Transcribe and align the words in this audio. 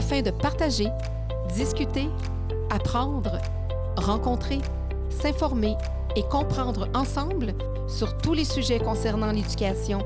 afin 0.00 0.22
de 0.22 0.30
partager, 0.30 0.86
discuter, 1.54 2.08
apprendre, 2.70 3.36
rencontrer, 3.98 4.58
s'informer 5.10 5.74
et 6.16 6.22
comprendre 6.22 6.88
ensemble 6.94 7.52
sur 7.86 8.16
tous 8.16 8.32
les 8.32 8.46
sujets 8.46 8.78
concernant 8.78 9.30
l'éducation 9.30 9.98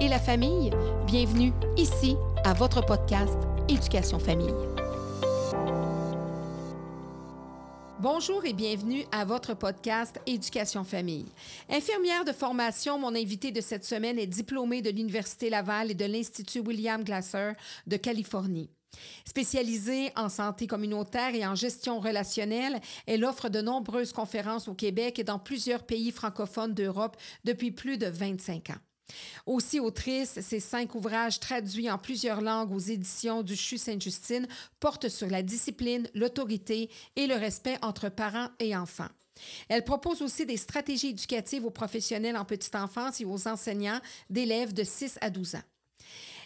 et 0.00 0.08
la 0.08 0.18
famille. 0.18 0.70
Bienvenue 1.06 1.52
ici 1.76 2.16
à 2.44 2.54
votre 2.54 2.82
podcast 2.86 3.36
Éducation 3.68 4.18
Famille. 4.18 4.54
Bonjour 8.00 8.46
et 8.46 8.54
bienvenue 8.54 9.04
à 9.12 9.26
votre 9.26 9.52
podcast 9.52 10.18
Éducation 10.24 10.82
Famille. 10.82 11.26
Infirmière 11.68 12.24
de 12.24 12.32
formation, 12.32 12.98
mon 12.98 13.14
invité 13.14 13.52
de 13.52 13.60
cette 13.60 13.84
semaine 13.84 14.18
est 14.18 14.26
diplômée 14.26 14.80
de 14.80 14.88
l'Université 14.88 15.50
Laval 15.50 15.90
et 15.90 15.94
de 15.94 16.06
l'Institut 16.06 16.60
William 16.60 17.04
Glasser 17.04 17.52
de 17.86 17.98
Californie. 17.98 18.70
Spécialisée 19.24 20.12
en 20.16 20.28
santé 20.28 20.66
communautaire 20.66 21.34
et 21.34 21.46
en 21.46 21.54
gestion 21.54 22.00
relationnelle, 22.00 22.80
elle 23.06 23.24
offre 23.24 23.48
de 23.48 23.60
nombreuses 23.60 24.12
conférences 24.12 24.68
au 24.68 24.74
Québec 24.74 25.18
et 25.18 25.24
dans 25.24 25.38
plusieurs 25.38 25.84
pays 25.84 26.10
francophones 26.10 26.74
d'Europe 26.74 27.16
depuis 27.44 27.70
plus 27.70 27.98
de 27.98 28.06
25 28.06 28.70
ans. 28.70 28.80
Aussi 29.46 29.80
autrice, 29.80 30.40
ses 30.40 30.60
cinq 30.60 30.94
ouvrages 30.94 31.40
traduits 31.40 31.90
en 31.90 31.98
plusieurs 31.98 32.40
langues 32.40 32.72
aux 32.72 32.78
éditions 32.78 33.42
du 33.42 33.56
CHU 33.56 33.78
Sainte-Justine 33.78 34.46
portent 34.80 35.08
sur 35.08 35.28
la 35.28 35.42
discipline, 35.42 36.08
l'autorité 36.14 36.90
et 37.16 37.26
le 37.26 37.34
respect 37.34 37.78
entre 37.82 38.08
parents 38.08 38.48
et 38.58 38.76
enfants. 38.76 39.08
Elle 39.68 39.84
propose 39.84 40.22
aussi 40.22 40.46
des 40.46 40.56
stratégies 40.56 41.08
éducatives 41.08 41.64
aux 41.64 41.70
professionnels 41.70 42.36
en 42.36 42.44
petite 42.44 42.74
enfance 42.74 43.20
et 43.20 43.24
aux 43.24 43.48
enseignants 43.48 44.00
d'élèves 44.30 44.72
de 44.72 44.84
6 44.84 45.18
à 45.20 45.30
12 45.30 45.56
ans. 45.56 45.62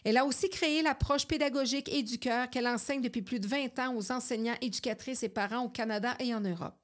Elle 0.06 0.18
a 0.18 0.24
aussi 0.24 0.48
créé 0.48 0.82
l'approche 0.82 1.26
pédagogique 1.26 1.92
et 1.92 2.04
du 2.04 2.20
cœur 2.20 2.48
qu'elle 2.48 2.68
enseigne 2.68 3.00
depuis 3.00 3.22
plus 3.22 3.40
de 3.40 3.48
20 3.48 3.76
ans 3.80 3.96
aux 3.96 4.12
enseignants, 4.12 4.54
éducatrices 4.60 5.24
et 5.24 5.28
parents 5.28 5.64
au 5.64 5.68
Canada 5.68 6.14
et 6.20 6.32
en 6.32 6.40
Europe. 6.40 6.76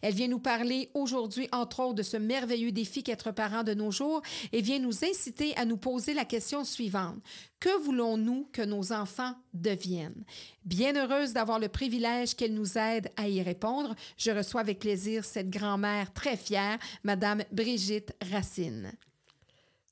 Elle 0.00 0.14
vient 0.14 0.28
nous 0.28 0.38
parler 0.38 0.88
aujourd'hui, 0.94 1.48
entre 1.50 1.80
autres, 1.80 1.96
de 1.96 2.02
ce 2.04 2.16
merveilleux 2.16 2.70
défi 2.70 3.02
qu'être 3.02 3.32
parent 3.32 3.64
de 3.64 3.74
nos 3.74 3.90
jours 3.90 4.22
et 4.52 4.62
vient 4.62 4.78
nous 4.78 5.04
inciter 5.04 5.56
à 5.56 5.64
nous 5.64 5.76
poser 5.76 6.14
la 6.14 6.24
question 6.24 6.62
suivante. 6.62 7.18
Que 7.58 7.82
voulons-nous 7.82 8.48
que 8.52 8.62
nos 8.62 8.92
enfants 8.92 9.34
deviennent? 9.54 10.24
Bien 10.64 10.94
heureuse 10.94 11.32
d'avoir 11.32 11.58
le 11.58 11.68
privilège 11.68 12.36
qu'elle 12.36 12.54
nous 12.54 12.78
aide 12.78 13.10
à 13.16 13.28
y 13.28 13.42
répondre, 13.42 13.96
je 14.16 14.30
reçois 14.30 14.60
avec 14.60 14.78
plaisir 14.78 15.24
cette 15.24 15.50
grand-mère 15.50 16.12
très 16.12 16.36
fière, 16.36 16.78
Madame 17.02 17.42
Brigitte 17.50 18.14
Racine. 18.30 18.92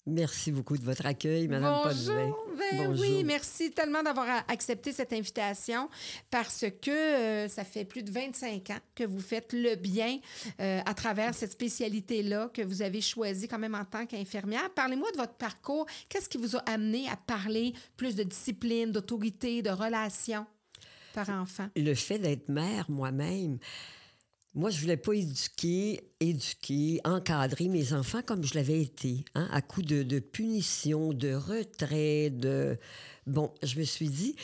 Merci 0.06 0.52
beaucoup 0.52 0.78
de 0.78 0.84
votre 0.84 1.04
accueil, 1.04 1.48
Madame 1.48 1.80
Bonjour. 1.82 2.46
Ben 2.72 2.96
oui, 2.96 3.24
merci 3.24 3.72
tellement 3.72 4.04
d'avoir 4.04 4.44
accepté 4.46 4.92
cette 4.92 5.12
invitation 5.12 5.88
parce 6.30 6.64
que 6.80 6.90
euh, 6.90 7.48
ça 7.48 7.64
fait 7.64 7.84
plus 7.84 8.04
de 8.04 8.12
25 8.12 8.70
ans 8.70 8.78
que 8.94 9.02
vous 9.02 9.18
faites 9.18 9.52
le 9.52 9.74
bien 9.74 10.18
euh, 10.60 10.80
à 10.86 10.94
travers 10.94 11.34
cette 11.34 11.52
spécialité-là 11.52 12.50
que 12.54 12.62
vous 12.62 12.82
avez 12.82 13.00
choisie 13.00 13.48
quand 13.48 13.58
même 13.58 13.74
en 13.74 13.84
tant 13.84 14.06
qu'infirmière. 14.06 14.70
Parlez-moi 14.74 15.10
de 15.10 15.16
votre 15.16 15.34
parcours. 15.34 15.86
Qu'est-ce 16.08 16.28
qui 16.28 16.38
vous 16.38 16.56
a 16.56 16.60
amené 16.60 17.08
à 17.08 17.16
parler 17.16 17.74
plus 17.96 18.14
de 18.14 18.22
discipline, 18.22 18.92
d'autorité, 18.92 19.60
de 19.60 19.70
relations 19.70 20.46
par 21.14 21.28
enfant? 21.30 21.68
Le 21.74 21.94
fait 21.94 22.20
d'être 22.20 22.48
mère 22.48 22.88
moi-même, 22.88 23.58
moi, 24.56 24.70
je 24.70 24.80
voulais 24.80 24.96
pas 24.96 25.12
éduquer, 25.12 26.00
éduquer, 26.18 27.00
encadrer 27.04 27.68
mes 27.68 27.92
enfants 27.92 28.22
comme 28.24 28.42
je 28.42 28.54
l'avais 28.54 28.80
été, 28.80 29.22
hein, 29.34 29.46
à 29.52 29.60
coup 29.60 29.82
de, 29.82 30.02
de 30.02 30.18
punition, 30.18 31.12
de 31.12 31.34
retrait, 31.34 32.30
de... 32.30 32.78
Bon, 33.26 33.52
je 33.62 33.78
me 33.78 33.84
suis 33.84 34.08
dit, 34.08 34.34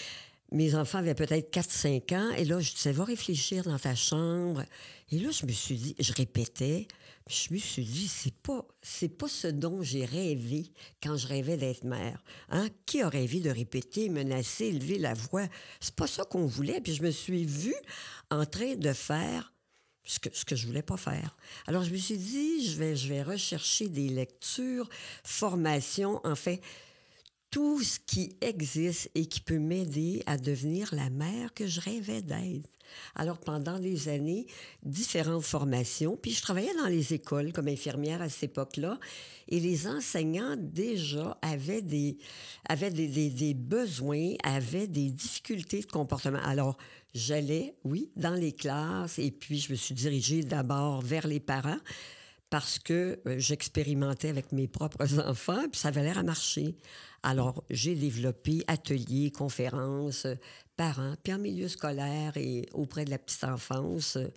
mes 0.52 0.74
enfants 0.74 0.98
avaient 0.98 1.14
peut-être 1.14 1.50
4-5 1.50 2.14
ans, 2.14 2.30
et 2.36 2.44
là, 2.44 2.60
je 2.60 2.74
disais, 2.74 2.92
va 2.92 3.04
réfléchir 3.04 3.64
dans 3.64 3.78
ta 3.78 3.94
chambre. 3.94 4.64
Et 5.10 5.18
là, 5.18 5.30
je 5.30 5.46
me 5.46 5.52
suis 5.52 5.76
dit, 5.76 5.96
je 5.98 6.12
répétais, 6.12 6.88
je 7.26 7.54
me 7.54 7.58
suis 7.58 7.84
dit, 7.84 8.06
c'est 8.06 8.34
pas, 8.34 8.66
c'est 8.82 9.08
pas 9.08 9.28
ce 9.28 9.46
dont 9.46 9.80
j'ai 9.80 10.04
rêvé 10.04 10.72
quand 11.02 11.16
je 11.16 11.26
rêvais 11.26 11.56
d'être 11.56 11.84
mère. 11.84 12.22
Hein? 12.50 12.68
Qui 12.84 13.00
a 13.00 13.08
rêvé 13.08 13.40
de 13.40 13.48
répéter, 13.48 14.10
menacer, 14.10 14.66
élever 14.66 14.98
la 14.98 15.14
voix? 15.14 15.46
C'est 15.80 15.94
pas 15.94 16.06
ça 16.06 16.24
qu'on 16.24 16.44
voulait. 16.44 16.82
Puis 16.82 16.94
je 16.94 17.02
me 17.02 17.10
suis 17.10 17.46
vue 17.46 17.74
en 18.30 18.44
train 18.44 18.74
de 18.74 18.92
faire 18.92 19.51
ce 20.04 20.18
que, 20.18 20.28
ce 20.32 20.44
que 20.44 20.56
je 20.56 20.66
voulais 20.66 20.82
pas 20.82 20.96
faire. 20.96 21.36
Alors, 21.66 21.84
je 21.84 21.90
me 21.90 21.96
suis 21.96 22.16
dit, 22.16 22.68
je 22.68 22.76
vais, 22.76 22.96
je 22.96 23.08
vais 23.08 23.22
rechercher 23.22 23.88
des 23.88 24.08
lectures, 24.08 24.88
formations, 25.24 26.20
en 26.24 26.34
fait, 26.34 26.60
tout 27.52 27.82
ce 27.82 28.00
qui 28.00 28.34
existe 28.40 29.10
et 29.14 29.26
qui 29.26 29.40
peut 29.40 29.58
m'aider 29.58 30.22
à 30.26 30.38
devenir 30.38 30.92
la 30.94 31.10
mère 31.10 31.52
que 31.54 31.66
je 31.66 31.80
rêvais 31.80 32.22
d'être. 32.22 32.68
Alors, 33.14 33.38
pendant 33.38 33.78
des 33.78 34.08
années, 34.08 34.46
différentes 34.82 35.44
formations, 35.44 36.16
puis 36.16 36.32
je 36.32 36.42
travaillais 36.42 36.74
dans 36.74 36.88
les 36.88 37.12
écoles 37.12 37.52
comme 37.52 37.68
infirmière 37.68 38.22
à 38.22 38.28
cette 38.30 38.44
époque-là, 38.44 38.98
et 39.48 39.60
les 39.60 39.86
enseignants 39.86 40.56
déjà 40.58 41.38
avaient 41.42 41.82
des, 41.82 42.16
avaient 42.68 42.90
des, 42.90 43.30
des, 43.30 43.54
besoins, 43.54 44.34
avaient 44.42 44.86
des 44.88 45.10
difficultés 45.10 45.80
de 45.80 45.86
comportement. 45.86 46.40
Alors, 46.44 46.78
j'allais, 47.14 47.74
oui, 47.84 48.10
dans 48.16 48.34
les 48.34 48.52
classes, 48.52 49.18
et 49.18 49.30
puis 49.30 49.58
je 49.58 49.72
me 49.72 49.76
suis 49.76 49.94
dirigée 49.94 50.42
d'abord 50.42 51.02
vers 51.02 51.26
les 51.26 51.40
parents 51.40 51.80
parce 52.52 52.78
que 52.78 53.18
euh, 53.26 53.38
j'expérimentais 53.38 54.28
avec 54.28 54.52
mes 54.52 54.68
propres 54.68 55.18
enfants, 55.26 55.70
puis 55.70 55.80
ça 55.80 55.88
avait 55.88 56.02
l'air 56.02 56.18
à 56.18 56.22
marcher. 56.22 56.76
Alors, 57.22 57.64
j'ai 57.70 57.94
développé 57.94 58.62
ateliers, 58.66 59.30
conférences, 59.30 60.26
euh, 60.26 60.34
parents, 60.76 61.14
puis 61.22 61.32
en 61.32 61.38
milieu 61.38 61.66
scolaire 61.66 62.36
et 62.36 62.66
auprès 62.74 63.06
de 63.06 63.10
la 63.10 63.16
petite 63.16 63.44
enfance, 63.44 64.16
euh, 64.16 64.28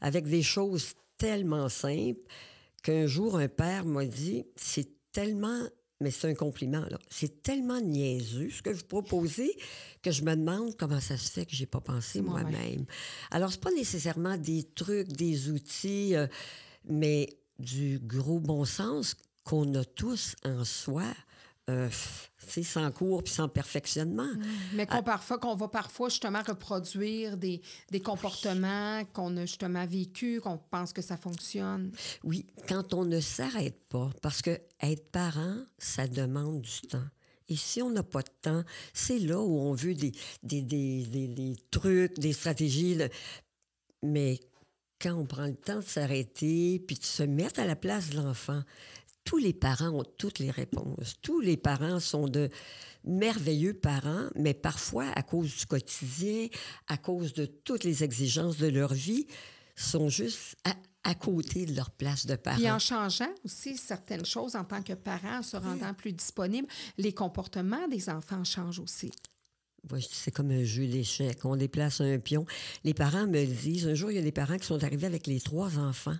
avec 0.00 0.26
des 0.26 0.44
choses 0.44 0.92
tellement 1.18 1.68
simples 1.68 2.20
qu'un 2.84 3.08
jour, 3.08 3.36
un 3.38 3.48
père 3.48 3.84
m'a 3.84 4.04
dit, 4.04 4.44
c'est 4.54 4.88
tellement 5.10 5.64
mais 5.98 6.10
c'est 6.10 6.28
un 6.28 6.34
compliment, 6.34 6.84
là. 6.90 6.98
C'est 7.08 7.42
tellement 7.42 7.80
niaiseux 7.80 8.50
ce 8.50 8.60
que 8.60 8.68
vous 8.68 8.84
proposez 8.84 9.50
que 10.02 10.10
je 10.10 10.22
me 10.24 10.36
demande 10.36 10.76
comment 10.76 11.00
ça 11.00 11.16
se 11.16 11.32
fait 11.32 11.46
que 11.46 11.56
j'ai 11.56 11.64
pas 11.64 11.80
pensé 11.80 12.20
moi-même. 12.20 12.84
Alors, 13.30 13.50
c'est 13.50 13.62
pas 13.62 13.72
nécessairement 13.72 14.36
des 14.36 14.62
trucs, 14.74 15.08
des 15.08 15.48
outils, 15.48 16.14
mais 16.86 17.38
du 17.58 17.98
gros 18.02 18.40
bon 18.40 18.64
sens 18.64 19.16
qu'on 19.44 19.74
a 19.74 19.84
tous 19.84 20.34
en 20.44 20.64
soi 20.64 21.04
euh, 21.68 21.88
sans 22.38 22.90
cours 22.92 23.24
puis 23.24 23.32
sans 23.32 23.48
perfectionnement. 23.48 24.26
Mmh. 24.26 24.44
Mais 24.74 24.86
qu'on 24.86 25.02
parfois, 25.02 25.38
qu'on 25.38 25.56
va 25.56 25.68
parfois 25.68 26.08
justement 26.08 26.42
reproduire 26.46 27.36
des, 27.36 27.60
des 27.90 28.00
comportements 28.00 29.04
qu'on 29.12 29.36
a 29.36 29.46
justement 29.46 29.84
vécu, 29.84 30.40
qu'on 30.40 30.58
pense 30.58 30.92
que 30.92 31.02
ça 31.02 31.16
fonctionne. 31.16 31.90
Oui, 32.22 32.46
quand 32.68 32.94
on 32.94 33.04
ne 33.04 33.20
s'arrête 33.20 33.80
pas, 33.88 34.10
parce 34.22 34.42
que 34.42 34.60
être 34.80 35.10
parent, 35.10 35.56
ça 35.78 36.06
demande 36.06 36.60
du 36.60 36.80
temps. 36.88 37.08
Et 37.48 37.56
si 37.56 37.82
on 37.82 37.90
n'a 37.90 38.02
pas 38.02 38.22
de 38.22 38.30
temps, 38.42 38.64
c'est 38.92 39.18
là 39.18 39.40
où 39.40 39.58
on 39.58 39.72
veut 39.72 39.94
des, 39.94 40.12
des, 40.42 40.62
des, 40.62 41.04
des 41.04 41.56
trucs, 41.70 42.18
des 42.18 42.32
stratégies. 42.32 42.98
Mais 44.02 44.40
quand 45.00 45.14
on 45.14 45.26
prend 45.26 45.46
le 45.46 45.56
temps 45.56 45.76
de 45.76 45.84
s'arrêter 45.84 46.82
puis 46.86 46.96
de 46.96 47.04
se 47.04 47.22
mettre 47.22 47.60
à 47.60 47.66
la 47.66 47.76
place 47.76 48.10
de 48.10 48.16
l'enfant, 48.16 48.62
tous 49.26 49.38
les 49.38 49.52
parents 49.52 49.90
ont 49.90 50.04
toutes 50.16 50.38
les 50.38 50.50
réponses. 50.50 51.16
Tous 51.20 51.40
les 51.40 51.56
parents 51.56 52.00
sont 52.00 52.28
de 52.28 52.48
merveilleux 53.04 53.74
parents, 53.74 54.28
mais 54.36 54.54
parfois, 54.54 55.06
à 55.14 55.22
cause 55.22 55.54
du 55.54 55.66
quotidien, 55.66 56.46
à 56.86 56.96
cause 56.96 57.34
de 57.34 57.44
toutes 57.44 57.84
les 57.84 58.04
exigences 58.04 58.56
de 58.56 58.68
leur 58.68 58.94
vie, 58.94 59.26
sont 59.74 60.08
juste 60.08 60.56
à, 61.02 61.14
côté 61.14 61.66
de 61.66 61.74
leur 61.76 61.90
place 61.90 62.26
de 62.26 62.34
parents. 62.34 62.60
Et 62.60 62.70
en 62.70 62.78
changeant 62.78 63.32
aussi 63.44 63.76
certaines 63.76 64.24
choses 64.24 64.56
en 64.56 64.64
tant 64.64 64.82
que 64.82 64.94
parents, 64.94 65.42
se 65.42 65.56
rendant 65.56 65.94
plus 65.94 66.12
disponibles, 66.12 66.68
les 66.98 67.12
comportements 67.12 67.86
des 67.88 68.08
enfants 68.08 68.42
changent 68.42 68.80
aussi. 68.80 69.12
C'est 70.10 70.30
comme 70.30 70.50
un 70.50 70.64
jeu 70.64 70.86
d'échecs. 70.86 71.44
On 71.44 71.56
déplace 71.56 72.00
un 72.00 72.18
pion. 72.18 72.46
Les 72.84 72.94
parents 72.94 73.26
me 73.26 73.44
disent, 73.44 73.86
un 73.86 73.94
jour, 73.94 74.10
il 74.10 74.16
y 74.16 74.18
a 74.18 74.22
des 74.22 74.32
parents 74.32 74.58
qui 74.58 74.66
sont 74.66 74.82
arrivés 74.82 75.06
avec 75.06 75.26
les 75.26 75.40
trois 75.40 75.78
enfants. 75.78 76.16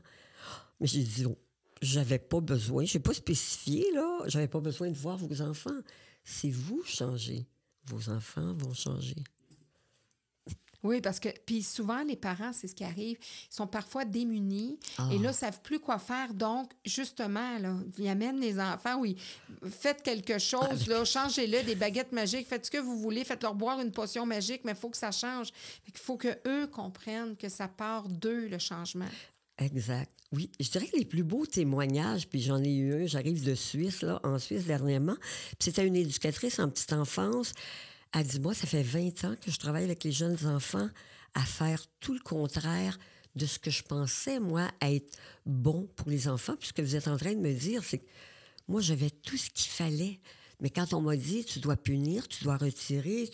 Mais 0.80 0.86
j'ai 0.86 1.02
dit, 1.02 1.26
oh, 1.26 1.36
j'avais 1.82 2.18
pas 2.18 2.40
besoin, 2.40 2.84
je 2.84 2.96
n'ai 2.96 3.02
pas 3.02 3.14
spécifié, 3.14 3.86
là, 3.94 4.20
j'avais 4.26 4.48
pas 4.48 4.60
besoin 4.60 4.88
de 4.88 4.96
voir 4.96 5.16
vos 5.16 5.42
enfants. 5.42 5.78
Si 6.24 6.50
vous 6.50 6.82
changez, 6.84 7.46
vos 7.86 8.10
enfants 8.10 8.54
vont 8.54 8.74
changer. 8.74 9.16
Oui, 10.82 11.00
parce 11.00 11.20
que, 11.20 11.28
puis 11.44 11.62
souvent, 11.62 12.02
les 12.02 12.16
parents, 12.16 12.52
c'est 12.52 12.68
ce 12.68 12.74
qui 12.74 12.84
arrive, 12.84 13.16
ils 13.20 13.54
sont 13.54 13.66
parfois 13.66 14.04
démunis 14.04 14.78
et 15.10 15.18
là, 15.18 15.18
ne 15.18 15.28
ah. 15.28 15.32
savent 15.32 15.60
plus 15.62 15.80
quoi 15.80 15.98
faire. 15.98 16.34
Donc, 16.34 16.70
justement, 16.84 17.58
là, 17.58 17.76
ils 17.98 18.08
amènent 18.08 18.40
les 18.40 18.60
enfants, 18.60 18.98
oui, 18.98 19.16
faites 19.68 20.02
quelque 20.02 20.38
chose, 20.38 20.86
là, 20.86 21.04
changez-le, 21.04 21.62
des 21.62 21.74
baguettes 21.74 22.12
magiques, 22.12 22.46
faites 22.46 22.66
ce 22.66 22.70
que 22.70 22.78
vous 22.78 22.98
voulez, 22.98 23.24
faites-leur 23.24 23.54
boire 23.54 23.80
une 23.80 23.92
potion 23.92 24.26
magique, 24.26 24.62
mais 24.64 24.72
il 24.72 24.78
faut 24.78 24.90
que 24.90 24.96
ça 24.96 25.10
change. 25.10 25.48
Il 25.86 25.96
faut 25.96 26.16
qu'eux 26.16 26.66
comprennent 26.72 27.36
que 27.36 27.48
ça 27.48 27.68
part 27.68 28.08
d'eux, 28.08 28.48
le 28.48 28.58
changement. 28.58 29.06
Exact. 29.58 30.10
Oui, 30.32 30.50
je 30.60 30.68
dirais 30.70 30.86
que 30.86 30.96
les 30.96 31.04
plus 31.04 31.22
beaux 31.22 31.46
témoignages, 31.46 32.28
puis 32.28 32.42
j'en 32.42 32.62
ai 32.62 32.74
eu 32.74 33.02
un, 33.02 33.06
j'arrive 33.06 33.44
de 33.44 33.54
Suisse, 33.54 34.02
là, 34.02 34.20
en 34.24 34.38
Suisse 34.38 34.64
dernièrement, 34.64 35.16
puis 35.20 35.56
c'était 35.60 35.86
une 35.86 35.96
éducatrice 35.96 36.58
en 36.58 36.68
petite 36.68 36.92
enfance. 36.92 37.52
Elle 38.14 38.26
dit, 38.26 38.40
moi, 38.40 38.54
ça 38.54 38.66
fait 38.66 38.82
20 38.82 39.24
ans 39.24 39.34
que 39.40 39.50
je 39.50 39.58
travaille 39.58 39.84
avec 39.84 40.04
les 40.04 40.12
jeunes 40.12 40.38
enfants 40.46 40.88
à 41.34 41.44
faire 41.44 41.84
tout 42.00 42.14
le 42.14 42.20
contraire 42.20 42.98
de 43.34 43.44
ce 43.44 43.58
que 43.58 43.70
je 43.70 43.82
pensais, 43.82 44.40
moi, 44.40 44.70
être 44.80 45.16
bon 45.44 45.86
pour 45.96 46.08
les 46.08 46.26
enfants. 46.26 46.56
Puisque 46.56 46.80
vous 46.80 46.96
êtes 46.96 47.08
en 47.08 47.18
train 47.18 47.34
de 47.34 47.40
me 47.40 47.52
dire, 47.52 47.84
c'est 47.84 47.98
que 47.98 48.06
moi, 48.66 48.80
j'avais 48.80 49.10
tout 49.10 49.36
ce 49.36 49.50
qu'il 49.50 49.70
fallait. 49.70 50.20
Mais 50.60 50.70
quand 50.70 50.94
on 50.94 51.02
m'a 51.02 51.16
dit, 51.16 51.44
tu 51.44 51.60
dois 51.60 51.76
punir, 51.76 52.26
tu 52.28 52.44
dois 52.44 52.56
retirer, 52.56 53.30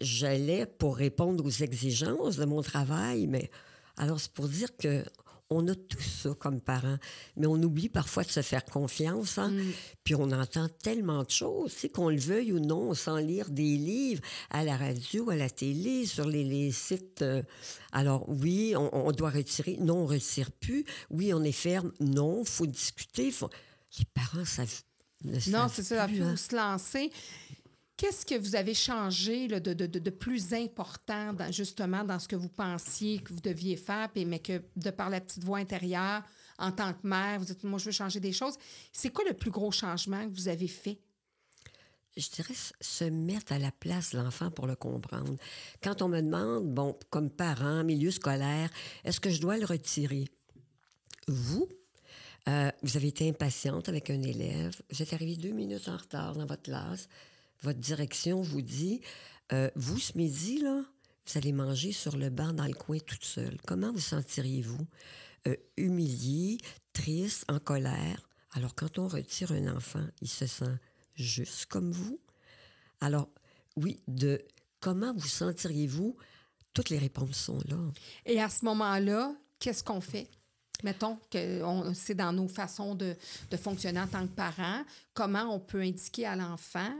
j'allais 0.00 0.66
pour 0.66 0.96
répondre 0.96 1.44
aux 1.44 1.50
exigences 1.50 2.36
de 2.36 2.44
mon 2.44 2.62
travail. 2.62 3.26
Mais 3.26 3.50
alors, 3.96 4.20
c'est 4.20 4.32
pour 4.32 4.48
dire 4.48 4.76
que 4.76 5.04
on 5.50 5.66
a 5.68 5.74
tout 5.74 6.00
ça 6.00 6.30
comme 6.38 6.60
parents, 6.60 6.98
mais 7.36 7.46
on 7.46 7.54
oublie 7.54 7.88
parfois 7.88 8.24
de 8.24 8.30
se 8.30 8.42
faire 8.42 8.64
confiance. 8.64 9.38
Hein? 9.38 9.50
Mm. 9.50 9.72
Puis 10.04 10.14
on 10.14 10.30
entend 10.30 10.68
tellement 10.82 11.22
de 11.24 11.30
choses, 11.30 11.72
c'est 11.74 11.88
qu'on 11.88 12.10
le 12.10 12.18
veuille 12.18 12.52
ou 12.52 12.60
non, 12.60 12.94
sans 12.94 13.16
lire 13.16 13.48
des 13.48 13.76
livres 13.76 14.22
à 14.50 14.64
la 14.64 14.76
radio, 14.76 15.30
à 15.30 15.36
la 15.36 15.48
télé, 15.48 16.04
sur 16.06 16.26
les, 16.26 16.70
sites. 16.72 17.22
Euh, 17.22 17.42
alors 17.92 18.28
oui, 18.28 18.74
on, 18.76 19.10
doit 19.12 19.30
retirer. 19.30 19.76
Non, 19.80 20.00
on 20.00 20.08
ne 20.08 20.14
retire 20.14 20.50
plus. 20.50 20.84
Oui, 21.10 21.32
on 21.32 21.42
est 21.42 21.52
ferme. 21.52 21.92
Non, 22.00 22.42
il 22.42 22.48
faut 22.48 22.66
discuter. 22.66 23.32
Les 23.98 24.04
parents 24.12 24.44
savent. 24.44 24.82
non, 25.24 25.68
c'est 25.72 25.82
ça, 25.82 26.06
il 26.08 26.18
faut 26.18 26.24
hein. 26.24 26.36
se 26.36 26.54
lancer. 26.54 27.10
Qu'est-ce 27.98 28.24
que 28.24 28.36
vous 28.36 28.54
avez 28.54 28.74
changé 28.74 29.48
de, 29.48 29.58
de, 29.58 29.86
de, 29.86 30.10
plus 30.10 30.54
important 30.54 31.34
justement 31.50 32.04
dans 32.04 32.20
ce 32.20 32.28
que 32.28 32.36
vous 32.36 32.48
pensiez 32.48 33.18
que 33.18 33.32
vous 33.32 33.40
deviez 33.40 33.76
faire, 33.76 34.08
mais 34.14 34.38
que 34.38 34.62
de 34.76 34.90
par 34.90 35.10
la 35.10 35.20
petite 35.20 35.42
voix 35.42 35.58
intérieure, 35.58 36.22
en 36.58 36.70
tant 36.70 36.92
que 36.92 37.04
mère, 37.04 37.40
vous 37.40 37.46
dites, 37.46 37.64
moi, 37.64 37.78
je 37.80 37.86
veux 37.86 37.90
changer 37.90 38.20
des 38.20 38.32
choses. 38.32 38.54
C'est 38.92 39.10
quoi 39.10 39.24
le 39.26 39.34
plus 39.34 39.50
gros 39.50 39.72
changement 39.72 40.24
que 40.28 40.34
vous 40.34 40.48
avez 40.48 40.68
fait? 40.68 41.00
je 42.16 42.28
dirais, 42.30 42.54
se 42.80 43.04
mettre 43.04 43.52
à 43.52 43.58
la 43.58 43.70
place 43.70 44.10
de 44.10 44.18
l'enfant 44.18 44.50
pour 44.50 44.66
le 44.66 44.74
comprendre. 44.74 45.36
Quand 45.82 46.02
on 46.02 46.08
me 46.08 46.20
demande, 46.20 46.74
bon, 46.74 46.98
comme 47.10 47.30
parent, 47.30 47.84
milieu 47.84 48.10
scolaire, 48.10 48.70
est-ce 49.04 49.20
que 49.20 49.30
je 49.30 49.40
dois 49.40 49.56
le 49.56 49.64
retirer? 49.64 50.24
Vous, 51.28 51.68
euh, 52.48 52.70
vous 52.82 52.96
avez 52.96 53.08
été 53.08 53.28
impatiente 53.28 53.88
avec 53.88 54.10
un 54.10 54.22
élève, 54.22 54.74
vous 54.90 55.02
êtes 55.02 55.12
arrivé 55.12 55.36
deux 55.36 55.52
minutes 55.52 55.88
en 55.88 55.96
retard 55.96 56.34
dans 56.34 56.46
votre 56.46 56.62
classe, 56.62 57.08
votre 57.62 57.78
direction 57.78 58.40
vous 58.40 58.62
dit 58.62 59.00
euh, 59.52 59.70
Vous, 59.74 59.98
ce 59.98 60.16
midi, 60.16 60.60
là, 60.60 60.82
vous 61.26 61.38
allez 61.38 61.52
manger 61.52 61.92
sur 61.92 62.16
le 62.16 62.30
banc 62.30 62.52
dans 62.52 62.66
le 62.66 62.74
coin 62.74 62.98
toute 62.98 63.24
seule. 63.24 63.58
Comment 63.66 63.92
vous 63.92 64.00
sentiriez-vous 64.00 64.86
euh, 65.46 65.56
Humilié, 65.76 66.58
triste, 66.92 67.44
en 67.48 67.58
colère. 67.58 68.28
Alors, 68.52 68.74
quand 68.74 68.98
on 68.98 69.08
retire 69.08 69.52
un 69.52 69.74
enfant, 69.76 70.06
il 70.20 70.28
se 70.28 70.46
sent 70.46 70.78
juste 71.14 71.66
comme 71.66 71.90
vous. 71.90 72.18
Alors, 73.00 73.28
oui, 73.76 74.00
de 74.08 74.42
comment 74.80 75.12
vous 75.12 75.28
sentiriez-vous? 75.28 76.16
Toutes 76.72 76.90
les 76.90 76.98
réponses 76.98 77.36
sont 77.36 77.60
là. 77.68 77.78
Et 78.24 78.40
à 78.40 78.48
ce 78.48 78.64
moment-là, 78.64 79.34
qu'est-ce 79.58 79.82
qu'on 79.82 80.00
fait? 80.00 80.28
Mettons 80.84 81.18
que 81.30 81.60
c'est 81.92 82.14
dans 82.14 82.32
nos 82.32 82.46
façons 82.46 82.94
de, 82.94 83.16
de, 83.50 83.56
fonctionner 83.56 84.00
en 84.00 84.06
tant 84.06 84.24
que 84.26 84.32
parents, 84.32 84.84
comment 85.12 85.52
on 85.52 85.58
peut 85.58 85.80
indiquer 85.80 86.24
à 86.24 86.36
l'enfant 86.36 86.94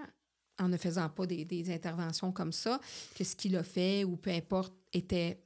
en 0.59 0.69
ne 0.69 0.77
faisant 0.77 1.09
pas 1.09 1.27
des, 1.27 1.73
interventions 1.73 2.33
comme 2.33 2.53
ça, 2.53 2.81
que 3.15 3.25
ce 3.25 3.37
qu'il 3.37 3.57
a 3.57 3.63
fait 3.63 4.05
ou 4.05 4.17
peu 4.17 4.31
importe 4.31 4.73
était 4.93 5.41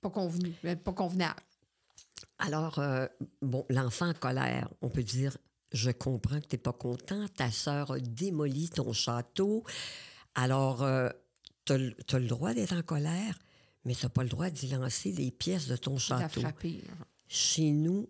pas 0.00 0.10
convenu, 0.10 0.54
euh, 0.64 0.76
pas 0.76 0.92
convenable. 0.92 1.40
Alors, 2.38 2.78
euh, 2.78 3.06
bon, 3.40 3.64
l'enfant 3.68 4.08
en 4.08 4.14
colère, 4.14 4.68
on 4.80 4.88
peut 4.88 5.02
dire 5.02 5.36
Je 5.72 5.90
comprends 5.90 6.40
que 6.40 6.46
tu 6.46 6.56
n'es 6.56 6.62
pas 6.62 6.72
content, 6.72 7.26
ta 7.28 7.50
sœur 7.50 7.92
a 7.92 8.00
démoli 8.00 8.68
ton 8.68 8.92
château. 8.92 9.64
Alors, 10.34 10.82
euh, 10.82 11.08
tu 11.64 11.72
as, 11.72 12.18
le 12.18 12.26
droit 12.26 12.54
d'être 12.54 12.74
en 12.74 12.82
colère, 12.82 13.38
mais 13.84 13.94
tu 13.94 14.04
n'as 14.04 14.10
pas 14.10 14.22
le 14.22 14.28
droit 14.28 14.50
d'y 14.50 14.68
lancer 14.68 15.12
des 15.12 15.30
pièces 15.30 15.68
de 15.68 15.76
ton 15.76 15.98
château. 15.98 16.42
Chez 17.28 17.70
nous, 17.70 18.08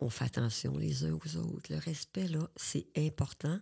on 0.00 0.08
fait 0.08 0.24
attention 0.24 0.76
les 0.78 1.04
uns 1.04 1.12
aux 1.12 1.36
autres. 1.36 1.70
Le 1.70 1.78
respect, 1.78 2.28
là, 2.28 2.48
c'est 2.56 2.86
important 2.96 3.60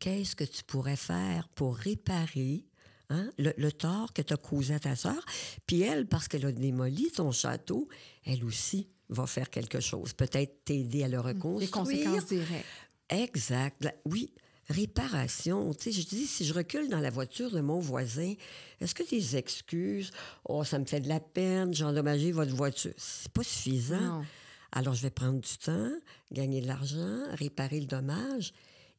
qu'est-ce 0.00 0.34
que 0.34 0.44
tu 0.44 0.64
pourrais 0.64 0.96
faire 0.96 1.48
pour 1.50 1.76
réparer 1.76 2.64
hein, 3.10 3.30
le, 3.38 3.70
tort 3.70 4.12
que 4.12 4.22
tu 4.22 4.32
as 4.32 4.36
causé 4.36 4.74
à 4.74 4.80
ta 4.80 4.96
sœur. 4.96 5.24
Puis 5.66 5.82
elle, 5.82 6.06
parce 6.06 6.26
qu'elle 6.26 6.46
a 6.46 6.52
démoli 6.52 7.12
ton 7.12 7.30
château, 7.30 7.88
elle 8.24 8.44
aussi 8.44 8.88
va 9.08 9.26
faire 9.26 9.50
quelque 9.50 9.80
chose. 9.80 10.12
Peut-être 10.14 10.64
t'aider 10.64 11.04
à 11.04 11.08
le 11.08 11.20
reconstruire. 11.20 11.60
Les 11.60 11.68
conséquences 11.68 12.26
directes. 12.26 12.66
Exact. 13.10 13.88
Oui. 14.04 14.32
Réparation. 14.68 15.74
Tu 15.74 15.92
sais, 15.92 16.00
je 16.00 16.06
dis, 16.06 16.26
si 16.26 16.44
je 16.44 16.54
recule 16.54 16.88
dans 16.88 17.00
la 17.00 17.10
voiture 17.10 17.50
de 17.50 17.60
mon 17.60 17.80
voisin, 17.80 18.34
est-ce 18.80 18.94
que 18.94 19.02
des 19.08 19.36
excuses, 19.36 20.12
oh, 20.44 20.62
ça 20.62 20.78
me 20.78 20.84
fait 20.84 21.00
de 21.00 21.08
la 21.08 21.18
peine, 21.18 21.74
j'ai 21.74 21.84
endommagé 21.84 22.30
votre 22.30 22.54
voiture, 22.54 22.94
c'est 22.96 23.32
pas 23.32 23.42
suffisant. 23.42 24.22
Alors, 24.70 24.94
je 24.94 25.02
vais 25.02 25.10
prendre 25.10 25.40
du 25.40 25.58
temps, 25.58 25.90
gagner 26.30 26.60
de 26.60 26.68
l'argent, 26.68 27.24
réparer 27.32 27.80
le 27.80 27.86
dommage 27.86 28.52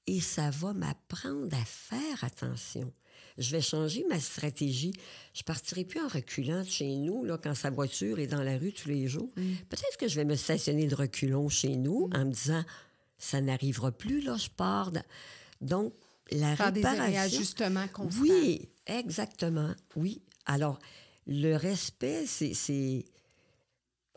et 0.08 0.20
ça 0.20 0.50
va 0.50 0.74
m'apprendre 0.74 1.56
à 1.56 1.66
faire 1.66 2.24
attention. 2.24 2.92
Je 3.38 3.52
vais 3.52 3.62
changer 3.62 4.04
ma 4.10 4.20
stratégie. 4.20 4.94
Je 5.34 5.44
partirai 5.44 5.86
plus 5.86 6.02
en 6.02 6.08
reculant 6.08 6.64
de 6.64 6.70
chez 6.70 6.96
nous 6.98 7.24
là, 7.24 7.38
quand 7.38 7.56
sa 7.56 7.70
voiture 7.70 8.20
est 8.20 8.28
dans 8.28 8.44
la 8.44 8.58
rue 8.58 8.74
tous 8.74 8.90
les 8.90 9.08
jours. 9.08 9.32
Mm. 9.36 9.54
Peut-être 9.70 9.98
que 9.98 10.08
je 10.08 10.16
vais 10.16 10.26
me 10.26 10.36
stationner 10.36 10.88
de 10.88 10.96
reculons 10.96 11.50
chez 11.50 11.76
nous 11.78 12.08
mm. 12.08 12.16
en 12.16 12.26
me 12.26 12.32
disant 12.32 12.64
ça 13.18 13.40
n'arrivera 13.40 13.92
plus, 13.92 14.22
là, 14.22 14.36
je 14.36 14.50
pars. 14.50 14.92
Donc, 15.62 15.94
la 16.32 16.56
Faire 16.56 16.74
réparation... 16.74 17.06
des 17.06 17.12
réajustements 17.12 17.88
constants. 17.88 18.22
Oui, 18.22 18.70
exactement, 18.88 19.74
oui. 19.96 20.22
Alors, 20.46 20.80
le 21.28 21.56
respect, 21.56 22.26
c'est... 22.26 23.06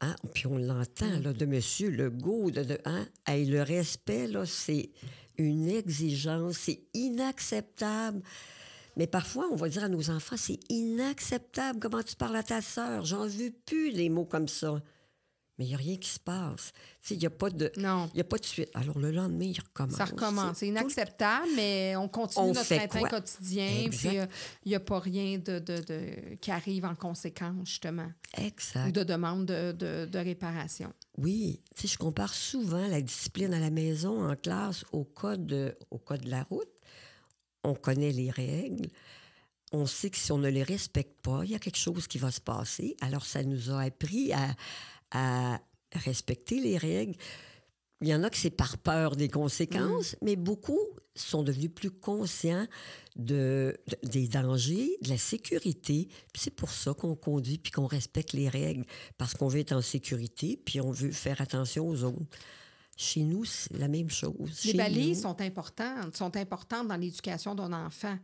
Hein, 0.00 0.16
puis 0.32 0.46
on 0.46 0.58
l'entend, 0.58 1.18
mm. 1.18 1.22
là, 1.22 1.32
de 1.32 1.44
M. 1.44 1.94
Legault, 1.94 2.50
de, 2.50 2.64
de, 2.64 2.78
hein, 2.84 3.06
le 3.28 3.60
respect, 3.60 4.26
là, 4.26 4.44
c'est 4.44 4.90
une 5.38 5.68
exigence. 5.68 6.56
C'est 6.58 6.80
inacceptable. 6.94 8.22
Mais 8.96 9.06
parfois, 9.06 9.48
on 9.50 9.56
va 9.56 9.68
dire 9.68 9.84
à 9.84 9.88
nos 9.88 10.10
enfants, 10.10 10.36
c'est 10.38 10.60
inacceptable 10.70 11.80
comment 11.80 12.02
tu 12.02 12.14
parles 12.14 12.36
à 12.36 12.42
ta 12.42 12.60
sœur. 12.60 13.04
J'en 13.04 13.26
veux 13.26 13.52
plus 13.66 13.92
des 13.92 14.08
mots 14.08 14.24
comme 14.24 14.48
ça. 14.48 14.80
Mais 15.58 15.66
il 15.66 15.68
n'y 15.68 15.74
a 15.74 15.78
rien 15.78 15.96
qui 15.96 16.08
se 16.08 16.18
passe. 16.18 16.72
Il 17.10 17.18
n'y 17.18 17.26
a 17.26 17.30
pas 17.30 17.48
de. 17.48 17.70
Non. 17.76 18.10
A 18.18 18.24
pas 18.24 18.38
de 18.38 18.44
suite. 18.44 18.70
Alors 18.74 18.98
le 18.98 19.12
lendemain, 19.12 19.44
il 19.44 19.60
recommence. 19.60 19.96
Ça 19.96 20.04
recommence. 20.04 20.58
C'est 20.58 20.66
inacceptable, 20.66 21.46
mais 21.54 21.94
on 21.96 22.08
continue 22.08 22.48
notre 22.48 22.88
train 22.88 23.08
quotidien. 23.08 23.88
Puis 23.90 24.08
il 24.64 24.68
n'y 24.68 24.74
a, 24.74 24.80
pas 24.80 24.98
rien 24.98 25.38
de, 25.38 25.60
de, 25.60 26.36
qui 26.40 26.50
arrive 26.50 26.84
en 26.84 26.96
conséquence, 26.96 27.68
justement. 27.68 28.10
Exact. 28.36 28.88
Ou 28.88 28.92
de 28.92 29.04
demande 29.04 29.46
de, 29.46 30.06
de 30.06 30.18
réparation. 30.18 30.92
Oui. 31.18 31.60
Tu 31.76 31.86
je 31.86 31.98
compare 31.98 32.34
souvent 32.34 32.86
la 32.88 33.00
discipline 33.00 33.54
à 33.54 33.60
la 33.60 33.70
maison, 33.70 34.28
en 34.28 34.34
classe, 34.34 34.84
au 34.90 35.04
code, 35.04 35.76
au 35.90 35.98
code 35.98 36.22
de 36.22 36.30
la 36.30 36.42
route. 36.42 36.68
On 37.62 37.74
connaît 37.74 38.12
les 38.12 38.30
règles 38.30 38.88
on 39.74 39.86
sait 39.86 40.10
que 40.10 40.16
si 40.16 40.30
on 40.32 40.38
ne 40.38 40.48
les 40.48 40.62
respecte 40.62 41.20
pas, 41.22 41.40
il 41.44 41.50
y 41.50 41.54
a 41.54 41.58
quelque 41.58 41.78
chose 41.78 42.06
qui 42.06 42.18
va 42.18 42.30
se 42.30 42.40
passer. 42.40 42.96
Alors, 43.00 43.26
ça 43.26 43.42
nous 43.42 43.70
a 43.70 43.82
appris 43.82 44.32
à, 44.32 44.54
à 45.14 45.60
respecter 45.94 46.60
les 46.60 46.76
règles. 46.76 47.14
Il 48.00 48.08
y 48.08 48.14
en 48.14 48.22
a 48.22 48.28
que 48.28 48.36
c'est 48.36 48.50
par 48.50 48.76
peur 48.76 49.16
des 49.16 49.28
conséquences, 49.28 50.12
mm. 50.14 50.16
mais 50.22 50.36
beaucoup 50.36 50.80
sont 51.14 51.42
devenus 51.42 51.70
plus 51.72 51.92
conscients 51.92 52.66
de, 53.16 53.76
des 54.02 54.26
dangers, 54.26 54.98
de 55.00 55.08
la 55.08 55.16
sécurité. 55.16 56.08
c'est 56.34 56.54
pour 56.54 56.70
ça 56.70 56.92
qu'on 56.92 57.14
conduit 57.14 57.56
puis 57.56 57.70
qu'on 57.70 57.86
respecte 57.86 58.32
les 58.32 58.48
règles, 58.48 58.84
parce 59.16 59.34
qu'on 59.34 59.48
veut 59.48 59.60
être 59.60 59.72
en 59.72 59.80
sécurité 59.80 60.60
puis 60.62 60.80
on 60.80 60.90
veut 60.90 61.12
faire 61.12 61.40
attention 61.40 61.88
aux 61.88 62.02
autres. 62.02 62.26
Chez 62.96 63.22
nous, 63.22 63.44
c'est 63.44 63.76
la 63.76 63.88
même 63.88 64.10
chose. 64.10 64.64
Les 64.64 64.74
balises 64.74 65.22
sont 65.22 65.40
importantes, 65.40 66.16
sont 66.16 66.36
importantes 66.36 66.88
dans 66.88 66.96
l'éducation 66.96 67.54
d'un 67.54 67.72
enfant 67.72 68.18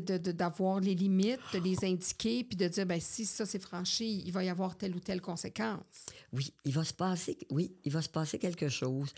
d'avoir 0.00 0.80
les 0.80 0.94
limites, 0.94 1.40
de 1.52 1.58
les 1.58 1.84
indiquer, 1.84 2.44
puis 2.44 2.56
de 2.56 2.68
dire, 2.68 2.86
ben 2.86 3.00
si 3.00 3.24
ça 3.24 3.46
c'est 3.46 3.62
franchi, 3.62 4.22
il 4.24 4.32
va 4.32 4.44
y 4.44 4.48
avoir 4.48 4.76
telle 4.76 4.94
ou 4.94 5.00
telle 5.00 5.20
conséquence. 5.20 6.06
Oui, 6.32 6.52
il 6.64 6.72
va 6.72 6.84
se 6.84 6.94
passer, 6.94 7.38
oui, 7.50 7.72
il 7.84 7.92
va 7.92 8.02
se 8.02 8.08
passer 8.08 8.38
quelque 8.38 8.68
chose. 8.68 9.12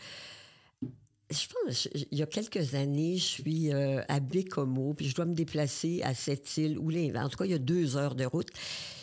Je 1.31 1.47
pense, 1.49 1.89
il 2.11 2.19
y 2.19 2.23
a 2.23 2.27
quelques 2.27 2.75
années, 2.75 3.17
je 3.17 3.25
suis 3.25 3.73
euh, 3.73 4.03
à 4.09 4.21
Bécomo, 4.21 4.95
puis 4.95 5.09
je 5.09 5.15
dois 5.15 5.25
me 5.25 5.35
déplacer 5.35 6.03
à 6.03 6.15
cette 6.15 6.57
île, 6.59 6.79
les, 6.89 7.17
en 7.17 7.29
tout 7.29 7.39
cas, 7.39 7.47
il 7.47 7.53
y 7.53 7.55
a 7.55 7.59
deux 7.59 7.97
heures 7.97 8.15
de 8.15 8.25
route. 8.25 8.51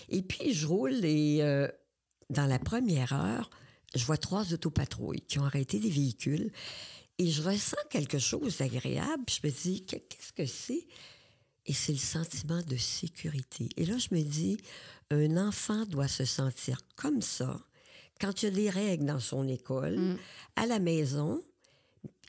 Et 0.10 0.22
puis, 0.22 0.54
je 0.54 0.68
roule 0.68 1.04
et 1.04 1.40
euh, 1.42 1.68
dans 2.30 2.46
la 2.46 2.60
première 2.60 3.14
heure, 3.14 3.50
je 3.96 4.06
vois 4.06 4.18
trois 4.18 4.54
autopatrouilles 4.54 5.22
qui 5.22 5.40
ont 5.40 5.46
arrêté 5.46 5.80
des 5.80 5.90
véhicules 5.90 6.52
et 7.18 7.28
je 7.28 7.42
ressens 7.42 7.78
quelque 7.90 8.20
chose 8.20 8.58
d'agréable. 8.58 9.24
Je 9.30 9.48
me 9.48 9.52
dis, 9.52 9.86
qu'est-ce 9.86 10.34
que 10.34 10.46
c'est? 10.46 10.88
Et 11.66 11.74
c'est 11.74 11.92
le 11.92 11.98
sentiment 11.98 12.62
de 12.62 12.78
sécurité. 12.78 13.70
Et 13.78 13.86
là, 13.86 13.98
je 13.98 14.16
me 14.16 14.22
dis, 14.22 14.58
un 15.10 15.38
enfant 15.38 15.86
doit 15.86 16.08
se 16.08 16.26
sentir 16.26 16.80
comme 16.96 17.22
ça 17.22 17.60
quand 18.22 18.44
il 18.44 18.46
y 18.46 18.48
a 18.48 18.52
des 18.52 18.70
règles 18.70 19.06
dans 19.06 19.20
son 19.20 19.48
école, 19.48 19.98
mm. 19.98 20.18
à 20.56 20.66
la 20.68 20.80
maison. 20.80 21.42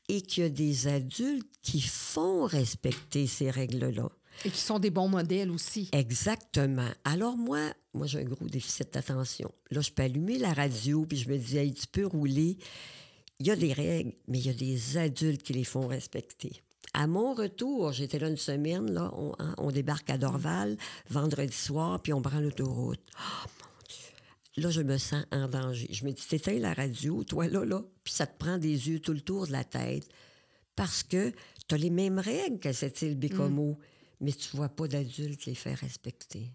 et 0.09 0.21
qu'il 0.21 0.43
y 0.43 0.47
a 0.47 0.51
des 0.51 0.89
adultes 0.89 1.49
qui 1.63 1.81
font 1.81 2.45
respecter 2.45 3.27
ces 3.27 3.51
règles-là. 3.51 4.11
Et 4.45 4.51
qui 4.51 4.61
sont 4.61 4.79
des 4.79 4.91
bons 4.91 5.09
modèles 5.09 5.51
aussi. 5.51 5.89
Exactement. 5.93 6.91
Alors 7.05 7.37
moi, 7.37 7.73
moi 7.95 8.07
j'ai 8.07 8.19
un 8.19 8.25
gros 8.25 8.49
déficit 8.49 8.93
d'attention. 8.93 9.53
Là, 9.71 9.81
je 9.81 9.91
peux 9.91 10.03
allumer 10.03 10.39
la 10.39 10.53
radio, 10.53 11.07
puis 11.07 11.19
je 11.19 11.29
me 11.29 11.39
dis, 11.39 11.57
hey, 11.57 11.73
tu 11.73 11.87
peux 11.87 12.05
rouler. 12.05 12.59
Il 13.39 13.47
y 13.47 13.51
a 13.51 13.57
des 13.57 13.73
règles, 13.73 14.13
mais 14.27 14.39
il 14.39 14.47
y 14.47 14.51
a 14.51 14.55
des 14.55 14.97
adultes 14.99 15.43
qui 15.45 15.53
les 15.53 15.65
font 15.65 15.87
respecter. 15.87 16.63
À 16.95 17.07
mon 17.07 17.33
retour, 17.35 17.93
j'étais 17.93 18.19
là 18.19 18.29
une 18.29 18.37
semaine, 18.37 18.91
là, 18.93 19.11
on, 19.17 19.35
hein, 19.39 19.55
on 19.59 19.71
débarque 19.71 20.11
à 20.11 20.19
Dorval, 20.19 20.77
vendredi 21.09 21.57
soir, 21.57 22.01
puis 22.03 22.13
on 22.13 22.21
prend 22.21 22.39
l'autoroute. 22.41 23.01
Oh 23.19 23.49
mon 23.61 23.89
Dieu! 23.89 24.63
Là, 24.63 24.71
je 24.71 24.83
me 24.83 24.99
sens 24.99 25.25
en 25.33 25.49
danger. 25.49 25.89
Je 25.91 26.05
me 26.05 26.13
dis, 26.13 26.23
t'éteins 26.27 26.59
la 26.59 26.75
radio, 26.75 27.25
toi 27.25 27.49
là, 27.49 27.65
là, 27.65 27.81
puis 28.05 28.13
ça 28.13 28.27
te 28.27 28.37
prend 28.39 28.59
des 28.59 28.89
yeux 28.91 29.01
tout 29.01 29.13
le 29.15 29.23
tour 29.23 29.47
de 29.47 29.53
la 29.53 29.65
tête. 29.65 30.07
Parce 30.77 31.03
que 31.03 31.31
tu 31.69 31.75
as 31.75 31.79
les 31.79 31.91
mêmes 31.91 32.19
règles 32.19 32.59
que 32.61 32.73
cette 32.73 33.01
île 33.03 33.15
Bécomo, 33.19 33.79
mais 34.21 34.33
tu 34.33 34.55
vois 34.57 34.69
pas 34.69 34.87
d'adultes 34.87 35.47
les 35.47 35.55
faire 35.55 35.79
respecter. 35.79 36.51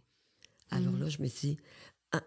Alors 0.69 0.93
là, 0.97 1.09
je 1.09 1.19
me 1.21 1.27
dis, 1.27 1.57
ah, 2.11 2.21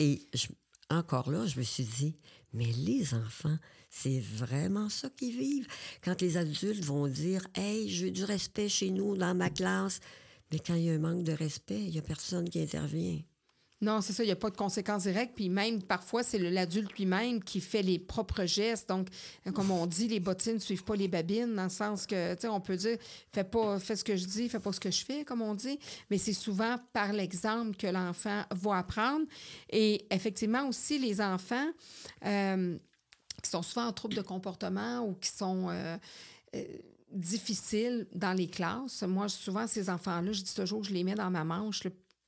et 0.00 0.26
je- 0.34 0.48
encore 0.90 1.30
là, 1.30 1.46
je 1.46 1.58
me 1.58 1.64
suis 1.64 1.84
dit, 1.84 2.16
mais 2.52 2.72
les 2.72 3.14
enfants, 3.14 3.58
c'est 3.90 4.20
vraiment 4.20 4.88
ça 4.88 5.10
qu'ils 5.10 5.36
vivent. 5.36 5.66
Quand 6.02 6.20
les 6.20 6.36
adultes 6.36 6.84
vont 6.84 7.08
dire, 7.08 7.46
hey, 7.54 7.88
je 7.88 8.06
veux 8.06 8.10
du 8.10 8.24
respect 8.24 8.68
chez 8.68 8.90
nous, 8.90 9.16
dans 9.16 9.34
ma 9.34 9.50
classe, 9.50 10.00
mais 10.52 10.58
quand 10.58 10.74
il 10.74 10.84
y 10.84 10.90
a 10.90 10.94
un 10.94 10.98
manque 10.98 11.24
de 11.24 11.32
respect, 11.32 11.80
il 11.80 11.90
n'y 11.90 11.98
a 11.98 12.02
personne 12.02 12.48
qui 12.48 12.60
intervient. 12.60 13.20
Non, 13.80 14.00
c'est 14.00 14.12
ça, 14.12 14.22
il 14.22 14.26
n'y 14.26 14.32
a 14.32 14.36
pas 14.36 14.50
de 14.50 14.56
conséquences 14.56 15.02
directes. 15.02 15.34
Puis 15.34 15.48
même, 15.48 15.82
parfois, 15.82 16.22
c'est 16.22 16.38
l'adulte 16.38 16.92
lui-même 16.94 17.42
qui 17.42 17.60
fait 17.60 17.82
les 17.82 17.98
propres 17.98 18.44
gestes. 18.46 18.88
Donc, 18.88 19.08
euh, 19.46 19.52
comme 19.52 19.70
on 19.70 19.86
dit, 19.86 20.08
les 20.08 20.20
bottines 20.20 20.54
ne 20.54 20.58
suivent 20.58 20.84
pas 20.84 20.96
les 20.96 21.08
babines, 21.08 21.54
dans 21.54 21.64
le 21.64 21.68
sens 21.68 22.06
que, 22.06 22.34
tu 22.34 22.42
sais, 22.42 22.48
on 22.48 22.60
peut 22.60 22.76
dire, 22.76 22.96
fais 23.32 23.44
pas, 23.44 23.78
fais 23.78 23.96
ce 23.96 24.04
que 24.04 24.16
je 24.16 24.24
dis, 24.24 24.48
fais 24.48 24.60
pas 24.60 24.72
ce 24.72 24.80
que 24.80 24.90
je 24.90 25.04
fais, 25.04 25.24
comme 25.24 25.42
on 25.42 25.54
dit. 25.54 25.78
Mais 26.10 26.18
c'est 26.18 26.32
souvent 26.32 26.76
par 26.92 27.12
l'exemple 27.12 27.76
que 27.76 27.86
l'enfant 27.86 28.42
va 28.52 28.78
apprendre. 28.78 29.26
Et 29.70 30.06
effectivement, 30.10 30.66
aussi, 30.68 30.98
les 30.98 31.20
enfants 31.20 31.68
euh, 32.24 32.78
qui 33.42 33.50
sont 33.50 33.62
souvent 33.62 33.86
en 33.86 33.92
trouble 33.92 34.14
de 34.14 34.22
comportement 34.22 35.00
ou 35.00 35.14
qui 35.14 35.28
sont... 35.28 35.68
euh, 35.68 35.96
difficiles 37.10 38.08
dans 38.12 38.32
les 38.32 38.48
classes. 38.48 39.02
Moi, 39.02 39.28
souvent, 39.28 39.68
ces 39.68 39.88
enfants-là, 39.88 40.32
je 40.32 40.42
dis 40.42 40.54
toujours 40.54 40.82
je 40.82 40.92
les 40.92 41.04
mets 41.04 41.14
dans 41.14 41.30
ma 41.30 41.44
manche 41.44 41.84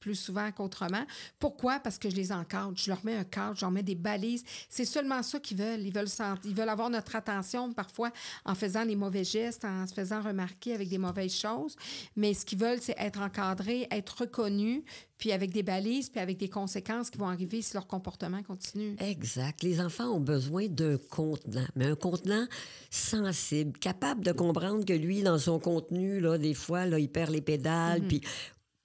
plus 0.07 0.15
souvent 0.15 0.53
qu'autrement. 0.53 1.05
Pourquoi? 1.41 1.81
Parce 1.81 1.99
que 1.99 2.09
je 2.09 2.15
les 2.15 2.31
encadre. 2.31 2.75
Je 2.77 2.89
leur 2.89 3.05
mets 3.05 3.17
un 3.17 3.25
cadre, 3.25 3.57
je 3.57 3.63
leur 3.63 3.73
mets 3.73 3.83
des 3.83 3.97
balises. 3.97 4.45
C'est 4.71 4.85
seulement 4.85 5.21
ça 5.25 5.41
qu'ils 5.41 5.57
veulent. 5.57 5.81
Ils 5.81 5.93
veulent, 5.93 6.07
ils 6.45 6.55
veulent 6.55 6.69
avoir 6.69 6.91
notre 6.91 7.17
attention 7.17 7.73
parfois 7.73 8.13
en 8.45 8.55
faisant 8.55 8.85
les 8.85 8.95
mauvais 8.95 9.25
gestes, 9.25 9.65
en 9.65 9.85
se 9.85 9.93
faisant 9.93 10.23
remarquer 10.23 10.75
avec 10.75 10.89
des 10.89 10.99
mauvaises 10.99 11.35
choses. 11.35 11.75
Mais 12.15 12.35
ce 12.35 12.47
qu'ils 12.47 12.59
veulent, 12.59 12.81
c'est 12.81 12.95
être 12.99 13.21
encadrés, 13.21 13.89
être 13.91 14.21
reconnus, 14.21 14.85
puis 15.19 15.33
avec 15.33 15.51
des 15.51 15.63
balises, 15.63 16.11
puis 16.11 16.21
avec 16.21 16.37
des 16.37 16.49
conséquences 16.49 17.11
qui 17.11 17.19
vont 17.19 17.29
arriver 17.29 17.63
si 17.63 17.75
leur 17.75 17.87
comportement 17.87 18.43
continue. 18.43 18.97
Exact. 19.01 19.63
Les 19.63 19.81
enfants 19.81 20.11
ont 20.11 20.21
besoin 20.21 20.69
d'un 20.69 20.99
contenant, 21.11 21.67
mais 21.75 21.87
un 21.87 21.97
contenant 21.97 22.47
sensible, 22.91 23.77
capable 23.79 24.23
de 24.23 24.33
comprendre 24.33 24.85
que 24.85 24.93
lui, 24.93 25.23
dans 25.23 25.39
son 25.39 25.59
contenu, 25.59 26.21
là, 26.21 26.39
des 26.39 26.55
fois, 26.55 26.87
là, 26.87 26.99
il 26.99 27.09
perd 27.09 27.31
les 27.31 27.41
pédales, 27.41 28.03
puis 28.03 28.21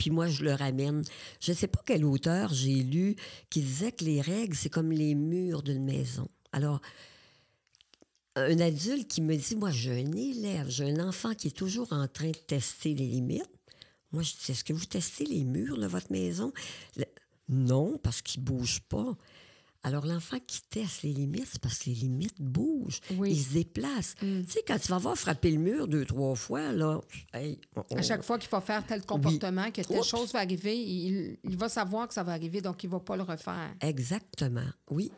puis 0.02 0.10
moi, 0.10 0.26
je 0.26 0.44
le 0.44 0.56
ramène. 0.56 1.04
Je 1.40 1.52
ne 1.52 1.56
sais 1.56 1.68
pas 1.68 1.84
quel 1.86 2.06
auteur 2.06 2.52
j'ai 2.52 2.82
lu 2.82 3.16
qui 3.52 3.62
disait 3.62 3.92
que 3.92 4.04
les 4.04 4.20
règles, 4.20 4.56
c'est 4.56 4.72
comme 4.72 4.92
les 4.92 5.14
murs 5.14 5.62
d'une 5.62 5.86
maison. 5.86 6.28
Alors, 6.54 6.82
un 8.36 8.60
adulte 8.60 9.08
qui 9.08 9.22
me 9.22 9.36
dit, 9.36 9.56
moi, 9.56 9.70
j'ai 9.70 9.92
un 9.92 10.12
élève, 10.14 10.68
j'ai 10.70 10.86
un 10.86 11.08
enfant 11.08 11.36
qui 11.36 11.50
est 11.50 11.56
toujours 11.56 11.94
en 11.94 12.08
train 12.08 12.32
de 12.32 12.38
tester 12.48 12.96
les 12.96 13.06
limites. 13.06 13.46
Moi, 14.12 14.24
je 14.24 14.32
dis, 14.32 14.54
est-ce 14.54 14.64
que 14.64 14.74
vous 14.74 14.88
testez 14.88 15.26
les 15.26 15.44
murs 15.44 15.78
de 15.78 15.86
votre 15.86 16.12
maison? 16.12 16.52
Non, 17.48 18.00
parce 18.00 18.24
qu'ils 18.24 18.42
ne 18.42 18.48
bougent 18.48 18.82
pas. 18.82 19.16
Alors, 19.84 20.06
l'enfant 20.06 20.38
qui 20.46 20.62
teste 20.70 21.02
les 21.02 21.12
limites, 21.12 21.48
c'est 21.54 21.62
parce 21.62 21.80
que 21.80 21.90
les 21.90 21.96
limites 21.96 22.40
bougent. 22.40 23.00
Oui. 23.18 23.32
Ils 23.32 23.42
se 23.44 23.54
déplacent. 23.54 24.14
Tu 24.20 24.46
sais, 24.48 24.64
quand 24.68 24.78
tu 24.78 24.90
vas 24.90 25.00
voir 25.00 25.18
frapper 25.18 25.50
le 25.50 25.58
mur 25.58 25.88
deux, 25.88 26.06
trois 26.06 26.36
fois, 26.36 26.72
là, 26.72 27.02
hey, 27.34 27.58
on- 27.76 27.96
À 27.98 28.02
chaque 28.04 28.22
fois 28.24 28.38
qu'il 28.38 28.50
va 28.52 28.62
faire 28.62 28.86
tel 28.86 29.04
comportement, 29.04 29.72
que 29.72 29.82
telle 29.82 29.98
Oups. 29.98 30.08
chose 30.08 30.32
va 30.34 30.40
arriver, 30.40 30.78
il, 30.80 31.38
il 31.44 31.58
va 31.58 31.68
savoir 31.68 32.08
que 32.08 32.14
ça 32.14 32.22
va 32.24 32.34
arriver, 32.34 32.62
donc 32.62 32.84
il 32.84 32.88
ne 32.88 32.92
va 32.92 33.00
pas 33.00 33.16
le 33.18 33.24
refaire. 33.24 33.74
Exactement, 33.82 34.70
oui. 34.92 35.12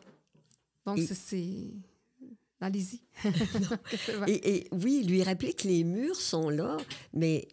Donc, 0.86 0.98
Et- 0.98 1.06
c'est-. 1.06 1.74
Allez-y. 2.60 3.02
Et, 4.26 4.56
et 4.56 4.68
oui, 4.72 5.04
lui 5.06 5.22
rappeler 5.22 5.52
que 5.52 5.68
les 5.68 5.84
murs 5.84 6.16
sont 6.16 6.48
là, 6.48 6.78
mais 7.12 7.46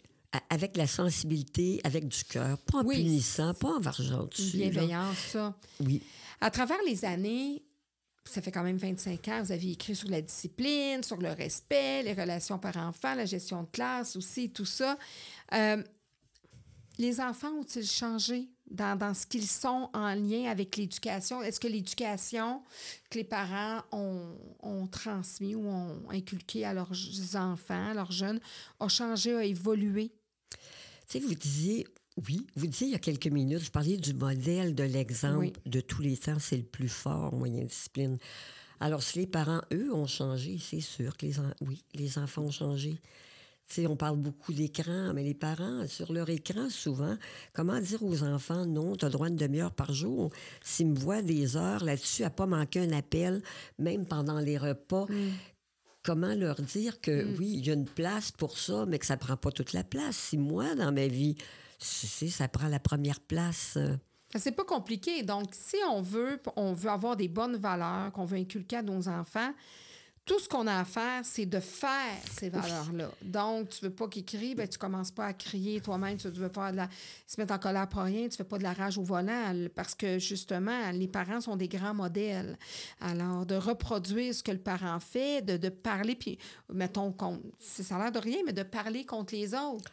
avec 0.49 0.77
la 0.77 0.87
sensibilité, 0.87 1.81
avec 1.83 2.07
du 2.07 2.23
cœur, 2.23 2.57
pas 2.59 2.77
en 2.79 2.85
Oui, 2.85 2.95
punissant, 3.03 3.53
pas 3.53 3.67
en 3.75 3.79
vargeant 3.81 4.25
dessus. 4.27 4.55
là. 4.57 4.69
bienveillance, 4.69 5.17
ça. 5.33 5.53
Oui. 5.81 6.01
À 6.41 6.49
travers 6.49 6.81
les 6.85 7.05
années, 7.05 7.63
ça 8.25 8.41
fait 8.41 8.51
quand 8.51 8.63
même 8.63 8.77
25 8.77 9.27
ans, 9.27 9.43
vous 9.43 9.51
avez 9.51 9.71
écrit 9.71 9.95
sur 9.95 10.09
la 10.09 10.21
discipline, 10.21 11.03
sur 11.03 11.17
le 11.17 11.31
respect, 11.31 12.03
les 12.03 12.13
relations 12.13 12.57
par-enfant, 12.57 13.15
la 13.15 13.25
gestion 13.25 13.63
de 13.63 13.69
classe 13.71 14.15
aussi, 14.15 14.49
tout 14.49 14.65
ça. 14.65 14.97
Euh, 15.53 15.83
les 16.97 17.19
enfants 17.19 17.51
ont-ils 17.51 17.89
changé 17.89 18.49
dans, 18.69 19.13
ce 19.13 19.25
qu'ils 19.25 19.47
sont 19.47 19.89
en 19.93 20.13
lien 20.13 20.49
avec 20.49 20.77
l'éducation? 20.77 21.41
Est-ce 21.41 21.59
que 21.59 21.67
l'éducation 21.67 22.61
que 23.09 23.17
les 23.17 23.23
parents 23.23 23.81
ont, 23.91 24.35
ont 24.61 24.87
transmis 24.87 25.55
ou 25.55 25.67
ont 25.67 26.09
inculqué 26.09 26.65
à 26.65 26.73
leurs 26.73 26.91
enfants, 27.35 27.89
à 27.89 27.93
leurs 27.93 28.11
jeunes, 28.11 28.39
a 28.79 28.87
changé, 28.87 29.35
a 29.35 29.43
évolué? 29.43 30.11
Tu 30.51 30.57
sais, 31.07 31.19
vous 31.19 31.35
disiez, 31.35 31.87
oui, 32.27 32.45
vous 32.55 32.67
disiez 32.67 32.87
il 32.87 32.91
y 32.91 32.95
a 32.95 32.99
quelques 32.99 33.27
minutes, 33.27 33.63
vous 33.63 33.71
parliez 33.71 33.97
du 33.97 34.13
modèle, 34.13 34.75
de 34.75 34.83
l'exemple 34.83 35.37
Oui. 35.37 35.53
de 35.65 35.81
tous 35.81 36.01
les 36.01 36.17
temps, 36.17 36.39
c'est 36.39 36.57
le 36.57 36.63
plus 36.63 36.89
fort, 36.89 37.33
moyen 37.33 37.63
discipline. 37.63 38.17
Alors, 38.79 39.01
si 39.03 39.19
les 39.19 39.27
parents, 39.27 39.61
eux, 39.73 39.93
ont 39.93 40.07
changé, 40.07 40.57
c'est 40.59 40.81
sûr 40.81 41.15
que 41.15 41.25
les, 41.25 41.39
en- 41.39 41.53
oui, 41.61 41.83
les 41.93 42.17
enfants 42.17 42.41
ont 42.43 42.51
changé. 42.51 42.99
Tu 43.67 43.75
sais, 43.75 43.87
on 43.87 43.95
parle 43.95 44.17
beaucoup 44.17 44.51
d'écran, 44.51 45.13
mais 45.13 45.23
les 45.23 45.33
parents, 45.35 45.87
sur 45.87 46.11
leur 46.11 46.29
écran, 46.29 46.69
souvent, 46.69 47.15
comment 47.53 47.79
dire 47.79 48.03
aux 48.03 48.23
enfants, 48.23 48.65
non, 48.65 48.95
tu 48.97 49.05
as 49.05 49.09
droit 49.09 49.27
à 49.27 49.29
une 49.29 49.35
demi-heure 49.37 49.71
par 49.71 49.93
jour. 49.93 50.31
S'ils 50.63 50.87
me 50.87 50.95
voient 50.99 51.21
des 51.21 51.55
heures 51.55 51.83
là-dessus, 51.83 52.23
à 52.23 52.29
pas 52.29 52.47
manquer 52.47 52.81
un 52.81 52.91
appel, 52.91 53.41
même 53.79 54.05
pendant 54.05 54.39
les 54.39 54.57
repas, 54.57 55.05
comment 56.03 56.33
leur 56.33 56.59
dire 56.61 56.99
que 56.99 57.23
oui, 57.37 57.53
il 57.59 57.65
y 57.65 57.69
a 57.69 57.73
une 57.73 57.85
place 57.85 58.31
pour 58.31 58.57
ça, 58.57 58.85
mais 58.87 58.99
que 58.99 59.05
ça 59.05 59.15
prend 59.15 59.37
pas 59.37 59.51
toute 59.51 59.71
la 59.73 59.83
place? 59.83 60.17
Si 60.17 60.37
moi, 60.37 60.75
dans 60.75 60.91
ma 60.91 61.07
vie, 61.07 61.35
ça 61.83 62.47
prend 62.47 62.67
la 62.67 62.79
première 62.79 63.19
place. 63.19 63.73
euh, 63.77 63.95
C'est 64.35 64.51
pas 64.51 64.63
compliqué. 64.63 65.23
Donc, 65.23 65.49
si 65.51 65.77
on 65.89 66.01
veut, 66.01 66.41
on 66.55 66.73
veut 66.73 66.89
avoir 66.89 67.15
des 67.15 67.27
bonnes 67.27 67.57
valeurs 67.57 68.11
qu'on 68.11 68.25
veut 68.25 68.37
inculquer 68.37 68.77
à 68.77 68.81
nos 68.81 69.07
enfants, 69.07 69.51
tout 70.23 70.39
ce 70.39 70.47
qu'on 70.47 70.67
a 70.67 70.79
à 70.79 70.85
faire, 70.85 71.21
c'est 71.23 71.47
de 71.47 71.59
faire 71.59 72.21
ces 72.31 72.49
valeurs-là. 72.49 73.09
Donc, 73.23 73.69
tu 73.69 73.85
veux 73.85 73.89
pas 73.91 74.07
qu'ils 74.07 74.23
crient, 74.23 74.53
ben, 74.53 74.67
tu 74.67 74.77
commences 74.77 75.09
pas 75.09 75.25
à 75.25 75.33
crier 75.33 75.81
toi-même, 75.81 76.15
tu 76.17 76.29
veux 76.29 76.47
pas 76.47 76.71
de 76.71 76.77
la, 76.77 76.87
se 77.25 77.41
mettre 77.41 77.53
en 77.55 77.57
colère 77.57 77.89
pour 77.89 78.03
rien, 78.03 78.29
tu 78.29 78.37
fais 78.37 78.43
pas 78.43 78.59
de 78.59 78.63
la 78.63 78.73
rage 78.73 78.99
au 78.99 79.03
volant, 79.03 79.53
parce 79.75 79.95
que 79.95 80.19
justement, 80.19 80.91
les 80.91 81.07
parents 81.07 81.41
sont 81.41 81.55
des 81.55 81.67
grands 81.67 81.95
modèles. 81.95 82.57
Alors, 83.01 83.47
de 83.47 83.55
reproduire 83.55 84.33
ce 84.35 84.43
que 84.43 84.51
le 84.51 84.59
parent 84.59 84.99
fait, 84.99 85.41
de, 85.41 85.57
de 85.57 85.69
parler, 85.69 86.15
puis, 86.15 86.37
mettons, 86.71 87.11
contre, 87.11 87.41
ça 87.59 87.95
a 87.95 88.03
l'air 88.03 88.11
de 88.11 88.19
rien, 88.19 88.37
mais 88.45 88.53
de 88.53 88.63
parler 88.63 89.05
contre 89.05 89.33
les 89.33 89.55
autres. 89.55 89.91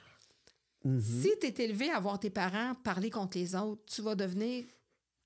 Si 1.00 1.30
tu 1.40 1.46
es 1.46 1.64
élevé 1.64 1.90
à 1.90 2.00
voir 2.00 2.18
tes 2.18 2.30
parents 2.30 2.74
parler 2.82 3.10
contre 3.10 3.38
les 3.38 3.54
autres, 3.54 3.82
tu 3.86 4.02
vas 4.02 4.14
devenir 4.14 4.64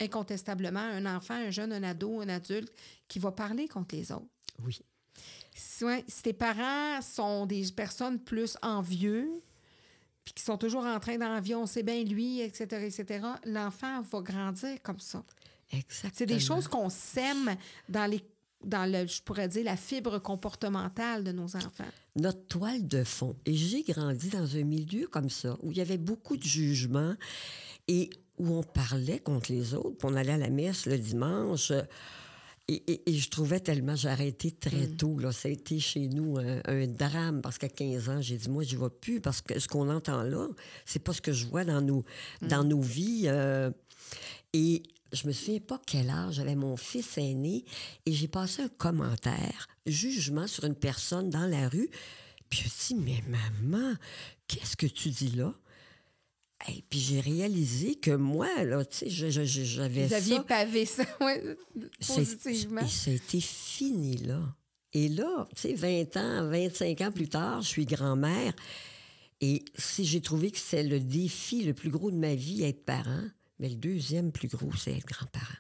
incontestablement 0.01 0.81
un 0.81 1.07
enfant, 1.07 1.35
un 1.35 1.51
jeune, 1.51 1.73
un 1.73 1.83
ado, 1.83 2.21
un 2.21 2.29
adulte 2.29 2.73
qui 3.09 3.19
va 3.19 3.33
parler 3.33 3.69
contre 3.69 3.95
les 3.95 4.11
autres. 4.13 4.27
oui. 4.65 4.79
Si, 5.55 5.85
ouais, 5.85 6.03
si 6.09 6.23
tes 6.23 6.33
parents 6.33 7.03
sont 7.03 7.45
des 7.45 7.63
personnes 7.77 8.19
plus 8.19 8.57
envieux, 8.63 9.29
puis 10.25 10.33
qui 10.33 10.43
sont 10.43 10.57
toujours 10.57 10.87
en 10.87 10.99
train 10.99 11.19
d'envier, 11.19 11.55
on 11.55 11.67
sait 11.67 11.83
bien 11.83 12.03
lui, 12.05 12.41
etc., 12.41 12.65
etc., 12.87 13.27
l'enfant 13.45 14.01
va 14.01 14.21
grandir 14.21 14.81
comme 14.83 15.01
ça. 15.01 15.23
Exactement. 15.71 16.13
C'est 16.15 16.27
des 16.27 16.41
choses 16.41 16.69
qu'on 16.69 16.89
sème 16.89 17.55
dans 17.89 18.11
les 18.11 18.25
dans 18.65 18.91
le, 18.91 19.07
je 19.07 19.23
pourrais 19.23 19.49
dire, 19.49 19.65
la 19.65 19.77
fibre 19.77 20.19
comportementale 20.19 21.25
de 21.25 21.33
nos 21.33 21.57
enfants. 21.57 21.85
Notre 22.17 22.47
toile 22.47 22.87
de 22.87 23.05
fond. 23.05 23.37
Et 23.47 23.55
j'ai 23.55 23.83
grandi 23.83 24.29
dans 24.29 24.57
un 24.57 24.65
milieu 24.65 25.07
comme 25.09 25.31
ça, 25.31 25.57
où 25.63 25.71
il 25.73 25.79
y 25.79 25.81
avait 25.81 25.99
beaucoup 25.99 26.37
de 26.37 26.45
jugements 26.45 27.15
et 27.89 28.11
où 28.39 28.49
on 28.55 28.63
parlait 28.63 29.19
contre 29.19 29.53
les 29.53 29.75
autres. 29.75 29.97
Puis 29.99 30.09
on 30.11 30.15
allait 30.17 30.33
à 30.33 30.39
la 30.39 30.51
messe 30.51 30.87
le 30.87 30.99
dimanche. 30.99 31.73
Et, 32.69 32.75
et- 32.87 33.11
et 33.11 33.15
je 33.15 33.29
trouvais 33.29 33.59
tellement, 33.61 33.97
j'ai 33.97 34.09
arrêté 34.09 34.53
très 34.53 34.87
tôt. 34.87 35.19
Là. 35.19 35.33
Ça 35.33 35.49
a 35.49 35.51
été 35.53 35.81
chez 35.81 36.07
nous 36.09 36.39
un, 36.39 36.61
un 36.67 36.87
drame 36.87 37.41
parce 37.43 37.59
qu'à 37.59 37.69
15 37.69 38.09
ans, 38.09 38.21
j'ai 38.21 38.37
dit, 38.37 38.49
moi, 38.49 38.63
je 38.63 38.77
ne 38.77 38.83
vais 38.83 38.91
plus 38.91 39.21
parce 39.21 39.43
que 39.43 39.59
ce 39.59 39.67
qu'on 39.69 39.91
entend 39.91 40.23
là, 40.23 40.47
c'est 40.87 41.01
pas 41.03 41.13
ce 41.13 41.21
que 41.21 41.33
je 41.33 41.47
vois 41.47 41.65
dans 41.65 41.81
nos, 41.81 42.05
dans 42.41 42.63
nos 42.65 42.81
vies. 42.81 43.25
euh, 43.27 43.71
et 44.53 44.83
je 45.13 45.27
me 45.27 45.33
souviens 45.33 45.61
pas 45.61 45.81
quel 45.87 46.11
âge 46.11 46.35
j'avais 46.35 46.55
mon 46.55 46.77
fils 46.77 47.19
aîné 47.19 47.65
et 48.07 48.13
j'ai 48.13 48.29
passé 48.29 48.63
un 48.63 48.69
commentaire, 48.69 49.69
jugement 49.87 50.47
sur 50.47 50.65
une 50.65 50.75
personne 50.75 51.31
dans 51.31 51.47
la 51.47 51.69
rue. 51.69 51.91
Puis 52.49 52.61
je 52.61 52.95
me 52.95 53.01
dit, 53.01 53.07
mais 53.07 53.39
maman, 53.63 53.95
qu'est-ce 54.47 54.77
que 54.77 54.87
tu 54.87 55.11
dis 55.11 55.31
là? 55.31 55.55
Et 56.69 56.85
puis 56.89 57.01
j'ai 57.01 57.21
réalisé 57.21 57.97
que 57.97 58.13
moi, 58.13 58.65
là, 58.65 58.85
tu 58.85 59.11
sais, 59.11 59.11
j'avais 59.11 60.09
ça. 60.09 60.21
Vous 60.21 60.33
aviez 60.33 60.41
pavé 60.41 60.87
ça, 60.87 61.05
oui, 61.21 61.33
positivement. 62.07 62.83
Et 62.83 62.89
ça 62.89 63.11
a 63.11 63.15
été 63.15 63.41
fini, 63.41 64.17
là. 64.19 64.41
Et 64.93 65.09
là, 65.09 65.49
tu 65.57 65.63
sais, 65.63 65.75
20 65.75 66.17
ans, 66.19 66.49
25 66.49 67.01
ans 67.01 67.11
plus 67.11 67.29
tard, 67.29 67.63
je 67.63 67.69
suis 67.69 67.87
grand-mère. 67.87 68.53
Et 69.41 69.65
si 69.77 70.05
j'ai 70.05 70.21
trouvé 70.21 70.51
que 70.51 70.59
c'est 70.59 70.85
le 70.85 71.01
défi 71.01 71.65
le 71.65 71.75
plus 71.75 71.91
gros 71.91 72.11
de 72.11 72.17
ma 72.17 72.35
vie, 72.35 72.63
être 72.63 72.85
parent, 72.85 73.25
mais 73.63 73.69
le 73.69 73.77
deuxième 73.77 74.33
plus 74.33 74.49
gros, 74.49 74.75
c'est 74.77 74.91
être 74.91 75.07
grand-parent. 75.07 75.55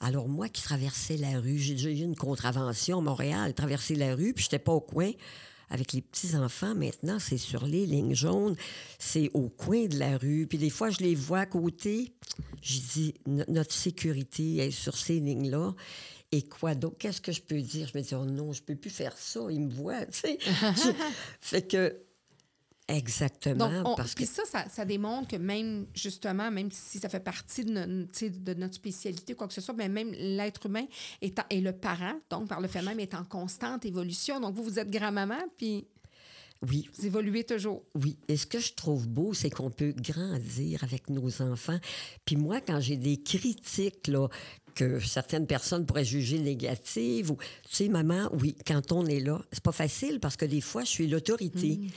Alors, 0.00 0.28
moi 0.28 0.48
qui 0.48 0.60
traversais 0.60 1.16
la 1.16 1.38
rue, 1.38 1.56
j'ai 1.56 1.74
déjà 1.74 1.90
eu 1.90 2.00
une 2.00 2.16
contravention 2.16 2.98
à 2.98 3.00
Montréal, 3.00 3.54
traverser 3.54 3.94
la 3.94 4.16
rue, 4.16 4.34
puis 4.34 4.42
j'étais 4.42 4.58
pas 4.58 4.72
au 4.72 4.80
coin 4.80 5.12
avec 5.70 5.92
les 5.92 6.02
petits-enfants. 6.02 6.74
Maintenant, 6.74 7.20
c'est 7.20 7.38
sur 7.38 7.64
les 7.64 7.86
lignes 7.86 8.16
jaunes, 8.16 8.56
c'est 8.98 9.30
au 9.34 9.48
coin 9.48 9.86
de 9.86 10.00
la 10.00 10.18
rue. 10.18 10.48
Puis 10.48 10.58
des 10.58 10.68
fois, 10.68 10.90
je 10.90 10.98
les 10.98 11.14
vois 11.14 11.38
à 11.38 11.46
côté. 11.46 12.12
Je 12.60 12.80
dis, 12.80 13.14
notre 13.26 13.72
sécurité 13.72 14.56
est 14.56 14.72
sur 14.72 14.96
ces 14.96 15.20
lignes-là. 15.20 15.74
Et 16.32 16.42
quoi 16.42 16.74
donc? 16.74 16.98
Qu'est-ce 16.98 17.20
que 17.20 17.30
je 17.30 17.40
peux 17.40 17.60
dire? 17.60 17.88
Je 17.92 17.96
me 17.96 18.02
dis, 18.02 18.16
oh 18.16 18.24
non, 18.24 18.52
je 18.52 18.62
peux 18.62 18.74
plus 18.74 18.90
faire 18.90 19.16
ça. 19.16 19.40
Ils 19.48 19.60
me 19.60 19.70
voient, 19.70 20.06
tu 20.06 20.18
sais. 20.18 20.38
fait 21.40 21.62
que 21.62 21.96
Exactement. 22.88 23.94
parce 23.96 24.14
que 24.14 24.24
ça, 24.24 24.42
ça, 24.68 24.84
démontre 24.84 25.28
que 25.28 25.36
même, 25.36 25.86
justement, 25.94 26.50
même 26.50 26.70
si 26.70 26.98
ça 26.98 27.08
fait 27.08 27.20
partie 27.20 27.64
de, 27.64 28.06
de 28.28 28.54
notre 28.54 28.74
spécialité, 28.74 29.34
quoi 29.34 29.46
que 29.46 29.54
ce 29.54 29.60
soit, 29.60 29.74
mais 29.74 29.88
même 29.88 30.12
l'être 30.12 30.66
humain 30.66 30.84
est 31.20 31.40
et 31.50 31.60
le 31.60 31.72
parent, 31.72 32.14
donc 32.28 32.48
par 32.48 32.60
le 32.60 32.68
fait 32.68 32.82
même, 32.82 33.00
est 33.00 33.14
en 33.14 33.24
constante 33.24 33.86
évolution. 33.86 34.40
Donc, 34.40 34.54
vous, 34.54 34.64
vous 34.64 34.78
êtes 34.78 34.90
grand-maman, 34.90 35.38
puis 35.56 35.86
oui. 36.62 36.88
Vous 36.96 37.06
évoluez 37.06 37.44
toujours. 37.44 37.82
Oui. 37.96 38.16
Et 38.28 38.36
ce 38.36 38.46
que 38.46 38.60
je 38.60 38.72
trouve 38.74 39.08
beau, 39.08 39.34
c'est 39.34 39.50
qu'on 39.50 39.70
peut 39.70 39.92
grandir 39.96 40.84
avec 40.84 41.10
nos 41.10 41.42
enfants. 41.42 41.78
Puis 42.24 42.36
moi, 42.36 42.60
quand 42.60 42.80
j'ai 42.80 42.96
des 42.96 43.20
critiques 43.20 44.06
là, 44.06 44.28
que 44.74 45.00
certaines 45.00 45.46
personnes 45.46 45.86
pourraient 45.86 46.04
juger 46.04 46.38
négatives. 46.38 47.30
Ou, 47.30 47.36
tu 47.36 47.76
sais, 47.76 47.88
maman, 47.88 48.28
oui, 48.32 48.56
quand 48.66 48.92
on 48.92 49.06
est 49.06 49.20
là, 49.20 49.40
c'est 49.52 49.62
pas 49.62 49.72
facile 49.72 50.20
parce 50.20 50.36
que 50.36 50.44
des 50.44 50.60
fois, 50.60 50.84
je 50.84 50.90
suis 50.90 51.06
l'autorité. 51.06 51.78
Mm. 51.78 51.88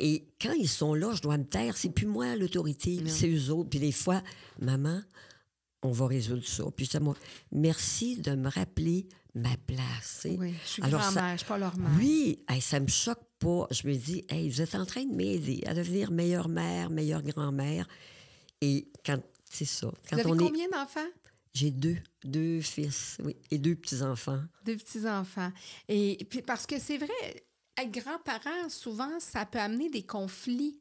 Et 0.00 0.24
quand 0.40 0.52
ils 0.52 0.68
sont 0.68 0.94
là, 0.94 1.12
je 1.14 1.22
dois 1.22 1.38
me 1.38 1.44
taire. 1.44 1.76
C'est 1.76 1.90
plus 1.90 2.06
moi 2.06 2.36
l'autorité, 2.36 3.02
c'est 3.06 3.28
eux 3.28 3.50
autres. 3.50 3.70
Puis 3.70 3.80
des 3.80 3.92
fois, 3.92 4.22
maman, 4.60 5.00
on 5.82 5.90
va 5.90 6.06
résoudre 6.06 6.44
ça. 6.44 6.64
Puis 6.76 6.86
ça, 6.86 7.00
moi, 7.00 7.16
merci 7.50 8.16
de 8.16 8.34
me 8.34 8.48
rappeler 8.48 9.06
ma 9.34 9.56
place. 9.66 10.26
Oui, 10.38 10.54
je 10.64 10.68
suis 10.68 10.82
grand-mère, 10.82 11.32
je 11.32 11.38
suis 11.38 11.46
pas 11.46 11.58
leur 11.58 11.76
mère. 11.76 11.90
Oui, 11.98 12.44
ça 12.60 12.80
me 12.80 12.88
choque 12.88 13.24
pas. 13.38 13.66
Je 13.70 13.86
me 13.88 13.94
dis, 13.94 14.24
hey, 14.28 14.48
vous 14.48 14.60
êtes 14.60 14.74
en 14.74 14.86
train 14.86 15.04
de 15.04 15.14
m'aider 15.14 15.62
à 15.66 15.74
devenir 15.74 16.10
meilleure 16.10 16.48
mère, 16.48 16.90
meilleure 16.90 17.22
grand-mère. 17.22 17.88
Et 18.60 18.88
quand, 19.04 19.18
c'est 19.50 19.64
ça. 19.64 19.90
Quand 20.08 20.22
vous 20.22 20.32
avez 20.32 20.38
combien 20.38 20.68
d'enfants? 20.68 21.00
J'ai 21.54 21.70
deux, 21.70 21.98
deux 22.24 22.60
fils, 22.60 23.18
oui, 23.22 23.36
et 23.50 23.58
deux 23.58 23.74
petits-enfants. 23.74 24.40
Deux 24.64 24.76
petits-enfants. 24.76 25.52
Et 25.88 26.26
parce 26.46 26.66
que 26.66 26.78
c'est 26.78 26.96
vrai, 26.96 27.44
être 27.76 27.90
grand-parent, 27.90 28.68
souvent, 28.68 29.20
ça 29.20 29.44
peut 29.44 29.58
amener 29.58 29.90
des 29.90 30.02
conflits 30.02 30.80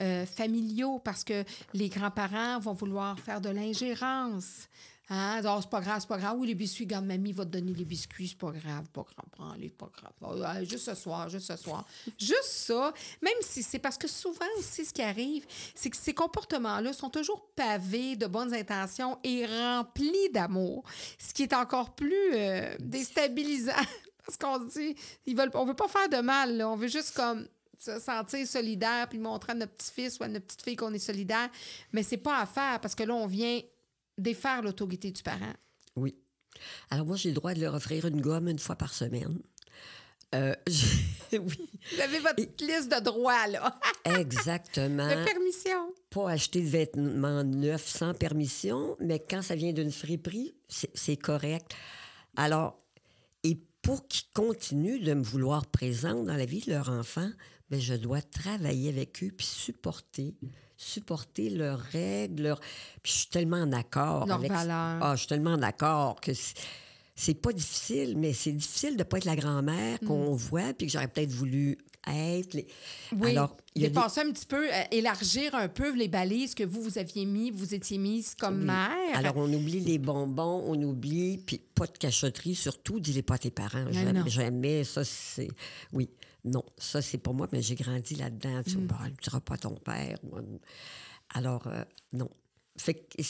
euh, 0.00 0.26
familiaux 0.26 0.98
parce 0.98 1.24
que 1.24 1.44
les 1.72 1.88
grands-parents 1.88 2.58
vont 2.60 2.72
vouloir 2.72 3.18
faire 3.18 3.40
de 3.40 3.48
l'ingérence. 3.48 4.68
Hein? 5.10 5.40
c'est 5.60 5.70
pas 5.70 5.80
grave, 5.80 5.98
c'est 6.00 6.08
pas 6.08 6.16
grave. 6.16 6.36
Oui, 6.38 6.48
les 6.48 6.54
biscuits, 6.54 6.84
regarde, 6.84 7.04
mamie 7.04 7.32
va 7.32 7.44
te 7.44 7.50
donner 7.50 7.74
les 7.74 7.84
biscuits, 7.84 8.28
c'est 8.28 8.38
pas 8.38 8.50
grave, 8.50 8.88
pas 8.90 9.02
grave, 9.02 9.26
prends-les, 9.30 9.68
pas 9.68 9.90
grave. 9.92 10.64
juste 10.64 10.86
ce 10.86 10.94
soir, 10.94 11.28
juste 11.28 11.46
ce 11.46 11.56
soir. 11.56 11.84
juste 12.18 12.44
ça, 12.44 12.92
même 13.20 13.34
si 13.42 13.62
c'est 13.62 13.78
parce 13.78 13.98
que 13.98 14.08
souvent 14.08 14.46
aussi, 14.58 14.84
ce 14.84 14.94
qui 14.94 15.02
arrive, 15.02 15.44
c'est 15.74 15.90
que 15.90 15.96
ces 15.96 16.14
comportements-là 16.14 16.92
sont 16.92 17.10
toujours 17.10 17.50
pavés 17.54 18.16
de 18.16 18.26
bonnes 18.26 18.54
intentions 18.54 19.18
et 19.22 19.44
remplis 19.44 20.30
d'amour, 20.32 20.84
ce 21.18 21.34
qui 21.34 21.42
est 21.42 21.52
encore 21.52 21.94
plus 21.94 22.32
euh, 22.32 22.74
déstabilisant. 22.80 23.72
parce 24.24 24.38
qu'on 24.38 24.58
dit, 24.64 24.96
ils 25.26 25.36
veulent, 25.36 25.50
on 25.52 25.66
veut 25.66 25.74
pas 25.74 25.88
faire 25.88 26.08
de 26.08 26.22
mal, 26.22 26.62
on 26.62 26.76
veut 26.76 26.88
juste 26.88 27.14
comme 27.14 27.46
se 27.78 28.00
sentir 28.00 28.46
solidaire 28.46 29.08
puis 29.08 29.18
montrer 29.18 29.52
à 29.52 29.54
notre 29.54 29.72
petit-fils 29.72 30.18
ou 30.18 30.22
à 30.22 30.28
notre 30.28 30.46
petite-fille 30.46 30.76
qu'on 30.76 30.94
est 30.94 30.98
solidaire. 30.98 31.50
Mais 31.92 32.02
c'est 32.02 32.16
pas 32.16 32.38
à 32.38 32.46
faire 32.46 32.80
parce 32.80 32.94
que 32.94 33.02
là, 33.02 33.14
on 33.14 33.26
vient 33.26 33.60
défaire 34.18 34.62
l'autorité 34.62 35.10
du 35.10 35.22
parent? 35.22 35.54
Oui. 35.96 36.14
Alors 36.90 37.06
moi, 37.06 37.16
j'ai 37.16 37.30
le 37.30 37.34
droit 37.34 37.54
de 37.54 37.60
leur 37.60 37.74
offrir 37.74 38.06
une 38.06 38.20
gomme 38.20 38.48
une 38.48 38.58
fois 38.58 38.76
par 38.76 38.94
semaine. 38.94 39.40
Euh, 40.34 40.54
oui. 41.32 41.70
Vous 41.92 42.00
avez 42.00 42.18
votre 42.18 42.42
liste 42.60 42.90
de 42.90 43.00
droits, 43.02 43.46
là. 43.46 43.78
Exactement. 44.18 45.08
De 45.08 45.24
permission. 45.24 45.94
Pas 46.10 46.30
acheter 46.30 46.60
de 46.60 46.68
vêtements 46.68 47.44
neufs 47.44 47.88
sans 47.88 48.14
permission, 48.14 48.96
mais 49.00 49.20
quand 49.20 49.42
ça 49.42 49.54
vient 49.54 49.72
d'une 49.72 49.92
friperie, 49.92 50.54
c'est 50.68 51.16
correct. 51.16 51.74
Alors, 52.36 52.78
et 53.44 53.58
pour 53.82 54.08
qu'ils 54.08 54.28
continuent 54.34 55.02
de 55.02 55.14
me 55.14 55.22
vouloir 55.22 55.66
présente 55.66 56.26
dans 56.26 56.36
la 56.36 56.46
vie 56.46 56.62
de 56.62 56.72
leur 56.72 56.88
enfant, 56.88 57.30
bien, 57.70 57.78
je 57.78 57.94
dois 57.94 58.22
travailler 58.22 58.88
avec 58.88 59.22
eux 59.22 59.30
puis 59.36 59.46
supporter 59.46 60.34
supporter 60.76 61.50
leurs 61.50 61.80
règles. 61.80 62.42
Leur... 62.42 62.60
Puis 63.02 63.12
je 63.12 63.18
suis 63.18 63.28
tellement 63.28 63.58
en 63.58 63.72
accord 63.72 64.30
avec... 64.30 64.50
Ah, 64.52 65.12
je 65.14 65.20
suis 65.20 65.28
tellement 65.28 65.52
en 65.52 65.62
accord 65.62 66.20
que 66.20 66.32
c'est 67.14 67.34
pas 67.34 67.52
difficile, 67.52 68.16
mais 68.16 68.32
c'est 68.32 68.52
difficile 68.52 68.96
de 68.96 69.02
pas 69.02 69.18
être 69.18 69.24
la 69.24 69.36
grand-mère 69.36 69.98
mm. 70.02 70.06
qu'on 70.06 70.34
voit 70.34 70.72
puis 70.74 70.86
que 70.86 70.92
j'aurais 70.92 71.08
peut-être 71.08 71.30
voulu 71.30 71.78
être. 72.06 72.56
Oui, 73.12 73.30
Alors, 73.30 73.56
il 73.74 73.82
y 73.82 73.86
a 73.86 73.88
dépasser 73.88 74.20
un 74.20 74.30
petit 74.30 74.46
peu, 74.46 74.68
euh, 74.68 74.82
élargir 74.90 75.54
un 75.54 75.68
peu 75.68 75.94
les 75.94 76.08
balises 76.08 76.54
que 76.54 76.64
vous, 76.64 76.82
vous 76.82 76.98
aviez 76.98 77.24
mis, 77.24 77.50
vous 77.50 77.74
étiez 77.74 77.98
mise 77.98 78.34
comme 78.34 78.64
mère. 78.64 79.14
Alors, 79.14 79.36
on 79.36 79.52
oublie 79.52 79.80
les 79.80 79.98
bonbons, 79.98 80.64
on 80.66 80.80
oublie, 80.82 81.38
puis 81.38 81.60
pas 81.74 81.86
de 81.86 81.96
cachotterie, 81.96 82.54
surtout, 82.54 83.00
dis-les 83.00 83.22
pas 83.22 83.34
à 83.34 83.38
tes 83.38 83.50
parents. 83.50 83.86
Jamais, 84.26 84.84
ça, 84.84 85.04
c'est... 85.04 85.48
Oui. 85.92 86.10
Non, 86.44 86.64
ça, 86.76 87.00
c'est 87.00 87.18
pour 87.18 87.34
moi, 87.34 87.48
mais 87.52 87.62
j'ai 87.62 87.74
grandi 87.74 88.14
là-dedans. 88.16 88.62
Tu 88.64 88.76
ne 88.76 88.82
mm. 88.82 89.16
diras 89.22 89.40
pas 89.40 89.56
ton 89.56 89.74
père. 89.74 90.18
Alors, 91.30 91.66
euh, 91.66 91.84
non. 92.12 92.28
Fait 92.76 92.94
que, 92.94 93.22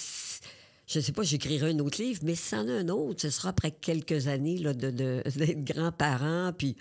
je 0.86 0.98
ne 0.98 1.04
sais 1.04 1.12
pas, 1.12 1.22
j'écrirai 1.22 1.70
un 1.70 1.78
autre 1.78 2.02
livre, 2.02 2.20
mais 2.24 2.34
ça 2.34 2.58
en 2.58 2.68
a 2.68 2.72
un 2.72 2.88
autre, 2.88 3.22
ce 3.22 3.30
sera 3.30 3.50
après 3.50 3.70
quelques 3.70 4.26
années 4.26 4.58
là, 4.58 4.74
de, 4.74 4.90
d'être 5.36 5.64
grands-parents. 5.64 6.52
Puis, 6.56 6.76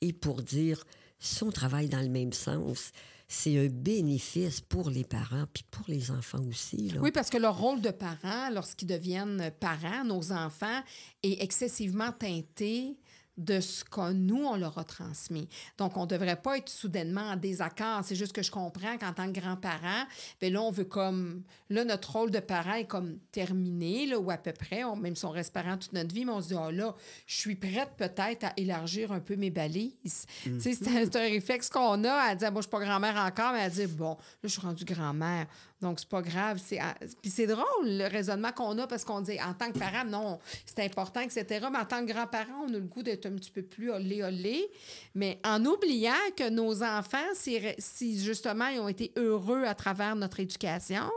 et 0.00 0.12
pour 0.12 0.42
dire, 0.42 0.84
si 1.18 1.42
on 1.42 1.50
travaille 1.50 1.88
dans 1.88 2.00
le 2.00 2.08
même 2.08 2.32
sens, 2.32 2.92
c'est 3.28 3.58
un 3.58 3.68
bénéfice 3.68 4.60
pour 4.60 4.90
les 4.90 5.04
parents 5.04 5.44
puis 5.52 5.64
pour 5.70 5.84
les 5.88 6.10
enfants 6.10 6.42
aussi. 6.48 6.92
Oui, 7.00 7.10
parce 7.10 7.30
que 7.30 7.38
leur 7.38 7.58
rôle 7.58 7.80
de 7.80 7.90
parent, 7.90 8.50
lorsqu'ils 8.50 8.86
deviennent 8.86 9.50
parents, 9.60 10.04
nos 10.04 10.32
enfants, 10.32 10.80
est 11.22 11.42
excessivement 11.42 12.12
teinté 12.12 12.96
de 13.36 13.60
ce 13.60 13.84
que 13.84 14.12
nous, 14.12 14.44
on 14.44 14.56
leur 14.56 14.78
a 14.78 14.84
transmis. 14.84 15.48
Donc, 15.76 15.96
on 15.96 16.02
ne 16.02 16.06
devrait 16.06 16.40
pas 16.40 16.56
être 16.56 16.68
soudainement 16.68 17.22
en 17.22 17.36
désaccord. 17.36 18.00
C'est 18.04 18.14
juste 18.14 18.32
que 18.32 18.42
je 18.42 18.50
comprends 18.50 18.96
qu'en 18.98 19.12
tant 19.12 19.32
que 19.32 19.40
grand-parent, 19.40 20.04
bien 20.40 20.50
là, 20.50 20.62
on 20.62 20.70
veut 20.70 20.84
comme... 20.84 21.42
Là, 21.68 21.84
notre 21.84 22.12
rôle 22.12 22.30
de 22.30 22.38
parent 22.38 22.74
est 22.74 22.86
comme 22.86 23.18
terminé, 23.32 24.06
là, 24.06 24.18
ou 24.18 24.30
à 24.30 24.36
peu 24.36 24.52
près, 24.52 24.84
on, 24.84 24.94
même 24.94 25.16
si 25.16 25.24
on 25.24 25.30
reste 25.30 25.52
parent 25.52 25.76
toute 25.76 25.92
notre 25.92 26.14
vie, 26.14 26.24
mais 26.24 26.32
on 26.32 26.40
se 26.40 26.48
dit, 26.48 26.54
oh 26.54 26.70
là, 26.70 26.94
je 27.26 27.36
suis 27.36 27.56
prête 27.56 27.90
peut-être 27.96 28.44
à 28.44 28.52
élargir 28.56 29.10
un 29.10 29.20
peu 29.20 29.34
mes 29.34 29.50
balises. 29.50 30.26
Mm. 30.46 30.58
Tu 30.58 30.60
sais, 30.60 30.74
c'est 30.74 31.16
un, 31.16 31.20
réflexe 31.20 31.68
qu'on 31.68 32.04
a 32.04 32.12
à 32.12 32.34
dire, 32.36 32.52
moi, 32.52 32.60
je 32.60 32.66
suis 32.66 32.70
pas 32.70 32.84
grand-mère 32.84 33.16
encore, 33.16 33.52
mais 33.52 33.62
à 33.62 33.70
dire, 33.70 33.88
bon, 33.88 34.10
là, 34.10 34.16
je 34.44 34.48
suis 34.48 34.60
rendue 34.60 34.84
grand-mère. 34.84 35.46
Donc, 35.80 36.00
c'est 36.00 36.08
pas 36.08 36.22
grave. 36.22 36.60
C'est, 36.64 36.80
puis 37.20 37.30
c'est 37.30 37.46
drôle, 37.46 37.66
le 37.82 38.08
raisonnement 38.08 38.52
qu'on 38.52 38.78
a, 38.78 38.86
parce 38.86 39.04
qu'on 39.04 39.20
dit, 39.20 39.38
en 39.42 39.52
tant 39.52 39.70
que 39.70 39.78
parent, 39.78 40.04
non, 40.04 40.38
c'est 40.64 40.84
important, 40.84 41.20
etc. 41.20 41.66
Mais 41.70 41.78
en 41.78 41.84
tant 41.84 42.04
que 42.04 42.12
grand-parent, 42.12 42.66
on 42.66 42.68
a 42.68 42.78
le 42.78 42.80
goût 42.80 43.02
un 43.26 43.32
petit 43.32 43.50
peu 43.50 43.62
plus 43.62 43.90
olé 43.90 44.22
olé. 44.22 44.70
Mais 45.14 45.40
en 45.44 45.64
oubliant 45.64 46.12
que 46.36 46.48
nos 46.50 46.82
enfants, 46.82 47.18
si, 47.34 48.22
justement 48.22 48.68
ils 48.68 48.80
ont 48.80 48.88
été 48.88 49.12
heureux 49.16 49.64
à 49.64 49.74
travers 49.74 50.16
notre 50.16 50.40
éducation, 50.40 51.10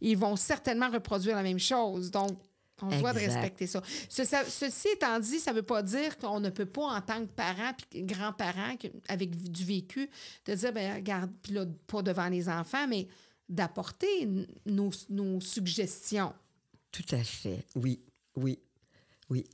ils 0.00 0.16
vont 0.16 0.36
certainement 0.36 0.90
reproduire 0.90 1.36
la 1.36 1.42
même 1.42 1.58
chose. 1.58 2.10
Donc, 2.10 2.38
on 2.82 2.98
doit 2.98 3.12
respecter 3.12 3.66
ça. 3.66 3.82
Ceci 4.08 4.88
étant 4.88 5.18
dit, 5.20 5.38
ça 5.38 5.50
ne 5.50 5.56
veut 5.56 5.62
pas 5.62 5.82
dire 5.82 6.16
qu'on 6.18 6.40
ne 6.40 6.50
peut 6.50 6.66
pas, 6.66 6.86
en 6.86 7.00
tant 7.00 7.20
que 7.20 7.30
parent 7.30 7.72
puis 7.90 8.02
grand-parent, 8.04 8.74
avec 9.08 9.30
du 9.30 9.64
vécu, 9.64 10.08
de 10.46 10.54
dire, 10.54 10.72
ben 10.72 10.96
regarde, 10.96 11.30
puis 11.42 11.52
là, 11.52 11.66
pas 11.86 12.02
devant 12.02 12.28
les 12.28 12.48
enfants, 12.48 12.86
mais 12.88 13.06
d'apporter 13.48 14.28
nos, 14.64 14.90
nos, 15.08 15.40
suggestions. 15.40 16.32
Tout 16.92 17.04
à 17.10 17.22
fait, 17.22 17.64
oui, 17.74 18.00
oui, 18.36 18.58
oui. 19.28 19.44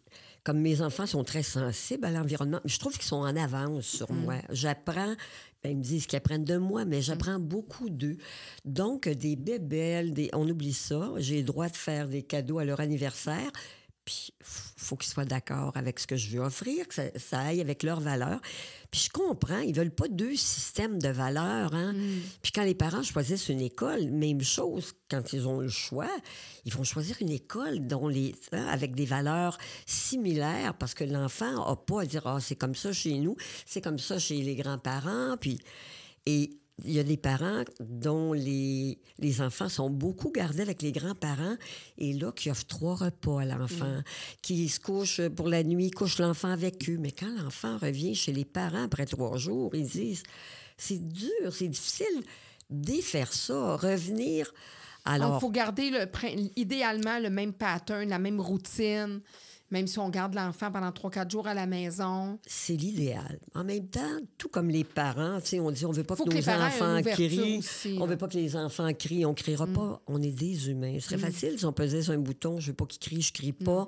Comme 0.47 0.61
mes 0.61 0.81
enfants 0.81 1.07
sont 1.07 1.25
très 1.25 1.43
sensibles 1.43 2.05
à 2.05 2.13
l'environnement, 2.13 2.61
je 2.65 2.79
trouve 2.79 2.93
qu'ils 2.93 3.03
sont 3.03 3.17
en 3.17 3.35
avance 3.35 3.85
sur 3.85 4.13
Mm. 4.13 4.17
moi. 4.21 4.35
J'apprends, 4.51 5.17
ben, 5.65 5.71
ils 5.73 5.77
me 5.77 5.83
disent 5.83 6.07
qu'ils 6.07 6.19
apprennent 6.19 6.45
de 6.45 6.57
moi, 6.57 6.85
mais 6.85 7.03
j'apprends 7.03 7.41
beaucoup 7.41 7.91
d'eux. 7.91 8.17
Donc, 8.65 9.09
des 9.09 9.35
bébelles, 9.35 10.13
des... 10.13 10.31
on 10.35 10.49
oublie 10.49 10.73
ça. 10.73 11.11
J'ai 11.17 11.39
le 11.39 11.43
droit 11.43 11.69
de 11.69 11.75
faire 11.77 12.07
des 12.07 12.23
cadeaux 12.23 12.61
à 12.61 12.65
leur 12.65 12.79
anniversaire. 12.79 13.51
Puis, 14.07 14.33
il 14.41 14.83
faut 14.83 14.97
qu'ils 14.97 15.11
soient 15.11 15.25
d'accord 15.25 15.73
avec 15.77 15.99
ce 15.99 16.07
que 16.07 16.17
je 16.17 16.31
veux 16.31 16.41
offrir, 16.41 16.87
que 16.87 16.95
ça, 16.95 17.03
ça 17.17 17.41
aille 17.41 17.61
avec 17.61 17.83
leurs 17.83 18.01
valeurs. 18.01 18.41
Puis, 18.93 19.03
je 19.07 19.11
comprends, 19.11 19.59
ils 19.59 19.75
veulent 19.75 19.95
pas 19.95 20.07
deux 20.09 20.37
systèmes 20.37 21.01
de 21.03 21.09
valeurs. 21.09 21.75
Hein? 21.75 21.93
Puis, 22.41 22.53
quand 22.53 22.63
les 22.63 22.77
parents 22.77 23.03
choisissent 23.03 23.49
une 23.49 23.61
école, 23.61 24.07
même 24.11 24.43
chose, 24.43 24.95
quand 25.11 25.33
ils 25.33 25.49
ont 25.49 25.59
le 25.59 25.69
choix, 25.69 26.09
ils 26.65 26.73
vont 26.73 26.85
choisir 26.85 27.17
une 27.21 27.31
école 27.31 27.87
dont 27.87 28.07
les, 28.07 28.35
hein, 28.53 28.67
avec 28.69 28.95
des 28.95 29.07
valeurs 29.07 29.59
similaires 29.87 30.75
parce 30.75 30.95
que 30.95 31.05
l'enfant 31.05 31.69
n'a 31.69 31.77
pas 31.77 32.03
à 32.03 32.07
dire 32.07 32.27
Ah, 32.27 32.39
c'est 32.41 32.57
comme 32.57 32.77
ça 32.77 32.93
chez 32.93 33.19
nous, 33.19 33.37
c'est 33.67 33.81
comme 33.81 33.99
ça 33.99 34.21
chez 34.21 34.41
les 34.41 34.55
grands-parents. 34.55 35.37
Puis, 35.41 35.59
et 36.27 36.51
il 36.85 36.93
y 36.93 36.99
a 36.99 37.03
des 37.03 37.17
parents 37.17 37.65
dont 37.81 38.33
les, 38.33 38.99
les 39.19 39.41
enfants 39.41 39.69
sont 39.69 39.89
beaucoup 39.89 40.31
gardés 40.31 40.61
avec 40.61 40.83
les 40.83 40.93
grands-parents 40.93 41.57
et 41.97 42.13
là, 42.13 42.33
qui 42.33 42.51
offrent 42.51 42.67
trois 42.67 42.95
repas 42.95 43.41
à 43.41 43.45
l'enfant, 43.47 44.03
qui 44.43 44.69
se 44.69 44.79
couchent 44.79 45.27
pour 45.29 45.49
la 45.49 45.63
nuit, 45.63 45.91
couchent 45.91 46.19
l'enfant 46.19 46.51
avec 46.51 46.89
eux. 46.91 46.99
Mais 46.99 47.13
quand 47.13 47.35
l'enfant 47.43 47.79
revient 47.79 48.15
chez 48.15 48.33
les 48.33 48.45
parents 48.45 48.85
après 48.85 49.07
trois 49.07 49.39
jours, 49.39 49.75
ils 49.75 49.89
disent 49.89 50.23
c'est 50.77 51.09
dur, 51.09 51.53
c'est 51.53 51.69
difficile 51.69 52.23
défaire 52.71 53.33
ça, 53.33 53.77
revenir. 53.77 54.47
Donc, 54.47 55.15
Alors, 55.15 55.37
il 55.37 55.41
faut 55.41 55.51
garder 55.51 55.91
le, 55.91 56.09
idéalement 56.57 57.19
le 57.21 57.31
même 57.31 57.53
pattern, 57.53 58.09
la 58.09 58.19
même 58.19 58.41
routine, 58.41 59.21
même 59.71 59.87
si 59.87 59.99
on 59.99 60.09
garde 60.11 60.35
l'enfant 60.35 60.71
pendant 60.71 60.91
3-4 60.91 61.31
jours 61.31 61.47
à 61.47 61.55
la 61.55 61.67
maison. 61.67 62.39
c'est 62.47 62.75
l'idéal. 62.77 63.39
En 63.55 63.65
même 63.65 63.89
temps, 63.89 64.19
tout 64.39 64.49
comme 64.49 64.69
les 64.69 64.85
parents, 64.85 65.41
tu 65.41 65.49
sais, 65.49 65.61
on 65.61 65.71
dit 65.71 65.85
on 65.85 65.93
veut 65.93 66.05
pas 66.05 66.17
Faut 66.17 66.25
que 66.25 66.35
nos 66.35 66.49
enfants 66.49 67.03
crient, 67.03 67.59
aussi, 67.59 67.97
on 67.97 68.01
là. 68.01 68.07
veut 68.07 68.17
pas 68.17 68.29
que 68.29 68.37
les 68.37 68.57
enfants 68.57 68.93
crient, 68.95 69.27
on 69.27 69.35
criera 69.35 69.67
pas, 69.67 70.01
on 70.07 70.23
est 70.23 70.31
des 70.31 70.71
humains. 70.71 70.99
Ce 71.01 71.09
serait 71.09 71.19
facile 71.19 71.59
si 71.59 71.65
on 71.65 71.73
pesait 71.73 72.03
sur 72.03 72.13
un 72.13 72.19
bouton, 72.19 72.61
je 72.61 72.69
veux 72.69 72.75
pas 72.77 72.87
qu'ils 72.87 73.01
crient, 73.01 73.23
je 73.23 73.33
crie 73.33 73.53
pas. 73.53 73.87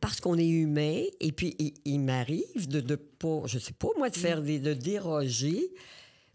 Parce 0.00 0.18
qu'on 0.18 0.38
est 0.38 0.48
humain, 0.48 1.02
et 1.20 1.30
puis 1.30 1.54
il, 1.58 1.74
il 1.84 2.00
m'arrive 2.00 2.68
de 2.68 2.80
ne 2.80 2.96
pas, 2.96 3.42
je 3.44 3.58
sais 3.58 3.74
pas 3.74 3.88
moi, 3.98 4.08
de 4.08 4.16
faire 4.16 4.40
des, 4.40 4.58
de 4.58 4.72
déroger. 4.72 5.60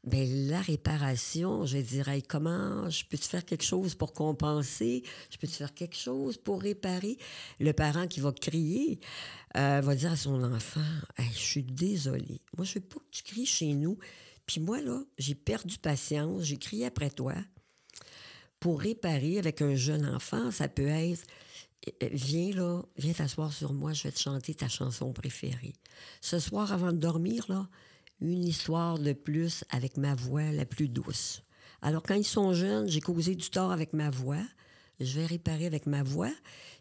Ben, 0.05 0.47
la 0.47 0.61
réparation, 0.61 1.65
je 1.65 1.79
dirais, 1.79 2.21
comment 2.21 2.87
je 2.91 3.03
peux 3.05 3.17
te 3.17 3.25
faire 3.25 3.43
quelque 3.43 3.63
chose 3.63 3.95
pour 3.95 4.13
compenser? 4.13 5.01
Je 5.31 5.37
peux 5.37 5.47
te 5.47 5.53
faire 5.53 5.73
quelque 5.73 5.95
chose 5.95 6.37
pour 6.37 6.61
réparer? 6.61 7.17
Le 7.59 7.73
parent 7.73 8.05
qui 8.05 8.19
va 8.19 8.31
crier 8.31 8.99
euh, 9.57 9.81
va 9.81 9.95
dire 9.95 10.11
à 10.11 10.15
son 10.15 10.43
enfant 10.43 10.81
Je 11.17 11.39
suis 11.39 11.63
désolé. 11.63 12.39
Moi, 12.55 12.65
je 12.65 12.75
veux 12.75 12.81
pas 12.81 12.99
que 12.99 13.09
tu 13.09 13.23
cries 13.23 13.47
chez 13.47 13.73
nous. 13.73 13.97
Puis 14.45 14.61
moi, 14.61 14.79
là, 14.79 15.01
j'ai 15.17 15.33
perdu 15.33 15.79
patience. 15.79 16.43
J'ai 16.43 16.57
crié 16.57 16.85
après 16.85 17.09
toi. 17.09 17.33
Pour 18.59 18.81
réparer 18.81 19.39
avec 19.39 19.63
un 19.63 19.73
jeune 19.73 20.05
enfant, 20.05 20.51
ça 20.51 20.67
peut 20.67 20.87
être 20.87 21.25
euh, 22.03 22.09
Viens 22.11 22.51
là, 22.51 22.83
viens 22.97 23.13
t'asseoir 23.13 23.51
sur 23.51 23.73
moi, 23.73 23.93
je 23.93 24.03
vais 24.03 24.11
te 24.11 24.19
chanter 24.19 24.53
ta 24.53 24.67
chanson 24.67 25.13
préférée. 25.13 25.73
Ce 26.21 26.39
soir, 26.39 26.71
avant 26.71 26.91
de 26.91 26.97
dormir, 26.97 27.45
là, 27.49 27.67
une 28.21 28.43
histoire 28.43 28.99
de 28.99 29.13
plus 29.13 29.63
avec 29.69 29.97
ma 29.97 30.15
voix 30.15 30.51
la 30.51 30.65
plus 30.65 30.89
douce. 30.89 31.43
Alors, 31.81 32.03
quand 32.03 32.15
ils 32.15 32.25
sont 32.25 32.53
jeunes, 32.53 32.89
j'ai 32.89 33.01
causé 33.01 33.35
du 33.35 33.49
tort 33.49 33.71
avec 33.71 33.93
ma 33.93 34.09
voix. 34.09 34.43
Je 34.99 35.19
vais 35.19 35.25
réparer 35.25 35.65
avec 35.65 35.85
ma 35.85 36.03
voix. 36.03 36.31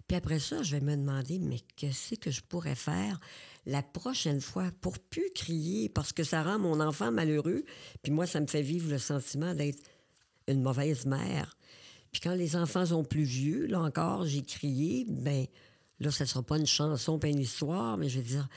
Puis 0.07 0.17
après 0.17 0.39
ça, 0.39 0.63
je 0.63 0.77
vais 0.77 0.81
me 0.81 0.97
demander, 0.97 1.39
mais 1.39 1.61
qu'est-ce 1.77 2.15
que 2.15 2.31
je 2.31 2.43
pourrais 2.43 2.75
faire 2.75 3.19
la 3.67 3.83
prochaine 3.83 4.41
fois 4.41 4.71
pour 4.81 4.99
plus 4.99 5.31
crier? 5.35 5.89
Parce 5.89 6.13
que 6.13 6.25
ça 6.25 6.43
rend 6.43 6.59
mon 6.59 6.81
enfant 6.81 7.11
malheureux. 7.11 7.65
Puis 8.03 8.13
moi, 8.13 8.27
ça 8.27 8.41
me 8.41 8.47
fait 8.47 8.63
vivre 8.63 8.91
le 8.91 8.99
sentiment 8.99 9.55
d'être 9.55 9.83
une 10.47 10.63
mauvaise 10.63 11.07
mère. 11.07 11.57
Puis 12.13 12.21
quand 12.21 12.35
les 12.35 12.55
enfants 12.55 12.87
sont 12.87 13.03
plus 13.03 13.25
vieux, 13.25 13.67
là 13.67 13.81
encore, 13.81 14.25
j'ai 14.25 14.43
crié, 14.43 15.05
ben 15.09 15.47
là, 16.01 16.11
ça 16.11 16.27
sera 16.27 16.43
pas 16.43 16.59
une 16.59 16.67
chanson, 16.67 17.19
pas 17.19 17.29
une 17.29 17.41
histoire, 17.41 17.97
mais 17.97 18.09
je 18.09 18.21
vais 18.21 18.27
dire, 18.27 18.49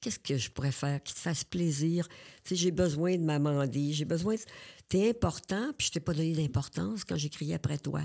qu'est-ce 0.00 0.18
que 0.18 0.36
je 0.36 0.50
pourrais 0.50 0.72
faire 0.72 1.02
qui 1.02 1.14
te 1.14 1.18
fasse 1.18 1.44
plaisir? 1.44 2.08
Tu 2.08 2.14
sais, 2.50 2.56
j'ai 2.56 2.70
besoin 2.70 3.16
de 3.16 3.22
m'amender, 3.22 3.92
j'ai 3.92 4.04
besoin 4.04 4.34
de... 4.34 4.40
T'es 4.88 5.10
important, 5.10 5.72
puis 5.76 5.88
je 5.88 5.92
t'ai 5.92 6.00
pas 6.00 6.14
donné 6.14 6.32
d'importance 6.32 7.04
quand 7.04 7.16
j'ai 7.16 7.28
crié 7.28 7.54
après 7.54 7.78
toi. 7.78 8.02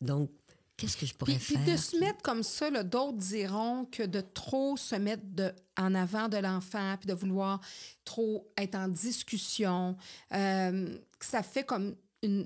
Donc, 0.00 0.30
qu'est-ce 0.76 0.96
que 0.96 1.06
je 1.06 1.14
pourrais 1.14 1.36
Puis, 1.36 1.54
puis 1.54 1.64
faire? 1.64 1.74
de 1.74 1.80
se 1.80 1.96
mettre 1.98 2.20
comme 2.22 2.42
ça, 2.42 2.70
d'autres 2.82 3.16
diront 3.18 3.86
que 3.86 4.02
de 4.02 4.20
trop 4.20 4.76
se 4.76 4.96
mettre 4.96 5.22
de, 5.24 5.52
en 5.76 5.94
avant 5.94 6.28
de 6.28 6.36
l'enfant, 6.36 6.96
puis 6.98 7.08
de 7.08 7.14
vouloir 7.14 7.60
trop 8.04 8.46
être 8.58 8.74
en 8.74 8.88
discussion, 8.88 9.96
euh, 10.32 10.98
que 11.18 11.26
ça 11.26 11.42
fait 11.42 11.64
comme 11.64 11.94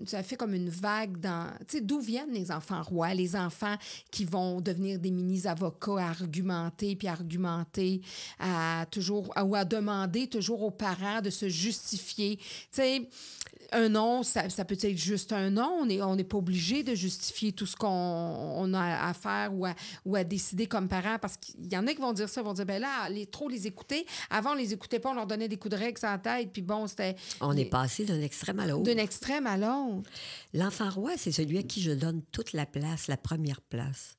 ça 0.06 0.22
fait 0.22 0.36
comme 0.36 0.54
une 0.54 0.70
vague 0.70 1.18
dans... 1.18 1.50
Tu 1.60 1.78
sais, 1.78 1.80
d'où 1.80 2.00
viennent 2.00 2.32
les 2.32 2.50
enfants 2.50 2.82
rois, 2.82 3.14
les 3.14 3.36
enfants 3.36 3.76
qui 4.10 4.24
vont 4.24 4.60
devenir 4.60 4.98
des 4.98 5.10
mini-avocats 5.10 5.98
à 5.98 6.08
argumenter, 6.10 6.96
puis 6.96 7.08
à 7.08 7.12
argumenter, 7.12 8.00
à 8.38 8.86
toujours... 8.90 9.32
ou 9.42 9.54
à 9.54 9.64
demander 9.64 10.26
toujours 10.26 10.62
aux 10.62 10.70
parents 10.70 11.20
de 11.20 11.30
se 11.30 11.48
justifier. 11.48 12.36
Tu 12.36 12.44
sais, 12.72 13.08
un 13.72 13.88
non, 13.90 14.22
ça, 14.22 14.48
ça 14.48 14.64
peut 14.64 14.78
être 14.80 14.96
juste 14.96 15.32
un 15.32 15.50
non. 15.50 15.78
On 15.82 15.86
n'est 15.86 16.00
on 16.00 16.16
n'est 16.16 16.24
pas 16.24 16.38
obligé 16.38 16.82
de 16.82 16.94
justifier 16.94 17.52
tout 17.52 17.66
ce 17.66 17.76
qu'on 17.76 17.88
on 17.88 18.72
a 18.74 19.06
à 19.08 19.12
faire 19.14 19.52
ou 19.54 19.66
à, 19.66 19.74
ou 20.04 20.16
à 20.16 20.24
décider 20.24 20.66
comme 20.66 20.88
parents 20.88 21.18
parce 21.20 21.36
qu'il 21.36 21.70
y 21.70 21.76
en 21.76 21.86
a 21.86 21.92
qui 21.92 22.00
vont 22.00 22.12
dire 22.12 22.28
ça, 22.28 22.42
vont 22.42 22.54
dire, 22.54 22.64
ben 22.66 22.80
là, 22.80 23.08
les, 23.10 23.26
trop 23.26 23.48
les 23.48 23.66
écouter. 23.66 24.06
Avant, 24.30 24.52
on 24.52 24.54
les 24.54 24.72
écoutait 24.72 24.98
pas, 25.00 25.10
on 25.10 25.14
leur 25.14 25.26
donnait 25.26 25.48
des 25.48 25.56
coups 25.58 25.72
de 25.74 25.78
règle 25.80 25.98
la 26.02 26.18
tête, 26.18 26.50
puis 26.52 26.62
bon, 26.62 26.86
c'était 26.86 27.16
On 27.40 27.56
est 27.56 27.64
passé 27.66 28.04
d'un 28.04 28.20
extrême 28.22 28.58
à 28.60 28.66
l'autre. 28.66 28.84
d'un 28.84 28.96
extrême 28.98 29.46
à 29.46 29.56
l'autre. 29.56 30.08
L'enfant 30.54 30.88
roi, 30.90 31.12
c'est 31.16 31.32
celui 31.32 31.58
à 31.58 31.62
qui 31.62 31.82
je 31.82 31.90
donne 31.92 32.22
toute 32.32 32.52
la 32.52 32.64
place, 32.66 33.06
la 33.08 33.16
première 33.16 33.60
place. 33.60 34.16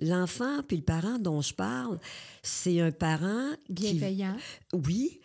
L'enfant, 0.00 0.62
puis 0.66 0.76
le 0.76 0.82
parent 0.82 1.18
dont 1.18 1.40
je 1.40 1.54
parle, 1.54 1.98
c'est 2.42 2.80
un 2.80 2.90
parent 2.92 3.50
qui- 3.66 3.92
Bienveillant. 3.94 4.36
Oui, 4.72 5.20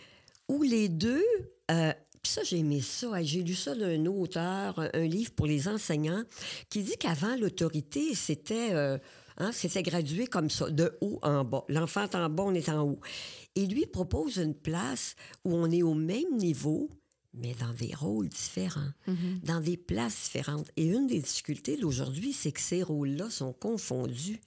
ou 0.48 0.62
les 0.64 0.90
deux. 0.90 1.24
euh, 1.72 1.94
puis 2.24 2.32
ça, 2.32 2.44
j'ai 2.44 2.60
aimé 2.60 2.82
ça. 2.82 3.22
J'ai 3.22 3.44
lu 3.44 3.54
ça 3.54 3.76
d'un 3.76 4.06
auteur, 4.06 4.80
un, 4.80 4.90
un 4.94 5.06
livre 5.06 5.32
pour 5.32 5.46
les 5.46 5.68
enseignants, 5.68 6.24
qui 6.70 6.82
dit 6.82 6.96
qu'avant, 6.98 7.36
l'autorité, 7.36 8.16
c'était 8.16 8.70
euh, 8.72 8.98
hein, 9.38 9.52
c'était 9.52 9.84
gradué 9.84 10.28
comme 10.28 10.50
ça, 10.50 10.70
de 10.70 10.98
haut 11.02 11.20
en 11.22 11.44
bas. 11.44 11.66
L'enfant 11.68 12.04
est 12.04 12.16
en 12.16 12.30
bas, 12.30 12.44
on 12.44 12.54
est 12.54 12.70
en 12.70 12.84
haut. 12.84 13.00
Et 13.56 13.66
lui 13.66 13.86
propose 13.86 14.38
une 14.38 14.56
place 14.56 15.16
où 15.44 15.54
on 15.54 15.70
est 15.70 15.84
au 15.84 15.94
même 15.94 16.38
niveau, 16.38 16.90
mais 17.34 17.54
dans 17.60 17.74
des 17.74 17.94
rôles 17.94 18.30
différents, 18.30 18.92
dans 19.44 19.60
des 19.60 19.78
places 19.78 20.24
différentes. 20.24 20.70
Et 20.78 20.86
une 20.86 21.08
des 21.08 21.20
difficultés 21.20 21.78
d'aujourd'hui, 21.78 22.32
c'est 22.34 22.52
que 22.52 22.62
ces 22.62 22.84
rôles-là 22.84 23.30
sont 23.30 23.54
confondus. 23.54 24.40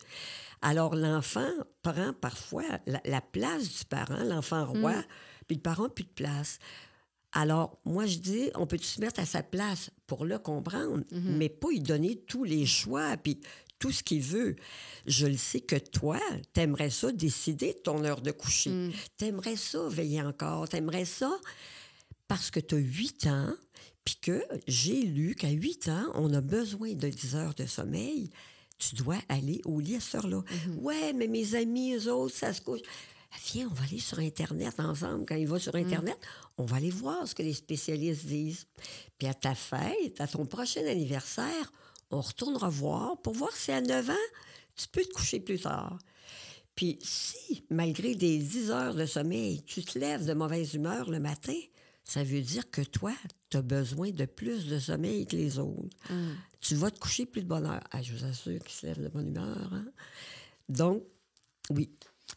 Alors, 0.62 0.94
l'enfant 0.96 1.50
prend 1.82 2.12
parfois 2.14 2.64
la, 2.86 3.00
la 3.04 3.20
place 3.20 3.78
du 3.78 3.84
parent, 3.84 4.24
l'enfant 4.24 4.66
roi, 4.66 4.94
puis 5.46 5.56
le 5.56 5.62
parent 5.62 5.84
n'a 5.84 5.88
plus 5.90 6.04
de 6.04 6.10
place. 6.10 6.58
Alors, 7.38 7.78
moi, 7.84 8.06
je 8.06 8.16
dis, 8.16 8.50
on 8.54 8.66
peut 8.66 8.78
se 8.78 8.98
mettre 8.98 9.20
à 9.20 9.26
sa 9.26 9.42
place 9.42 9.90
pour 10.06 10.24
le 10.24 10.38
comprendre, 10.38 11.04
mais 11.12 11.50
pas 11.50 11.68
lui 11.68 11.80
donner 11.80 12.16
tous 12.16 12.44
les 12.44 12.64
choix, 12.64 13.14
puis 13.18 13.38
tout 13.78 13.92
ce 13.92 14.02
qu'il 14.02 14.22
veut? 14.22 14.56
Je 15.04 15.26
le 15.26 15.36
sais 15.36 15.60
que 15.60 15.76
toi, 15.76 16.18
t'aimerais 16.54 16.88
ça 16.88 17.12
décider 17.12 17.74
de 17.74 17.78
ton 17.78 18.02
heure 18.04 18.22
de 18.22 18.30
coucher. 18.30 18.90
T'aimerais 19.18 19.56
ça 19.56 19.86
veiller 19.86 20.22
encore. 20.22 20.66
T'aimerais 20.66 21.04
ça 21.04 21.30
parce 22.26 22.50
que 22.50 22.58
tu 22.58 22.76
as 22.76 22.78
8 22.78 23.26
ans, 23.26 23.54
puis 24.02 24.16
que 24.22 24.42
j'ai 24.66 25.02
lu 25.02 25.34
qu'à 25.34 25.50
8 25.50 25.88
ans, 25.90 26.10
on 26.14 26.32
a 26.32 26.40
besoin 26.40 26.94
de 26.94 27.08
10 27.10 27.36
heures 27.36 27.54
de 27.54 27.66
sommeil. 27.66 28.30
Tu 28.78 28.94
dois 28.94 29.18
aller 29.28 29.60
au 29.66 29.78
lit 29.78 29.96
à 29.96 30.00
cette 30.00 30.16
heure-là. 30.16 30.42
Ouais, 30.78 31.12
mais 31.12 31.28
mes 31.28 31.54
amis, 31.54 31.96
eux 31.96 32.10
autres, 32.10 32.34
ça 32.34 32.54
se 32.54 32.62
couche. 32.62 32.80
Ah, 33.32 33.36
Viens, 33.52 33.68
on 33.70 33.74
va 33.74 33.84
aller 33.84 33.98
sur 33.98 34.18
Internet 34.18 34.78
ensemble. 34.80 35.24
Quand 35.26 35.34
il 35.34 35.46
va 35.46 35.58
sur 35.58 35.74
Internet, 35.74 36.18
on 36.58 36.64
va 36.64 36.76
aller 36.76 36.90
voir 36.90 37.26
ce 37.26 37.34
que 37.34 37.42
les 37.42 37.54
spécialistes 37.54 38.26
disent. 38.26 38.66
Puis 39.18 39.28
à 39.28 39.34
ta 39.34 39.54
fête, 39.54 40.20
à 40.20 40.26
ton 40.26 40.46
prochain 40.46 40.84
anniversaire, 40.86 41.72
on 42.10 42.20
retournera 42.20 42.68
voir 42.68 43.20
pour 43.22 43.34
voir 43.34 43.52
si 43.52 43.72
à 43.72 43.80
9 43.80 44.10
ans, 44.10 44.14
tu 44.76 44.86
peux 44.88 45.02
te 45.02 45.12
coucher 45.12 45.40
plus 45.40 45.58
tard. 45.60 45.98
Puis 46.74 46.98
si, 47.02 47.64
malgré 47.70 48.14
des 48.14 48.38
10 48.38 48.70
heures 48.70 48.94
de 48.94 49.06
sommeil, 49.06 49.62
tu 49.62 49.82
te 49.82 49.98
lèves 49.98 50.26
de 50.26 50.34
mauvaise 50.34 50.74
humeur 50.74 51.10
le 51.10 51.18
matin, 51.20 51.56
ça 52.04 52.22
veut 52.22 52.42
dire 52.42 52.70
que 52.70 52.82
toi, 52.82 53.12
tu 53.50 53.56
as 53.56 53.62
besoin 53.62 54.10
de 54.10 54.26
plus 54.26 54.66
de 54.66 54.78
sommeil 54.78 55.26
que 55.26 55.34
les 55.36 55.58
autres. 55.58 55.96
Tu 56.60 56.74
vas 56.74 56.90
te 56.90 56.98
coucher 56.98 57.26
plus 57.26 57.42
de 57.42 57.48
bonne 57.48 57.66
heure. 57.66 57.82
Ah, 57.90 58.02
je 58.02 58.12
vous 58.12 58.24
assure 58.24 58.58
qu'ils 58.60 58.74
se 58.76 58.86
lèvent 58.86 59.02
de 59.02 59.08
bonne 59.08 59.28
humeur. 59.28 59.70
hein. 59.72 59.86
Donc, 60.68 61.02
oui. 61.70 61.90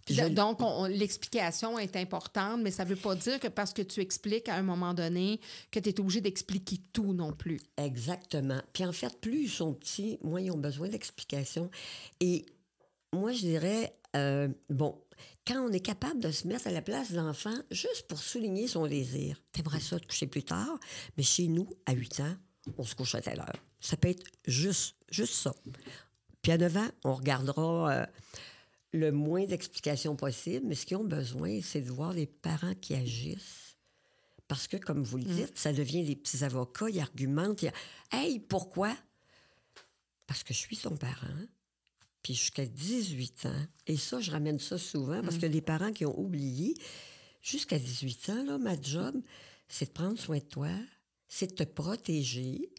Je- 0.09 0.23
Donc, 0.29 0.61
on- 0.61 0.83
on- 0.83 0.85
l'explication 0.85 1.79
est 1.79 1.95
importante, 1.95 2.61
mais 2.61 2.71
ça 2.71 2.83
ne 2.85 2.89
veut 2.89 2.95
pas 2.95 3.15
dire 3.15 3.39
que 3.39 3.47
parce 3.47 3.73
que 3.73 3.81
tu 3.81 4.01
expliques 4.01 4.47
à 4.49 4.55
un 4.55 4.61
moment 4.61 4.93
donné 4.93 5.39
que 5.71 5.79
tu 5.79 5.89
es 5.89 5.99
obligé 5.99 6.21
d'expliquer 6.21 6.77
tout 6.93 7.13
non 7.13 7.33
plus. 7.33 7.59
Exactement. 7.77 8.61
Puis 8.73 8.85
en 8.85 8.91
fait, 8.91 9.19
plus 9.19 9.43
ils 9.43 9.49
sont 9.49 9.73
petits, 9.73 10.17
moins 10.21 10.41
ils 10.41 10.51
ont 10.51 10.57
besoin 10.57 10.89
d'explications. 10.89 11.69
Et 12.19 12.45
moi, 13.13 13.31
je 13.33 13.39
dirais, 13.39 13.95
euh, 14.15 14.47
bon, 14.69 14.99
quand 15.47 15.67
on 15.67 15.71
est 15.71 15.79
capable 15.79 16.19
de 16.19 16.31
se 16.31 16.47
mettre 16.47 16.67
à 16.67 16.71
la 16.71 16.81
place 16.83 17.11
de 17.11 17.17
l'enfant, 17.17 17.55
juste 17.71 18.07
pour 18.07 18.19
souligner 18.19 18.67
son 18.67 18.85
désir, 18.85 19.41
t'aimerais 19.51 19.79
ça 19.79 19.99
te 19.99 20.05
coucher 20.05 20.27
plus 20.27 20.43
tard, 20.43 20.79
mais 21.17 21.23
chez 21.23 21.47
nous, 21.47 21.67
à 21.87 21.93
8 21.93 22.19
ans, 22.19 22.35
on 22.77 22.83
se 22.83 22.93
couche 22.93 23.15
à 23.15 23.21
telle 23.21 23.39
heure. 23.39 23.55
Ça 23.79 23.97
peut 23.97 24.09
être 24.09 24.23
juste, 24.45 24.95
juste 25.09 25.33
ça. 25.33 25.53
Puis 26.43 26.51
à 26.51 26.57
9 26.59 26.77
ans, 26.77 26.89
on 27.03 27.15
regardera 27.15 27.91
euh, 27.91 28.05
le 28.91 29.11
moins 29.11 29.45
d'explications 29.45 30.15
possible, 30.15 30.65
mais 30.67 30.75
ce 30.75 30.85
qu'ils 30.85 30.97
ont 30.97 31.03
besoin, 31.03 31.59
c'est 31.61 31.81
de 31.81 31.91
voir 31.91 32.13
les 32.13 32.25
parents 32.25 32.73
qui 32.75 32.95
agissent. 32.95 33.77
Parce 34.47 34.67
que, 34.67 34.77
comme 34.77 35.03
vous 35.03 35.17
le 35.17 35.25
Mm. 35.25 35.35
dites, 35.35 35.57
ça 35.57 35.71
devient 35.73 36.03
des 36.03 36.15
petits 36.15 36.43
avocats, 36.43 36.89
ils 36.89 36.99
argumentent. 36.99 37.61
Ils... 37.61 37.71
Hey, 38.11 38.39
pourquoi? 38.39 38.95
Parce 40.25 40.43
que 40.43 40.53
je 40.53 40.59
suis 40.59 40.75
son 40.75 40.95
parent, 40.97 41.27
puis 42.23 42.33
jusqu'à 42.33 42.65
18 42.65 43.45
ans. 43.45 43.65
Et 43.87 43.97
ça, 43.97 44.19
je 44.19 44.31
ramène 44.31 44.59
ça 44.59 44.77
souvent 44.77 45.21
parce 45.21 45.37
que 45.37 45.45
les 45.45 45.61
parents 45.61 45.91
qui 45.93 46.05
ont 46.05 46.19
oublié, 46.19 46.73
jusqu'à 47.41 47.77
18 47.79 48.29
ans, 48.29 48.43
là, 48.43 48.57
ma 48.57 48.79
job, 48.79 49.15
c'est 49.67 49.85
de 49.85 49.91
prendre 49.91 50.17
soin 50.19 50.37
de 50.37 50.43
toi, 50.43 50.69
c'est 51.27 51.47
de 51.47 51.63
te 51.63 51.63
protéger. 51.63 52.71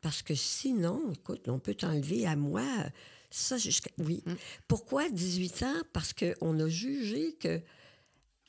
Parce 0.00 0.20
que 0.22 0.34
sinon, 0.34 1.12
écoute, 1.12 1.48
on 1.48 1.58
peut 1.58 1.74
t'enlever 1.74 2.26
à 2.26 2.36
moi. 2.36 2.66
Ça, 3.36 3.58
jusqu'à. 3.58 3.90
Oui. 3.98 4.22
Pourquoi 4.68 5.10
18 5.10 5.62
ans? 5.64 5.82
Parce 5.92 6.12
qu'on 6.12 6.60
a 6.60 6.68
jugé 6.68 7.32
que 7.34 7.60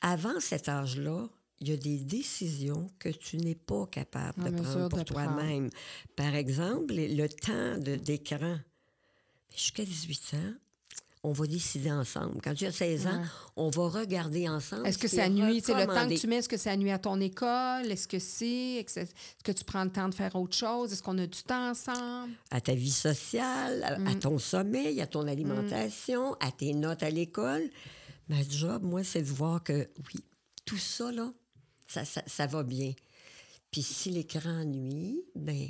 avant 0.00 0.38
cet 0.38 0.68
âge-là, 0.68 1.28
il 1.58 1.70
y 1.70 1.72
a 1.72 1.76
des 1.76 1.98
décisions 1.98 2.88
que 3.00 3.08
tu 3.08 3.38
n'es 3.38 3.56
pas 3.56 3.86
capable 3.86 4.44
de 4.44 4.50
prendre 4.62 4.88
pour 4.88 4.98
toi-même. 5.04 5.70
Par 6.14 6.34
exemple, 6.36 6.94
le 6.94 7.26
temps 7.28 7.78
de- 7.78 7.96
d'écran. 7.96 8.58
Jusqu'à 9.56 9.84
18 9.84 10.34
ans, 10.34 10.54
on 11.22 11.32
va 11.32 11.46
décider 11.46 11.90
ensemble. 11.90 12.40
Quand 12.42 12.54
tu 12.54 12.66
as 12.66 12.72
16 12.72 13.06
ans, 13.08 13.20
Ouais. 13.20 13.26
on 13.56 13.68
va 13.70 13.88
regarder 13.88 14.48
ensemble. 14.48 14.86
Est-ce 14.86 14.98
que 14.98 15.08
ça 15.08 15.28
nuit, 15.28 15.60
c'est 15.64 15.74
le 15.74 15.86
temps 15.86 16.08
que 16.08 16.18
tu 16.18 16.26
mets, 16.28 16.36
est-ce 16.36 16.48
que 16.48 16.56
ça 16.56 16.76
nuit 16.76 16.90
à 16.92 16.98
ton 16.98 17.20
école? 17.20 17.90
Est-ce 17.90 18.06
que 18.06 18.18
c'est? 18.20 18.84
Est-ce 18.86 19.06
que 19.42 19.50
tu 19.52 19.64
prends 19.64 19.82
le 19.84 19.90
temps 19.90 20.08
de 20.08 20.14
faire 20.14 20.36
autre 20.36 20.56
chose? 20.56 20.92
Est-ce 20.92 21.02
qu'on 21.02 21.18
a 21.18 21.26
du 21.26 21.42
temps 21.42 21.70
ensemble? 21.70 22.32
à 22.50 22.60
ta 22.60 22.74
vie 22.74 22.90
sociale, 22.92 23.82
à, 23.82 23.98
Mm. 23.98 24.06
à 24.06 24.14
ton 24.14 24.38
sommeil, 24.38 25.00
à 25.00 25.06
ton 25.06 25.26
alimentation, 25.26 26.34
à 26.34 26.52
tes 26.52 26.72
notes 26.74 27.02
à 27.02 27.10
l'école. 27.10 27.68
Ma 28.28 28.42
job, 28.42 28.82
moi, 28.84 29.02
c'est 29.04 29.22
de 29.22 29.28
voir 29.28 29.62
que, 29.62 29.88
oui, 30.12 30.24
tout 30.64 30.78
ça, 30.78 31.10
là, 31.12 31.32
ça, 31.88 32.04
ça, 32.04 32.22
ça 32.26 32.46
va 32.46 32.62
bien. 32.62 32.92
Puis 33.70 33.82
si 33.82 34.10
l'écran 34.10 34.64
nuit, 34.64 35.22
ben, 35.34 35.68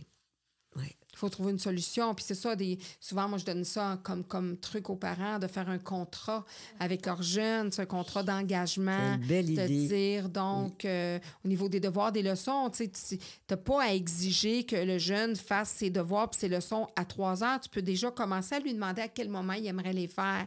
ouais. 0.76 0.96
Il 1.16 1.18
faut 1.18 1.30
trouver 1.30 1.52
une 1.52 1.58
solution. 1.58 2.14
Puis 2.14 2.26
c'est 2.28 2.34
ça, 2.34 2.54
des... 2.54 2.78
souvent, 3.00 3.26
moi, 3.26 3.38
je 3.38 3.44
donne 3.46 3.64
ça 3.64 3.98
comme, 4.02 4.22
comme 4.22 4.58
truc 4.58 4.90
aux 4.90 4.96
parents, 4.96 5.38
de 5.38 5.46
faire 5.46 5.70
un 5.70 5.78
contrat 5.78 6.44
avec 6.78 7.06
leurs 7.06 7.22
jeunes, 7.22 7.72
c'est 7.72 7.80
un 7.80 7.86
contrat 7.86 8.22
d'engagement. 8.22 9.16
Belle 9.26 9.46
de 9.46 9.52
idée. 9.52 9.88
dire, 9.88 10.28
donc, 10.28 10.84
euh, 10.84 11.18
au 11.42 11.48
niveau 11.48 11.70
des 11.70 11.80
devoirs, 11.80 12.12
des 12.12 12.22
leçons, 12.22 12.70
tu 12.70 13.18
n'as 13.50 13.56
pas 13.56 13.84
à 13.84 13.94
exiger 13.94 14.64
que 14.64 14.76
le 14.76 14.98
jeune 14.98 15.36
fasse 15.36 15.70
ses 15.70 15.88
devoirs 15.88 16.28
puis 16.28 16.40
ses 16.40 16.48
leçons 16.48 16.86
à 16.96 17.06
trois 17.06 17.42
heures. 17.42 17.60
Tu 17.60 17.70
peux 17.70 17.82
déjà 17.82 18.10
commencer 18.10 18.54
à 18.54 18.60
lui 18.60 18.74
demander 18.74 19.00
à 19.00 19.08
quel 19.08 19.30
moment 19.30 19.54
il 19.54 19.66
aimerait 19.66 19.94
les 19.94 20.08
faire. 20.08 20.46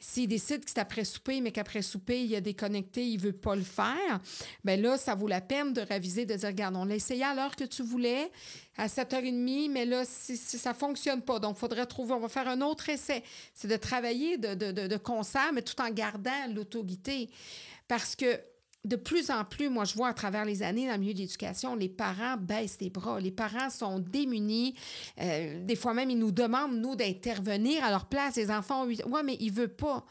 S'il 0.00 0.28
décide 0.28 0.64
que 0.64 0.70
c'est 0.70 0.80
après 0.80 1.04
souper, 1.04 1.40
mais 1.40 1.52
qu'après 1.52 1.82
souper, 1.82 2.24
il 2.24 2.34
a 2.34 2.40
déconnecté, 2.40 3.06
il 3.06 3.18
veut 3.18 3.32
pas 3.32 3.54
le 3.54 3.62
faire, 3.62 4.20
bien 4.64 4.76
là, 4.76 4.96
ça 4.96 5.14
vaut 5.14 5.28
la 5.28 5.40
peine 5.40 5.72
de 5.72 5.80
réviser, 5.80 6.26
de 6.26 6.34
dire, 6.34 6.48
regarde, 6.48 6.76
on 6.76 6.84
l'a 6.84 6.96
essayé 6.96 7.24
à 7.24 7.34
l'heure 7.34 7.56
que 7.56 7.64
tu 7.64 7.82
voulais, 7.82 8.30
à 8.76 8.86
7h30, 8.86 9.70
mais 9.70 9.84
là, 9.84 10.04
si, 10.08 10.36
ça 10.36 10.74
fonctionne 10.74 11.22
pas, 11.22 11.38
donc 11.38 11.56
il 11.56 11.60
faudrait 11.60 11.86
trouver, 11.86 12.12
on 12.14 12.20
va 12.20 12.28
faire 12.28 12.48
un 12.48 12.60
autre 12.60 12.88
essai. 12.88 13.22
C'est 13.54 13.68
de 13.68 13.76
travailler 13.76 14.38
de, 14.38 14.96
concert, 14.96 15.52
mais 15.52 15.62
tout 15.62 15.80
en 15.80 15.90
gardant 15.90 16.30
l'autorité. 16.54 17.30
Parce 17.86 18.16
que 18.16 18.40
de 18.84 18.96
plus 18.96 19.30
en 19.30 19.44
plus, 19.44 19.68
moi, 19.68 19.84
je 19.84 19.94
vois 19.94 20.08
à 20.08 20.14
travers 20.14 20.44
les 20.44 20.62
années 20.62 20.86
dans 20.86 20.94
le 20.94 20.98
milieu 20.98 21.14
de 21.14 21.18
l'éducation, 21.18 21.74
les 21.74 21.88
parents 21.88 22.36
baissent 22.36 22.78
les 22.80 22.90
bras. 22.90 23.20
Les 23.20 23.30
parents 23.30 23.70
sont 23.70 23.98
démunis. 23.98 24.74
Euh, 25.20 25.64
des 25.64 25.76
fois 25.76 25.94
même, 25.94 26.10
ils 26.10 26.18
nous 26.18 26.32
demandent, 26.32 26.78
nous, 26.78 26.96
d'intervenir 26.96 27.84
à 27.84 27.90
leur 27.90 28.06
place. 28.06 28.36
Les 28.36 28.50
enfants 28.50 28.84
ont 28.84 29.10
Ouais, 29.10 29.22
mais 29.22 29.36
ils 29.40 29.52
ne 29.52 29.56
veulent 29.56 29.76
pas. 29.76 30.06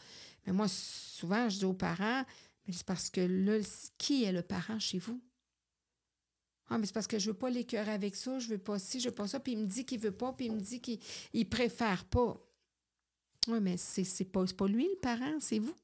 Mais 0.45 0.53
moi, 0.53 0.67
souvent, 0.67 1.49
je 1.49 1.59
dis 1.59 1.65
aux 1.65 1.73
parents, 1.73 2.23
mais 2.67 2.73
c'est 2.73 2.85
parce 2.85 3.09
que 3.09 3.21
là, 3.21 3.57
qui 3.97 4.25
est 4.25 4.31
le 4.31 4.41
parent 4.41 4.79
chez 4.79 4.99
vous? 4.99 5.19
Ah, 6.69 6.77
mais 6.77 6.85
c'est 6.85 6.93
parce 6.93 7.07
que 7.07 7.17
je 7.19 7.27
veux 7.31 7.37
pas 7.37 7.49
l'écœurer 7.49 7.91
avec 7.91 8.15
ça, 8.15 8.39
je 8.39 8.49
veux 8.49 8.57
pas 8.57 8.77
ci, 8.77 8.99
je 8.99 9.09
veux 9.09 9.15
pas 9.15 9.27
ça. 9.27 9.39
Puis 9.39 9.53
il 9.53 9.59
me 9.59 9.65
dit 9.65 9.85
qu'il 9.85 9.99
veut 9.99 10.11
pas, 10.11 10.33
puis 10.33 10.47
il 10.47 10.51
me 10.51 10.59
dit 10.59 10.81
qu'il 10.81 10.99
il 11.33 11.47
préfère 11.47 12.05
pas. 12.05 12.37
Oui, 13.47 13.59
mais 13.61 13.77
c'est 13.77 14.03
c'est 14.03 14.25
pas, 14.25 14.45
c'est 14.45 14.57
pas 14.57 14.67
lui 14.67 14.83
le 14.83 14.99
parent, 15.01 15.37
c'est 15.39 15.59
vous. 15.59 15.75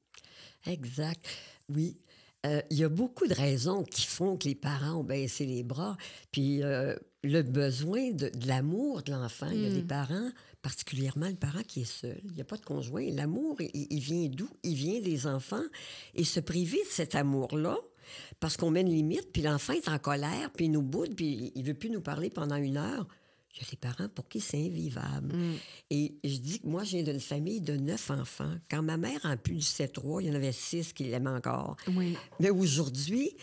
Exact. 0.66 1.24
Oui. 1.68 1.96
Euh, 2.44 2.60
Il 2.70 2.76
y 2.76 2.84
a 2.84 2.90
beaucoup 2.90 3.26
de 3.26 3.32
raisons 3.34 3.84
qui 3.84 4.02
font 4.02 4.36
que 4.36 4.46
les 4.46 4.54
parents 4.54 5.00
ont 5.00 5.04
baissé 5.04 5.46
les 5.46 5.62
bras. 5.62 5.96
Puis 6.30 6.62
euh, 6.62 6.94
le 7.22 7.40
besoin 7.40 8.10
de, 8.10 8.28
de 8.28 8.46
l'amour 8.46 9.02
de 9.02 9.12
l'enfant. 9.12 9.48
Il 9.50 9.62
y 9.62 9.66
a 9.66 9.70
des 9.70 9.82
parents, 9.82 10.30
particulièrement 10.60 11.28
le 11.28 11.36
parent 11.36 11.62
qui 11.66 11.80
est 11.80 11.90
seul. 11.90 12.20
Il 12.24 12.32
n'y 12.32 12.42
a 12.42 12.44
pas 12.44 12.58
de 12.58 12.64
conjoint. 12.66 13.08
L'amour, 13.10 13.56
il, 13.62 13.86
il 13.88 14.00
vient 14.00 14.28
d'où? 14.28 14.48
Il 14.62 14.74
vient 14.74 15.00
des 15.00 15.26
enfants. 15.26 15.64
Et 16.14 16.24
se 16.24 16.40
priver 16.40 16.82
de 16.82 16.90
cet 16.90 17.14
amour-là, 17.14 17.78
parce 18.40 18.56
qu'on 18.56 18.70
met 18.70 18.80
une 18.82 18.90
limite, 18.90 19.32
puis 19.32 19.42
l'enfant 19.42 19.72
est 19.72 19.88
en 19.88 19.98
colère, 19.98 20.50
puis 20.54 20.66
il 20.66 20.70
nous 20.70 20.82
boude, 20.82 21.14
puis 21.14 21.52
il 21.54 21.62
ne 21.62 21.66
veut 21.66 21.74
plus 21.74 21.90
nous 21.90 22.00
parler 22.00 22.30
pendant 22.30 22.56
une 22.56 22.76
heure. 22.76 23.06
Il 23.56 23.62
y 23.62 23.66
a 23.66 23.70
des 23.70 23.76
parents 23.76 24.08
pour 24.08 24.28
qui 24.28 24.40
c'est 24.40 24.58
invivable. 24.66 25.32
Et 25.88 26.16
je 26.24 26.36
dis 26.38 26.58
que 26.60 26.66
moi, 26.66 26.82
je 26.82 26.96
viens 26.96 27.04
d'une 27.04 27.20
famille 27.20 27.60
de 27.60 27.76
neuf 27.76 28.10
enfants. 28.10 28.52
Quand 28.68 28.82
ma 28.82 28.96
mère 28.96 29.20
en 29.22 29.36
plus 29.36 29.54
du 29.54 29.60
7-3, 29.64 30.22
il 30.22 30.26
y 30.26 30.30
en 30.30 30.34
avait 30.34 30.50
six 30.50 30.92
qui 30.92 31.04
l'aimaient 31.04 31.30
encore. 31.30 31.76
Oui. 31.96 32.16
Mais 32.40 32.50
aujourd'hui, 32.50 33.36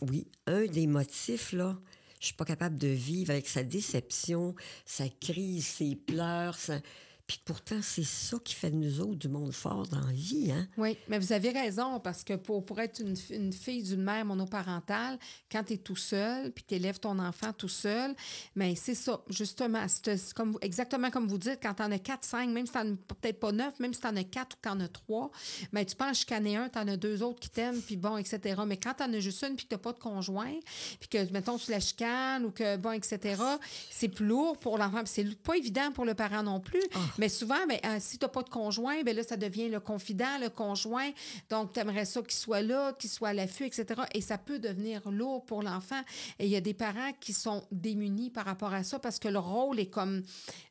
oui, 0.00 0.26
un 0.46 0.64
des 0.64 0.86
motifs, 0.86 1.52
là, 1.52 1.78
je 2.20 2.26
suis 2.28 2.34
pas 2.36 2.46
capable 2.46 2.78
de 2.78 2.88
vivre 2.88 3.32
avec 3.32 3.46
sa 3.46 3.62
déception, 3.64 4.54
sa 4.86 5.08
crise, 5.10 5.66
ses 5.66 5.94
pleurs. 5.94 6.54
sa- 6.56 6.80
Puis 7.26 7.40
pourtant, 7.42 7.80
c'est 7.82 8.04
ça 8.04 8.36
qui 8.44 8.54
fait 8.54 8.70
de 8.70 8.76
nous 8.76 9.00
autres 9.00 9.14
du 9.14 9.28
monde 9.28 9.50
fort 9.52 9.86
dans 9.86 10.00
la 10.00 10.12
vie, 10.12 10.52
hein? 10.52 10.68
Oui, 10.76 10.98
mais 11.08 11.18
vous 11.18 11.32
avez 11.32 11.48
raison, 11.50 11.98
parce 11.98 12.22
que 12.22 12.34
pour, 12.34 12.66
pour 12.66 12.78
être 12.80 13.00
une, 13.00 13.16
une 13.30 13.52
fille 13.52 13.82
d'une 13.82 14.02
mère 14.02 14.26
monoparentale, 14.26 15.18
quand 15.50 15.64
tu 15.64 15.72
es 15.72 15.76
tout 15.78 15.96
seul, 15.96 16.52
puis 16.52 16.64
tu 16.68 16.74
élèves 16.74 17.00
ton 17.00 17.18
enfant 17.18 17.54
tout 17.54 17.68
seul, 17.68 18.14
mais 18.54 18.74
c'est 18.74 18.94
ça, 18.94 19.22
justement. 19.30 19.86
c'est- 19.88 20.34
comme, 20.34 20.58
exactement 20.60 21.10
comme 21.10 21.26
vous 21.26 21.38
dites, 21.38 21.60
quand 21.62 21.72
tu 21.74 21.82
en 21.82 21.90
as 21.92 21.98
4, 21.98 22.24
5, 22.24 22.50
même 22.50 22.66
si 22.66 22.72
tu 22.72 22.78
as 22.78 22.84
peut-être 22.84 23.40
pas 23.40 23.52
9, 23.52 23.80
même 23.80 23.94
si 23.94 24.00
tu 24.00 24.06
en 24.06 24.16
as 24.16 24.24
4 24.24 24.56
ou 24.56 24.58
tu 24.62 24.68
en 24.68 24.80
as 24.80 24.88
3, 24.88 25.30
mais 25.72 25.84
tu 25.86 25.96
peux 25.96 26.04
en 26.04 26.12
chicaner 26.12 26.56
un, 26.56 26.68
tu 26.68 26.78
en 26.78 26.86
as 26.88 26.96
deux 26.98 27.22
autres 27.22 27.40
qui 27.40 27.48
t'aiment, 27.48 27.80
puis 27.80 27.96
bon, 27.96 28.18
etc. 28.18 28.60
Mais 28.66 28.76
quand 28.76 28.94
tu 28.98 29.02
en 29.02 29.12
as 29.12 29.20
juste 29.20 29.42
une, 29.48 29.56
puis 29.56 29.64
que 29.64 29.70
tu 29.70 29.74
n'as 29.76 29.78
pas 29.80 29.92
de 29.94 29.98
conjoint, 29.98 30.52
puis 31.00 31.08
que, 31.08 31.32
mettons, 31.32 31.56
tu 31.56 31.70
la 31.70 31.80
chicanes 31.80 32.44
ou 32.44 32.50
que, 32.50 32.76
bon, 32.76 32.92
etc., 32.92 33.42
c'est 33.90 34.08
plus 34.08 34.26
lourd 34.26 34.58
pour 34.58 34.76
l'enfant, 34.76 34.98
puis 35.02 35.08
c'est 35.14 35.38
pas 35.42 35.56
évident 35.56 35.90
pour 35.92 36.04
le 36.04 36.12
parent 36.14 36.42
non 36.42 36.60
plus. 36.60 36.82
Mais 37.18 37.28
souvent, 37.28 37.66
ben, 37.66 37.78
euh, 37.84 37.98
si 38.00 38.18
tu 38.18 38.24
n'as 38.24 38.28
pas 38.28 38.42
de 38.42 38.50
conjoint, 38.50 39.02
ben 39.02 39.14
là, 39.14 39.22
ça 39.22 39.36
devient 39.36 39.68
le 39.68 39.80
confident, 39.80 40.38
le 40.40 40.48
conjoint. 40.48 41.10
Donc, 41.50 41.72
tu 41.72 41.80
aimerais 41.80 42.04
ça 42.04 42.22
qu'il 42.22 42.32
soit 42.32 42.62
là, 42.62 42.92
qu'il 42.94 43.10
soit 43.10 43.28
à 43.28 43.32
l'affût, 43.32 43.64
etc. 43.64 44.02
Et 44.14 44.20
ça 44.20 44.38
peut 44.38 44.58
devenir 44.58 45.10
lourd 45.10 45.44
pour 45.44 45.62
l'enfant. 45.62 46.00
Et 46.38 46.46
il 46.46 46.50
y 46.50 46.56
a 46.56 46.60
des 46.60 46.74
parents 46.74 47.12
qui 47.20 47.32
sont 47.32 47.66
démunis 47.70 48.30
par 48.30 48.44
rapport 48.44 48.72
à 48.72 48.82
ça 48.82 48.98
parce 48.98 49.18
que 49.18 49.28
le 49.28 49.38
rôle 49.38 49.78
est 49.78 49.90
comme 49.90 50.22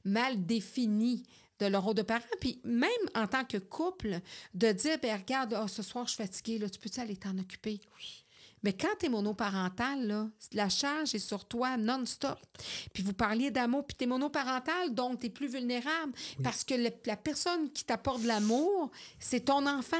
mal 0.03 0.45
défini 0.45 1.23
de 1.59 1.67
leur 1.67 1.83
rôle 1.83 1.95
de 1.95 2.01
parent. 2.01 2.23
Puis 2.39 2.59
même 2.63 2.89
en 3.15 3.27
tant 3.27 3.45
que 3.45 3.57
couple, 3.57 4.19
de 4.53 4.71
dire, 4.71 4.97
ben 5.01 5.17
regarde, 5.17 5.53
ah, 5.57 5.67
ce 5.67 5.83
soir, 5.83 6.05
je 6.07 6.13
suis 6.13 6.23
fatiguée, 6.23 6.57
là, 6.57 6.69
tu 6.69 6.79
peux-tu 6.79 6.99
aller 6.99 7.15
t'en 7.15 7.37
occuper? 7.37 7.79
Oui. 7.95 8.22
Mais 8.63 8.73
quand 8.73 8.95
tu 8.99 9.07
es 9.07 9.09
monoparental, 9.09 10.07
là, 10.07 10.29
la 10.53 10.69
charge 10.69 11.13
est 11.13 11.19
sur 11.19 11.45
toi 11.45 11.75
non-stop. 11.77 12.39
Puis 12.93 13.03
vous 13.03 13.13
parliez 13.13 13.51
d'amour, 13.51 13.85
puis 13.85 13.95
tu 13.97 14.05
es 14.05 14.07
monoparental, 14.07 14.93
donc 14.93 15.19
tu 15.19 15.25
es 15.27 15.29
plus 15.29 15.47
vulnérable. 15.47 16.13
Parce 16.43 16.63
que 16.63 16.73
le- 16.73 16.89
la 17.05 17.17
personne 17.17 17.69
qui 17.71 17.83
t'apporte 17.83 18.21
de 18.23 18.27
l'amour, 18.27 18.89
c'est 19.19 19.41
ton 19.45 19.65
enfant. 19.67 19.97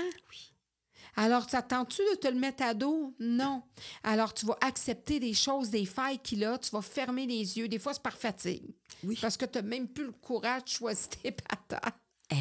Alors, 1.15 1.45
t'attends-tu 1.45 2.01
de 2.11 2.15
te 2.15 2.27
le 2.27 2.39
mettre 2.39 2.63
à 2.63 2.73
dos? 2.73 3.13
Non. 3.19 3.61
Alors, 4.01 4.33
tu 4.33 4.47
vas 4.47 4.57
accepter 4.61 5.19
des 5.19 5.33
choses, 5.35 5.69
des 5.69 5.85
failles 5.85 6.17
qu'il 6.19 6.43
a, 6.43 6.57
tu 6.57 6.71
vas 6.71 6.81
fermer 6.81 7.27
les 7.27 7.57
yeux. 7.57 7.67
Des 7.67 7.77
fois, 7.77 7.93
c'est 7.93 8.01
par 8.01 8.17
fatigue. 8.17 8.73
Oui. 9.03 9.17
Parce 9.21 9.37
que 9.37 9.45
tu 9.45 9.59
n'as 9.59 9.63
même 9.63 9.87
plus 9.87 10.05
le 10.05 10.11
courage 10.11 10.63
de 10.63 10.69
choisir 10.69 11.09
tes 11.09 11.29
batailles. 11.31 11.91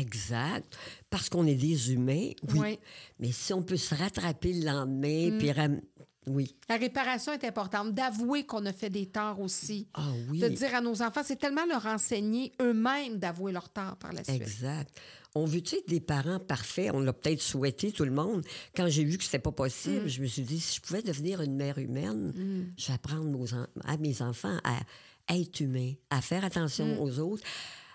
Exact. 0.01 0.75
Parce 1.11 1.29
qu'on 1.29 1.47
est 1.47 1.55
des 1.55 1.93
humains, 1.93 2.31
oui. 2.55 2.59
Oui. 2.61 2.79
Mais 3.19 3.31
si 3.31 3.53
on 3.53 3.63
peut 3.63 3.77
se 3.77 3.95
rattraper 3.95 4.55
le 4.55 4.65
lendemain, 4.65 5.37
puis 5.39 5.53
ram- 5.53 5.83
Oui. 6.27 6.55
La 6.69 6.77
réparation 6.77 7.33
est 7.33 7.45
importante, 7.45 7.95
d'avouer 7.95 8.45
qu'on 8.45 8.65
a 8.67 8.73
fait 8.73 8.91
des 8.91 9.07
torts 9.07 9.41
aussi. 9.41 9.89
Ah 9.95 10.03
oui. 10.31 10.39
De 10.39 10.49
dire 10.49 10.75
à 10.75 10.81
nos 10.81 11.03
enfants, 11.03 11.23
c'est 11.25 11.37
tellement 11.39 11.67
leur 11.67 11.85
enseigner 11.87 12.53
eux-mêmes 12.61 13.19
d'avouer 13.19 13.51
leurs 13.53 13.69
torts 13.71 13.97
par 13.97 14.13
la 14.13 14.23
suite. 14.23 14.41
Exact. 14.41 14.89
On 15.35 15.47
veut-tu 15.47 15.77
être 15.77 15.89
des 15.89 16.01
parents 16.01 16.39
parfaits? 16.39 16.91
On 16.95 17.01
l'a 17.01 17.13
peut-être 17.13 17.41
souhaité, 17.43 17.91
tout 17.91 18.05
le 18.05 18.11
monde. 18.11 18.45
Quand 18.77 18.87
j'ai 18.89 19.03
vu 19.03 19.17
que 19.19 19.25
c'était 19.25 19.39
pas 19.39 19.51
Mm. 19.51 19.55
possible, 19.55 20.09
je 20.09 20.21
me 20.21 20.27
suis 20.27 20.43
dit, 20.43 20.61
si 20.61 20.77
je 20.77 20.81
pouvais 20.83 21.03
devenir 21.03 21.41
une 21.41 21.57
mère 21.57 21.79
humaine, 21.79 22.73
je 22.77 22.87
vais 22.89 22.93
apprendre 22.93 23.41
aux 23.41 23.55
à 23.55 23.97
mes 23.97 24.21
enfants 24.23 24.59
à 24.65 25.35
être 25.35 25.61
humains, 25.61 25.95
à 26.11 26.21
faire 26.21 26.45
attention 26.45 26.87
Mm. 26.97 27.01
aux 27.01 27.19
autres, 27.19 27.43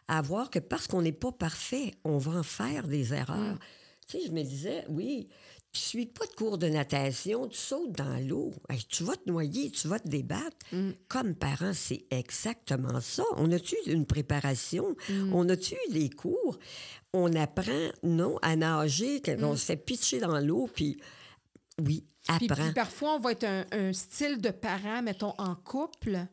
à 0.07 0.21
voir 0.21 0.49
que 0.49 0.59
parce 0.59 0.87
qu'on 0.87 1.01
n'est 1.03 1.11
pas 1.11 1.31
parfait, 1.31 1.93
on 2.03 2.17
va 2.17 2.39
en 2.39 2.43
faire 2.43 2.87
des 2.87 3.13
erreurs. 3.13 3.55
Mm. 3.55 3.59
Tu 4.09 4.17
sais, 4.19 4.25
je 4.27 4.31
me 4.31 4.41
disais, 4.41 4.85
oui, 4.89 5.27
tu 5.77 5.83
suis 5.83 6.05
pas 6.07 6.25
de 6.25 6.31
cours 6.31 6.57
de 6.57 6.67
natation, 6.67 7.47
tu 7.47 7.57
sautes 7.57 7.91
dans 7.91 8.17
l'eau. 8.27 8.51
Hey, 8.67 8.79
tu 8.89 9.03
vas 9.03 9.15
te 9.15 9.29
noyer, 9.29 9.69
tu 9.69 9.87
vas 9.87 9.99
te 9.99 10.07
débattre. 10.07 10.57
Mm. 10.71 10.91
Comme 11.07 11.35
parents, 11.35 11.73
c'est 11.73 12.05
exactement 12.09 12.99
ça. 12.99 13.23
On 13.35 13.51
a-tu 13.51 13.75
une 13.85 14.07
préparation? 14.07 14.95
Mm. 15.09 15.33
On 15.33 15.47
a-tu 15.49 15.75
des 15.91 16.09
cours? 16.09 16.57
On 17.13 17.31
apprend, 17.33 17.91
non, 18.01 18.37
à 18.41 18.55
nager, 18.55 19.21
quand 19.21 19.37
on 19.43 19.55
se 19.55 19.65
fait 19.65 19.77
pitcher 19.77 20.19
dans 20.19 20.39
l'eau, 20.39 20.67
puis 20.73 20.97
oui, 21.83 22.03
Puis, 22.37 22.47
apprends. 22.49 22.63
puis 22.65 22.73
parfois, 22.73 23.15
on 23.15 23.19
va 23.19 23.31
être 23.33 23.43
un, 23.43 23.65
un 23.71 23.93
style 23.93 24.41
de 24.41 24.49
parent, 24.49 25.01
mettons, 25.01 25.33
en 25.37 25.55
couple. 25.55 26.25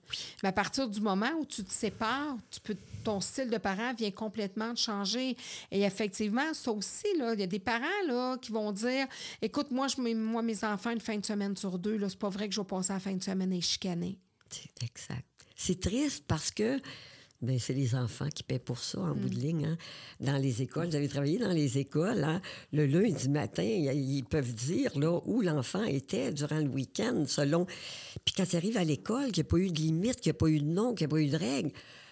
Mais 0.43 0.49
à 0.49 0.53
partir 0.53 0.89
du 0.89 1.01
moment 1.01 1.31
où 1.39 1.45
tu 1.45 1.63
te 1.63 1.73
sépares, 1.73 2.37
tu 2.51 2.61
peux, 2.61 2.77
ton 3.05 3.21
style 3.21 3.51
de 3.51 3.59
parent 3.59 3.93
vient 3.95 4.11
complètement 4.11 4.73
de 4.73 4.79
changer. 4.79 5.37
Et 5.71 5.83
effectivement, 5.83 6.55
ça 6.55 6.73
aussi, 6.73 7.07
là, 7.19 7.35
il 7.35 7.41
y 7.41 7.43
a 7.43 7.47
des 7.47 7.59
parents 7.59 7.85
là, 8.07 8.37
qui 8.39 8.53
vont 8.53 8.73
dire 8.73 9.07
Écoute, 9.43 9.71
moi, 9.71 9.87
je, 9.89 10.01
mets- 10.01 10.15
moi, 10.15 10.43
mes 10.43 10.65
enfants, 10.65 10.91
une 10.91 11.01
fin 11.01 11.19
de 11.19 11.27
semaine 11.27 11.57
sur 11.57 11.79
deux, 11.79 11.97
là, 11.99 12.09
c'est 12.09 12.19
pas 12.19 12.31
vrai 12.31 12.49
que 12.49 12.55
je 12.55 12.61
vais 12.61 12.67
passer 12.67 12.93
la 12.93 13.01
fin 13.01 13.13
de 13.13 13.23
semaine 13.23 13.53
et 13.53 13.61
chicaner. 13.61 14.19
C'est 14.51 14.83
exact. 14.83 15.27
C'est 15.57 15.79
triste 15.81 16.25
parce 16.27 16.51
que 16.51 16.81
ben, 17.45 17.59
c'est 17.59 17.75
les 17.75 17.95
enfants 17.95 18.29
qui 18.29 18.43
paient 18.43 18.59
pour 18.59 18.79
ça, 18.79 18.99
en 19.01 19.15
bout 19.15 19.29
de 19.29 19.35
ligne. 19.37 19.67
hein. 19.67 19.77
Dans 20.21 20.37
les 20.37 20.63
écoles, 20.63 20.89
vous 20.89 20.97
avez 20.97 21.09
travaillé 21.09 21.39
dans 21.39 21.53
les 21.53 21.79
écoles. 21.79 22.25
hein. 22.25 22.41
Le 22.73 22.87
lundi 22.87 23.29
matin, 23.29 23.63
ils 23.63 23.93
ils 24.17 24.25
peuvent 24.25 24.53
dire 24.55 24.99
là, 24.99 25.21
où 25.27 25.41
l'enfant 25.41 25.85
était 25.85 26.33
durant 26.33 26.59
le 26.59 26.69
week-end, 26.69 27.25
selon. 27.27 27.67
Puis 28.25 28.35
quand 28.37 28.53
il 28.53 28.57
arrive 28.57 28.77
à 28.77 28.85
l'école, 28.85 29.33
qu'il 29.33 29.43
n'y 29.45 29.49
a 29.49 29.51
pas 29.51 29.59
eu 29.59 29.71
de 29.71 29.81
limite, 29.81 30.21
qu'il 30.21 30.31
n'y 30.31 30.37
a 30.37 30.39
pas 30.39 30.49
eu 30.49 30.59
de 30.61 30.65
nom, 30.65 30.95
qu'il 30.95 31.07
n'y 31.07 31.13
a 31.13 31.15
pas 31.17 31.21
eu 31.23 31.29
de 31.29 31.37
règle, 31.37 31.71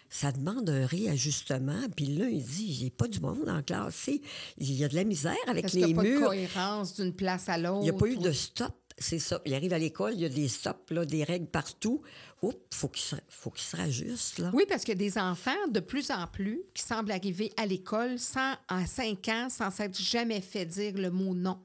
ça 0.09 0.31
demande 0.31 0.68
un 0.68 0.85
réajustement. 0.85 1.81
Puis 1.97 2.05
lundi, 2.07 2.66
il 2.68 2.81
n'y 2.83 2.87
a 2.88 2.90
pas 2.90 3.09
du 3.09 3.18
monde 3.21 3.49
en 3.49 3.62
classe. 3.62 4.11
Il 4.59 4.73
y 4.75 4.85
a 4.85 4.88
de 4.88 4.95
la 4.95 5.05
misère 5.05 5.35
avec 5.47 5.62
Parce 5.62 5.73
qu'il 5.73 5.87
n'y 5.87 5.92
les 5.95 5.99
a 5.99 6.03
pas 6.03 6.03
de 6.05 6.09
murs. 6.09 6.29
cohérence 6.29 6.95
d'une 6.97 7.12
place 7.14 7.49
à 7.49 7.57
l'autre. 7.57 7.79
Il 7.81 7.85
n'y 7.85 7.90
a 7.90 7.95
pas 7.95 8.07
eu 8.07 8.16
de 8.18 8.31
stop, 8.33 8.75
c'est 8.98 9.18
ça. 9.18 9.40
Il 9.46 9.55
arrive 9.55 9.72
à 9.72 9.78
l'école, 9.78 10.14
il 10.14 10.20
y 10.20 10.24
a 10.24 10.28
des 10.28 10.48
stops, 10.48 10.90
là, 10.90 11.05
des 11.05 11.24
règles 11.24 11.46
partout. 11.46 12.02
Oups, 12.42 12.57
faut 12.74 12.88
qu'il 12.88 13.02
se, 13.02 13.16
faut 13.28 13.50
qu'il 13.50 13.62
se 13.64 13.76
rajuste, 13.76 14.38
là. 14.38 14.50
Oui, 14.52 14.64
parce 14.68 14.83
qu'il 14.85 14.92
y 14.92 14.96
a 14.96 15.09
des 15.11 15.18
enfants 15.18 15.68
de 15.70 15.81
plus 15.81 16.11
en 16.11 16.26
plus 16.26 16.61
qui 16.74 16.83
semblent 16.83 17.12
arriver 17.12 17.52
à 17.57 17.66
l'école 17.66 18.18
sans, 18.18 18.55
à 18.68 18.85
5 18.87 19.28
ans 19.28 19.48
sans 19.50 19.70
s'être 19.70 19.96
jamais 20.00 20.40
fait 20.40 20.66
dire 20.66 20.94
le 20.96 21.11
mot 21.11 21.35
non. 21.35 21.61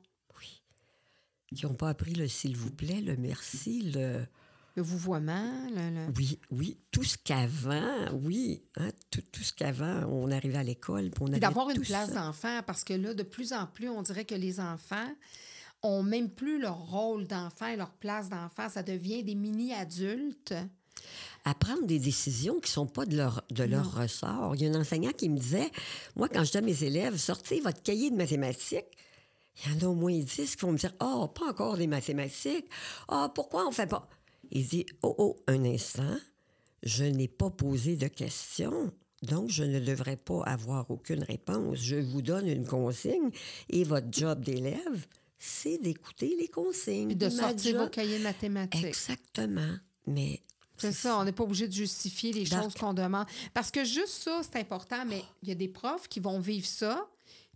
Qui 1.56 1.66
n'ont 1.66 1.74
pas 1.76 1.90
appris 1.90 2.14
le 2.14 2.28
s'il 2.28 2.58
vous 2.58 2.72
plaît, 2.72 3.00
le 3.00 3.16
merci, 3.16 3.82
le 3.96 4.26
Le 4.76 4.82
vouvoiement, 4.84 5.50
le- 5.74 6.08
le- 6.08 6.14
oui, 6.18 6.40
oui, 6.52 6.78
tout 6.92 7.06
ce 7.06 7.18
qu'avant, 7.18 8.12
oui, 8.22 8.62
hein, 8.76 8.90
tout, 9.10 9.22
tout 9.32 9.42
ce 9.44 9.54
qu'avant, 9.54 10.04
on 10.10 10.30
arrivait 10.30 10.58
à 10.58 10.64
l'école, 10.64 11.10
on 11.22 11.28
avait 11.28 11.40
d'avoir 11.40 11.70
une 11.70 11.80
place 11.82 12.10
ça. 12.10 12.16
d'enfant, 12.26 12.60
parce 12.68 12.84
que 12.84 12.94
là, 12.94 13.14
de 13.14 13.24
plus 13.24 13.54
en 13.54 13.66
plus, 13.66 13.88
on 13.88 14.02
dirait 14.02 14.26
que 14.26 14.36
les 14.36 14.60
enfants 14.60 15.08
ont 15.84 16.04
même 16.04 16.30
plus 16.30 16.60
leur 16.60 16.90
rôle 16.90 17.28
d'enfant 17.28 17.68
et 17.68 17.76
leur 17.76 17.92
place 17.92 18.30
d'enfant. 18.30 18.70
Ça 18.70 18.84
devient 18.84 19.24
des 19.24 19.36
mini-adultes. 19.36 20.54
à 21.46 21.54
prendre 21.54 21.86
des 21.86 22.00
décisions 22.00 22.60
qui 22.60 22.70
sont 22.72 22.88
pas 22.88 23.06
de 23.06 23.16
leur, 23.16 23.44
de 23.52 23.64
leur 23.64 23.96
ressort. 23.96 24.56
Il 24.56 24.64
y 24.64 24.68
a 24.68 24.72
un 24.72 24.82
enseignant 24.82 25.12
qui 25.12 25.30
me 25.30 25.38
disait, 25.38 25.72
moi, 26.16 26.28
quand 26.28 26.44
je 26.44 26.52
dis 26.52 26.58
à 26.58 26.62
mes 26.62 26.84
élèves, 26.84 27.16
sortez 27.18 27.62
votre 27.62 27.82
cahier 27.82 28.10
de 28.10 28.16
mathématiques, 28.16 28.98
il 29.66 29.72
y 29.72 29.76
en 29.76 29.88
a 29.88 29.90
au 29.90 29.96
moins 29.96 30.18
10 30.18 30.56
qui 30.56 30.62
vont 30.66 30.72
me 30.72 30.78
dire, 30.78 30.94
oh, 31.02 31.28
pas 31.34 31.50
encore 31.50 31.78
des 31.78 31.88
mathématiques. 31.88 32.68
Ah, 33.08 33.32
pourquoi 33.34 33.68
on 33.68 33.72
fait 33.72 33.88
pas? 33.88 34.08
Il 34.52 34.68
dit, 34.68 34.86
oh, 35.02 35.16
oh, 35.18 35.38
un 35.48 35.64
instant, 35.66 36.18
je 36.84 37.04
n'ai 37.04 37.28
pas 37.28 37.50
posé 37.50 37.96
de 37.96 38.08
questions. 38.08 38.92
Donc, 39.24 39.50
je 39.50 39.64
ne 39.64 39.80
devrais 39.80 40.18
pas 40.18 40.44
avoir 40.44 40.92
aucune 40.92 41.24
réponse. 41.24 41.80
Je 41.80 41.96
vous 41.96 42.22
donne 42.22 42.48
une 42.48 42.68
consigne 42.68 43.32
et 43.70 43.84
votre 43.84 44.08
job 44.12 44.44
d'élève, 44.44 45.08
c'est 45.40 45.78
d'écouter 45.78 46.36
les 46.40 46.48
consignes. 46.48 47.08
Puis 47.08 47.16
de 47.16 47.30
sortir 47.30 47.72
job- 47.74 47.82
vos 47.84 47.90
cahiers 47.90 48.18
de 48.20 48.24
mathématiques. 48.24 48.86
Exactement. 48.86 49.76
Mais 50.08 50.42
C'est 50.78 50.92
ça, 50.94 51.18
on 51.20 51.24
n'est 51.24 51.32
pas 51.32 51.44
obligé 51.44 51.68
de 51.68 51.74
justifier 51.74 52.32
les 52.34 52.46
choses 52.46 52.74
qu'on 52.76 52.94
demande. 52.94 53.26
Parce 53.54 53.72
que 53.72 53.84
juste 53.84 54.24
ça, 54.24 54.42
c'est 54.44 54.60
important, 54.60 55.04
mais 55.06 55.24
il 55.44 55.50
y 55.50 55.52
a 55.52 55.56
des 55.56 55.68
profs 55.68 56.08
qui 56.08 56.20
vont 56.20 56.40
vivre 56.40 56.66
ça, 56.68 57.08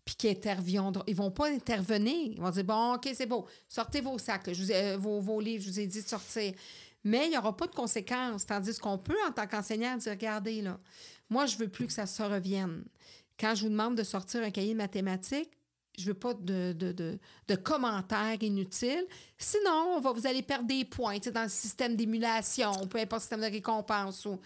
puis 0.04 0.16
qui 0.16 0.28
interviendront. 0.30 1.04
Ils 1.08 1.16
vont 1.16 1.30
pas 1.32 1.50
intervenir. 1.52 2.32
Ils 2.34 2.42
vont 2.42 2.50
dire 2.50 2.64
Bon, 2.64 2.96
OK, 2.96 3.08
c'est 3.14 3.28
beau, 3.28 3.46
sortez 3.70 4.02
vos 4.02 4.18
sacs, 4.18 4.48
là. 4.48 4.54
Je 4.54 4.64
vous 4.64 4.72
ai- 4.72 4.94
euh, 4.94 4.98
vos, 4.98 5.22
vos 5.22 5.40
livres, 5.40 5.64
je 5.64 5.70
vous 5.70 5.80
ai 5.80 5.88
dit 5.88 6.02
de 6.02 6.08
sortir. 6.08 6.54
Mais 7.04 7.26
il 7.28 7.30
n'y 7.32 7.38
aura 7.38 7.56
pas 7.56 7.68
de 7.68 7.74
conséquences. 7.76 8.46
Tandis 8.46 8.78
qu'on 8.78 8.98
peut, 8.98 9.16
en 9.28 9.32
tant 9.32 9.48
qu'enseignant, 9.48 9.98
dire 9.98 10.12
Regardez, 10.12 10.62
là, 10.62 10.80
moi, 11.30 11.46
je 11.46 11.58
veux 11.58 11.68
plus 11.68 11.88
que 11.88 11.94
ça 11.94 12.06
se 12.08 12.22
revienne. 12.24 12.84
Quand 13.40 13.56
je 13.56 13.64
vous 13.64 13.70
demande 13.70 13.96
de 13.96 14.04
sortir 14.04 14.42
un 14.44 14.52
cahier 14.52 14.74
de 14.74 14.78
mathématiques, 14.78 15.50
je 16.02 16.08
veux 16.08 16.14
pas 16.14 16.34
de, 16.34 16.74
de, 16.74 16.92
de, 16.92 17.20
de 17.48 17.56
commentaires 17.56 18.42
inutiles. 18.42 19.06
Sinon, 19.38 19.96
on 19.96 20.00
va, 20.02 20.12
vous 20.12 20.28
allez 20.28 20.42
perdre 20.42 20.68
des 20.68 20.84
points 20.86 21.18
dans 21.34 21.44
le 21.44 21.50
système 21.50 21.96
d'émulation, 21.96 22.72
peu 22.88 22.98
importe 23.00 23.20
le 23.20 23.22
système 23.22 23.42
de 23.42 23.46
récompense. 23.46 24.26
Ou... 24.26 24.40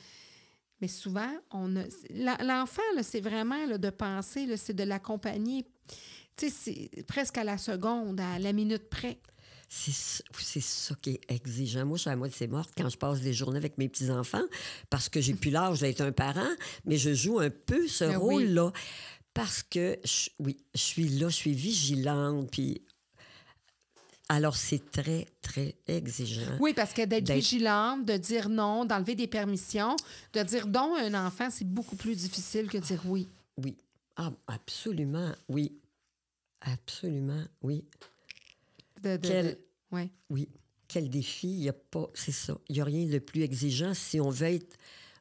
Mais 0.82 0.88
souvent, 0.88 1.32
on 1.52 1.76
a... 1.78 1.84
l'en- 2.14 2.38
l'enfant, 2.44 2.82
c'est 3.02 3.22
vraiment 3.22 3.66
là, 3.66 3.78
de 3.78 3.90
penser, 3.90 4.56
c'est 4.58 4.74
de 4.76 4.84
l'accompagner. 4.84 5.66
C'est 6.38 6.90
presque 7.08 7.38
à 7.38 7.44
la 7.46 7.58
seconde, 7.58 8.20
à 8.20 8.40
la 8.40 8.52
minute 8.52 8.90
près. 8.90 9.20
C'est 9.68 9.92
ça- 10.62 10.96
qui 11.02 11.12
est 11.12 11.22
exigeant. 11.32 11.86
Moi, 11.86 11.98
je 11.98 12.02
suis 12.02 12.10
à 12.12 12.16
moitié 12.16 12.48
morte 12.48 12.70
quand 12.78 12.88
je 12.88 12.98
passe 12.98 13.20
des 13.22 13.34
journées 13.34 13.58
avec 13.58 13.78
mes 13.78 13.90
petits-enfants 13.90 14.44
parce 14.90 15.10
que 15.10 15.20
j'ai 15.22 15.34
plus 15.42 15.50
l'âge 15.50 15.80
d'être 15.80 16.02
un 16.02 16.12
parent, 16.12 16.48
mais 16.86 16.98
je 16.98 17.14
joue 17.14 17.40
un 17.40 17.50
peu 17.50 17.88
ce 17.88 18.04
Ben 18.06 18.18
oui. 18.22 18.46
Parce 19.36 19.62
que, 19.62 20.00
je- 20.04 20.30
oui, 20.40 20.58
je 20.74 20.80
suis 20.80 21.08
là, 21.10 21.30
je 21.30 21.36
suis 21.36 21.54
vigilante, 21.54 22.50
puis... 22.50 22.82
Alors, 24.28 24.56
c'est 24.56 24.90
très, 24.90 25.28
très 25.44 25.76
exigeant. 25.86 26.58
Oui, 26.60 26.74
parce 26.74 26.94
que 26.94 27.06
d'être 27.06 27.32
vigilante, 27.32 28.06
de 28.06 28.18
dire 28.18 28.50
non, 28.50 28.84
d'enlever 28.84 29.14
des 29.14 29.28
permissions, 29.28 29.96
de 30.34 30.42
dire 30.42 30.66
non 30.66 30.96
à 30.96 31.02
un 31.04 31.28
enfant, 31.28 31.52
c'est 31.52 31.68
beaucoup 31.68 31.96
plus 31.96 32.16
difficile 32.16 32.68
que 32.68 32.80
de 32.80 32.84
dire 32.84 33.04
oui. 33.06 33.30
Oui. 33.58 33.78
Ah, 34.16 34.32
absolument, 34.48 35.32
oui. 35.48 35.78
Absolument, 36.62 37.44
oui. 37.62 37.86
De, 39.04 39.18
de- 39.18 39.28
Quel- 39.28 39.46
de- 39.46 39.60
ouais. 39.92 40.10
Oui. 40.32 40.50
Quel 40.88 41.08
défi, 41.10 41.48
il 41.50 41.60
n'y 41.60 41.70
a 41.70 41.74
pas, 41.74 42.10
c'est 42.16 42.32
ça. 42.32 42.58
Il 42.70 42.76
n'y 42.76 42.82
a 42.82 42.86
rien 42.86 43.06
de 43.06 43.20
plus 43.20 43.44
exigeant 43.44 43.94
si 43.94 44.20
on 44.20 44.32
veut 44.32 44.48
être 44.48 44.76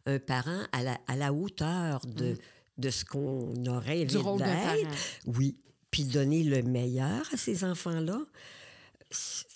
un 0.06 0.18
parent 0.18 0.62
à 0.72 0.82
la, 0.82 0.98
à 1.08 1.16
la 1.16 1.30
hauteur 1.34 2.00
de, 2.06 2.38
de 2.78 2.90
ce 2.90 3.04
qu'on 3.04 3.54
aurait 3.66 4.04
Mm. 4.04 4.08
Du 4.08 4.16
rôle 4.18 4.38
d'être. 4.40 4.90
Oui. 5.26 5.56
Puis 5.90 6.04
donner 6.04 6.42
le 6.42 6.62
meilleur 6.62 7.22
à 7.32 7.36
ces 7.36 7.62
enfants-là. 7.64 8.18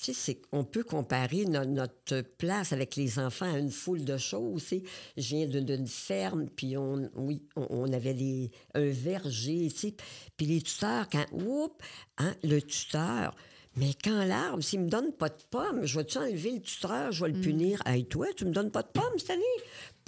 Tu 0.04 0.14
sais, 0.14 0.40
on 0.52 0.62
peut 0.62 0.85
comparer 0.85 1.44
no- 1.46 1.64
notre 1.64 2.20
place 2.20 2.72
avec 2.72 2.94
les 2.94 3.18
enfants 3.18 3.52
à 3.52 3.59
une 3.59 3.72
foule 3.72 4.04
de 4.04 4.16
choses. 4.16 4.62
tu 4.62 4.68
sais. 4.68 4.83
Je 5.16 5.35
viens 5.35 5.46
d'une- 5.48 5.87
ferme, 5.88 6.46
puis 6.48 6.76
on, 6.76 7.11
oui, 7.16 7.42
on, 7.57 7.66
on 7.70 7.92
avait 7.92 8.50
un 8.74 8.87
verger, 8.88 9.68
tu 9.72 9.76
sais. 9.88 9.94
Puis 10.37 10.46
les 10.46 10.62
tuteurs, 10.62 11.09
quand, 11.11 11.26
oups, 11.33 11.74
hein, 12.18 12.35
le 12.44 12.61
tuteur, 12.61 13.35
mais 13.74 13.90
quand 14.04 14.24
l'arbre, 14.24 14.62
s'il 14.62 14.81
me 14.81 14.88
donne 14.88 15.12
pas 15.12 15.28
de 15.28 15.42
pommes, 15.50 15.85
je 15.85 15.98
vais-tu 15.98 16.18
enlever 16.18 16.52
le 16.52 16.61
tuteur, 16.61 17.11
je 17.11 17.24
vais 17.24 17.33
le 17.33 17.40
punir? 17.40 17.83
Hey, 17.85 18.04
toi, 18.07 18.26
tu 18.37 18.44
me 18.44 18.52
donnes 18.52 18.70
pas 18.70 18.83
de 18.83 18.88
pommes 18.88 19.18
cette 19.18 19.31
année? 19.31 19.42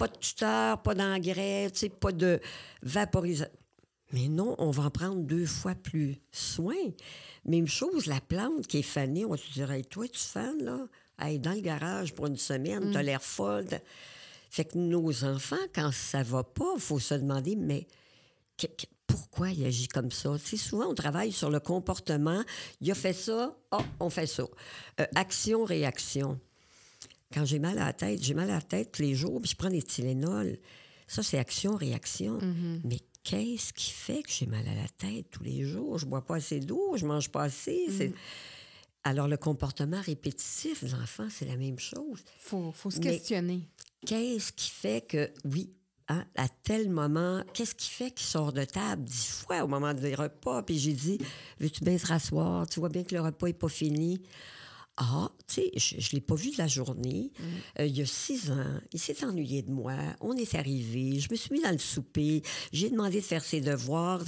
Pas 0.01 0.07
de 0.07 0.17
tuteur, 0.17 0.81
pas 0.81 0.95
d'engrais, 0.95 1.71
pas 1.99 2.11
de 2.11 2.39
vaporisation. 2.81 3.53
Mais 4.13 4.27
non, 4.29 4.55
on 4.57 4.71
va 4.71 4.85
en 4.85 4.89
prendre 4.89 5.21
deux 5.21 5.45
fois 5.45 5.75
plus 5.75 6.17
soin. 6.31 6.73
Même 7.45 7.67
chose, 7.67 8.07
la 8.07 8.19
plante 8.19 8.65
qui 8.65 8.79
est 8.79 8.81
fanée, 8.81 9.25
on 9.25 9.29
va 9.29 9.37
se 9.37 9.53
dire, 9.53 9.71
hey, 9.71 9.85
toi, 9.85 10.07
tu 10.07 10.19
fanes, 10.19 10.63
là? 10.63 10.87
Hey, 11.19 11.37
dans 11.37 11.53
le 11.53 11.61
garage 11.61 12.15
pour 12.15 12.25
une 12.25 12.35
semaine, 12.35 12.89
t'as 12.91 13.03
l'air 13.03 13.21
folle. 13.21 13.67
Fait 14.49 14.65
que 14.65 14.75
nos 14.79 15.23
enfants, 15.23 15.55
quand 15.75 15.91
ça 15.93 16.23
va 16.23 16.43
pas, 16.43 16.73
il 16.73 16.81
faut 16.81 16.97
se 16.97 17.13
demander, 17.13 17.55
mais 17.55 17.85
pourquoi 19.05 19.51
il 19.51 19.63
agit 19.63 19.87
comme 19.87 20.09
ça? 20.09 20.35
Tu 20.39 20.47
sais, 20.47 20.57
souvent, 20.57 20.87
on 20.87 20.95
travaille 20.95 21.31
sur 21.31 21.51
le 21.51 21.59
comportement. 21.59 22.41
Il 22.81 22.89
a 22.89 22.95
fait 22.95 23.13
ça, 23.13 23.55
oh, 23.71 23.81
on 23.99 24.09
fait 24.09 24.25
ça. 24.25 24.45
Euh, 24.99 25.05
Action-réaction. 25.13 26.39
Quand 27.33 27.45
j'ai 27.45 27.59
mal 27.59 27.77
à 27.79 27.85
la 27.85 27.93
tête, 27.93 28.21
j'ai 28.23 28.33
mal 28.33 28.49
à 28.49 28.55
la 28.55 28.61
tête 28.61 28.91
tous 28.91 29.01
les 29.01 29.15
jours, 29.15 29.39
puis 29.41 29.51
je 29.51 29.55
prends 29.55 29.69
des 29.69 29.81
Tylenol. 29.81 30.57
Ça, 31.07 31.23
c'est 31.23 31.37
action-réaction. 31.37 32.39
Mais 32.83 32.99
qu'est-ce 33.23 33.73
qui 33.73 33.91
fait 33.91 34.23
que 34.23 34.31
j'ai 34.31 34.45
mal 34.45 34.65
à 34.67 34.75
la 34.75 34.87
tête 34.97 35.29
tous 35.31 35.43
les 35.43 35.63
jours? 35.63 35.97
Je 35.97 36.05
bois 36.05 36.25
pas 36.25 36.35
assez 36.37 36.59
d'eau, 36.59 36.95
je 36.97 37.05
mange 37.05 37.29
pas 37.29 37.43
assez. 37.43 37.85
c'est- 37.89 38.13
Alors, 39.03 39.27
le 39.27 39.37
comportement 39.37 39.99
répétitif 40.01 40.83
de 40.83 40.91
l'enfant, 40.91 41.27
c'est 41.29 41.45
la 41.45 41.57
même 41.57 41.79
chose. 41.79 42.19
faut, 42.39 42.71
faut 42.71 42.91
se 42.91 42.99
Mais- 42.99 43.11
questionner. 43.17 43.67
Qu'est-ce 44.05 44.51
qui 44.51 44.69
fait 44.69 45.01
que, 45.07 45.31
oui, 45.45 45.71
hein, 46.07 46.25
à 46.35 46.47
tel 46.49 46.89
moment, 46.89 47.43
qu'est-ce 47.53 47.75
qui 47.75 47.89
fait 47.89 48.11
qu'il 48.11 48.25
sort 48.25 48.51
de 48.53 48.63
table 48.63 49.03
dix 49.03 49.27
fois 49.45 49.63
au 49.63 49.67
moment 49.67 49.93
des 49.93 50.15
repas? 50.15 50.63
Puis 50.63 50.77
j'ai 50.79 50.93
dit, 50.93 51.17
veux-tu 51.59 51.83
bien 51.83 51.97
te 51.97 52.07
rasseoir? 52.07 52.67
Tu 52.67 52.79
vois 52.79 52.89
bien 52.89 53.03
que 53.03 53.13
le 53.15 53.21
repas 53.21 53.47
n'est 53.47 53.53
pas 53.53 53.69
fini. 53.69 54.21
Ah, 55.03 55.31
tu 55.47 55.55
sais, 55.55 55.71
je 55.77 55.95
ne 55.95 56.11
l'ai 56.13 56.21
pas 56.21 56.35
vu 56.35 56.51
de 56.51 56.57
la 56.59 56.67
journée. 56.67 57.31
Euh, 57.79 57.87
il 57.87 57.97
y 57.97 58.01
a 58.03 58.05
six 58.05 58.51
ans, 58.51 58.79
il 58.93 58.99
s'est 58.99 59.25
ennuyé 59.25 59.63
de 59.63 59.71
moi. 59.71 59.95
On 60.19 60.35
est 60.37 60.53
arrivé, 60.53 61.19
je 61.19 61.27
me 61.31 61.35
suis 61.35 61.51
mis 61.51 61.61
dans 61.61 61.71
le 61.71 61.79
souper, 61.79 62.43
j'ai 62.71 62.91
demandé 62.91 63.17
de 63.17 63.25
faire 63.25 63.43
ses 63.43 63.61
devoirs. 63.61 64.23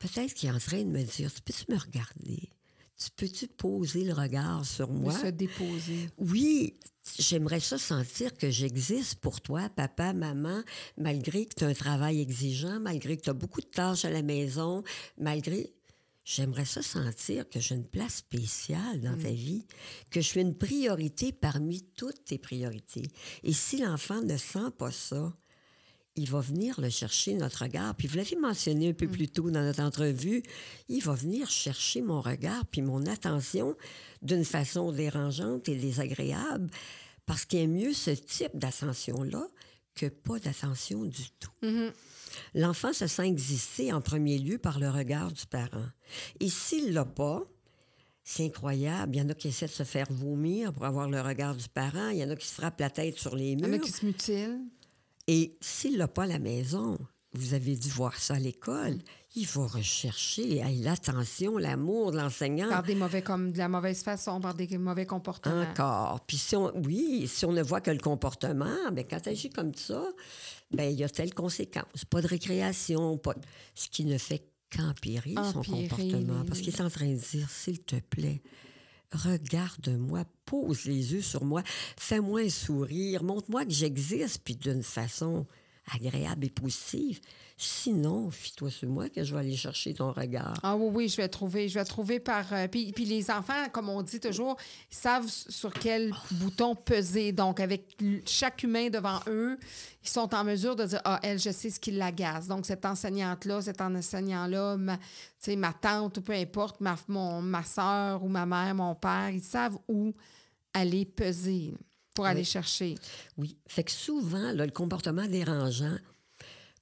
peut-être 0.00 0.34
qu'il 0.34 0.48
est 0.48 0.52
en 0.52 0.58
train 0.58 0.82
de 0.82 0.90
me 0.90 1.02
dire, 1.04 1.32
tu 1.32 1.40
peux-tu 1.40 1.70
me 1.72 1.78
regarder? 1.78 2.50
Tu 2.98 3.10
peux-tu 3.14 3.46
poser 3.46 4.02
le 4.04 4.12
regard 4.14 4.64
sur 4.64 4.88
De 4.88 4.92
moi? 4.98 5.12
se 5.16 5.26
déposer. 5.28 6.10
Oui, 6.18 6.74
j'aimerais 7.18 7.60
ça 7.60 7.78
sentir 7.78 8.36
que 8.36 8.50
j'existe 8.50 9.16
pour 9.20 9.40
toi, 9.40 9.68
papa, 9.68 10.14
maman, 10.14 10.62
malgré 10.98 11.46
que 11.46 11.54
tu 11.54 11.64
as 11.64 11.68
un 11.68 11.74
travail 11.74 12.20
exigeant, 12.20 12.80
malgré 12.80 13.16
que 13.18 13.22
tu 13.22 13.30
as 13.30 13.34
beaucoup 13.34 13.60
de 13.60 13.66
tâches 13.66 14.04
à 14.04 14.10
la 14.10 14.22
maison, 14.22 14.82
malgré... 15.18 15.72
J'aimerais 16.28 16.64
ça 16.64 16.82
sentir 16.82 17.48
que 17.48 17.60
j'ai 17.60 17.76
une 17.76 17.86
place 17.86 18.16
spéciale 18.16 19.00
dans 19.00 19.16
ta 19.16 19.30
vie, 19.30 19.64
que 20.10 20.20
je 20.20 20.26
suis 20.26 20.40
une 20.40 20.58
priorité 20.58 21.30
parmi 21.30 21.82
toutes 21.96 22.24
tes 22.24 22.36
priorités. 22.36 23.08
Et 23.44 23.52
si 23.52 23.78
l'enfant 23.78 24.20
ne 24.22 24.36
sent 24.36 24.72
pas 24.76 24.90
ça, 24.90 25.32
il 26.16 26.28
va 26.28 26.40
venir 26.40 26.80
le 26.80 26.90
chercher, 26.90 27.34
notre 27.34 27.62
regard. 27.62 27.94
Puis 27.94 28.08
vous 28.08 28.16
l'avez 28.16 28.34
mentionné 28.34 28.88
un 28.88 28.92
peu 28.92 29.06
plus 29.06 29.28
tôt 29.28 29.52
dans 29.52 29.62
notre 29.62 29.82
entrevue, 29.82 30.42
il 30.88 31.00
va 31.00 31.14
venir 31.14 31.48
chercher 31.48 32.02
mon 32.02 32.20
regard 32.20 32.66
puis 32.66 32.82
mon 32.82 33.06
attention 33.06 33.76
d'une 34.20 34.44
façon 34.44 34.90
dérangeante 34.90 35.68
et 35.68 35.76
désagréable, 35.76 36.68
parce 37.24 37.44
qu'il 37.44 37.60
est 37.60 37.68
mieux 37.68 37.92
ce 37.92 38.10
type 38.10 38.58
d'ascension-là 38.58 39.46
que 39.94 40.06
pas 40.06 40.40
d'ascension 40.40 41.04
du 41.04 41.30
tout. 41.38 41.52
L'enfant 42.54 42.92
se 42.92 43.06
sent 43.06 43.26
exister 43.26 43.92
en 43.92 44.00
premier 44.00 44.38
lieu 44.38 44.58
par 44.58 44.78
le 44.78 44.88
regard 44.90 45.32
du 45.32 45.46
parent. 45.46 45.86
Et 46.40 46.48
s'il 46.48 46.92
l'a 46.92 47.04
pas, 47.04 47.42
c'est 48.24 48.44
incroyable. 48.46 49.14
Il 49.14 49.18
y 49.18 49.22
en 49.22 49.28
a 49.28 49.34
qui 49.34 49.48
essaient 49.48 49.66
de 49.66 49.70
se 49.70 49.84
faire 49.84 50.08
vomir 50.10 50.72
pour 50.72 50.84
avoir 50.84 51.08
le 51.08 51.20
regard 51.20 51.54
du 51.54 51.68
parent. 51.68 52.08
Il 52.10 52.18
y 52.18 52.24
en 52.24 52.30
a 52.30 52.36
qui 52.36 52.46
se 52.46 52.54
frappent 52.54 52.80
la 52.80 52.90
tête 52.90 53.18
sur 53.18 53.36
les 53.36 53.52
Il 53.52 53.60
y 53.60 53.62
en 53.62 53.66
a 53.66 53.68
murs. 53.68 53.80
qui 53.82 53.92
se 53.92 54.04
mutilent. 54.04 54.60
Et 55.28 55.56
s'il 55.60 55.96
l'a 55.96 56.08
pas 56.08 56.24
à 56.24 56.26
la 56.26 56.38
maison, 56.38 56.98
vous 57.32 57.54
avez 57.54 57.76
dû 57.76 57.88
voir 57.88 58.16
ça 58.18 58.34
à 58.34 58.38
l'école, 58.38 58.98
il 59.36 59.46
va 59.46 59.66
rechercher 59.66 60.58
hey, 60.58 60.80
l'attention, 60.82 61.58
l'amour 61.58 62.10
de 62.12 62.16
l'enseignant. 62.16 62.68
Par 62.68 62.82
des 62.82 62.94
mauvais 62.94 63.22
comme 63.22 63.52
de 63.52 63.58
la 63.58 63.68
mauvaise 63.68 64.02
façon, 64.02 64.40
par 64.40 64.54
des 64.54 64.66
mauvais 64.78 65.06
comportements. 65.06 65.60
Encore. 65.70 66.20
Puis 66.26 66.38
si 66.38 66.56
on, 66.56 66.72
oui, 66.84 67.28
si 67.28 67.44
on 67.44 67.52
ne 67.52 67.62
voit 67.62 67.80
que 67.80 67.90
le 67.90 67.98
comportement, 67.98 68.74
ben 68.92 69.04
quand 69.08 69.20
tu 69.20 69.28
agis 69.28 69.50
comme 69.50 69.74
ça, 69.74 70.02
ben 70.72 70.90
il 70.90 70.98
y 70.98 71.04
a 71.04 71.08
telle 71.08 71.34
conséquence. 71.34 72.04
Pas 72.08 72.22
de 72.22 72.26
récréation, 72.26 73.18
pas 73.18 73.34
de- 73.34 73.40
ce 73.74 73.88
qui 73.88 74.04
ne 74.06 74.18
fait 74.18 74.42
qu'empirer 74.70 75.34
son 75.52 75.62
comportement. 75.62 76.40
les- 76.40 76.46
Parce 76.48 76.60
qu'il 76.60 76.74
est 76.74 76.80
en 76.80 76.90
train 76.90 77.12
de 77.12 77.18
dire, 77.18 77.48
s'il 77.50 77.78
te 77.84 77.96
plaît, 77.96 78.42
regarde-moi, 79.12 80.24
pose 80.44 80.84
les 80.86 81.12
yeux 81.12 81.22
sur 81.22 81.44
moi, 81.44 81.62
fais-moi 81.98 82.40
un 82.40 82.48
sourire, 82.48 83.22
montre-moi 83.22 83.64
que 83.64 83.70
j'existe, 83.72 84.42
puis 84.44 84.56
d'une 84.56 84.82
façon 84.82 85.46
agréable 85.94 86.44
et 86.46 86.50
positive. 86.50 87.20
Sinon, 87.58 88.30
fie-toi 88.30 88.70
sur 88.70 88.88
moi 88.88 89.08
que 89.08 89.24
je 89.24 89.32
vais 89.32 89.40
aller 89.40 89.56
chercher 89.56 89.94
ton 89.94 90.12
regard. 90.12 90.58
Ah 90.62 90.76
oui, 90.76 90.90
oui, 90.92 91.08
je 91.08 91.16
vais 91.16 91.28
trouver. 91.28 91.68
Je 91.68 91.78
vais 91.78 91.84
trouver 91.84 92.20
par. 92.20 92.52
euh, 92.52 92.68
puis, 92.68 92.92
puis 92.92 93.04
les 93.06 93.30
enfants, 93.30 93.68
comme 93.72 93.88
on 93.88 94.02
dit 94.02 94.20
toujours, 94.20 94.56
ils 94.90 94.96
savent 94.96 95.28
sur 95.28 95.72
quel 95.72 96.12
bouton 96.32 96.74
peser. 96.74 97.32
Donc, 97.32 97.60
avec 97.60 97.96
chaque 98.26 98.62
humain 98.62 98.90
devant 98.90 99.20
eux, 99.28 99.58
ils 100.02 100.08
sont 100.08 100.34
en 100.34 100.44
mesure 100.44 100.76
de 100.76 100.84
dire 100.84 101.00
Ah, 101.04 101.18
elle, 101.22 101.38
je 101.38 101.50
sais 101.50 101.70
ce 101.70 101.80
qui 101.80 101.92
l'agace. 101.92 102.46
Donc, 102.46 102.66
cette 102.66 102.84
enseignante-là, 102.84 103.62
cet 103.62 103.80
enseignant-là, 103.80 104.76
ma, 104.76 104.98
tu 104.98 105.04
sais, 105.38 105.56
ma 105.56 105.72
tante 105.72 106.18
ou 106.18 106.20
peu 106.20 106.34
importe, 106.34 106.80
ma, 106.80 106.96
mon, 107.08 107.40
ma 107.40 107.64
soeur 107.64 108.22
ou 108.22 108.28
ma 108.28 108.44
mère, 108.44 108.74
mon 108.74 108.94
père, 108.94 109.30
ils 109.30 109.42
savent 109.42 109.78
où 109.88 110.12
aller 110.74 111.06
peser 111.06 111.72
pour 112.16 112.26
aller 112.26 112.44
chercher. 112.44 112.96
Oui. 113.36 113.56
Fait 113.68 113.84
que 113.84 113.92
souvent, 113.92 114.52
là, 114.52 114.66
le 114.66 114.72
comportement 114.72 115.26
dérangeant, 115.26 115.96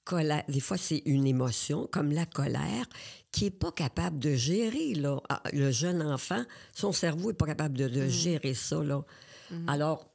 colère, 0.05 0.45
des 0.49 0.61
fois, 0.61 0.79
c'est 0.79 1.03
une 1.05 1.27
émotion, 1.27 1.89
comme 1.91 2.13
la 2.13 2.25
colère, 2.25 2.87
qui 3.33 3.45
n'est 3.45 3.51
pas 3.51 3.73
capable 3.73 4.19
de 4.19 4.35
gérer. 4.35 4.95
Là. 4.95 5.21
Ah, 5.29 5.43
Le 5.53 5.71
jeune 5.71 6.01
enfant, 6.03 6.45
son 6.73 6.93
cerveau 6.93 7.29
n'est 7.29 7.37
pas 7.37 7.47
capable 7.47 7.77
de, 7.77 7.89
de 7.89 8.09
gérer 8.09 8.55
ça. 8.55 8.83
Là. 8.83 9.03
Alors, 9.67 10.07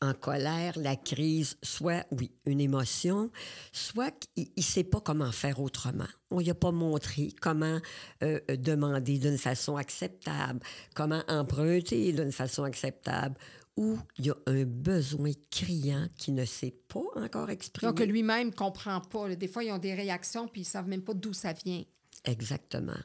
en 0.00 0.14
colère, 0.14 0.74
la 0.76 0.94
crise, 0.96 1.56
soit, 1.62 2.06
oui, 2.12 2.30
une 2.46 2.60
émotion, 2.60 3.30
soit 3.72 4.12
qu'il 4.34 4.46
ne 4.56 4.62
sait 4.62 4.84
pas 4.84 5.00
comment 5.00 5.32
faire 5.32 5.60
autrement. 5.60 6.06
On 6.30 6.38
lui 6.38 6.50
a 6.50 6.54
pas 6.54 6.70
montré 6.70 7.32
comment 7.40 7.80
euh, 8.22 8.38
euh, 8.48 8.56
demander 8.56 9.18
d'une 9.18 9.38
façon 9.38 9.76
acceptable, 9.76 10.60
comment 10.94 11.22
emprunter 11.26 12.12
d'une 12.12 12.30
façon 12.30 12.62
acceptable, 12.62 13.36
ou 13.78 13.96
il 14.18 14.26
y 14.26 14.30
a 14.30 14.36
un 14.46 14.64
besoin 14.64 15.30
criant 15.52 16.08
qui 16.16 16.32
ne 16.32 16.44
sait 16.44 16.74
pas 16.88 17.04
encore 17.14 17.48
exprimer. 17.48 17.92
Donc, 17.92 18.04
lui-même 18.04 18.48
ne 18.48 18.52
comprend 18.52 19.00
pas. 19.00 19.32
Des 19.36 19.46
fois, 19.46 19.62
ils 19.62 19.70
ont 19.70 19.78
des 19.78 19.94
réactions 19.94 20.48
puis 20.48 20.62
ils 20.62 20.64
ne 20.64 20.68
savent 20.68 20.88
même 20.88 21.02
pas 21.02 21.14
d'où 21.14 21.32
ça 21.32 21.52
vient. 21.52 21.84
Exactement. 22.24 22.98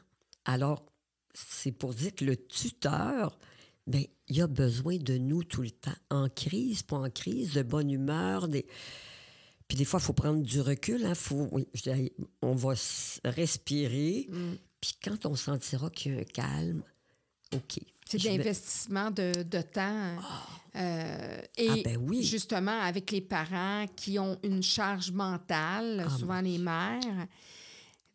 Alors, 0.44 0.84
c'est 1.32 1.70
pour 1.70 1.94
dire 1.94 2.12
que 2.12 2.24
le 2.24 2.36
tuteur, 2.36 3.38
ben, 3.86 4.04
il 4.26 4.42
a 4.42 4.48
besoin 4.48 4.96
de 4.96 5.16
nous 5.16 5.44
tout 5.44 5.62
le 5.62 5.70
temps, 5.70 5.94
en 6.10 6.28
crise, 6.28 6.82
pas 6.82 6.96
en 6.96 7.08
crise, 7.08 7.54
de 7.54 7.62
bonne 7.62 7.92
humeur. 7.92 8.48
Des... 8.48 8.66
Puis 9.68 9.78
des 9.78 9.84
fois, 9.84 10.00
il 10.00 10.06
faut 10.06 10.12
prendre 10.12 10.42
du 10.42 10.60
recul. 10.60 11.06
Hein, 11.06 11.14
faut, 11.14 11.48
oui, 11.52 11.68
on 12.42 12.56
va 12.56 12.74
respirer. 13.24 14.26
Mm. 14.28 14.54
Puis 14.80 14.98
quand 15.04 15.24
on 15.24 15.36
sentira 15.36 15.88
qu'il 15.90 16.14
y 16.14 16.16
a 16.16 16.20
un 16.20 16.24
calme, 16.24 16.82
OK. 17.54 17.78
C'est 18.18 19.10
de, 19.10 19.42
de 19.42 19.62
temps. 19.62 20.16
Euh, 20.76 21.40
et 21.56 21.68
Ah, 21.70 21.74
ben 21.84 21.96
oui. 21.98 22.22
justement, 22.22 22.80
avec 22.80 23.10
les 23.12 23.20
parents 23.20 23.86
qui 23.94 24.18
ont 24.18 24.38
une 24.42 24.62
charge 24.62 25.12
mentale, 25.12 26.04
Ah, 26.06 26.10
souvent 26.10 26.40
les 26.40 26.58
mères, 26.58 27.00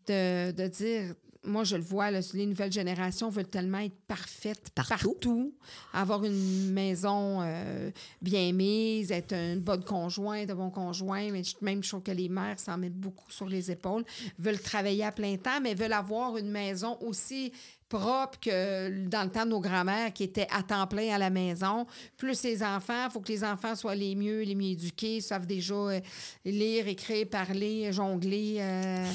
de, 0.07 0.51
de 0.51 0.67
dire, 0.67 1.13
moi 1.43 1.63
je 1.63 1.77
le 1.77 1.83
vois, 1.83 2.11
là, 2.11 2.19
les 2.33 2.45
nouvelles 2.45 2.71
générations 2.71 3.29
veulent 3.29 3.47
tellement 3.47 3.77
être 3.79 3.95
parfaites 4.07 4.71
Partout. 4.75 5.13
partout, 5.13 5.53
avoir 5.93 6.25
une 6.25 6.71
maison 6.73 7.39
euh, 7.41 7.91
bien 8.21 8.51
mise, 8.51 9.11
être 9.11 9.33
une 9.33 9.59
bonne 9.61 9.83
conjointe, 9.85 10.49
un 10.49 10.55
bon 10.55 10.69
conjoint, 10.69 11.31
mais 11.31 11.43
même 11.61 11.81
je 11.81 11.89
trouve 11.89 12.03
que 12.03 12.11
les 12.11 12.27
mères 12.27 12.59
s'en 12.59 12.77
mettent 12.77 12.99
beaucoup 12.99 13.31
sur 13.31 13.47
les 13.47 13.71
épaules, 13.71 14.03
veulent 14.37 14.59
travailler 14.59 15.05
à 15.05 15.11
plein 15.13 15.37
temps, 15.37 15.61
mais 15.61 15.75
veulent 15.75 15.93
avoir 15.93 16.35
une 16.37 16.51
maison 16.51 16.97
aussi 17.01 17.53
propre 17.89 18.39
que 18.39 19.07
dans 19.07 19.23
le 19.23 19.31
temps 19.31 19.45
de 19.45 19.49
nos 19.49 19.59
grands-mères 19.59 20.13
qui 20.13 20.23
étaient 20.23 20.47
à 20.51 20.63
temps 20.63 20.87
plein 20.87 21.13
à 21.13 21.17
la 21.17 21.29
maison. 21.29 21.85
Plus 22.17 22.43
les 22.43 22.63
enfants, 22.63 23.05
il 23.07 23.11
faut 23.11 23.19
que 23.19 23.31
les 23.31 23.43
enfants 23.43 23.75
soient 23.75 23.95
les 23.95 24.15
mieux, 24.15 24.43
les 24.43 24.55
mieux 24.55 24.69
éduqués, 24.69 25.19
savent 25.19 25.47
déjà 25.47 25.73
euh, 25.73 25.99
lire, 26.45 26.87
écrire, 26.87 27.27
parler, 27.27 27.91
jongler. 27.91 28.57
euh. 28.59 29.11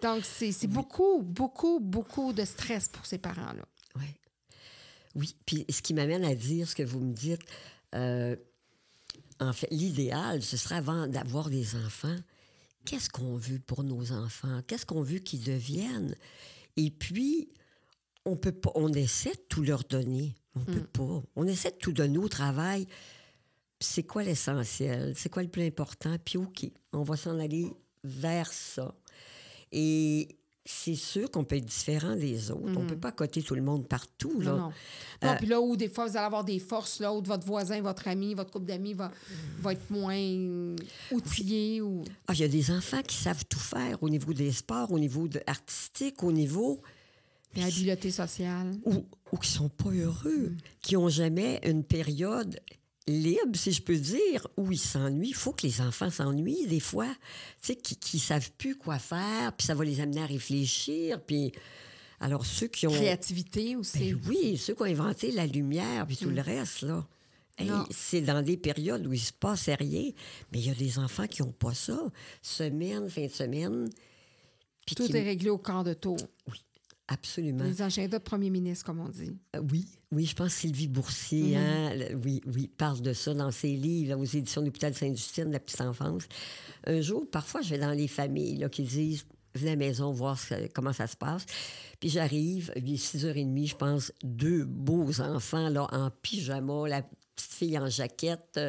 donc, 0.00 0.24
c'est 0.24 0.66
beaucoup, 0.68 1.22
beaucoup, 1.22 1.80
beaucoup 1.80 2.32
de 2.32 2.44
stress 2.44 2.88
pour 2.88 3.04
ces 3.04 3.18
parents-là. 3.18 3.64
Ouais. 3.96 4.14
Oui, 5.16 5.34
puis 5.44 5.66
ce 5.68 5.82
qui 5.82 5.92
m'amène 5.92 6.24
à 6.24 6.34
dire 6.34 6.68
ce 6.68 6.76
que 6.76 6.84
vous 6.84 7.00
me 7.00 7.12
dites, 7.12 7.42
euh, 7.94 8.36
en 9.40 9.52
fait, 9.52 9.68
l'idéal, 9.70 10.42
ce 10.42 10.56
serait 10.56 10.76
avant 10.76 11.08
d'avoir 11.08 11.50
des 11.50 11.74
enfants, 11.74 12.16
qu'est-ce 12.84 13.10
qu'on 13.10 13.36
veut 13.36 13.58
pour 13.58 13.82
nos 13.82 14.12
enfants? 14.12 14.60
Qu'est-ce 14.66 14.86
qu'on 14.86 15.02
veut 15.02 15.18
qu'ils 15.18 15.42
deviennent? 15.44 16.14
Et 16.76 16.90
puis, 16.90 17.48
on 18.28 18.36
peut 18.36 18.52
pas, 18.52 18.70
on 18.74 18.92
essaie 18.92 19.32
de 19.32 19.42
tout 19.48 19.62
leur 19.62 19.84
donner. 19.84 20.34
On 20.54 20.60
peut 20.60 20.82
pas. 20.84 21.22
On 21.36 21.46
essaie 21.46 21.70
de 21.70 21.76
tout 21.76 21.92
donner 21.92 22.18
au 22.18 22.28
travail. 22.28 22.86
C'est 23.80 24.02
quoi 24.02 24.24
l'essentiel? 24.24 25.12
C'est 25.16 25.28
quoi 25.28 25.42
le 25.42 25.48
plus 25.48 25.64
important? 25.64 26.16
Puis 26.24 26.36
OK, 26.36 26.70
on 26.92 27.02
va 27.02 27.16
s'en 27.16 27.38
aller 27.38 27.68
vers 28.02 28.52
ça. 28.52 28.92
Et 29.70 30.36
c'est 30.64 30.96
sûr 30.96 31.30
qu'on 31.30 31.44
peut 31.44 31.56
être 31.56 31.64
différent 31.64 32.16
des 32.16 32.50
autres. 32.50 32.76
On 32.76 32.86
peut 32.86 32.98
pas 32.98 33.12
coter 33.12 33.40
tout 33.40 33.54
le 33.54 33.62
monde 33.62 33.86
partout. 33.86 34.40
Là. 34.40 34.50
Non, 34.50 34.58
non. 34.58 34.72
Non, 35.22 35.36
puis 35.36 35.46
là 35.46 35.60
où 35.60 35.76
des 35.76 35.88
fois 35.88 36.06
vous 36.06 36.16
allez 36.16 36.26
avoir 36.26 36.44
des 36.44 36.58
forces, 36.58 36.98
là 36.98 37.12
où 37.14 37.22
votre 37.22 37.46
voisin, 37.46 37.80
votre 37.80 38.08
ami, 38.08 38.34
votre 38.34 38.50
couple 38.50 38.66
d'amis 38.66 38.94
va, 38.94 39.12
va 39.60 39.72
être 39.72 39.90
moins 39.90 40.16
outillé 41.12 41.80
ou. 41.80 42.02
Ah, 42.26 42.34
il 42.34 42.40
y 42.40 42.44
a 42.44 42.48
des 42.48 42.70
enfants 42.70 43.02
qui 43.02 43.16
savent 43.16 43.44
tout 43.48 43.60
faire 43.60 44.02
au 44.02 44.08
niveau 44.08 44.32
des 44.32 44.50
sports, 44.50 44.90
au 44.90 44.98
niveau 44.98 45.28
de- 45.28 45.42
artistique, 45.46 46.22
au 46.24 46.32
niveau... 46.32 46.82
La 47.56 47.64
habileté 47.66 48.10
sociale. 48.10 48.76
ou, 48.84 49.06
ou 49.32 49.36
qui 49.38 49.50
sont 49.50 49.68
pas 49.68 49.90
heureux, 49.90 50.54
qui 50.82 50.96
ont 50.96 51.08
jamais 51.08 51.60
une 51.64 51.82
période 51.82 52.60
libre, 53.06 53.56
si 53.56 53.72
je 53.72 53.82
peux 53.82 53.96
dire, 53.96 54.46
où 54.56 54.70
ils 54.70 54.78
s'ennuient. 54.78 55.30
Il 55.30 55.34
faut 55.34 55.52
que 55.52 55.66
les 55.66 55.80
enfants 55.80 56.10
s'ennuient 56.10 56.66
des 56.66 56.80
fois, 56.80 57.08
tu 57.62 57.72
sais, 57.72 57.76
qui 57.76 58.16
ne 58.16 58.20
savent 58.20 58.50
plus 58.58 58.76
quoi 58.76 58.98
faire, 58.98 59.52
puis 59.56 59.66
ça 59.66 59.74
va 59.74 59.84
les 59.84 60.00
amener 60.00 60.20
à 60.20 60.26
réfléchir. 60.26 61.20
Puis 61.24 61.52
alors 62.20 62.44
ceux 62.44 62.66
qui 62.68 62.86
ont... 62.86 62.90
Créativité 62.92 63.76
aussi. 63.76 64.12
Ben 64.12 64.20
oui, 64.28 64.58
ceux 64.58 64.74
qui 64.74 64.82
ont 64.82 64.86
inventé 64.86 65.30
la 65.32 65.46
lumière, 65.46 66.06
puis 66.06 66.16
tout 66.16 66.30
le 66.30 66.42
reste, 66.42 66.82
là. 66.82 67.06
Hey, 67.60 67.70
c'est 67.90 68.20
dans 68.20 68.40
des 68.40 68.56
périodes 68.56 69.04
où 69.04 69.12
il 69.12 69.18
se 69.18 69.32
passe 69.32 69.68
rien, 69.68 70.10
mais 70.52 70.58
il 70.60 70.66
y 70.66 70.70
a 70.70 70.74
des 70.74 70.98
enfants 71.00 71.26
qui 71.26 71.42
n'ont 71.42 71.50
pas 71.50 71.74
ça. 71.74 71.98
Semaine, 72.40 73.10
fin 73.10 73.26
de 73.26 73.32
semaine. 73.32 73.88
Tout 74.86 75.06
qui- 75.06 75.16
est 75.16 75.22
réglé 75.24 75.50
au 75.50 75.58
quart 75.58 75.82
de 75.82 75.92
tour. 75.94 76.18
Absolument. 77.08 77.64
Les 77.64 77.80
agendas 77.80 78.18
de 78.18 78.22
premier 78.22 78.50
ministre, 78.50 78.84
comme 78.84 79.00
on 79.00 79.08
dit. 79.08 79.32
Euh, 79.56 79.60
Oui, 79.72 79.86
oui, 80.12 80.26
je 80.26 80.34
pense 80.34 80.54
que 80.54 80.60
Sylvie 80.60 80.88
Boursier, 80.88 81.56
hein, 81.56 81.94
le- 81.94 82.14
oui, 82.16 82.40
oui, 82.54 82.68
parle 82.68 83.00
de 83.00 83.12
ça 83.14 83.32
dans 83.32 83.50
ses 83.50 83.74
livres, 83.76 84.14
aux 84.18 84.24
éditions 84.24 84.60
de 84.60 84.66
l'hôpital 84.66 84.94
Sainte-Justine, 84.94 85.50
La 85.50 85.58
petite 85.60 85.80
enfance. 85.80 86.24
Un 86.86 87.00
jour, 87.00 87.26
parfois, 87.30 87.62
je 87.62 87.70
vais 87.70 87.78
dans 87.78 87.92
les 87.92 88.08
familles 88.08 88.58
là, 88.58 88.68
qui 88.68 88.82
disent 88.82 89.24
venez 89.54 89.70
à 89.70 89.74
la 89.74 89.78
maison 89.78 90.12
voir 90.12 90.38
comment 90.74 90.92
ça 90.92 91.06
se 91.06 91.16
passe. 91.16 91.46
Puis 91.98 92.10
j'arrive, 92.10 92.70
il 92.76 92.92
est 92.92 92.96
6h30, 92.96 93.66
je 93.66 93.74
pense, 93.74 94.12
deux 94.22 94.64
beaux 94.66 95.20
enfants 95.20 95.70
là, 95.70 95.88
en 95.90 96.10
pyjama, 96.22 96.86
la 96.88 97.02
petite 97.02 97.52
fille 97.54 97.78
en 97.78 97.88
jaquette. 97.88 98.60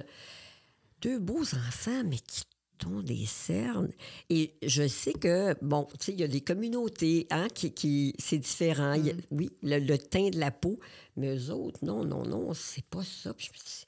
Deux 1.01 1.19
beaux 1.19 1.43
enfants, 1.43 2.03
mais 2.05 2.17
qui 2.17 2.43
ont 2.87 3.01
des 3.01 3.25
cernes. 3.25 3.91
Et 4.29 4.53
je 4.63 4.87
sais 4.87 5.13
que, 5.13 5.55
bon, 5.63 5.87
tu 5.99 6.05
sais, 6.05 6.11
il 6.13 6.19
y 6.19 6.23
a 6.23 6.27
des 6.27 6.41
communautés, 6.41 7.27
hein, 7.31 7.47
qui, 7.53 7.71
qui 7.71 8.13
c'est 8.19 8.37
différent. 8.39 8.91
A- 8.93 8.97
Mm. 8.97 9.11
oui, 9.31 9.49
le, 9.63 9.79
le 9.79 9.97
teint 9.97 10.29
de 10.29 10.39
la 10.39 10.51
peau, 10.51 10.79
mais 11.17 11.35
eux 11.35 11.51
autres, 11.51 11.79
non, 11.83 12.03
non, 12.03 12.23
non, 12.25 12.53
c'est 12.53 12.85
pas 12.85 13.03
ça. 13.03 13.33
Puis 13.33 13.47
je 13.47 13.59
me 13.59 13.63
dis, 13.63 13.85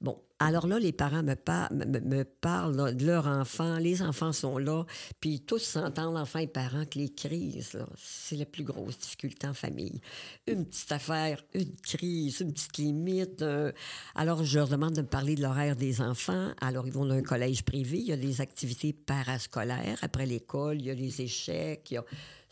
Bon, 0.00 0.18
alors 0.44 0.66
là, 0.66 0.78
les 0.78 0.92
parents 0.92 1.22
me, 1.22 1.34
par- 1.34 1.72
me- 1.72 1.84
me- 1.84 2.00
me 2.00 2.24
parlent 2.24 2.76
là, 2.76 2.92
de 2.92 3.04
leur 3.06 3.26
enfant. 3.26 3.78
Les 3.78 4.02
enfants 4.02 4.32
sont 4.32 4.58
là. 4.58 4.84
Puis 5.20 5.40
tous 5.40 5.58
s'entendent, 5.58 6.16
enfants 6.16 6.38
et 6.40 6.46
parents, 6.46 6.84
que 6.84 6.98
les 6.98 7.08
crises, 7.08 7.78
c'est 7.96 8.36
la 8.36 8.44
plus 8.46 8.64
grosse 8.64 8.98
difficulté 8.98 9.46
en 9.46 9.54
famille. 9.54 10.00
Une 10.46 10.64
petite 10.66 10.92
affaire, 10.92 11.42
une 11.54 11.74
crise, 11.76 12.40
une 12.40 12.52
petite 12.52 12.78
limite. 12.78 13.42
euh, 13.42 13.72
Alors, 14.14 14.44
je 14.44 14.58
leur 14.58 14.68
demande 14.68 14.94
de 14.94 15.02
me 15.02 15.06
parler 15.06 15.34
de 15.34 15.42
l'horaire 15.42 15.76
des 15.76 16.00
enfants. 16.00 16.50
Alors, 16.60 16.86
ils 16.86 16.92
vont 16.92 17.06
dans 17.06 17.14
un 17.14 17.22
collège 17.22 17.62
privé. 17.64 17.98
Il 17.98 18.06
y 18.06 18.12
a 18.12 18.16
des 18.16 18.40
activités 18.40 18.92
parascolaires. 18.92 19.98
Après 20.02 20.26
l'école, 20.26 20.80
il 20.80 20.86
y 20.86 20.90
a 20.90 20.94
les 20.94 21.20
échecs. 21.22 21.88
il 21.90 21.94
y 21.94 21.96
a- 21.98 22.04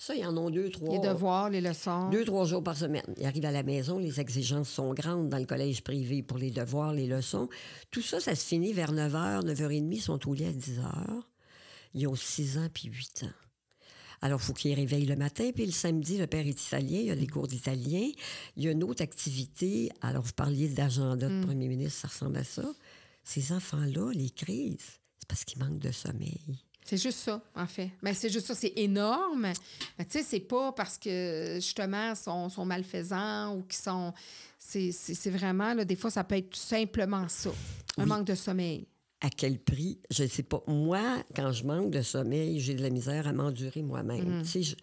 Ça, 0.02 0.14
ils 0.14 0.24
en 0.24 0.34
ont 0.38 0.48
deux, 0.48 0.70
trois. 0.70 0.94
Les 0.94 0.98
devoirs, 1.06 1.50
les 1.50 1.60
leçons. 1.60 2.08
Deux, 2.08 2.24
trois 2.24 2.46
jours 2.46 2.62
par 2.64 2.74
semaine. 2.74 3.02
Ils 3.18 3.26
arrivent 3.26 3.44
à 3.44 3.50
la 3.50 3.62
maison, 3.62 3.98
les 3.98 4.18
exigences 4.18 4.70
sont 4.70 4.94
grandes 4.94 5.28
dans 5.28 5.36
le 5.36 5.44
collège 5.44 5.82
privé 5.82 6.22
pour 6.22 6.38
les 6.38 6.50
devoirs, 6.50 6.94
les 6.94 7.06
leçons. 7.06 7.50
Tout 7.90 8.02
ça, 8.02 8.20
ça 8.20 8.34
se 8.34 8.44
finit 8.44 8.72
vers 8.72 8.92
9 8.92 9.12
h, 9.12 9.44
9 9.44 9.58
h 9.58 9.80
30, 9.80 9.94
ils 9.94 10.00
sont 10.00 10.28
au 10.28 10.34
lit 10.34 10.44
à 10.44 10.52
10 10.52 10.78
h. 10.78 11.22
Ils 11.94 12.06
ont 12.06 12.14
6 12.14 12.58
ans 12.58 12.68
puis 12.72 12.88
8 12.88 13.24
ans. 13.24 13.32
Alors, 14.22 14.40
il 14.40 14.44
faut 14.44 14.52
qu'ils 14.52 14.74
réveillent 14.74 15.06
le 15.06 15.16
matin. 15.16 15.50
Puis 15.54 15.66
le 15.66 15.72
samedi, 15.72 16.18
le 16.18 16.26
père 16.26 16.46
est 16.46 16.66
italien, 16.66 16.98
il 16.98 17.06
y 17.06 17.10
a 17.10 17.16
des 17.16 17.26
cours 17.26 17.48
d'italien. 17.48 18.06
Il 18.56 18.62
y 18.62 18.68
a 18.68 18.72
une 18.72 18.84
autre 18.84 19.02
activité. 19.02 19.90
Alors, 20.02 20.22
vous 20.22 20.32
parliez 20.32 20.68
d'agenda 20.68 21.28
de 21.28 21.44
premier 21.44 21.68
ministre, 21.68 22.00
ça 22.00 22.08
ressemble 22.08 22.36
à 22.36 22.44
ça. 22.44 22.64
Ces 23.24 23.52
enfants-là, 23.52 24.12
les 24.12 24.30
crises, 24.30 24.98
c'est 25.18 25.28
parce 25.28 25.44
qu'ils 25.44 25.62
manquent 25.62 25.78
de 25.78 25.92
sommeil. 25.92 26.40
C'est 26.84 26.96
juste 26.96 27.18
ça, 27.18 27.42
en 27.54 27.66
fait. 27.66 27.90
Mais 28.02 28.14
c'est 28.14 28.30
juste 28.30 28.46
ça, 28.46 28.54
c'est 28.54 28.72
énorme. 28.76 29.52
Mais 29.98 30.04
tu 30.04 30.18
sais, 30.18 30.22
c'est 30.22 30.40
pas 30.40 30.72
parce 30.72 30.98
que, 30.98 31.54
justement, 31.56 32.14
sont, 32.14 32.48
sont 32.48 32.64
malfaisants 32.64 33.56
ou 33.56 33.62
qu'ils 33.62 33.80
sont... 33.80 34.12
C'est 34.62 35.30
vraiment, 35.30 35.72
là, 35.74 35.84
des 35.84 35.96
fois, 35.96 36.10
ça 36.10 36.22
peut 36.22 36.36
être 36.36 36.50
tout 36.50 36.58
simplement 36.60 37.26
ça. 37.28 37.50
Un 37.96 38.02
Oui. 38.04 38.08
manque 38.08 38.26
de 38.26 38.34
sommeil. 38.34 38.86
à 39.22 39.28
quel 39.28 39.58
prix, 39.58 40.00
je 40.10 40.22
ne 40.22 40.28
sais 40.28 40.42
pas. 40.42 40.62
Moi, 40.66 41.22
quand 41.36 41.52
je 41.52 41.64
manque 41.64 41.90
de 41.90 42.00
sommeil, 42.00 42.58
j'ai 42.58 42.72
de 42.74 42.82
la 42.82 42.88
misère 42.88 43.26
à 43.28 43.34
m'endurer 43.34 43.82
moi-même. 43.82 44.40
Tu 44.44 44.48
sais, 44.48 44.62
je, 44.62 44.76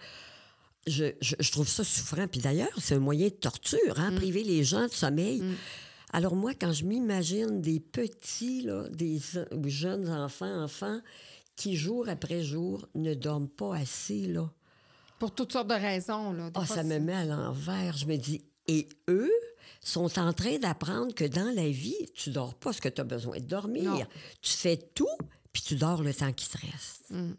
je, 0.85 1.05
je- 1.21 1.35
je 1.39 1.51
trouve 1.51 1.67
ça 1.67 1.83
souffrant. 1.83 2.27
Puis 2.27 2.39
d'ailleurs, 2.41 2.69
c'est 2.77 2.93
un 2.93 2.99
moyen 2.99 3.29
de 3.29 3.33
torture, 3.33 3.79
hein, 3.99 4.11
priver 4.15 4.43
les 4.43 4.63
gens 4.63 4.83
de 4.85 4.91
sommeil. 4.91 5.41
Alors 6.13 6.35
moi, 6.35 6.53
quand 6.53 6.71
je 6.71 6.85
m'imagine 6.85 7.61
des 7.61 7.79
petits, 7.79 8.61
là, 8.61 8.87
des 8.89 9.19
ou 9.55 9.67
jeunes 9.69 10.07
enfants, 10.07 10.63
enfants, 10.63 10.99
qui 11.55 11.75
jour 11.75 12.07
après 12.07 12.43
jour 12.43 12.87
ne 12.93 13.15
dorment 13.15 13.49
pas 13.49 13.75
assez, 13.75 14.27
là, 14.27 14.47
Pour 15.17 15.33
toutes 15.33 15.51
sortes 15.51 15.67
de 15.69 15.73
raisons, 15.73 16.31
là. 16.33 16.51
Ah, 16.53 16.63
fois, 16.63 16.75
ça 16.75 16.83
me 16.83 16.99
met 16.99 17.13
à 17.13 17.25
l'envers. 17.25 17.97
Je 17.97 18.05
me 18.05 18.17
dis, 18.17 18.43
et 18.67 18.87
eux? 19.09 19.31
Sont 19.87 20.19
en 20.19 20.33
train 20.33 20.57
d'apprendre 20.57 21.13
que 21.15 21.23
dans 21.23 21.53
la 21.55 21.69
vie, 21.69 21.95
tu 22.13 22.31
dors 22.31 22.53
pas 22.55 22.73
ce 22.73 22.81
que 22.81 22.89
tu 22.89 22.99
as 22.99 23.05
besoin 23.05 23.37
de 23.37 23.45
dormir. 23.45 23.83
Non. 23.83 24.05
Tu 24.41 24.51
fais 24.51 24.77
tout, 24.77 25.17
puis 25.53 25.61
tu 25.61 25.75
dors 25.75 26.03
le 26.03 26.13
temps 26.13 26.33
qui 26.33 26.49
te 26.49 26.57
reste. 26.57 27.05
Mm. 27.09 27.31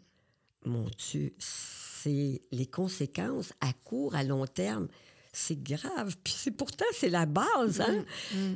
Mon 0.65 0.87
Dieu, 0.97 1.33
c'est 1.37 2.41
les 2.51 2.65
conséquences 2.65 3.53
à 3.61 3.71
court, 3.73 4.15
à 4.15 4.23
long 4.23 4.47
terme. 4.47 4.87
C'est 5.31 5.61
grave. 5.61 6.17
Puis 6.23 6.33
c'est 6.35 6.51
pourtant, 6.51 6.85
c'est 6.93 7.09
la 7.09 7.27
base, 7.27 7.81
hein? 7.81 8.03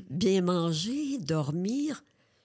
Bien 0.10 0.42
manger, 0.42 1.20
dormir. 1.20 2.04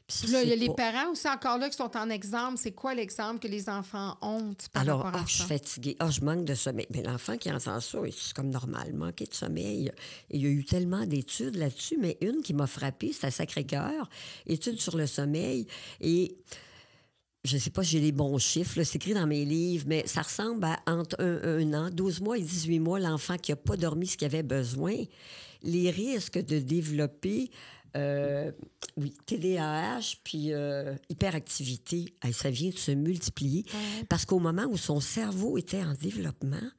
Puis 0.09 0.29
là, 0.29 0.43
il 0.43 0.49
y 0.49 0.53
a 0.53 0.57
les 0.57 0.69
pas- 0.69 0.91
parents 0.93 1.11
aussi 1.13 1.29
encore 1.29 1.59
là 1.59 1.69
qui 1.69 1.77
sont 1.77 1.95
en 1.97 2.09
exemple. 2.09 2.55
C'est 2.57 2.73
quoi 2.73 2.95
l'exemple 2.95 3.41
que 3.41 3.49
les 3.49 3.69
enfants 3.69 4.17
ont 4.23 4.55
par 4.73 4.83
Alors, 4.83 5.03
rapport 5.03 5.21
à 5.21 5.27
je 5.27 5.35
suis 5.35 5.45
fatiguée. 5.45 5.97
Ah, 5.99 6.11
je 6.11 6.23
manque 6.23 6.45
de 6.47 6.55
sommeil. 6.55 6.87
Mais 6.95 7.03
l'enfant 7.03 7.37
qui 7.37 7.51
entend 7.53 7.79
ça, 7.81 7.99
c'est 8.11 8.33
comme 8.33 8.49
normal, 8.49 8.95
manquer 8.95 9.27
de 9.27 9.35
sommeil. 9.35 9.93
Il 10.31 10.41
y 10.41 10.47
a 10.47 10.49
eu 10.49 10.65
tellement 10.65 11.05
d'études 11.05 11.57
là-dessus, 11.57 11.99
mais 12.01 12.17
une 12.23 12.41
qui 12.43 12.55
m'a 12.55 12.67
frappée, 12.67 13.13
c'est 13.13 13.27
à 13.27 13.31
Sacré-Cœur, 13.31 14.09
études 14.47 14.81
sur 14.81 14.97
le 14.97 15.07
sommeil. 15.07 15.67
Et 16.01 16.37
je 17.45 17.57
ne 17.57 17.61
sais 17.61 17.71
pas 17.71 17.83
si 17.85 17.91
j'ai 17.91 18.01
les 18.01 18.13
bons 18.13 18.39
chiffres, 18.39 18.83
c'est 18.83 18.97
écrit 18.97 19.13
dans 19.15 19.27
mes 19.27 19.45
livres, 19.45 19.85
mais 19.87 20.07
ça 20.07 20.23
ressemble 20.23 20.65
à 20.65 20.79
entre 20.87 21.17
un, 21.23 21.59
un 21.61 21.75
an, 21.75 21.91
12 21.91 22.21
mois 22.23 22.39
et 22.39 22.43
18 22.43 22.79
mois, 22.81 22.99
l'enfant 22.99 23.37
qui 23.37 23.53
n'a 23.53 23.57
pas 23.57 23.77
dormi 23.77 24.07
ce 24.07 24.17
qu'il 24.17 24.27
avait 24.27 24.43
besoin, 24.43 24.95
les 25.63 25.91
risques 25.91 26.39
de 26.39 26.59
développer 26.59 27.51
euh, 27.97 28.53
oui, 28.97 29.15
TDAH 29.27 30.17
puis 30.25 30.53
euh, 30.53 30.95
hyperactivité, 31.09 32.15
ça 32.33 32.51
vient 32.51 32.71
de 32.71 32.79
se 32.79 32.91
multiplier. 32.91 33.65
Parce 34.09 34.25
qu'au 34.25 34.39
moment 34.39 34.67
où 34.71 34.77
son 34.77 35.01
cerveau 35.01 35.59
était 35.59 35.83
en 35.83 35.95
développement, 35.95 36.71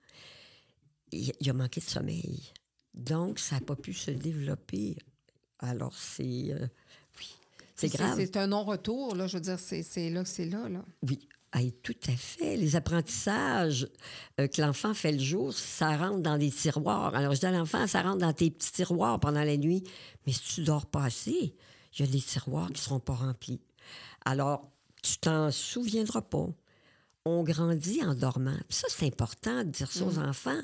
il, 1.11 1.31
il 1.39 1.49
a 1.49 1.53
manqué 1.53 1.81
de 1.81 1.85
sommeil. 1.85 2.51
Donc, 2.93 3.39
ça 3.39 3.55
n'a 3.55 3.61
pas 3.61 3.75
pu 3.75 3.93
se 3.93 4.11
développer. 4.11 4.97
Alors, 5.59 5.93
c'est. 5.95 6.51
euh, 6.51 6.67
oui, 7.19 7.27
c'est 7.75 7.89
grave. 7.89 8.15
C'est 8.17 8.37
un 8.37 8.47
non-retour, 8.47 9.15
là. 9.15 9.27
Je 9.27 9.37
veux 9.37 9.41
dire, 9.43 9.59
c'est 9.59 10.09
là 10.09 10.25
c'est 10.25 10.45
là, 10.45 10.69
là. 10.69 10.85
Oui, 11.07 11.27
Hey, 11.51 11.71
tout 11.71 11.95
à 12.07 12.11
fait. 12.11 12.57
Les 12.57 12.75
apprentissages 12.75 13.87
euh, 14.39 14.47
que 14.47 14.61
l'enfant 14.61 14.93
fait 14.93 15.11
le 15.11 15.19
jour, 15.19 15.51
ça 15.51 15.97
rentre 15.97 16.19
dans 16.19 16.37
des 16.37 16.51
tiroirs. 16.51 17.15
Alors, 17.15 17.33
je 17.33 17.39
dis 17.39 17.45
à 17.47 17.51
l'enfant, 17.51 17.87
ça 17.87 18.03
rentre 18.03 18.19
dans 18.19 18.33
tes 18.33 18.51
petits 18.51 18.71
tiroirs 18.71 19.19
pendant 19.19 19.43
la 19.43 19.57
nuit. 19.57 19.83
Mais 20.27 20.33
si 20.33 20.55
tu 20.55 20.61
dors 20.61 20.85
pas 20.85 21.05
assez, 21.05 21.55
il 21.97 22.05
y 22.05 22.07
a 22.07 22.11
des 22.11 22.21
tiroirs 22.21 22.67
qui 22.67 22.73
ne 22.73 22.77
seront 22.77 22.99
pas 22.99 23.15
remplis. 23.15 23.61
Alors, 24.25 24.69
tu 25.01 25.17
t'en 25.17 25.49
souviendras 25.49 26.21
pas. 26.21 26.47
On 27.25 27.43
grandit 27.43 28.03
en 28.03 28.13
dormant. 28.13 28.57
Puis 28.67 28.77
ça, 28.77 28.87
c'est 28.89 29.07
important 29.07 29.63
de 29.63 29.69
dire 29.69 29.91
ça 29.91 30.05
aux 30.05 30.19
enfants. 30.19 30.61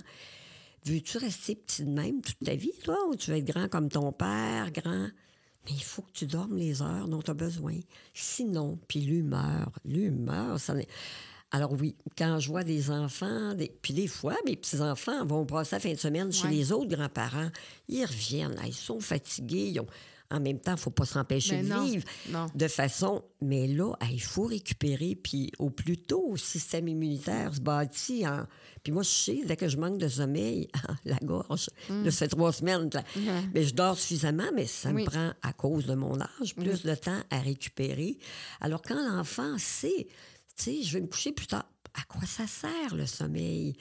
Veux-tu 0.85 1.17
rester 1.17 1.55
petit 1.55 1.83
de 1.83 1.89
même 1.89 2.21
toute 2.21 2.39
ta 2.45 2.53
vie, 2.53 2.71
toi, 2.83 2.97
ou 3.09 3.15
tu 3.15 3.31
veux 3.31 3.37
être 3.37 3.45
grand 3.45 3.67
comme 3.69 3.89
ton 3.89 4.11
père, 4.11 4.71
grand? 4.71 5.09
Mais 5.65 5.71
il 5.75 5.83
faut 5.83 6.01
que 6.03 6.11
tu 6.13 6.25
dormes 6.27 6.55
les 6.57 6.81
heures 6.81 7.07
dont 7.07 7.21
tu 7.21 7.31
as 7.31 7.35
besoin. 7.35 7.75
Sinon, 8.13 8.77
puis 8.87 8.99
l'humeur, 8.99 9.71
l'humeur, 9.85 10.59
ça 10.59 10.73
n'est... 10.73 10.87
Alors 11.51 11.71
oui, 11.73 11.95
quand 12.17 12.39
je 12.39 12.49
vois 12.49 12.63
des 12.63 12.91
enfants, 12.91 13.53
des... 13.53 13.71
puis 13.81 13.93
des 13.93 14.07
fois, 14.07 14.35
mes 14.45 14.55
petits-enfants 14.55 15.25
vont 15.25 15.45
passer 15.45 15.75
la 15.75 15.79
fin 15.79 15.91
de 15.91 15.97
semaine 15.97 16.31
chez 16.31 16.47
Ouais. 16.47 16.53
les 16.53 16.71
autres 16.71 16.95
grands-parents, 16.95 17.49
ils 17.87 18.03
reviennent, 18.05 18.55
là, 18.55 18.63
ils 18.65 18.73
sont 18.73 18.99
fatigués, 18.99 19.69
ils 19.73 19.79
ont- 19.79 19.87
en 20.31 20.39
même 20.39 20.59
temps, 20.59 20.71
il 20.71 20.75
ne 20.75 20.79
faut 20.79 20.89
pas 20.89 21.05
s'empêcher 21.05 21.57
Ben 21.57 21.63
de 21.65 21.69
non, 21.69 21.83
vivre 21.85 22.03
non. 22.29 22.47
de 22.53 22.67
façon... 22.67 23.23
Mais 23.41 23.67
là, 23.67 23.93
hey, 24.01 24.15
il 24.15 24.19
faut 24.23 24.45
récupérer, 24.45 25.15
puis 25.15 25.51
au 25.59 25.69
plus 25.69 25.97
tôt, 25.97 26.29
le 26.31 26.37
système 26.37 26.87
immunitaire 26.87 27.53
se 27.53 27.59
bâtit 27.61 28.27
en... 28.27 28.45
Puis 28.83 28.91
moi, 28.91 29.03
je 29.03 29.09
sais, 29.09 29.39
dès 29.45 29.55
que 29.55 29.67
je 29.67 29.77
manque 29.77 29.97
de 29.99 30.07
sommeil, 30.07 30.67
la 31.05 31.17
gorge, 31.21 31.69
là, 31.89 32.09
ça 32.11 32.25
fait 32.25 32.27
trois 32.29 32.51
semaines, 32.53 32.89
là, 32.93 33.03
mais 33.53 33.63
je 33.63 33.73
dors 33.75 33.97
suffisamment, 33.99 34.49
mais 34.55 34.65
ça 34.65 34.91
Mm. 34.91 34.95
Oui. 34.95 35.01
me 35.03 35.05
prend, 35.07 35.31
à 35.43 35.53
cause 35.53 35.85
de 35.85 35.93
mon 35.95 36.19
âge, 36.19 36.55
plus 36.55 36.83
de 36.83 36.95
temps 36.95 37.19
à 37.29 37.39
récupérer. 37.39 38.17
Alors, 38.61 38.81
quand 38.81 38.95
l'enfant 39.15 39.57
sait, 39.57 40.07
tu 40.57 40.63
sais, 40.63 40.83
je 40.83 40.93
vais 40.93 41.01
me 41.01 41.07
coucher 41.07 41.31
plus 41.33 41.47
tard, 41.47 41.65
à 41.93 42.01
quoi 42.03 42.25
ça 42.25 42.47
sert 42.47 42.95
le 42.95 43.05
sommeil? 43.05 43.75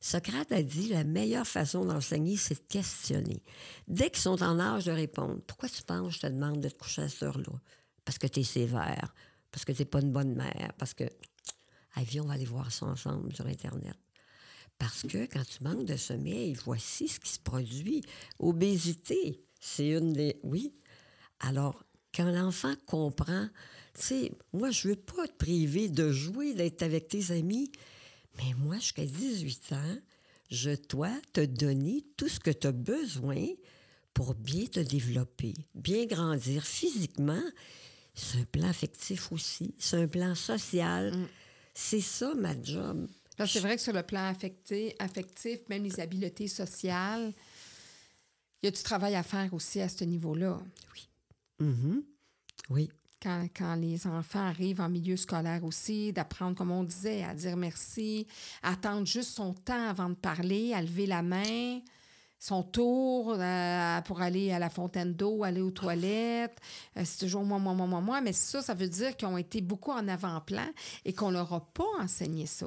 Socrate 0.00 0.52
a 0.52 0.62
dit 0.62 0.88
la 0.88 1.04
meilleure 1.04 1.46
façon 1.46 1.84
d'enseigner, 1.84 2.36
c'est 2.36 2.54
de 2.54 2.68
questionner. 2.68 3.42
Dès 3.88 4.10
qu'ils 4.10 4.22
sont 4.22 4.42
en 4.42 4.60
âge 4.60 4.84
de 4.84 4.92
répondre, 4.92 5.40
pourquoi 5.46 5.68
tu 5.68 5.82
penses 5.82 6.14
je 6.14 6.20
te 6.20 6.26
demande 6.26 6.60
de 6.60 6.68
te 6.68 6.78
coucher 6.78 7.02
à 7.02 7.08
cette 7.08 7.22
heure-là? 7.22 7.60
Parce 8.04 8.18
que 8.18 8.26
tu 8.26 8.40
es 8.40 8.44
sévère, 8.44 9.14
parce 9.50 9.64
que 9.64 9.72
tu 9.72 9.82
n'es 9.82 9.86
pas 9.86 10.00
une 10.00 10.12
bonne 10.12 10.34
mère, 10.34 10.72
parce 10.78 10.94
que. 10.94 11.04
Viens, 11.96 12.24
on 12.24 12.26
va 12.26 12.34
aller 12.34 12.44
voir 12.44 12.70
ça 12.70 12.84
ensemble 12.84 13.34
sur 13.34 13.46
Internet. 13.46 13.96
Parce 14.78 15.02
que 15.02 15.24
quand 15.24 15.44
tu 15.44 15.62
manques 15.62 15.86
de 15.86 15.96
sommeil, 15.96 16.52
voici 16.64 17.08
ce 17.08 17.18
qui 17.18 17.30
se 17.30 17.40
produit. 17.40 18.02
Obésité, 18.38 19.42
c'est 19.58 19.88
une 19.88 20.12
des... 20.12 20.38
Oui. 20.42 20.74
Alors, 21.40 21.84
quand 22.14 22.30
l'enfant 22.30 22.74
comprend, 22.86 23.48
tu 23.94 24.02
sais, 24.02 24.32
moi, 24.52 24.70
je 24.70 24.88
veux 24.88 24.96
pas 24.96 25.26
te 25.26 25.36
priver 25.36 25.88
de 25.88 26.12
jouer, 26.12 26.54
d'être 26.54 26.82
avec 26.82 27.08
tes 27.08 27.30
amis, 27.32 27.70
mais 28.38 28.54
moi, 28.54 28.76
jusqu'à 28.76 29.04
18 29.04 29.72
ans, 29.72 29.96
je 30.50 30.70
dois 30.88 31.14
te 31.32 31.40
donner 31.44 32.04
tout 32.16 32.28
ce 32.28 32.40
que 32.40 32.50
tu 32.50 32.66
as 32.66 32.72
besoin 32.72 33.46
pour 34.14 34.34
bien 34.34 34.66
te 34.66 34.80
développer, 34.80 35.54
bien 35.74 36.06
grandir 36.06 36.64
physiquement. 36.64 37.42
C'est 38.14 38.38
un 38.38 38.44
plan 38.44 38.68
affectif 38.68 39.30
aussi, 39.32 39.74
c'est 39.78 39.96
un 39.96 40.08
plan 40.08 40.34
social. 40.34 41.12
C'est 41.74 42.00
ça, 42.00 42.34
ma 42.34 42.60
job. 42.60 43.06
C'est 43.44 43.60
vrai 43.60 43.76
que 43.76 43.82
sur 43.82 43.92
le 43.92 44.02
plan 44.02 44.32
affectif, 44.98 45.60
même 45.68 45.82
les 45.82 46.00
habiletés 46.00 46.48
sociales, 46.48 47.34
il 48.62 48.66
y 48.66 48.68
a 48.68 48.70
du 48.70 48.82
travail 48.82 49.14
à 49.14 49.22
faire 49.22 49.52
aussi 49.52 49.82
à 49.82 49.88
ce 49.90 50.04
niveau-là. 50.04 50.58
Mhm. 51.58 52.02
Oui. 52.70 52.90
Quand, 53.22 53.46
quand 53.56 53.74
les 53.74 54.06
enfants 54.06 54.46
arrivent 54.46 54.80
en 54.80 54.88
milieu 54.88 55.16
scolaire 55.16 55.64
aussi, 55.64 56.12
d'apprendre, 56.12 56.56
comme 56.56 56.70
on 56.70 56.84
disait, 56.84 57.24
à 57.24 57.34
dire 57.34 57.56
merci, 57.56 58.26
attendre 58.62 59.06
juste 59.06 59.30
son 59.30 59.54
temps 59.54 59.88
avant 59.88 60.10
de 60.10 60.14
parler, 60.14 60.72
à 60.74 60.82
lever 60.82 61.06
la 61.06 61.22
main, 61.22 61.80
son 62.38 62.62
tour 62.62 63.34
euh, 63.38 64.00
pour 64.02 64.20
aller 64.20 64.52
à 64.52 64.58
la 64.58 64.70
fontaine 64.70 65.14
d'eau, 65.14 65.42
aller 65.42 65.60
aux 65.60 65.70
toilettes. 65.70 66.58
Euh, 66.96 67.02
c'est 67.04 67.18
toujours 67.18 67.44
moi, 67.44 67.58
moi, 67.58 67.74
moi, 67.74 67.86
moi, 67.86 68.00
moi. 68.00 68.20
Mais 68.20 68.32
ça, 68.32 68.62
ça 68.62 68.74
veut 68.74 68.88
dire 68.88 69.16
qu'ils 69.16 69.28
ont 69.28 69.38
été 69.38 69.60
beaucoup 69.60 69.92
en 69.92 70.06
avant-plan 70.06 70.66
et 71.04 71.12
qu'on 71.12 71.30
leur 71.30 71.52
a 71.52 71.60
pas 71.72 71.84
enseigné 71.98 72.46
ça. 72.46 72.66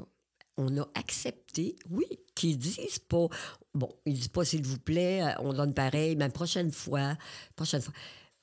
On 0.57 0.77
a 0.77 0.85
accepté, 0.95 1.77
oui, 1.89 2.05
qu'ils 2.35 2.57
disent 2.57 2.99
pas, 2.99 3.27
bon, 3.73 3.89
ils 4.05 4.13
disent 4.13 4.27
pas 4.27 4.43
s'il 4.43 4.65
vous 4.65 4.79
plaît, 4.79 5.23
euh, 5.23 5.31
on 5.39 5.53
donne 5.53 5.73
pareil, 5.73 6.15
mais 6.15 6.27
prochaine 6.29 6.71
fois, 6.71 7.15
prochaine 7.55 7.81
fois. 7.81 7.93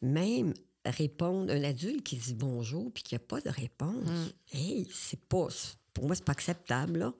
Même 0.00 0.54
répondre, 0.90 1.52
un 1.52 1.62
adulte 1.64 2.02
qui 2.04 2.16
dit 2.16 2.34
bonjour 2.34 2.92
puis 2.92 3.02
qu'il 3.02 3.16
n'y 3.18 3.22
a 3.24 3.26
pas 3.26 3.40
de 3.40 3.50
réponse, 3.50 4.08
hey, 4.52 4.88
c'est 4.92 5.20
pas, 5.20 5.48
pour 5.92 6.06
moi, 6.06 6.14
c'est 6.14 6.24
pas 6.24 6.32
acceptable, 6.32 6.98
là. 6.98 7.14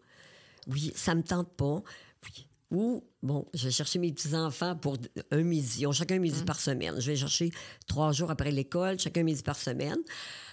Oui, 0.66 0.92
ça 0.96 1.14
me 1.14 1.22
tente 1.22 1.50
pas. 1.56 1.82
Oui. 2.24 2.46
Ou, 2.72 3.04
bon, 3.22 3.46
je 3.54 3.66
vais 3.66 3.70
chercher 3.70 4.00
mes 4.00 4.12
petits-enfants 4.12 4.74
pour 4.74 4.96
un 5.30 5.42
midi. 5.42 5.82
Ils 5.82 5.86
ont 5.86 5.92
chacun 5.92 6.16
un 6.16 6.18
midi 6.18 6.42
par 6.44 6.58
semaine. 6.58 7.00
Je 7.00 7.12
vais 7.12 7.16
chercher 7.16 7.50
trois 7.86 8.10
jours 8.10 8.30
après 8.30 8.50
l'école, 8.50 8.98
chacun 8.98 9.20
un 9.20 9.24
midi 9.24 9.42
par 9.44 9.56
semaine. 9.56 9.98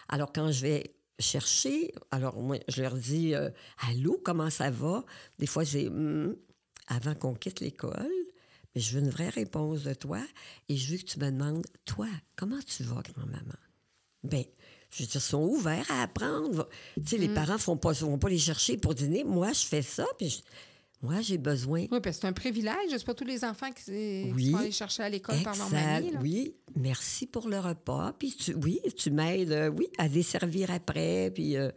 Alors, 0.09 0.32
quand 0.32 0.51
je 0.51 0.61
vais 0.61 0.95
chercher, 1.18 1.91
alors 2.11 2.39
moi, 2.39 2.57
je 2.68 2.84
leur 2.84 2.95
dis 2.95 3.34
euh, 3.34 3.49
Allô, 3.89 4.22
comment 4.24 4.51
ça 4.51 4.70
va? 4.70 5.03
Des 5.39 5.47
fois, 5.47 5.66
c'est 5.66 5.88
Hum, 5.88 6.36
avant 6.88 7.16
qu'on 7.16 7.34
quitte 7.34 7.61
l'école. 7.61 8.11
Mais 8.76 8.82
je 8.82 8.97
veux 8.97 9.03
une 9.03 9.09
vraie 9.11 9.30
réponse 9.30 9.84
de 9.84 9.93
toi 9.93 10.19
et 10.69 10.76
je 10.78 10.91
veux 10.91 10.97
que 10.97 11.03
tu 11.05 11.19
me 11.19 11.30
demandes, 11.32 11.65
toi, 11.86 12.07
comment 12.36 12.59
tu 12.65 12.84
vas, 12.84 13.01
grand-maman? 13.01 13.53
Bien, 14.24 14.43
je 14.89 15.03
veux 15.03 15.07
dire, 15.07 15.15
ils 15.17 15.21
sont 15.21 15.43
ouverts 15.43 15.89
à 15.91 16.03
apprendre. 16.03 16.67
Tu 16.95 17.03
sais, 17.05 17.17
les 17.17 17.30
parents 17.30 17.53
ne 17.53 17.57
vont 17.59 17.78
pas, 17.78 17.91
vont 17.93 18.17
pas 18.17 18.30
les 18.30 18.38
chercher 18.39 18.78
pour 18.78 18.95
dîner. 18.95 19.24
Moi, 19.24 19.51
je 19.53 19.65
fais 19.65 19.82
ça, 19.82 20.05
puis 20.17 20.30
je- 20.30 20.41
moi, 21.01 21.19
j'ai 21.21 21.38
besoin. 21.38 21.82
Oui, 21.91 21.99
parce 22.01 22.15
que 22.15 22.21
c'est 22.21 22.28
un 22.28 22.34
privilège. 22.34 22.76
C'est 22.89 23.05
pas 23.05 23.13
tous 23.13 23.26
les 23.26 23.43
enfants 23.43 23.69
qui, 23.71 24.32
Oui. 24.34 24.51
vont 24.51 24.59
aller 24.59 24.71
chercher 24.71 25.03
à 25.03 25.09
l'école 25.09 25.41
par 25.43 25.55
leur 25.57 25.65
Exact, 25.67 25.82
mamie. 26.01 26.11
là. 26.13 26.19
oui. 26.21 26.55
Merci 26.78 27.28
pour 27.28 27.49
le 27.49 27.59
repas. 27.59 28.13
Puis 28.17 28.32
tu, 28.36 28.53
oui, 28.55 28.80
tu 28.97 29.11
m'aides, 29.11 29.51
euh, 29.51 29.67
oui, 29.67 29.88
à 29.97 30.07
desservir 30.07 30.71
après. 30.71 31.30
Puis 31.36 31.57
euh, 31.57 31.69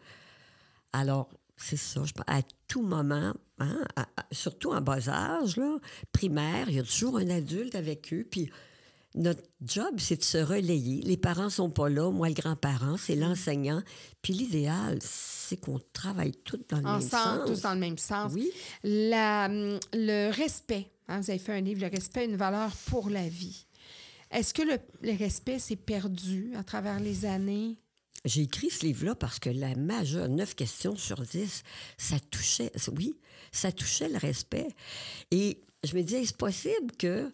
alors, 0.92 1.28
c'est 1.56 1.76
ça. 1.76 2.02
Je, 2.04 2.12
à 2.26 2.40
tout 2.68 2.82
moment, 2.82 3.32
hein, 3.58 3.84
à- 3.96 4.02
à- 4.16 4.26
surtout 4.32 4.72
en 4.72 4.80
bas 4.80 5.08
âge, 5.08 5.56
là, 5.56 5.76
primaire, 6.12 6.68
il 6.68 6.76
y 6.76 6.78
a 6.78 6.82
toujours 6.82 7.18
un 7.18 7.28
adulte 7.30 7.74
avec 7.74 8.12
eux. 8.12 8.26
Puis 8.30 8.50
notre 9.14 9.42
job, 9.62 9.94
c'est 9.98 10.16
de 10.18 10.22
se 10.24 10.38
relayer. 10.38 11.00
Les 11.02 11.16
parents 11.16 11.48
sont 11.48 11.70
pas 11.70 11.88
là. 11.88 12.10
Moi, 12.10 12.28
le 12.28 12.34
grand-parent, 12.34 12.96
c'est 12.98 13.16
l'enseignant. 13.16 13.82
Puis 14.20 14.34
l'idéal, 14.34 14.98
c'est 15.00 15.56
qu'on 15.56 15.80
travaille 15.92 16.32
tous 16.44 16.60
dans 16.68 16.76
le 16.78 16.82
même 16.82 16.92
Ensemble, 16.96 17.40
sens. 17.40 17.46
tous 17.46 17.60
dans 17.62 17.74
le 17.74 17.80
même 17.80 17.98
sens. 17.98 18.32
Oui. 18.34 18.50
La, 18.84 19.46
hum, 19.46 19.78
le 19.94 20.30
respect. 20.30 20.90
hein, 21.08 21.20
vous 21.20 21.30
avez 21.30 21.38
fait 21.38 21.52
un 21.54 21.60
livre, 21.60 21.80
Le 21.80 21.88
respect, 21.90 22.26
une 22.26 22.36
valeur 22.36 22.70
pour 22.90 23.08
la 23.08 23.26
vie. 23.28 23.64
Est-ce 24.30 24.52
que 24.52 24.62
le, 24.62 24.76
le 25.02 25.16
respect 25.16 25.60
s'est 25.60 25.76
perdu 25.76 26.50
à 26.56 26.64
travers 26.64 26.98
les 27.00 27.24
années? 27.24 27.78
J'ai 28.26 28.42
écrit 28.42 28.68
ce 28.70 28.84
livre-là 28.84 29.14
parce 29.14 29.38
que 29.38 29.48
la 29.50 29.74
majeure, 29.76 30.28
9 30.28 30.54
questions 30.54 30.96
sur 30.96 31.20
10, 31.22 31.62
ça 31.96 32.16
touchait, 32.30 32.70
oui, 32.96 33.14
ça 33.52 33.72
touchait 33.72 34.08
le 34.08 34.18
respect. 34.18 34.68
Et 35.30 35.62
je 35.84 35.96
me 35.96 36.02
disais, 36.02 36.22
est-ce 36.22 36.34
possible 36.34 36.92
que, 36.98 37.32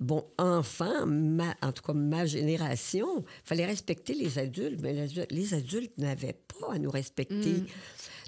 bon, 0.00 0.26
enfant, 0.36 1.06
ma- 1.06 1.54
en 1.62 1.72
tout 1.72 1.82
cas 1.84 1.92
ma 1.94 2.26
génération, 2.26 3.24
fallait 3.44 3.66
respecter 3.66 4.14
les 4.14 4.38
adultes, 4.38 4.80
mais 4.82 4.92
les 4.92 5.00
adultes- 5.02 5.32
les 5.32 5.54
adultes 5.54 5.96
n'avaient 5.98 6.38
pas 6.60 6.74
à 6.74 6.78
nous 6.78 6.90
respecter. 6.90 7.62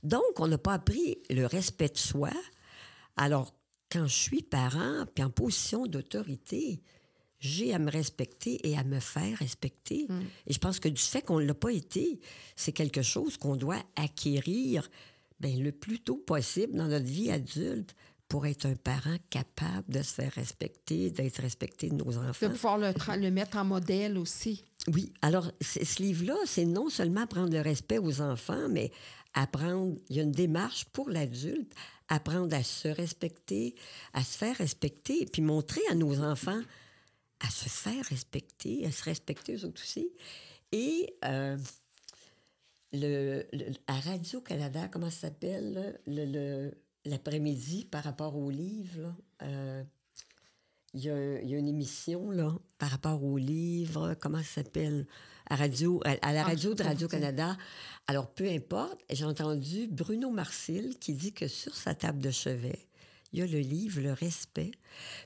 Donc, 0.05 0.23
on 0.39 0.47
n'a 0.47 0.59
pas 0.59 0.75
appris 0.75 1.19
le 1.29 1.45
respect 1.47 1.89
de 1.89 1.99
soi. 1.99 2.31
Alors, 3.17 3.53
quand 3.91 4.07
je 4.07 4.15
suis 4.15 4.43
parent, 4.43 5.05
puis 5.15 5.25
en 5.25 5.31
position 5.31 5.87
d'autorité, 5.87 6.81
j'ai 7.41 7.73
à 7.75 7.79
me 7.79 7.91
respecter 7.91 8.67
et 8.69 8.77
à 8.77 8.85
me 8.85 9.01
faire 9.01 9.39
respecter. 9.39 10.07
Et 10.47 10.53
je 10.53 10.59
pense 10.59 10.81
que 10.81 10.89
du 10.89 11.01
fait 11.01 11.23
qu'on 11.23 11.41
ne 11.41 11.45
l'a 11.47 11.55
pas 11.55 11.73
été, 11.73 12.21
c'est 12.57 12.73
quelque 12.73 13.03
chose 13.03 13.37
qu'on 13.37 13.57
doit 13.57 13.83
acquérir 13.97 14.91
ben, 15.41 15.63
le 15.63 15.71
plus 15.73 16.01
tôt 16.01 16.17
possible 16.17 16.75
dans 16.77 16.89
notre 16.89 17.07
vie 17.07 17.31
adulte 17.31 17.95
pour 18.29 18.45
être 18.47 18.67
un 18.67 18.75
parent 18.75 19.17
capable 19.31 19.89
de 19.89 20.03
se 20.03 20.13
faire 20.13 20.33
respecter, 20.33 21.11
d'être 21.11 21.41
respecté 21.41 21.89
de 21.89 21.95
nos 21.95 22.13
De 22.13 22.19
enfants. 22.19 22.51
pouvoir 22.51 22.77
le, 22.77 22.93
le 23.21 23.31
mettre 23.31 23.57
en 23.57 23.65
modèle 23.65 24.19
aussi. 24.19 24.65
Oui, 24.89 25.13
alors 25.23 25.51
ce 25.63 26.03
livre-là, 26.03 26.37
c'est 26.45 26.67
non 26.67 26.91
seulement 26.91 27.23
apprendre 27.23 27.53
le 27.53 27.61
respect 27.63 27.99
aux 27.99 28.21
enfants, 28.21 28.69
mais 28.69 28.91
apprendre, 29.33 29.97
il 30.11 30.17
y 30.17 30.21
a 30.21 30.25
une 30.25 30.33
démarche 30.33 30.85
pour 30.93 31.09
l'adulte, 31.09 31.73
apprendre 32.09 32.55
à 32.55 32.63
se 32.63 32.89
respecter, 32.89 33.75
à 34.13 34.23
se 34.25 34.37
faire 34.37 34.57
respecter, 34.57 35.23
et 35.23 35.27
puis 35.27 35.41
montrer 35.43 35.81
à 35.91 35.95
nos 35.95 36.21
enfants 36.21 36.61
à 37.41 37.51
se 37.51 37.69
faire 37.69 38.05
respecter, 38.07 38.85
à 38.87 38.91
se 38.93 39.05
respecter 39.05 39.55
eux 39.57 39.65
autres 39.65 39.83
aussi. 39.83 40.11
Et 40.73 41.15
euh, 41.25 41.57
le, 42.93 43.45
le- 43.53 43.73
à 43.87 44.01
Radio-Canada, 44.01 44.89
comment 44.89 45.11
ça 45.11 45.29
s'appelle, 45.29 46.01
l'après-midi 47.05 47.85
par 47.85 48.05
rapport 48.05 48.37
au 48.37 48.51
livre, 48.51 49.15
euh, 49.43 49.83
il 50.95 51.05
y, 51.05 51.11
a, 51.11 51.15
un- 51.15 51.39
il 51.41 51.51
y 51.51 51.55
a 51.55 51.59
une 51.59 51.69
émission 51.69 52.31
là, 52.31 52.53
par 52.79 52.91
rapport 52.91 53.23
au 53.23 53.37
livre, 53.39 54.15
comment 54.21 54.39
ça 54.43 54.63
s'appelle, 54.63 55.07
à, 55.51 55.57
radio, 55.57 56.01
à, 56.05 56.11
à 56.27 56.33
la 56.33 56.41
Ah, 56.43 56.45
radio 56.45 56.75
de 56.75 56.83
Radio-Canada. 56.83 57.57
Alors, 58.07 58.29
peu 58.31 58.49
importe, 58.49 58.99
j'ai 59.11 59.25
entendu 59.25 59.87
Bruno 59.87 60.31
Marcil 60.31 60.99
qui 60.99 61.13
dit 61.15 61.33
que 61.33 61.47
sur 61.47 61.75
sa 61.75 61.95
table 61.95 62.19
de 62.21 62.31
chevet, 62.31 62.88
il 63.33 63.39
y 63.41 63.43
a 63.43 63.47
le 63.47 63.59
livre 63.61 64.01
Le 64.01 64.13
respect. 64.13 64.71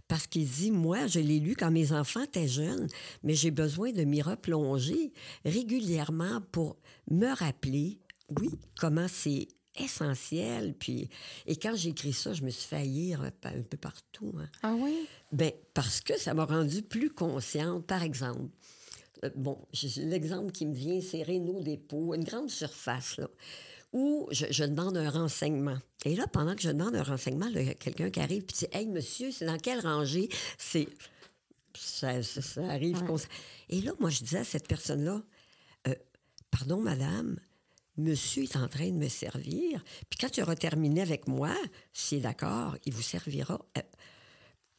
Parce 0.09 0.27
qu'il 0.27 0.49
dit, 0.49 0.71
moi, 0.71 1.07
je 1.07 1.21
l'ai 1.21 1.39
lu 1.41 1.55
quand 1.57 1.71
mes 1.71 1.93
enfants 1.93 2.23
étaient 2.23 2.49
jeunes, 2.49 2.87
mais 3.23 3.35
j'ai 3.35 3.51
besoin 3.51 3.93
de 3.93 4.03
m'y 4.05 4.23
replonger 4.23 5.13
régulièrement 5.45 6.41
pour 6.53 6.77
me 7.11 7.33
rappeler, 7.35 7.99
oui, 8.41 8.51
comment 8.79 9.07
c'est 9.09 9.49
essentiel. 9.79 10.75
Puis, 10.79 11.09
et 11.47 11.57
quand 11.57 11.75
j'ai 11.77 11.91
écrit 11.91 12.13
ça, 12.13 12.33
je 12.35 12.43
me 12.43 12.51
suis 12.51 12.75
haïr 12.77 13.23
un 13.23 13.31
peu- 13.31 13.49
un 13.49 13.63
peu 13.63 13.77
partout. 13.77 14.33
hein. 14.39 14.49
Ah 14.63 14.75
oui? 14.79 15.07
Ben, 15.33 15.53
parce 15.75 16.01
que 16.01 16.19
ça 16.19 16.35
m'a 16.35 16.45
rendue 16.45 16.83
plus 16.83 17.09
consciente. 17.11 17.87
Par 17.87 18.03
exemple, 18.03 18.51
euh, 19.25 19.31
bon, 19.37 19.59
l'exemple 19.97 20.53
qui 20.53 20.67
me 20.67 20.75
vient, 20.75 21.01
c'est 21.01 21.23
Renault 21.23 21.63
Dépôt, 21.63 22.15
une 22.15 22.25
grande 22.25 22.51
surface, 22.51 23.17
là, 23.17 23.29
où 23.93 24.27
je, 24.31 24.47
je 24.51 24.65
demande 24.65 24.97
un 24.97 25.11
renseignement. 25.11 25.79
Et 26.05 26.15
là, 26.17 26.27
pendant 26.27 26.55
que 26.55 26.63
je 26.63 26.71
demande 26.71 26.95
un 26.97 27.03
renseignement, 27.03 27.49
là, 27.51 27.61
il 27.61 27.67
y 27.67 27.71
a 27.71 27.75
quelqu'un 27.75 28.11
qui 28.11 28.21
arrive 28.21 28.43
et 28.43 28.47
dit 28.53 28.67
Hey, 28.73 28.87
monsieur, 28.87 29.31
c'est 29.31 29.47
dans 29.47 29.59
quelle 29.59 29.81
rangée 29.81 30.29
C'est. 30.59 30.89
Ça, 31.75 32.23
ça- 32.23 32.43
ça 32.43 32.65
arrive. 32.71 33.03
Ouais. 33.11 33.21
Et 33.71 33.81
là, 33.81 33.93
moi, 34.01 34.11
je 34.11 34.21
disais 34.25 34.39
à 34.39 34.45
cette 34.45 34.69
personne-là 34.69 35.23
Euh, 35.89 35.95
Pardon, 36.51 36.81
madame, 36.81 37.39
monsieur 37.97 38.43
est 38.45 38.57
en 38.57 38.69
train 38.69 38.89
de 38.91 38.97
me 38.97 39.09
servir. 39.09 39.83
Puis 40.11 40.19
quand 40.21 40.29
tu 40.31 40.43
auras 40.43 40.55
terminé 40.57 41.01
avec 41.01 41.27
moi, 41.27 41.55
s'il 41.93 42.19
est 42.19 42.21
d'accord, 42.23 42.77
il 42.85 42.93
vous 42.93 43.03
servira. 43.03 43.59
Euh, 43.79 43.83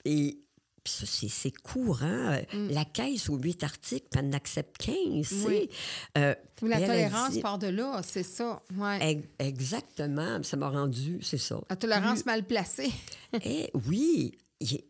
et 0.06 0.43
puis 0.84 0.94
ça, 0.94 1.06
c'est, 1.08 1.52
courant. 1.62 2.06
Euh, 2.54 2.68
La 2.72 2.86
caisse 2.86 3.30
aux 3.30 3.38
huit 3.38 3.64
articles, 3.64 4.08
puis 4.12 4.20
elle 4.20 4.28
en 4.30 4.34
accepte 4.34 4.78
15. 4.78 4.96
tu 4.98 5.24
sais. 5.24 5.48
Oui. 5.48 5.70
Euh, 6.18 6.36
Ou 6.62 6.68
la 6.68 6.80
tolérance 6.82 7.32
dit- 7.32 7.42
part 7.42 7.58
de 7.60 7.68
là, 7.68 8.02
c'est 8.04 8.24
ça. 8.24 8.62
Ouais. 8.78 9.12
Ex- 9.12 9.28
Exactement. 9.40 10.44
Ça 10.44 10.58
m'a 10.58 10.70
rendu, 10.70 11.20
c'est 11.22 11.38
ça. 11.38 11.60
La 11.70 11.76
tolérance 11.76 12.26
mal 12.26 12.44
placée. 12.44 12.92
Eh 13.46 13.70
oui, 13.88 14.38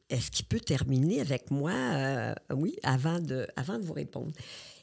est-ce 0.10 0.30
qu'il 0.32 0.46
peut 0.46 0.60
terminer 0.60 1.22
avec 1.22 1.50
moi, 1.52 1.72
euh, 1.72 2.34
oui, 2.54 2.76
avant 2.84 3.20
de, 3.20 3.48
avant 3.56 3.78
de 3.80 3.84
vous 3.86 3.94
répondre? 3.94 4.32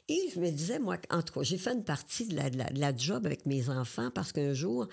Et 0.09 0.29
je 0.33 0.39
me 0.39 0.49
disais, 0.49 0.79
moi, 0.79 0.97
en 1.11 1.21
tout 1.21 1.33
cas, 1.33 1.43
j'ai 1.43 1.57
fait 1.57 1.71
une 1.73 1.83
partie 1.83 2.27
de 2.27 2.35
la, 2.35 2.49
de 2.49 2.57
la- 2.57 2.69
de 2.69 2.79
la 2.79 2.95
job 2.95 3.25
avec 3.25 3.45
mes 3.45 3.69
enfants 3.69 4.09
parce 4.13 4.31
qu'un 4.33 4.53
jour, 4.53 4.87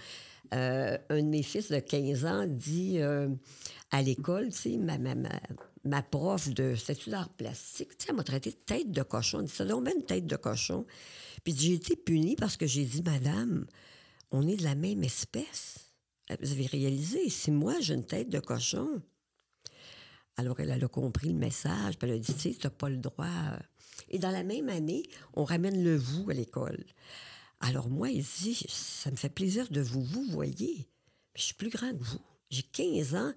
euh, 0.55 0.97
un 1.11 1.17
de 1.23 1.29
mes 1.29 1.43
fils 1.43 1.71
de 1.71 1.79
15 1.81 2.25
ans 2.27 2.45
dit 2.47 2.99
euh, 3.01 3.29
à 3.91 4.03
l'école, 4.03 4.51
tu 4.51 4.59
sais, 4.59 4.77
ma, 4.77 4.99
ma, 4.99 5.15
ma, 5.15 5.31
ma 5.85 6.03
prof 6.03 6.49
de 6.51 6.75
statut 6.75 7.11
d'art 7.11 7.29
plastique, 7.31 7.97
tu 7.97 8.05
sais, 8.05 8.11
elle 8.11 8.17
m'a 8.17 8.25
traité 8.25 8.51
de 8.51 8.57
tête 8.57 8.91
de 8.91 9.03
cochon. 9.03 9.41
Elle 9.41 9.47
dit, 9.47 9.53
ça 9.53 9.65
donne 9.65 9.89
une 9.89 10.05
tête 10.05 10.27
de 10.27 10.37
cochon. 10.37 10.87
Puis 11.45 11.55
j'ai 11.57 11.75
été 11.75 11.97
punie 11.97 12.37
parce 12.37 12.57
que 12.57 12.67
j'ai 12.67 12.85
dit, 12.85 13.03
madame, 13.03 13.67
on 14.31 14.47
est 14.47 14.57
de 14.57 14.65
la 14.65 14.75
même 14.75 15.03
espèce. 15.03 15.93
Vous 16.41 16.53
avez 16.53 16.67
réalisé, 16.67 17.31
si 17.31 17.51
moi 17.51 17.75
j'ai 17.81 17.95
une 17.95 18.05
tête 18.05 18.29
de 18.29 18.41
cochon, 18.41 19.01
alors 20.37 20.61
elle, 20.61 20.71
a 20.71 20.89
compris 20.89 21.29
le 21.29 21.35
message, 21.35 21.99
puis 21.99 22.09
elle 22.09 22.17
a 22.17 22.19
dit, 22.19 22.35
tu 22.35 22.53
sais, 22.53 22.71
pas 22.71 22.89
le 22.89 22.99
droit. 22.99 23.27
Et 24.11 24.19
dans 24.19 24.31
la 24.31 24.45
même 24.45 24.69
année, 24.69 25.03
on 25.35 25.45
ramène 25.45 25.83
le 25.83 25.97
vous 25.97 26.31
à 26.31 26.35
l'école. 26.35 26.85
Alors 27.61 27.89
moi, 27.89 28.11
il 28.11 28.23
dit, 28.23 28.65
ça 28.69 29.11
me 29.11 29.17
fait 29.17 29.31
plaisir 29.31 29.69
de 29.71 29.81
vous 29.81 30.03
vous 30.03 30.25
voyez. 30.25 30.89
Je 31.35 31.43
suis 31.43 31.55
plus 31.55 31.71
grand 31.71 31.91
que 31.91 32.03
vous. 32.03 32.21
J'ai 32.51 32.63
15 32.63 33.15
ans, 33.15 33.33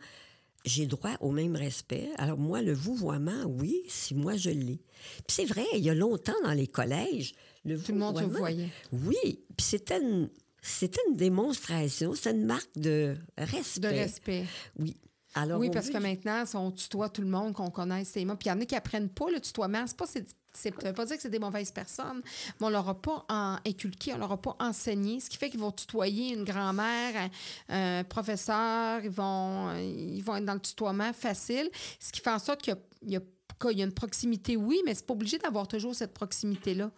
j'ai 0.65 0.85
droit 0.85 1.15
au 1.19 1.31
même 1.31 1.55
respect. 1.55 2.09
Alors 2.17 2.37
moi, 2.37 2.61
le 2.61 2.73
vouvoiement, 2.73 3.43
oui, 3.45 3.81
si 3.87 4.13
moi 4.15 4.35
je 4.35 4.49
l'ai. 4.49 4.79
Puis 5.27 5.35
c'est 5.35 5.45
vrai, 5.45 5.65
il 5.73 5.83
y 5.83 5.89
a 5.89 5.93
longtemps 5.93 6.39
dans 6.43 6.53
les 6.53 6.67
collèges, 6.67 7.33
le 7.65 7.79
Tout 7.79 7.91
le 7.91 7.97
monde 7.97 8.15
vouvoiement. 8.19 8.39
voyait. 8.39 8.69
Oui, 8.91 9.39
puis 9.57 9.65
c'était 9.65 10.01
une, 10.01 10.29
c'était 10.61 11.01
une 11.09 11.15
démonstration, 11.15 12.13
c'était 12.13 12.31
une 12.31 12.45
marque 12.45 12.77
de 12.77 13.15
respect. 13.37 13.79
De 13.79 13.87
respect. 13.87 14.45
Oui. 14.77 14.95
Alors, 15.33 15.59
oui, 15.59 15.69
parce 15.71 15.89
que 15.89 15.97
maintenant, 15.97 16.43
on 16.55 16.71
tutoie 16.71 17.09
tout 17.09 17.21
le 17.21 17.29
monde, 17.29 17.53
qu'on 17.53 17.69
connaisse 17.69 18.09
ses 18.09 18.25
mots. 18.25 18.35
Puis 18.35 18.47
il 18.47 18.49
y 18.49 18.53
en 18.53 18.59
a 18.59 18.65
qui 18.65 18.75
apprennent 18.75 19.09
pas 19.09 19.31
le 19.31 19.39
tutoiement. 19.39 19.85
C'est 19.87 19.95
pas, 19.95 20.05
c'est, 20.53 20.71
pas 20.71 21.05
dire 21.05 21.15
que 21.15 21.21
c'est 21.21 21.29
des 21.29 21.39
mauvaises 21.39 21.71
personnes, 21.71 22.21
mais 22.59 22.67
on 22.67 22.69
leur 22.69 22.87
a 22.89 22.95
pas 23.01 23.25
en- 23.29 23.57
inculqué, 23.65 24.13
on 24.13 24.17
leur 24.17 24.31
a 24.31 24.41
pas 24.41 24.55
enseigné. 24.59 25.19
Ce 25.19 25.29
qui 25.29 25.37
fait 25.37 25.49
qu'ils 25.49 25.59
vont 25.59 25.71
tutoyer 25.71 26.33
une 26.33 26.43
grand-mère, 26.43 27.29
un, 27.69 27.99
un 27.99 28.03
professeur, 28.03 29.01
ils 29.03 29.09
vont, 29.09 29.73
ils 29.77 30.21
vont 30.21 30.35
être 30.35 30.45
dans 30.45 30.53
le 30.55 30.59
tutoiement 30.59 31.13
facile. 31.13 31.69
Ce 31.99 32.11
qui 32.11 32.21
fait 32.21 32.31
en 32.31 32.39
sorte 32.39 32.61
qu'il 32.61 32.75
y 33.03 33.13
y 33.13 33.15
a- 33.17 33.21
qu'il 33.59 33.77
y 33.77 33.81
a 33.81 33.85
une 33.85 33.93
proximité, 33.93 34.55
oui, 34.57 34.81
mais 34.85 34.95
c'est 34.95 35.05
pas 35.05 35.13
obligé 35.13 35.37
d'avoir 35.37 35.67
toujours 35.67 35.93
cette 35.93 36.13
proximité-là. 36.15 36.89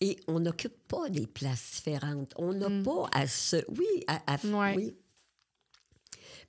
Et 0.00 0.18
on 0.26 0.40
n'occupe 0.40 0.74
pas 0.88 1.08
des 1.08 1.26
places 1.26 1.70
différentes. 1.76 2.32
On 2.36 2.52
n'a 2.52 2.68
pas 2.82 3.06
à 3.12 3.26
se. 3.28 3.56
Oui, 3.68 3.86
à, 4.08 4.20
à- 4.26 4.38
Mm. 4.44 4.54
Ouais. 4.54 4.74
oui. 4.76 4.94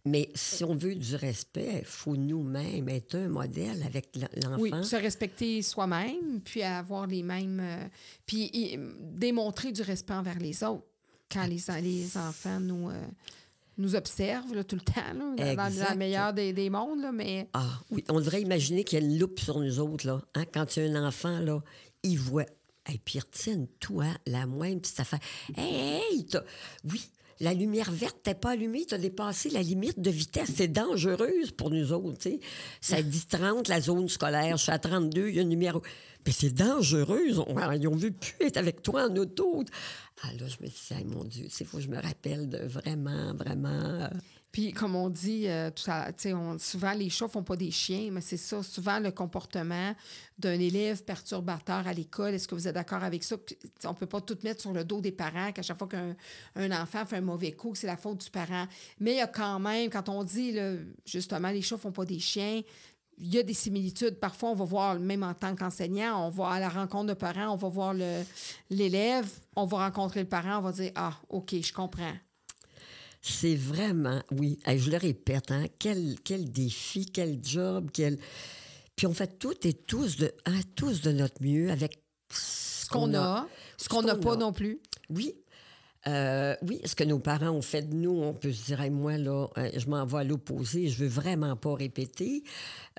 Mais 0.04 0.32
si 0.34 0.64
on 0.64 0.74
veut 0.76 0.96
du 0.96 1.16
respect, 1.16 1.80
il 1.82 1.86
faut 1.86 2.16
nous-mêmes 2.16 2.90
être 2.90 3.16
un 3.16 3.28
modèle 3.28 3.84
avec 3.84 4.10
l'enfant. 4.44 4.58
Oui, 4.60 4.72
se 4.84 4.96
respecter 4.96 5.62
soi-même, 5.62 6.42
puis 6.44 6.64
avoir 6.64 7.06
les 7.06 7.22
mêmes. 7.22 7.60
euh, 7.62 7.86
puis 8.26 8.50
y- 8.52 8.80
démontrer 9.00 9.72
du 9.72 9.84
respect 9.84 10.14
envers 10.14 10.40
les 10.40 10.64
autres. 10.64 10.86
Quand 11.32 11.46
les, 11.46 11.62
les 11.82 12.18
enfants 12.18 12.60
nous, 12.60 12.90
euh, 12.90 13.00
nous 13.78 13.96
observent 13.96 14.54
là, 14.56 14.64
tout 14.64 14.76
le 14.76 14.82
temps, 14.82 15.14
là, 15.14 15.14
dans- 15.14 15.36
dans, 15.36 15.56
dans 15.56 15.68
Exact. 15.68 15.92
le 15.92 15.98
meilleur 15.98 16.34
des, 16.34 16.52
des 16.52 16.70
mondes, 16.72 17.00
là, 17.02 17.12
mais. 17.12 17.48
Ah 17.54 17.80
oui, 17.92 18.04
on 18.10 18.20
devrait 18.20 18.42
imaginer 18.42 18.84
qu'il 18.84 19.00
y 19.00 19.02
a 19.04 19.06
une 19.06 19.20
loupe 19.20 19.40
sur 19.40 19.60
nous 19.60 19.80
autres, 19.80 20.08
là. 20.08 20.22
Hein? 20.34 20.46
Quand 20.52 20.76
il 20.78 20.84
y 20.84 20.88
a 20.88 20.98
un 21.00 21.08
enfant, 21.08 21.40
là, 21.40 21.62
il 22.04 22.18
voit. 22.18 22.46
Et 22.92 22.98
puis, 22.98 23.20
il 23.20 23.22
retient, 23.22 23.68
toi, 23.80 24.06
la 24.26 24.48
moindre 24.48 24.82
petite 24.82 25.00
affaire. 25.00 25.20
Hey, 25.56 26.02
hey, 26.12 26.28
oui, 26.92 27.02
la 27.42 27.54
lumière 27.54 27.92
verte 27.92 28.18
t'es 28.24 28.36
pas 28.36 28.52
allumée, 28.52 28.86
tu 28.86 28.94
as 28.94 28.98
dépassé 28.98 29.50
la 29.50 29.62
limite 29.62 30.00
de 30.00 30.10
vitesse. 30.10 30.52
C'est 30.56 30.68
dangereuse 30.70 31.52
pour 31.52 31.70
nous 31.72 31.92
autres. 31.92 32.30
Ça 32.80 33.02
dit 33.02 33.26
30, 33.28 33.68
la 33.68 33.82
zone 33.82 34.08
scolaire. 34.08 34.56
Je 34.58 34.64
suis 34.64 34.72
à 34.72 34.80
32, 34.80 35.28
il 35.30 35.36
y 35.36 35.40
a 35.40 35.42
une 35.42 35.50
lumière. 35.50 35.78
Mais 36.26 36.32
c'est 36.32 36.52
dangereuse. 36.52 37.40
On- 37.40 37.72
Ils 37.74 37.88
ont 37.88 37.96
vu 37.96 38.12
plus 38.12 38.46
être 38.46 38.58
avec 38.58 38.82
toi 38.84 39.10
en 39.10 39.16
auto. 39.18 39.64
Ah 40.24 40.32
là, 40.40 40.46
je 40.48 40.64
me 40.64 40.70
dis, 40.70 41.06
mon 41.14 41.24
Dieu, 41.24 41.48
il 41.60 41.66
faut 41.66 41.78
que 41.78 41.84
je 41.84 41.90
me 41.90 42.00
rappelle 42.00 42.48
de 42.48 42.60
vraiment, 42.60 43.34
vraiment... 43.34 43.70
euh, 44.04 44.08
Puis, 44.52 44.74
comme 44.74 44.96
on 44.96 45.10
dit, 45.10 45.48
euh, 45.48 45.72
souvent, 46.60 46.92
les 46.92 47.10
chats 47.10 47.30
font 47.30 47.44
pas 47.44 47.56
des 47.56 47.72
chiens, 47.72 48.10
mais 48.12 48.20
c'est 48.20 48.38
ça, 48.38 48.62
souvent, 48.62 49.00
le 49.00 49.12
comportement 49.12 49.96
d'un 50.38 50.60
élève 50.60 51.04
perturbateur 51.04 51.88
à 51.88 51.94
l'école. 51.94 52.34
Est-ce 52.34 52.50
que 52.50 52.56
vous 52.56 52.68
êtes 52.68 52.76
d'accord 52.76 53.04
avec 53.04 53.24
ça? 53.24 53.38
On 53.86 53.94
peut 53.94 54.08
pas 54.08 54.20
tout 54.20 54.38
mettre 54.44 54.60
sur 54.60 54.74
le 54.74 54.84
dos 54.84 55.00
des 55.00 55.14
parents, 55.14 55.54
qu'à 55.54 55.62
chaque 55.62 55.78
fois 55.78 55.88
qu'un 55.88 56.16
un 56.56 56.72
enfant 56.82 57.06
fait 57.06 57.18
un 57.18 57.22
mauvais 57.22 57.54
coup, 57.54 57.76
c'est 57.76 57.88
la 57.88 57.96
faute 57.96 58.26
du 58.26 58.30
parent. 58.30 58.68
Mais 59.00 59.14
il 59.14 59.18
y 59.18 59.22
a 59.22 59.28
quand 59.28 59.60
même, 59.60 59.90
quand 59.90 60.10
on 60.10 60.24
dit, 60.24 60.58
justement, 61.06 61.50
les 61.50 61.62
chats 61.62 61.78
font 61.78 61.94
pas 61.94 62.06
des 62.06 62.20
chiens, 62.20 62.62
il 63.18 63.34
y 63.34 63.38
a 63.38 63.44
des 63.44 63.54
similitudes. 63.54 64.20
Parfois, 64.20 64.50
on 64.50 64.56
va 64.56 64.66
voir, 64.66 65.00
même 65.00 65.24
en 65.24 65.34
tant 65.34 65.56
qu'enseignant, 65.56 66.26
on 66.26 66.30
va 66.30 66.50
à 66.50 66.60
la 66.60 66.70
rencontre 66.70 67.08
de 67.08 67.14
parents, 67.14 67.54
on 67.54 67.56
va 67.56 67.70
voir 67.70 67.94
l'élève, 68.70 69.30
on 69.56 69.66
va 69.66 69.86
rencontrer 69.86 70.22
le 70.22 70.28
parent, 70.28 70.58
on 70.58 70.62
va 70.62 70.72
dire, 70.72 70.92
ah, 70.96 71.14
OK, 71.30 71.56
je 71.62 71.72
comprends. 71.72 72.14
C'est 73.22 73.56
vraiment, 73.56 74.22
oui, 74.32 74.60
je 74.66 74.90
le 74.90 74.98
répète, 74.98 75.52
hein, 75.52 75.66
quel, 75.78 76.16
quel 76.24 76.52
défi, 76.52 77.06
quel 77.06 77.40
job, 77.44 77.90
quel... 77.94 78.18
Puis 78.96 79.06
on 79.08 79.14
fait 79.14 79.38
toutes 79.38 79.66
et 79.66 79.74
tous 79.74 80.18
de, 80.18 80.32
hein, 80.46 80.60
tous 80.76 81.02
de 81.02 81.12
notre 81.12 81.42
mieux 81.42 81.72
avec 81.72 82.04
ce 82.32 82.88
qu'on 82.88 83.14
a, 83.14 83.48
ce 83.78 83.90
qu'on 83.90 84.02
n'a 84.02 84.16
pas 84.16 84.36
non 84.36 84.52
plus. 84.52 84.80
Oui. 85.10 85.36
Euh, 86.08 86.56
oui, 86.64 86.82
ce 86.84 86.96
que 86.96 87.04
nos 87.04 87.20
parents 87.20 87.52
ont 87.52 87.62
fait 87.62 87.84
de 87.84 87.94
nous, 87.94 88.10
on 88.24 88.34
peut 88.34 88.52
se 88.52 88.66
dire, 88.66 88.82
Hey, 88.82 88.90
moi, 88.90 89.18
là, 89.20 89.48
euh, 89.58 89.70
je 89.78 89.86
m'en 89.88 90.04
vais 90.06 90.18
à 90.20 90.24
l'opposé, 90.24 90.88
je 90.90 90.98
veux 91.04 91.08
vraiment 91.10 91.56
pas 91.56 91.76
répéter. 91.76 92.44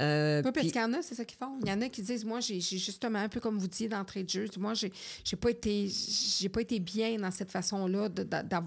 Euh, 0.00 0.40
Oui, 0.44 0.52
parce 0.52 0.66
qu'il 0.68 0.76
y 0.80 0.84
en 0.84 0.92
a, 0.92 1.02
c'est 1.02 1.16
ça 1.16 1.24
qu'ils 1.24 1.36
font. 1.38 1.58
Il 1.62 1.68
y 1.68 1.72
en 1.72 1.80
a 1.80 1.88
qui 1.88 2.00
disent, 2.02 2.24
moi, 2.24 2.38
j'ai 2.40 2.60
justement, 2.60 3.18
un 3.18 3.28
peu 3.28 3.40
comme 3.40 3.58
vous 3.58 3.66
disiez 3.66 3.88
d'entrée 3.88 4.22
de 4.22 4.30
jeu, 4.30 4.46
moi, 4.58 4.74
j'ai 4.74 5.36
pas 5.36 5.50
été 5.50 5.88
j'ai 6.38 6.48
pas 6.48 6.60
été 6.62 6.78
bien 6.78 7.18
dans 7.18 7.30
cette 7.32 7.50
façon-là 7.50 8.08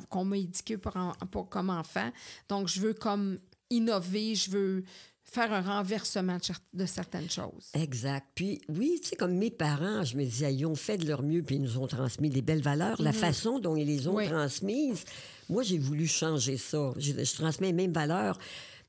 qu'on 0.10 0.26
m'a 0.26 0.38
éduqué 0.38 0.78
pour, 0.78 0.96
en- 0.98 1.14
pour- 1.32 1.48
comme 1.48 1.70
enfant. 1.70 2.10
Donc, 2.50 2.68
je 2.68 2.82
veux 2.82 2.94
comme 2.94 3.40
innover, 3.70 4.36
je 4.36 4.52
veux 4.52 4.84
faire 5.28 5.52
un 5.52 5.62
renversement 5.62 6.38
de, 6.38 6.42
cer- 6.44 6.60
de 6.74 6.86
certaines 6.86 7.30
choses. 7.30 7.70
Exact. 7.74 8.26
Puis 8.36 8.62
oui, 8.70 9.00
tu 9.02 9.10
sais, 9.10 9.16
comme 9.16 9.34
mes 9.36 9.50
parents, 9.52 10.04
je 10.04 10.16
me 10.16 10.24
disais, 10.24 10.54
ils 10.54 10.66
ont 10.66 10.76
fait 10.76 10.98
de 10.98 11.08
leur 11.08 11.24
mieux, 11.24 11.42
puis 11.44 11.56
ils 11.56 11.62
nous 11.62 11.78
ont 11.78 11.88
transmis 11.88 12.30
des 12.30 12.42
belles 12.42 12.62
valeurs. 12.62 13.02
La 13.02 13.12
façon 13.12 13.60
dont 13.60 13.76
ils 13.76 13.88
les 13.88 14.08
ont 14.08 14.16
Oui. 14.16 14.28
transmises, 14.28 15.04
moi, 15.50 15.64
j'ai 15.64 15.78
voulu 15.80 16.08
changer 16.08 16.58
ça. 16.58 16.94
Je, 16.98 17.12
je 17.12 17.36
transmets 17.36 17.68
les 17.68 17.74
mêmes 17.74 17.92
valeurs, 17.94 18.38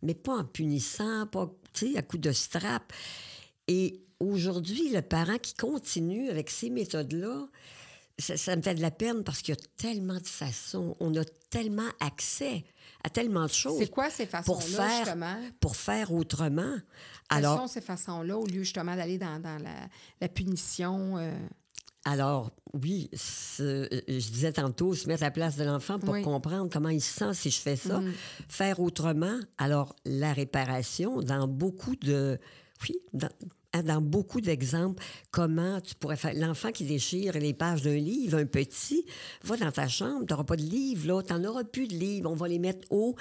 mais 0.03 0.14
pas 0.14 0.37
en 0.37 0.45
punissant, 0.45 1.26
pas, 1.26 1.51
tu 1.72 1.93
sais, 1.93 1.99
à 1.99 2.03
coup 2.03 2.18
de 2.18 2.32
strap. 2.32 2.93
Et 3.66 4.03
aujourd'hui, 4.20 4.91
le 4.91 5.03
parent 5.03 5.39
qui 5.39 5.55
continue 5.55 6.28
avec 6.28 6.51
ces 6.51 6.70
méthodes-là, 6.70 7.49
ça, 8.18 8.37
ça 8.37 8.57
me 8.57 8.62
fait 8.62 8.74
de 8.74 8.80
la 8.82 8.91
peine 8.91 9.24
parce 9.24 9.43
qu'il 9.43 9.55
y 9.55 9.59
a 9.59 9.61
tellement 9.76 10.18
de 10.20 10.26
façons, 10.26 10.97
on 11.01 11.14
a 11.16 11.24
tellement 11.51 11.89
accès 12.01 12.64
à 13.07 13.11
tellement 13.11 13.44
de 13.44 13.52
choses 13.52 13.78
C'est 13.78 13.88
quoi 13.90 14.11
ces 14.11 14.26
pour 14.26 14.61
façons-là, 14.61 14.88
faire, 14.88 15.04
justement? 15.04 15.36
pour 15.61 15.76
faire 15.76 16.12
autrement? 16.12 16.74
Quelles 17.30 17.38
Alors, 17.38 17.59
sont 17.61 17.66
ces 17.68 17.80
façons-là, 17.80 18.36
au 18.36 18.46
lieu 18.46 18.64
justement 18.64 18.96
d'aller 18.96 19.16
dans, 19.16 19.40
dans 19.40 19.62
la, 19.62 19.74
la 20.20 20.28
punition? 20.28 21.16
euh, 21.16 21.30
Alors, 22.04 22.50
oui, 22.74 23.09
euh, 23.61 23.86
je 24.09 24.28
disais 24.30 24.52
tantôt, 24.52 24.94
se 24.94 25.07
mettre 25.07 25.22
à 25.22 25.26
la 25.26 25.30
place 25.30 25.57
de 25.57 25.64
l'enfant 25.64 25.98
pour 26.00 26.14
Oui. 26.14 26.22
comprendre 26.22 26.68
comment 26.72 26.88
il 26.88 27.00
se 27.00 27.14
sent 27.18 27.34
si 27.34 27.50
je 27.50 27.61
fais 27.61 27.76
ça. 27.76 28.00
Mhm. 28.00 28.12
Faire 28.48 28.80
autrement. 28.80 29.38
Alors, 29.59 29.94
la 30.04 30.32
réparation, 30.32 31.20
dans 31.22 31.46
beaucoup 31.46 31.94
de... 31.96 32.38
Oui, 32.82 32.96
dans, 33.12 33.28
dans 33.82 34.00
beaucoup 34.00 34.40
d'exemples, 34.40 35.02
comment 35.30 35.80
tu 35.80 35.94
pourrais 35.94 36.16
faire... 36.16 36.34
L'enfant 36.34 36.72
qui 36.72 36.84
déchire 36.84 37.32
les 37.34 37.54
pages 37.54 37.82
d'un 37.82 37.96
livre, 37.96 38.38
un 38.38 38.46
petit, 38.46 39.04
va 39.42 39.56
dans 39.56 39.72
ta 39.72 39.88
chambre, 39.88 40.26
tu 40.26 40.32
n'auras 40.32 40.44
pas 40.44 40.56
de 40.56 40.62
livre, 40.62 41.06
là, 41.06 41.22
tu 41.22 41.32
n'en 41.32 41.44
auras 41.44 41.64
plus 41.64 41.88
de 41.88 41.94
livres, 41.94 42.30
on 42.30 42.34
va 42.34 42.48
les 42.48 42.58
mettre 42.58 42.86
haut. 42.90 43.16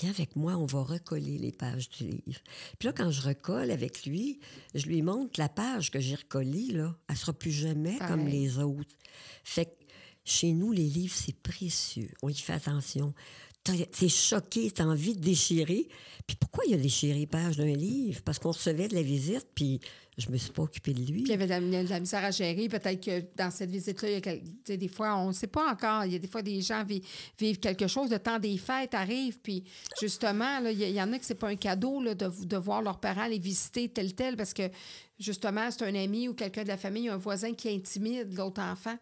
Viens 0.00 0.10
avec 0.10 0.34
moi, 0.34 0.56
on 0.56 0.66
va 0.66 0.82
recoller 0.82 1.38
les 1.38 1.52
pages 1.52 1.88
du 1.90 2.04
livre. 2.04 2.40
Puis 2.78 2.88
là, 2.88 2.92
quand 2.92 3.10
je 3.12 3.22
recolle 3.22 3.70
avec 3.70 4.04
lui, 4.04 4.40
je 4.74 4.86
lui 4.86 5.00
montre 5.00 5.38
la 5.38 5.48
page 5.48 5.92
que 5.92 6.00
j'ai 6.00 6.16
recollée, 6.16 6.72
là. 6.72 6.96
Elle 7.08 7.16
sera 7.16 7.32
plus 7.32 7.52
jamais 7.52 7.98
comme 7.98 8.26
les 8.26 8.58
autres. 8.58 8.96
Fait 9.44 9.66
que 9.66 9.70
chez 10.24 10.52
nous, 10.52 10.72
les 10.72 10.88
livres, 10.88 11.14
c'est 11.14 11.40
précieux. 11.40 12.10
On 12.20 12.28
y 12.28 12.34
fait 12.34 12.54
attention. 12.54 13.14
T'es 13.72 14.08
choqué, 14.08 14.70
t'as 14.70 14.84
envie 14.84 15.14
de 15.14 15.20
déchirer. 15.20 15.88
Puis 16.26 16.36
pourquoi 16.36 16.64
il 16.66 16.74
a 16.74 16.76
déchiré? 16.76 17.18
Les 17.20 17.26
pages 17.26 17.56
d'un 17.56 17.66
livre? 17.66 18.20
Parce 18.24 18.38
qu'on 18.38 18.50
recevait 18.50 18.88
de 18.88 18.94
la 18.94 19.02
visite, 19.02 19.46
puis 19.54 19.80
je 20.18 20.30
me 20.30 20.36
suis 20.36 20.50
pas 20.50 20.62
occupée 20.62 20.92
de 20.92 21.00
lui. 21.00 21.22
Puis 21.22 21.22
il 21.22 21.28
y 21.28 21.32
avait 21.34 21.46
de 21.46 21.88
la, 21.88 22.00
misère 22.00 22.24
à 22.24 22.30
gérer. 22.30 22.68
Peut-être 22.68 23.04
que 23.04 23.24
dans 23.36 23.50
cette 23.50 23.70
visite-là, 23.70 24.08
il 24.10 24.42
y 24.68 24.72
a 24.72 24.76
des 24.76 24.88
fois, 24.88 25.16
on 25.16 25.28
ne 25.28 25.32
sait 25.32 25.46
pas 25.46 25.70
encore. 25.70 26.04
Il 26.04 26.12
y 26.12 26.16
a 26.16 26.18
des 26.18 26.26
fois, 26.26 26.42
des 26.42 26.60
gens 26.62 26.82
vi- 26.84 27.02
vivent 27.38 27.60
quelque 27.60 27.86
chose. 27.86 28.10
Le 28.10 28.18
temps 28.18 28.38
des 28.38 28.56
fêtes 28.56 28.94
arrive. 28.94 29.38
Puis 29.40 29.62
justement, 30.00 30.58
là, 30.60 30.72
il 30.72 30.80
y, 30.80 30.84
il 30.84 30.94
y 30.94 31.02
en 31.02 31.12
a 31.12 31.18
que 31.18 31.24
c'est 31.24 31.34
pas 31.34 31.48
un 31.48 31.56
cadeau 31.56 32.00
là, 32.02 32.14
de, 32.14 32.30
de 32.44 32.56
voir 32.56 32.82
leurs 32.82 32.98
parents 32.98 33.26
les 33.26 33.38
visiter 33.38 33.88
tel 33.88 34.14
tel 34.14 34.36
parce 34.36 34.54
que 34.54 34.70
justement, 35.18 35.70
c'est 35.70 35.84
un 35.84 35.94
ami 35.94 36.28
ou 36.28 36.34
quelqu'un 36.34 36.62
de 36.62 36.68
la 36.68 36.76
famille, 36.78 37.08
un 37.08 37.16
voisin 37.16 37.52
qui 37.52 37.68
intimide 37.68 38.34
l'autre 38.36 38.62
enfant. 38.62 38.96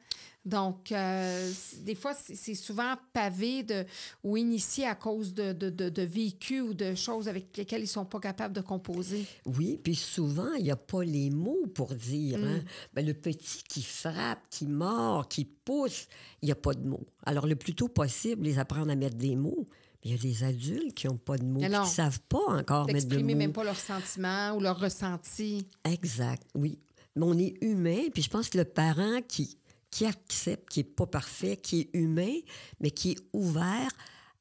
Donc, 0.45 0.93
euh, 0.93 1.51
des 1.81 1.95
fois, 1.95 2.13
c'est 2.15 2.55
souvent 2.55 2.95
pavé 3.15 3.63
de, 3.63 3.85
ou 4.23 4.37
initié 4.37 4.87
à 4.87 4.95
cause 4.95 5.33
de, 5.33 5.53
de, 5.55 5.71
de, 5.71 5.89
de 5.89 6.03
vécus 6.03 6.61
ou 6.63 6.75
de 6.75 6.95
choses 6.95 7.29
avec 7.29 7.57
lesquelles 7.57 7.83
ils 7.83 7.87
sont 7.89 8.05
pas 8.05 8.21
capables 8.21 8.55
de 8.55 8.61
composer. 8.61 9.27
Oui, 9.47 9.81
puis 9.83 9.95
souvent, 9.95 10.53
il 10.59 10.65
n'y 10.65 10.71
a 10.71 10.77
pas 10.77 11.03
les 11.03 11.31
mots 11.31 11.67
pour 11.75 11.95
dire. 11.95 12.39
hein. 12.45 12.59
Mm. 12.59 12.65
Ben, 12.93 13.07
le 13.07 13.15
petit 13.15 13.63
qui 13.69 13.83
frappe, 13.83 14.41
qui 14.51 14.67
mord, 14.67 15.29
qui 15.29 15.47
pousse, 15.47 16.09
il 16.43 16.47
n'y 16.47 16.53
a 16.53 16.57
pas 16.57 16.75
de 16.75 16.87
mots. 16.87 17.07
Alors, 17.25 17.47
le 17.47 17.57
plus 17.57 17.75
tôt 17.75 17.89
possible, 17.89 18.45
les 18.45 18.59
apprendre 18.59 18.91
à 18.93 18.97
mettre 18.97 19.17
des 19.17 19.37
mots. 19.37 19.67
Mais 20.05 20.11
il 20.11 20.17
y 20.17 20.19
a 20.19 20.19
des 20.23 20.45
adultes 20.45 20.93
qui 20.95 21.07
n'ont 21.07 21.17
pas 21.17 21.39
de 21.39 21.45
mots, 21.45 21.61
Mais 21.61 21.71
qui 21.71 21.79
ne 21.79 21.85
savent 21.87 22.21
pas 22.29 22.45
encore 22.49 22.87
mettre 22.87 23.09
de 23.09 23.17
mots. 23.19 23.35
même 23.35 23.53
pas 23.55 23.65
leurs 23.65 23.81
sentiments 23.81 24.53
ou 24.55 24.61
leurs 24.61 24.79
ressentis. 24.79 25.67
Exact, 25.85 26.43
oui. 26.55 26.79
Mais 27.17 27.23
on 27.25 27.39
est 27.39 27.55
humain, 27.63 28.09
puis 28.13 28.23
je 28.23 28.29
pense 28.29 28.51
que 28.51 28.59
le 28.59 28.65
parent 28.67 29.21
qui, 29.27 29.57
qui 29.95 30.07
accepte, 30.07 30.71
qui 30.71 30.81
n'est 30.81 30.85
pas 30.85 31.07
parfait, 31.07 31.57
qui 31.57 31.83
est 31.83 31.91
humain, 31.93 32.35
mais 32.81 32.91
qui 32.91 33.13
est 33.13 33.19
ouvert 33.33 33.93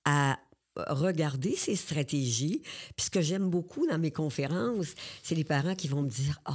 à 0.04 0.39
regarder 0.76 1.56
ses 1.56 1.76
stratégies. 1.76 2.64
Puis 2.95 3.06
ce 3.06 3.10
que 3.12 3.22
j'aime 3.22 3.51
beaucoup 3.51 3.86
dans 3.86 3.99
mes 3.99 4.10
conférences, 4.10 4.95
c'est 5.22 5.36
les 5.36 5.43
parents 5.43 5.76
qui 5.76 5.88
vont 5.88 6.01
me 6.01 6.10
dire 6.10 6.41
Oh, 6.49 6.54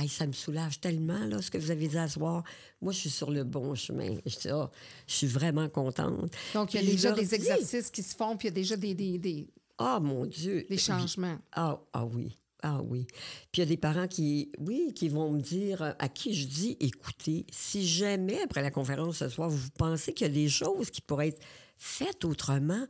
hey, 0.00 0.08
ça 0.08 0.24
me 0.24 0.32
soulage 0.32 0.80
tellement, 0.80 1.18
là, 1.26 1.42
ce 1.42 1.50
que 1.50 1.58
vous 1.58 1.72
avez 1.72 1.88
dit 1.88 1.98
à 1.98 2.06
soir. 2.06 2.44
Moi, 2.80 2.92
je 2.92 2.98
suis 3.00 3.10
sur 3.10 3.32
le 3.32 3.42
bon 3.42 3.74
chemin. 3.74 4.16
Je, 4.24 4.36
dis, 4.38 4.50
Ah, 4.50 4.70
je 5.08 5.14
suis 5.14 5.26
vraiment 5.26 5.68
contente. 5.68 6.32
Donc, 6.54 6.74
il 6.74 6.76
y 6.76 6.78
a 6.78 6.82
Puis 6.82 6.92
déjà 6.92 7.10
des 7.10 7.26
dis, 7.26 7.34
exercices 7.34 7.90
qui 7.90 8.04
se 8.04 8.14
font, 8.14 8.36
puis 8.36 8.46
il 8.46 8.50
y 8.50 8.52
a 8.52 8.54
déjà 8.54 8.76
des, 8.76 8.94
des, 8.94 9.18
des, 9.18 9.48
Ah, 9.78 9.98
mon 10.00 10.26
Dieu. 10.26 10.64
des 10.70 10.78
changements. 10.78 11.38
Ah, 11.50 11.80
ah 11.92 12.06
oui. 12.06 12.38
Ah 12.62 12.80
oui. 12.82 13.06
Puis 13.52 13.56
il 13.56 13.60
y 13.60 13.62
a 13.62 13.66
des 13.66 13.76
parents 13.76 14.08
qui, 14.08 14.50
oui, 14.58 14.92
qui 14.94 15.08
vont 15.08 15.30
me 15.30 15.40
dire, 15.40 15.82
euh, 15.82 15.92
à 15.98 16.08
qui 16.08 16.34
je 16.34 16.46
dis, 16.46 16.76
écoutez, 16.80 17.46
si 17.50 17.86
jamais 17.86 18.40
après 18.42 18.62
la 18.62 18.70
conférence 18.70 19.18
ce 19.18 19.28
soir, 19.28 19.48
vous 19.48 19.70
pensez 19.76 20.12
qu'il 20.12 20.26
y 20.26 20.30
a 20.30 20.32
des 20.32 20.48
choses 20.48 20.90
qui 20.90 21.00
pourraient 21.00 21.28
être 21.28 21.42
faites 21.76 22.24
autrement, 22.24 22.84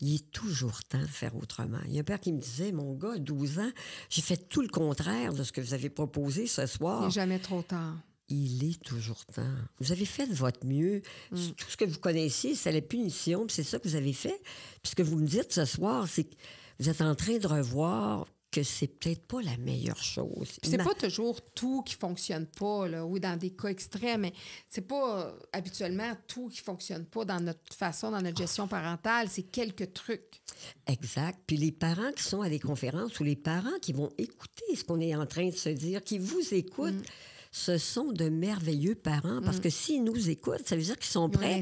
il 0.00 0.16
est 0.16 0.30
toujours 0.32 0.82
temps 0.84 1.00
de 1.00 1.06
faire 1.06 1.36
autrement. 1.36 1.78
Il 1.86 1.94
y 1.94 1.98
a 1.98 2.00
un 2.00 2.04
père 2.04 2.20
qui 2.20 2.32
me 2.32 2.40
disait, 2.40 2.72
mon 2.72 2.94
gars, 2.94 3.18
12 3.18 3.60
ans, 3.60 3.70
j'ai 4.10 4.22
fait 4.22 4.48
tout 4.48 4.62
le 4.62 4.68
contraire 4.68 5.32
de 5.32 5.44
ce 5.44 5.52
que 5.52 5.60
vous 5.60 5.74
avez 5.74 5.90
proposé 5.90 6.46
ce 6.46 6.66
soir. 6.66 7.02
Il 7.02 7.06
n'est 7.06 7.12
jamais 7.12 7.38
trop 7.38 7.62
tard. 7.62 7.96
Il 8.28 8.64
est 8.64 8.82
toujours 8.82 9.24
temps. 9.26 9.54
Vous 9.78 9.92
avez 9.92 10.06
fait 10.06 10.26
de 10.26 10.34
votre 10.34 10.66
mieux. 10.66 11.02
Mm. 11.30 11.50
Tout 11.56 11.70
ce 11.70 11.76
que 11.76 11.84
vous 11.84 11.98
connaissiez, 11.98 12.54
c'est 12.54 12.72
la 12.72 12.80
punition, 12.80 13.46
puis 13.46 13.54
c'est 13.54 13.62
ça 13.62 13.78
que 13.78 13.86
vous 13.86 13.96
avez 13.96 14.12
fait. 14.12 14.40
Puis 14.82 14.90
ce 14.90 14.94
que 14.96 15.02
vous 15.02 15.18
me 15.18 15.26
dites 15.26 15.52
ce 15.52 15.64
soir, 15.64 16.08
c'est 16.08 16.24
que 16.24 16.34
vous 16.80 16.88
êtes 16.88 17.02
en 17.02 17.14
train 17.14 17.38
de 17.38 17.46
revoir 17.46 18.26
que 18.54 18.62
c'est 18.62 18.86
peut-être 18.86 19.26
pas 19.26 19.42
la 19.42 19.56
meilleure 19.56 20.02
chose. 20.02 20.58
C'est 20.62 20.78
pas 20.78 20.94
toujours 20.94 21.40
tout 21.54 21.82
qui 21.82 21.94
fonctionne 21.94 22.46
pas, 22.46 22.86
là, 22.86 23.04
oui, 23.04 23.18
dans 23.18 23.36
des 23.36 23.50
cas 23.50 23.68
extrêmes, 23.68 24.20
mais 24.20 24.32
c'est 24.68 24.86
pas 24.86 25.26
euh, 25.26 25.32
habituellement 25.52 26.12
tout 26.28 26.48
qui 26.48 26.60
fonctionne 26.60 27.04
pas 27.04 27.24
dans 27.24 27.40
notre 27.40 27.74
façon, 27.74 28.12
dans 28.12 28.22
notre 28.22 28.38
gestion 28.38 28.68
parentale. 28.68 29.28
C'est 29.28 29.42
quelques 29.42 29.92
trucs. 29.92 30.40
Exact. 30.86 31.40
Puis 31.48 31.56
les 31.56 31.72
parents 31.72 32.12
qui 32.12 32.22
sont 32.22 32.42
à 32.42 32.48
des 32.48 32.60
conférences 32.60 33.18
ou 33.18 33.24
les 33.24 33.34
parents 33.34 33.78
qui 33.82 33.92
vont 33.92 34.10
écouter 34.18 34.76
ce 34.76 34.84
qu'on 34.84 35.00
est 35.00 35.16
en 35.16 35.26
train 35.26 35.48
de 35.48 35.54
se 35.56 35.70
dire, 35.70 36.04
qui 36.04 36.18
vous 36.18 36.54
écoutent, 36.54 36.94
Mm. 36.94 37.02
ce 37.50 37.78
sont 37.78 38.12
de 38.12 38.28
merveilleux 38.28 38.94
parents 38.94 39.40
parce 39.44 39.58
que 39.58 39.70
s'ils 39.70 40.04
nous 40.04 40.30
écoutent, 40.30 40.66
ça 40.66 40.76
veut 40.76 40.82
dire 40.82 40.96
qu'ils 40.96 41.10
sont 41.10 41.28
prêts 41.28 41.60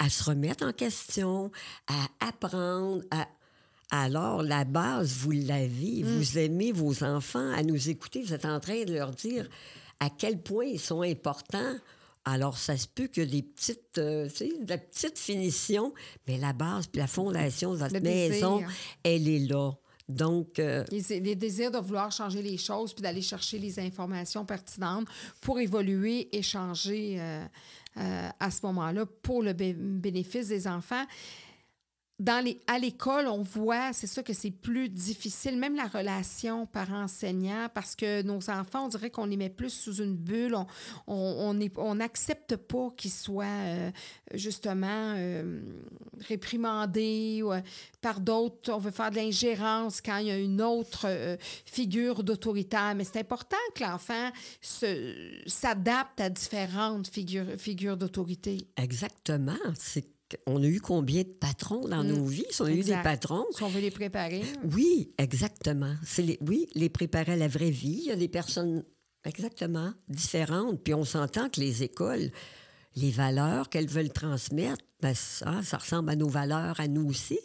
à 0.00 0.10
se 0.10 0.24
remettre 0.24 0.66
en 0.66 0.72
question, 0.72 1.50
à 1.86 2.26
apprendre, 2.28 3.02
à... 3.10 3.26
Alors, 3.90 4.42
la 4.42 4.64
base, 4.64 5.12
vous 5.12 5.30
l'avez. 5.30 6.02
Mm. 6.02 6.18
Vous 6.18 6.38
aimez 6.38 6.72
vos 6.72 7.04
enfants 7.04 7.50
à 7.52 7.62
nous 7.62 7.88
écouter. 7.88 8.22
Vous 8.22 8.32
êtes 8.34 8.44
en 8.44 8.58
train 8.60 8.84
de 8.84 8.92
leur 8.94 9.12
dire 9.12 9.48
à 10.00 10.10
quel 10.10 10.40
point 10.42 10.64
ils 10.64 10.80
sont 10.80 11.02
importants. 11.02 11.76
Alors, 12.24 12.58
ça 12.58 12.76
se 12.76 12.88
peut 12.88 13.08
a 13.18 13.24
des 13.24 13.42
petites, 13.42 13.98
euh, 13.98 14.28
tu 14.28 14.36
sais, 14.36 14.52
de 14.60 14.68
la 14.68 14.78
petite 14.78 15.16
finition, 15.18 15.94
mais 16.26 16.38
la 16.38 16.52
base 16.52 16.88
puis 16.88 16.98
la 17.00 17.06
fondation 17.06 17.72
de 17.72 17.76
votre 17.78 17.94
Le 17.94 18.00
maison, 18.00 18.56
désir. 18.56 18.72
elle 19.04 19.28
est 19.28 19.46
là. 19.46 19.70
Donc, 20.08 20.58
euh, 20.58 20.84
Les, 20.90 21.20
les 21.20 21.34
désirs 21.36 21.70
de 21.70 21.78
vouloir 21.78 22.10
changer 22.10 22.42
les 22.42 22.58
choses 22.58 22.92
puis 22.92 23.02
d'aller 23.02 23.22
chercher 23.22 23.58
les 23.60 23.78
informations 23.78 24.44
pertinentes 24.44 25.06
pour 25.40 25.58
évoluer 25.60 26.28
et 26.36 26.42
changer 26.42 27.16
euh, 27.20 27.44
euh, 27.98 28.28
à 28.40 28.50
ce 28.50 28.64
moment-là 28.66 29.04
pour 29.22 29.42
le 29.42 29.52
bé- 29.52 29.74
bénéfice 29.74 30.48
des 30.48 30.66
enfants. 30.68 31.04
Dans 32.18 32.42
les, 32.42 32.60
à 32.66 32.78
l'école, 32.78 33.26
on 33.26 33.42
voit, 33.42 33.92
c'est 33.92 34.06
ça 34.06 34.22
que 34.22 34.32
c'est 34.32 34.50
plus 34.50 34.88
difficile, 34.88 35.58
même 35.58 35.76
la 35.76 35.86
relation 35.86 36.64
parent-enseignant, 36.64 37.68
parce 37.74 37.94
que 37.94 38.22
nos 38.22 38.48
enfants, 38.48 38.86
on 38.86 38.88
dirait 38.88 39.10
qu'on 39.10 39.26
les 39.26 39.36
met 39.36 39.50
plus 39.50 39.68
sous 39.68 39.96
une 39.96 40.16
bulle. 40.16 40.54
On 40.54 40.66
on 41.06 41.60
on 41.60 41.70
on 41.76 41.94
n'accepte 41.96 42.56
pas 42.56 42.90
qu'ils 42.96 43.12
soient 43.12 43.44
euh, 43.44 43.90
justement 44.32 45.14
euh, 45.16 45.60
réprimandés 46.26 47.40
euh, 47.42 47.60
par 48.00 48.20
d'autres. 48.20 48.72
On 48.72 48.78
veut 48.78 48.90
faire 48.90 49.10
de 49.10 49.16
l'ingérence 49.16 50.00
quand 50.00 50.16
il 50.16 50.26
y 50.28 50.30
a 50.30 50.38
une 50.38 50.62
autre 50.62 51.06
figure 51.66 52.24
d'autoritaire. 52.24 52.94
Mais 52.94 53.04
c'est 53.04 53.20
important 53.20 53.56
que 53.74 53.84
l'enfant 53.84 54.30
s'adapte 54.60 56.20
à 56.20 56.30
différentes 56.30 57.08
figures, 57.08 57.58
figures 57.58 57.96
d'autorité. 57.96 58.66
exactement. 58.76 59.58
C'est 59.78 60.15
on 60.46 60.62
a 60.62 60.66
eu 60.66 60.80
combien 60.80 61.22
de 61.22 61.28
patrons 61.28 61.86
dans 61.86 62.02
nos 62.02 62.24
vies? 62.24 62.46
Si 62.50 62.62
on 62.62 62.66
a 62.66 62.72
eu 62.72 62.82
des 62.82 62.96
patrons, 63.02 63.44
Si 63.52 63.62
on 63.62 63.68
veut 63.68 63.80
les 63.80 63.90
préparer. 63.90 64.42
Oui, 64.72 65.12
exactement. 65.18 65.94
C'est 66.04 66.22
les, 66.22 66.38
oui, 66.40 66.68
les 66.74 66.88
préparer 66.88 67.32
à 67.32 67.36
la 67.36 67.48
vraie 67.48 67.70
vie. 67.70 68.00
Il 68.04 68.08
y 68.08 68.12
a 68.12 68.16
des 68.16 68.28
personnes 68.28 68.84
exactement 69.24 69.92
différentes. 70.08 70.82
Puis 70.82 70.94
on 70.94 71.04
s'entend 71.04 71.48
que 71.48 71.60
les 71.60 71.82
écoles, 71.82 72.30
les 72.96 73.10
valeurs 73.10 73.68
qu'elles 73.68 73.88
veulent 73.88 74.12
transmettre, 74.12 74.82
ben 75.00 75.14
ça, 75.14 75.62
ça 75.62 75.76
ressemble 75.76 76.10
à 76.10 76.16
nos 76.16 76.28
valeurs, 76.28 76.80
à 76.80 76.88
nous 76.88 77.08
aussi. 77.08 77.38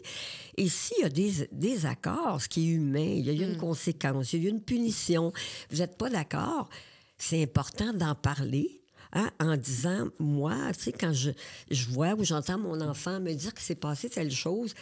Et 0.56 0.68
s'il 0.68 1.02
y 1.02 1.04
a 1.04 1.08
des, 1.10 1.48
des 1.52 1.86
accords, 1.86 2.40
ce 2.40 2.48
qui 2.48 2.68
est 2.68 2.72
humain, 2.72 3.00
il 3.00 3.26
y 3.26 3.30
a 3.30 3.32
eu 3.32 3.50
une 3.50 3.58
conséquence, 3.58 4.32
il 4.32 4.42
y 4.42 4.46
a 4.46 4.48
eu 4.48 4.50
une 4.50 4.62
punition, 4.62 5.32
vous 5.70 5.78
n'êtes 5.78 5.98
pas 5.98 6.08
d'accord, 6.08 6.70
c'est 7.18 7.42
important 7.42 7.92
d'en 7.92 8.14
parler. 8.14 8.81
Hein, 9.12 9.30
en 9.40 9.56
disant, 9.56 10.06
moi, 10.18 10.56
tu 10.74 10.84
sais, 10.84 10.92
quand 10.92 11.12
je, 11.12 11.30
je 11.70 11.88
vois 11.88 12.14
ou 12.14 12.24
j'entends 12.24 12.58
mon 12.58 12.80
enfant 12.80 13.20
me 13.20 13.32
dire 13.34 13.54
que 13.54 13.60
c'est 13.60 13.74
passé 13.74 14.08
telle 14.10 14.30
chose, 14.30 14.74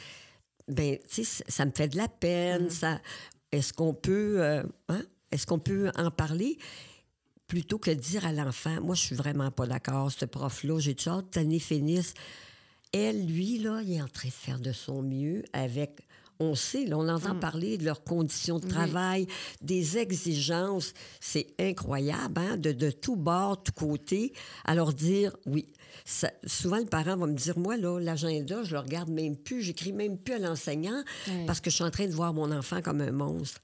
ben, 0.68 0.98
tu 1.08 1.24
sais, 1.24 1.44
ça- 1.48 1.64
me 1.64 1.72
fait 1.72 1.88
de 1.88 1.96
la 1.96 2.08
peine. 2.08 2.70
Ça, 2.70 3.00
est-ce 3.52 3.72
qu'on 3.72 3.94
peut, 3.94 4.42
euh, 4.42 4.62
hein? 4.88 5.02
Est-ce 5.30 5.46
qu'on 5.46 5.58
peut 5.58 5.90
en 5.96 6.10
parler 6.10 6.58
plutôt 7.46 7.78
que 7.78 7.90
de 7.90 7.96
dire 7.96 8.24
à 8.24 8.32
l'enfant, 8.32 8.80
moi, 8.80 8.94
je 8.94 9.00
suis 9.00 9.16
vraiment 9.16 9.50
pas 9.50 9.66
d'accord, 9.66 10.12
ce 10.12 10.24
prof-là, 10.24 10.78
j'ai 10.78 10.92
hâte 10.92 10.96
que 10.96 11.34
cette 11.34 11.36
année 11.38 11.58
finisse. 11.58 12.14
Elle, 12.92 13.26
lui, 13.26 13.58
là, 13.58 13.80
il 13.82 13.92
est 13.94 14.02
en 14.02 14.08
train 14.08 14.28
de 14.28 14.32
faire 14.32 14.60
de 14.60 14.72
son 14.72 15.02
mieux 15.02 15.44
avec. 15.52 16.00
On 16.41 16.55
sait, 16.55 16.86
là, 16.86 16.99
on 16.99 17.09
entend 17.09 17.34
parler 17.36 17.76
de 17.78 17.84
leurs 17.84 18.03
conditions 18.03 18.59
de 18.59 18.66
travail, 18.66 19.26
des 19.61 19.99
exigences. 19.99 20.95
C'est 21.20 21.49
incroyable, 21.59 22.41
hein, 22.41 22.57
de, 22.57 22.72
de 22.72 22.91
tout 22.91 23.16
bord, 23.16 23.62
tout 23.62 23.72
côté. 23.72 24.32
Alors 24.64 24.93
dire, 24.93 25.36
oui. 25.47 25.68
Ça- 26.05 26.32
souvent, 26.47 26.78
le 26.78 26.86
parent 26.86 27.16
va 27.16 27.26
me 27.26 27.34
dire, 27.34 27.59
moi, 27.59 27.76
là, 27.76 28.01
l'agenda, 28.01 28.62
je 28.64 28.72
le 28.72 28.78
regarde 28.78 29.11
même 29.11 29.36
plus, 29.36 29.61
j'écris 29.62 29.93
même 29.93 30.16
plus 30.16 30.34
à 30.34 30.38
l'enseignant 30.38 31.03
parce 31.47 31.61
que 31.61 31.68
je 31.68 31.74
suis 31.76 31.84
en 31.84 31.91
train 31.91 32.07
de 32.07 32.12
voir 32.12 32.32
mon 32.32 32.51
enfant 32.53 32.80
comme 32.80 33.01
un 33.01 33.12
monstre. 33.12 33.61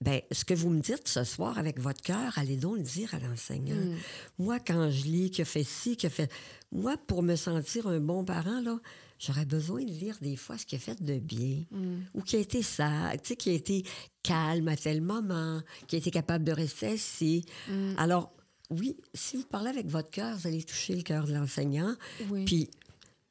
Ben, 0.00 0.20
ce 0.30 0.44
que 0.44 0.52
vous 0.54 0.68
me 0.68 0.80
dites 0.80 1.08
ce 1.08 1.24
soir 1.24 1.58
avec 1.58 1.80
votre 1.80 2.02
cœur, 2.02 2.32
allez 2.36 2.56
donc 2.56 2.76
le 2.76 2.82
dire 2.82 3.14
à 3.14 3.18
l'enseignant. 3.18 3.76
Mm. 3.76 3.96
Moi, 4.38 4.58
quand 4.60 4.90
je 4.90 5.04
lis 5.04 5.32
a 5.38 5.44
fait 5.44 5.64
ci, 5.64 5.96
a 6.04 6.10
fait. 6.10 6.30
Moi, 6.70 6.96
pour 7.06 7.22
me 7.22 7.34
sentir 7.34 7.86
un 7.86 7.98
bon 7.98 8.22
parent, 8.24 8.60
là, 8.60 8.78
j'aurais 9.18 9.44
besoin 9.46 9.82
de 9.82 9.90
lire 9.90 10.16
des 10.20 10.36
fois 10.36 10.58
ce 10.58 10.66
qu'il 10.66 10.76
a 10.76 10.80
fait 10.80 11.02
de 11.02 11.18
bien, 11.18 11.64
Mm. 11.70 12.00
ou 12.14 12.22
qui 12.22 12.36
a 12.36 12.38
été 12.40 12.62
sage, 12.62 13.18
tu 13.22 13.28
sais, 13.28 13.36
qui 13.36 13.50
a 13.50 13.54
été 13.54 13.84
calme 14.22 14.68
à 14.68 14.76
tel 14.76 15.00
moment, 15.00 15.60
qui 15.86 15.96
a 15.96 15.98
été 15.98 16.10
capable 16.10 16.44
de 16.44 16.52
rester 16.52 16.88
assis. 16.88 17.44
Mm. 17.68 17.94
Alors, 17.98 18.32
oui, 18.70 18.96
si 19.14 19.36
vous 19.36 19.44
parlez 19.44 19.70
avec 19.70 19.86
votre 19.86 20.10
cœur, 20.10 20.36
vous 20.36 20.46
allez 20.48 20.62
toucher 20.64 20.94
le 20.96 21.02
cœur 21.02 21.24
de 21.26 21.32
l'enseignant. 21.32 21.94
Oui. 22.30 22.44
Puis, 22.44 22.70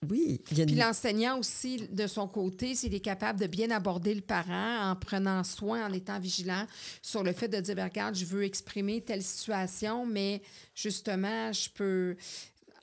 oui, 0.10 0.40
il 0.52 0.58
y 0.58 0.62
a 0.62 0.66
Puis 0.66 0.76
l'enseignant 0.76 1.40
aussi, 1.40 1.88
de 1.92 2.06
son 2.06 2.28
côté, 2.28 2.76
s'il 2.76 2.94
est 2.94 3.00
capable 3.00 3.40
de 3.40 3.48
bien 3.48 3.72
aborder 3.72 4.14
le 4.14 4.22
parent 4.22 4.92
en 4.92 4.96
prenant 4.96 5.44
soin, 5.44 5.88
en 5.88 5.94
étant 5.94 6.20
vigilant 6.20 6.66
sur 7.02 7.24
le 7.24 7.34
fait 7.34 7.48
de 7.48 7.60
dire, 7.60 7.76
Ben, 7.76 7.86
regarde, 7.86 8.16
je 8.16 8.26
veux 8.26 8.44
exprimer 8.44 9.02
telle 9.02 9.24
situation, 9.24 10.06
mais 10.06 10.42
justement, 10.76 11.52
je 11.52 11.70
peux 11.74 12.16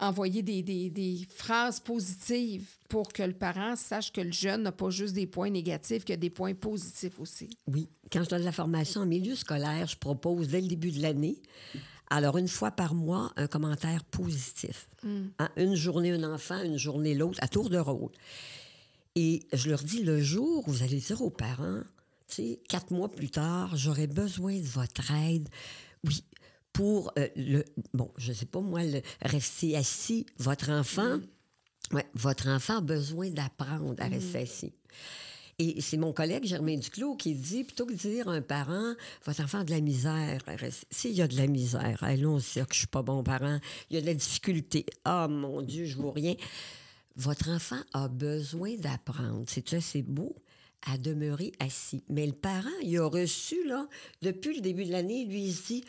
envoyer 0.02 0.42
des, 0.42 0.62
des- 0.62 0.90
des 0.90 1.26
phrases 1.34 1.80
positives 1.80 2.66
pour 2.88 3.12
que 3.12 3.22
le 3.22 3.32
parent 3.32 3.76
sache 3.76 4.12
que 4.12 4.20
le 4.20 4.32
jeune 4.32 4.64
n'a 4.64 4.72
pas 4.72 4.90
juste 4.90 5.14
des 5.14 5.26
points 5.26 5.48
négatifs, 5.50 6.04
qu'il 6.04 6.12
y 6.12 6.14
a 6.14 6.16
des 6.18 6.28
points 6.30 6.54
positifs 6.54 7.18
aussi. 7.20 7.48
Oui. 7.66 7.88
Quand 8.10 8.22
je 8.24 8.28
donne 8.28 8.42
la 8.42 8.52
formation 8.52 9.00
en 9.02 9.06
milieu 9.06 9.34
scolaire, 9.36 9.86
je 9.86 9.96
propose 9.96 10.48
dès 10.48 10.60
le 10.60 10.66
début 10.68 10.90
de 10.90 11.00
l'année, 11.00 11.40
alors 12.10 12.36
une 12.36 12.48
fois 12.48 12.70
par 12.72 12.94
mois, 12.94 13.32
un 13.36 13.46
commentaire 13.46 14.04
positif. 14.04 14.88
Hein, 15.38 15.48
Une 15.56 15.74
journée 15.76 16.10
un 16.12 16.34
enfant, 16.34 16.62
une 16.62 16.76
journée 16.76 17.14
l'autre, 17.14 17.38
à 17.40 17.48
tour 17.48 17.70
de 17.70 17.78
rôle. 17.78 18.10
Et 19.14 19.40
je 19.52 19.68
leur 19.70 19.82
dis, 19.82 20.02
le 20.02 20.20
jour 20.20 20.66
où 20.68 20.72
vous 20.72 20.82
allez 20.82 20.98
dire 20.98 21.22
aux 21.22 21.30
parents, 21.30 21.80
tu 22.28 22.34
sais, 22.34 22.60
quatre 22.68 22.90
mois 22.92 23.08
plus 23.08 23.30
tard, 23.30 23.76
j'aurais 23.76 24.06
besoin 24.06 24.56
de 24.58 24.66
votre 24.66 25.10
aide. 25.12 25.48
Oui, 26.04 26.24
pour 26.72 27.12
euh, 27.18 27.28
le. 27.36 27.64
Bon, 27.94 28.10
je 28.16 28.32
sais 28.32 28.46
pas 28.46 28.60
moi, 28.60 28.82
le 28.84 29.02
rester 29.22 29.76
assis. 29.76 30.26
Votre 30.38 30.70
enfant, 30.70 31.18
ouais, 31.92 32.06
votre 32.14 32.48
enfant 32.48 32.78
a 32.78 32.80
besoin 32.80 33.30
d'apprendre 33.30 33.94
à 33.98 34.08
rester 34.08 34.38
assis. 34.38 34.72
Et 35.58 35.80
c'est 35.80 35.98
mon 35.98 36.12
collègue 36.12 36.44
Germain 36.44 36.76
Duclos 36.76 37.14
qui 37.14 37.34
dit, 37.34 37.62
plutôt 37.64 37.86
que 37.86 37.92
de 37.92 37.98
dire 37.98 38.28
à 38.28 38.32
un 38.32 38.42
parent, 38.42 38.94
votre 39.24 39.42
enfant 39.42 39.58
a 39.58 39.64
de 39.64 39.70
la 39.70 39.80
misère, 39.80 40.42
s'il 40.90 41.12
y 41.12 41.22
a 41.22 41.28
de 41.28 41.36
la 41.36 41.46
misère, 41.46 41.98
on 42.02 42.38
sait 42.40 42.62
que 42.62 42.72
je 42.72 42.78
suis 42.78 42.86
pas 42.86 43.02
bon 43.02 43.22
parent, 43.22 43.60
il 43.90 43.94
y 43.94 43.98
a 43.98 44.00
de 44.00 44.06
la 44.06 44.14
difficulté, 44.14 44.86
ah 45.04 45.28
mon 45.28 45.62
Dieu, 45.62 45.84
je 45.84 45.96
vois 45.96 46.14
rien. 46.14 46.34
Votre 47.16 47.50
enfant 47.50 47.80
a 47.92 48.08
besoin 48.08 48.74
d'apprendre. 48.76 49.44
C'est 49.46 49.74
assez 49.74 50.02
beau 50.02 50.34
à 50.90 50.96
demeurer 50.98 51.52
assis? 51.60 52.02
Mais 52.08 52.26
le 52.26 52.32
parent, 52.32 52.68
il 52.82 52.98
a 52.98 53.06
reçu, 53.06 53.64
là, 53.66 53.86
depuis 54.22 54.56
le 54.56 54.62
début 54.62 54.86
de 54.86 54.92
l'année, 54.92 55.26
lui, 55.26 55.44
il 55.44 55.52
se 55.52 55.66
dit 55.66 55.84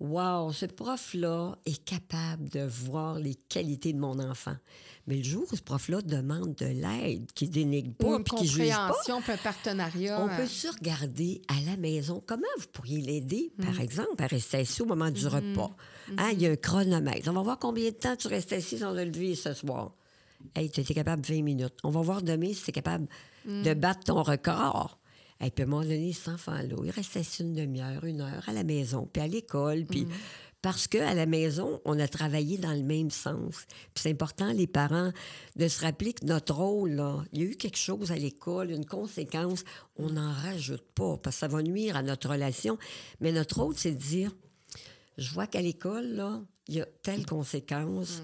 Wow, 0.00 0.50
ce 0.52 0.64
prof-là 0.64 1.58
est 1.66 1.84
capable 1.84 2.48
de 2.48 2.60
voir 2.60 3.18
les 3.18 3.34
qualités 3.34 3.92
de 3.92 3.98
mon 3.98 4.18
enfant. 4.18 4.56
Mais 5.06 5.16
le 5.16 5.22
jour 5.22 5.44
où 5.52 5.56
ce 5.56 5.60
prof-là 5.60 6.00
demande 6.00 6.54
de 6.54 6.64
l'aide, 6.64 7.30
qui 7.32 7.50
dénigre 7.50 7.92
pas, 7.92 8.18
puis 8.20 8.36
qui 8.38 8.46
juge 8.46 8.70
pas, 8.70 8.94
un 9.08 9.36
partenariat. 9.36 10.18
on 10.18 10.28
euh, 10.30 10.36
peut 10.38 10.46
se 10.46 10.68
regarder 10.68 11.42
à 11.48 11.60
la 11.68 11.76
maison. 11.76 12.22
Comment 12.26 12.46
vous 12.58 12.68
pourriez 12.72 13.02
l'aider, 13.02 13.52
par 13.60 13.78
exemple, 13.78 14.22
à 14.22 14.26
rester 14.26 14.58
assis 14.58 14.80
au 14.80 14.86
moment 14.86 15.10
du 15.10 15.26
repas? 15.26 15.70
Hein, 16.16 16.30
Il 16.32 16.40
y 16.40 16.46
a 16.46 16.50
un 16.50 16.56
chronomètre. 16.56 17.28
On 17.28 17.34
va 17.34 17.42
voir 17.42 17.58
combien 17.58 17.90
de 17.90 17.94
temps 17.94 18.16
tu 18.16 18.28
restes 18.28 18.54
assis 18.54 18.78
sans 18.78 18.94
te 18.94 19.00
lever 19.00 19.34
ce 19.34 19.52
soir. 19.52 19.92
Hey, 20.54 20.70
tu 20.70 20.80
étais 20.80 20.94
capable 20.94 21.20
de 21.20 21.34
20 21.34 21.42
minutes. 21.42 21.76
On 21.84 21.90
va 21.90 22.00
voir 22.00 22.22
demain 22.22 22.54
si 22.54 22.62
tu 22.62 22.70
es 22.70 22.72
capable 22.72 23.06
de 23.44 23.74
battre 23.74 24.04
ton 24.04 24.22
record. 24.22 24.99
Et 25.40 25.50
puis 25.50 25.62
à 25.62 25.66
un 25.66 25.70
moment 25.70 25.82
donné, 25.82 26.12
cet 26.12 26.28
enfant-là, 26.28 26.76
il 26.84 26.90
restait 26.90 27.22
une 27.40 27.54
demi-heure, 27.54 28.04
une 28.04 28.20
heure 28.20 28.46
à 28.46 28.52
la 28.52 28.64
maison, 28.64 29.08
puis 29.12 29.22
à 29.22 29.26
l'école, 29.26 29.84
puis... 29.86 30.06
Parce 30.62 30.86
qu'à 30.86 31.14
la 31.14 31.24
maison, 31.24 31.80
on 31.86 31.98
a 31.98 32.06
travaillé 32.06 32.58
dans 32.58 32.74
le 32.74 32.82
même 32.82 33.10
sens. 33.10 33.64
Puis 33.94 34.02
c'est 34.02 34.10
important, 34.10 34.52
les 34.52 34.66
parents, 34.66 35.10
de 35.56 35.68
se 35.68 35.80
rappeler 35.80 36.12
que 36.12 36.26
notre 36.26 36.54
rôle, 36.54 36.90
là, 36.90 37.24
il 37.32 37.38
y 37.38 37.42
a 37.42 37.46
eu 37.46 37.56
quelque 37.56 37.78
chose 37.78 38.12
à 38.12 38.16
l'école, 38.16 38.70
une 38.70 38.84
conséquence, 38.84 39.64
on 39.96 40.10
n'en 40.10 40.30
rajoute 40.32 40.84
pas, 40.94 41.16
parce 41.16 41.36
que 41.36 41.40
ça 41.40 41.48
va 41.48 41.62
nuire 41.62 41.96
à 41.96 42.02
notre 42.02 42.28
relation. 42.28 42.76
Mais 43.20 43.32
notre 43.32 43.62
rôle, 43.62 43.74
c'est 43.74 43.92
de 43.92 43.96
dire, 43.96 44.32
je 45.16 45.32
vois 45.32 45.46
qu'à 45.46 45.62
l'école, 45.62 46.08
là, 46.08 46.42
il 46.68 46.74
y 46.74 46.80
a 46.82 46.86
telle 47.02 47.24
conséquence. 47.24 48.22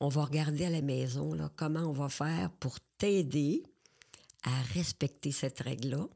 On 0.00 0.08
va 0.08 0.24
regarder 0.24 0.64
à 0.64 0.70
la 0.70 0.80
maison, 0.80 1.34
là, 1.34 1.50
comment 1.54 1.80
on 1.80 1.92
va 1.92 2.08
faire 2.08 2.50
pour 2.60 2.80
t'aider 2.96 3.62
à 4.42 4.62
respecter 4.72 5.32
cette 5.32 5.60
règle-là. 5.60 6.08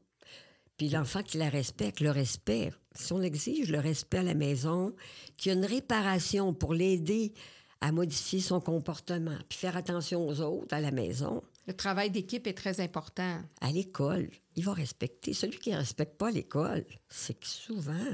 Puis 0.79 0.87
l'enfant 0.87 1.21
qui 1.23 1.37
la 1.37 1.49
respecte, 1.49 1.99
le 1.99 2.09
respect, 2.09 2.71
si 2.95 3.11
on 3.11 3.21
exige 3.21 3.69
le 3.69 3.79
respect 3.79 4.19
à 4.19 4.23
la 4.23 4.33
maison, 4.33 4.95
qu'il 5.35 5.51
y 5.51 5.55
a 5.55 5.57
une 5.57 5.65
réparation 5.65 6.53
pour 6.53 6.73
l'aider 6.73 7.33
à 7.81 7.91
modifier 7.91 8.39
son 8.39 8.61
comportement, 8.61 9.37
puis 9.49 9.59
faire 9.59 9.75
attention 9.75 10.25
aux 10.25 10.39
autres 10.39 10.73
à 10.73 10.79
la 10.79 10.91
maison. 10.91 11.43
Le 11.67 11.73
travail 11.73 12.11
d'équipe 12.11 12.47
est 12.47 12.53
très 12.53 12.79
important. 12.79 13.41
À 13.59 13.71
l'école, 13.73 14.29
il 14.55 14.63
va 14.63 14.71
respecter. 14.71 15.33
Celui 15.33 15.59
qui 15.59 15.71
ne 15.71 15.77
respecte 15.77 16.17
pas 16.17 16.31
l'école, 16.31 16.85
c'est 17.09 17.37
que 17.37 17.47
souvent, 17.47 18.13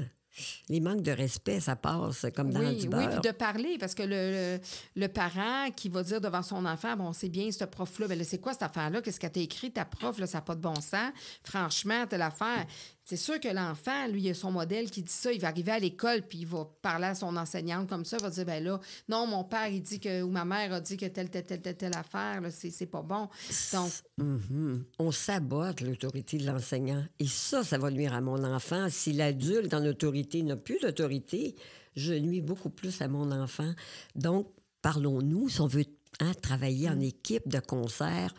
les 0.68 0.80
manques 0.80 1.02
de 1.02 1.12
respect, 1.12 1.60
ça 1.60 1.76
passe 1.76 2.26
comme 2.34 2.52
dans 2.52 2.60
oui, 2.60 2.76
du 2.76 2.88
Oui, 2.88 3.06
puis 3.08 3.20
de 3.20 3.30
parler, 3.32 3.76
parce 3.78 3.94
que 3.94 4.02
le, 4.02 4.08
le, 4.56 4.60
le 4.94 5.08
parent 5.08 5.70
qui 5.74 5.88
va 5.88 6.02
dire 6.02 6.20
devant 6.20 6.42
son 6.42 6.64
enfant, 6.66 6.96
bon, 6.96 7.12
c'est 7.12 7.28
bien, 7.28 7.50
ce 7.50 7.64
prof-là, 7.64 8.06
mais 8.08 8.22
c'est 8.24 8.38
quoi 8.38 8.52
cette 8.52 8.62
affaire-là? 8.62 9.00
Qu'est-ce 9.02 9.20
qu'elle 9.20 9.32
t'a 9.32 9.40
écrit, 9.40 9.70
ta 9.72 9.84
prof, 9.84 10.18
là, 10.18 10.26
ça 10.26 10.38
n'a 10.38 10.42
pas 10.42 10.54
de 10.54 10.60
bon 10.60 10.74
sens? 10.76 11.12
Franchement, 11.42 12.06
telle 12.06 12.22
affaire. 12.22 12.66
C'est 13.08 13.16
sûr 13.16 13.38
que 13.38 13.46
l'enfant, 13.46 14.08
lui, 14.08 14.22
il 14.22 14.30
a 14.30 14.34
son 14.34 14.50
modèle 14.50 14.90
qui 14.90 15.00
dit 15.04 15.12
ça. 15.12 15.32
Il 15.32 15.40
va 15.40 15.46
arriver 15.46 15.70
à 15.70 15.78
l'école, 15.78 16.22
puis 16.22 16.38
il 16.38 16.46
va 16.46 16.68
parler 16.82 17.06
à 17.06 17.14
son 17.14 17.36
enseignante 17.36 17.88
comme 17.88 18.04
ça. 18.04 18.16
Il 18.18 18.22
va 18.24 18.30
dire, 18.30 18.44
ben 18.44 18.64
là, 18.64 18.80
non, 19.08 19.28
mon 19.28 19.44
père, 19.44 19.68
il 19.68 19.80
dit 19.80 20.00
que, 20.00 20.22
ou 20.22 20.28
ma 20.28 20.44
mère 20.44 20.72
a 20.72 20.80
dit 20.80 20.96
que 20.96 21.06
telle, 21.06 21.30
telle, 21.30 21.44
telle, 21.44 21.62
telle, 21.62 21.76
telle 21.76 21.96
affaire, 21.96 22.42
c'est, 22.50 22.70
c'est 22.70 22.86
pas 22.86 23.02
bon. 23.02 23.28
Donc, 23.72 23.92
Mhm. 24.18 24.84
On 24.98 25.12
sabote 25.12 25.82
l'autorité 25.82 26.38
de 26.38 26.46
l'enseignant. 26.46 27.04
Et 27.20 27.26
ça, 27.28 27.62
ça 27.62 27.78
va 27.78 27.90
nuire 27.92 28.12
à 28.12 28.20
mon 28.20 28.42
enfant. 28.42 28.88
Si 28.90 29.12
l'adulte 29.12 29.72
en 29.72 29.84
autorité 29.84 30.42
n'a 30.42 30.56
plus 30.56 30.80
d'autorité, 30.80 31.54
je 31.94 32.12
nuis 32.14 32.40
beaucoup 32.40 32.70
plus 32.70 33.00
à 33.02 33.08
mon 33.08 33.30
enfant. 33.30 33.72
Donc, 34.16 34.48
parlons-nous, 34.82 35.48
si 35.48 35.60
on 35.60 35.66
veut 35.68 35.84
hein, 36.18 36.32
travailler 36.42 36.88
en 36.88 36.98
équipe 36.98 37.48
de 37.48 37.60
concert 37.60 38.34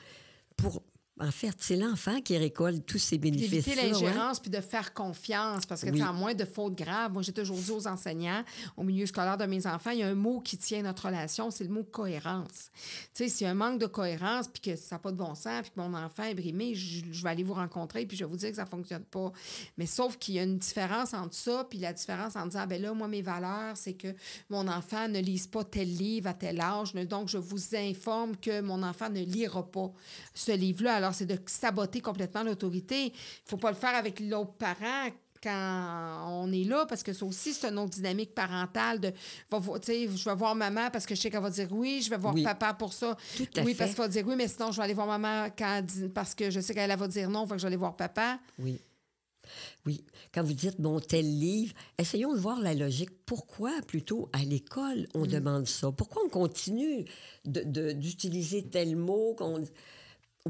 pour... 0.57 0.83
En 1.19 1.31
fait, 1.31 1.55
c'est 1.59 1.75
l'enfant 1.75 2.21
qui 2.21 2.37
récolte 2.37 2.85
tous 2.85 2.99
ces 2.99 3.17
d'éviter 3.17 3.47
bénéfices-là. 3.61 3.83
ouais. 3.83 3.89
l'ingérence 3.91 4.39
puis 4.39 4.51
de 4.51 4.61
faire 4.61 4.93
confiance 4.93 5.65
parce 5.65 5.81
que 5.81 5.89
Oui. 5.89 6.03
en 6.03 6.13
moins 6.13 6.33
de 6.35 6.45
fautes 6.45 6.75
graves. 6.75 7.11
Moi, 7.13 7.21
j'ai 7.23 7.33
toujours 7.33 7.57
dit 7.57 7.71
aux 7.71 7.87
enseignants, 7.87 8.43
au 8.75 8.83
milieu 8.83 9.05
scolaire 9.07 9.37
de 9.37 9.45
mes 9.45 9.65
enfants, 9.65 9.89
il 9.91 9.99
y 9.99 10.03
a 10.03 10.07
un 10.07 10.15
mot 10.15 10.39
qui 10.41 10.57
tient 10.57 10.83
notre 10.83 11.05
relation, 11.07 11.49
c'est 11.49 11.63
le 11.63 11.71
mot 11.71 11.83
cohérence. 11.83 12.69
Tu 13.13 13.23
sais, 13.23 13.29
s'il 13.29 13.45
y 13.45 13.47
a 13.47 13.51
un 13.51 13.55
manque 13.55 13.79
de 13.79 13.87
cohérence 13.87 14.47
puis 14.47 14.61
que 14.61 14.75
ça 14.75 14.95
n'a 14.95 14.99
pas 14.99 15.11
de 15.11 15.17
bon 15.17 15.33
sens 15.33 15.61
puis 15.63 15.71
que 15.75 15.79
mon 15.79 15.93
enfant 15.95 16.23
est 16.23 16.35
brimé, 16.35 16.75
je, 16.75 17.03
je 17.11 17.23
vais 17.23 17.29
aller 17.29 17.43
vous 17.43 17.53
rencontrer 17.55 18.05
puis 18.05 18.15
je 18.15 18.23
vais 18.23 18.29
vous 18.29 18.37
dire 18.37 18.49
que 18.51 18.55
ça 18.57 18.65
ne 18.65 18.69
fonctionne 18.69 19.03
pas. 19.05 19.31
Mais 19.77 19.85
sauf 19.87 20.17
qu'il 20.17 20.35
y 20.35 20.39
a 20.39 20.43
une 20.43 20.57
différence 20.59 21.13
entre 21.13 21.33
ça 21.35 21.65
puis 21.69 21.79
la 21.79 21.93
différence 21.93 22.35
en 22.35 22.45
disant, 22.45 22.67
ben 22.67 22.81
là, 22.81 22.93
moi, 22.93 23.07
mes 23.07 23.21
valeurs, 23.21 23.75
c'est 23.75 23.93
que 23.93 24.13
mon 24.49 24.67
enfant 24.67 25.07
ne 25.07 25.19
lise 25.19 25.47
pas 25.47 25.63
tel 25.63 25.87
livre 25.87 26.27
à 26.29 26.33
tel 26.33 26.59
âge. 26.61 26.93
Donc, 26.93 27.27
je 27.29 27.37
vous 27.37 27.75
informe 27.75 28.35
que 28.37 28.61
mon 28.61 28.83
enfant 28.83 29.09
ne 29.09 29.21
lira 29.21 29.63
pas 29.71 29.91
ce 30.33 30.51
livre-là. 30.51 30.95
Alors, 30.95 31.06
c'est 31.13 31.25
de 31.25 31.37
saboter 31.45 32.01
complètement 32.01 32.43
l'autorité. 32.43 33.05
Il 33.07 33.11
ne 33.11 33.49
faut 33.49 33.57
pas 33.57 33.71
le 33.71 33.77
faire 33.77 33.95
avec 33.95 34.19
l'autre 34.19 34.53
parent 34.53 35.09
quand 35.43 36.25
on 36.29 36.51
est 36.51 36.63
là, 36.63 36.87
parce 36.87 37.03
que 37.03 37.13
ça 37.13 37.23
aussi, 37.23 37.53
c'est 37.53 37.67
une 37.67 37.77
autre 37.77 37.91
dynamique 37.91 38.33
parentale 38.33 38.99
de, 38.99 39.11
va 39.51 39.59
vo- 39.59 39.77
tu 39.77 39.85
sais, 39.85 40.09
je 40.13 40.25
vais 40.27 40.35
voir 40.35 40.55
maman 40.55 40.89
parce 40.91 41.05
que 41.05 41.13
je 41.13 41.21
sais 41.21 41.29
qu'elle 41.29 41.43
va 41.43 41.51
dire 41.51 41.67
oui, 41.71 42.01
je 42.03 42.09
vais 42.09 42.17
voir 42.17 42.33
Oui. 42.33 42.41
papa 42.43 42.73
pour 42.73 42.91
ça. 42.91 43.15
Tout 43.37 43.47
à 43.55 43.61
oui, 43.61 43.73
fait. 43.73 43.77
parce 43.77 43.91
qu'elle 43.91 44.01
va 44.05 44.07
dire 44.07 44.27
oui, 44.27 44.35
mais 44.35 44.47
sinon, 44.47 44.71
je 44.71 44.77
vais 44.77 44.83
aller 44.83 44.95
voir 44.95 45.05
maman 45.05 45.47
quand 45.55 45.83
parce 46.13 46.33
que 46.33 46.49
je 46.49 46.59
sais 46.59 46.73
qu'elle 46.73 46.95
va 46.97 47.07
dire 47.07 47.29
non, 47.29 47.45
fait 47.45 47.53
que 47.53 47.57
je 47.59 47.63
vais 47.63 47.67
aller 47.67 47.75
voir 47.77 47.95
papa. 47.95 48.39
Oui. 48.57 48.81
Oui. 49.85 50.03
Quand 50.33 50.43
vous 50.43 50.53
dites, 50.53 50.81
bon, 50.81 50.99
tel 50.99 51.23
livre, 51.39 51.73
essayons 51.97 52.33
de 52.33 52.39
voir 52.39 52.59
la 52.59 52.73
logique. 52.73 53.11
Pourquoi, 53.25 53.71
plutôt, 53.85 54.29
à 54.33 54.39
l'école, 54.39 55.07
on 55.13 55.25
demande 55.25 55.67
ça? 55.67 55.91
Pourquoi 55.91 56.23
on 56.25 56.29
continue 56.29 57.05
de- 57.45 57.61
de- 57.63 57.91
d'utiliser 57.93 58.63
tel 58.67 58.95
mot 58.97 59.35
qu'on... 59.37 59.63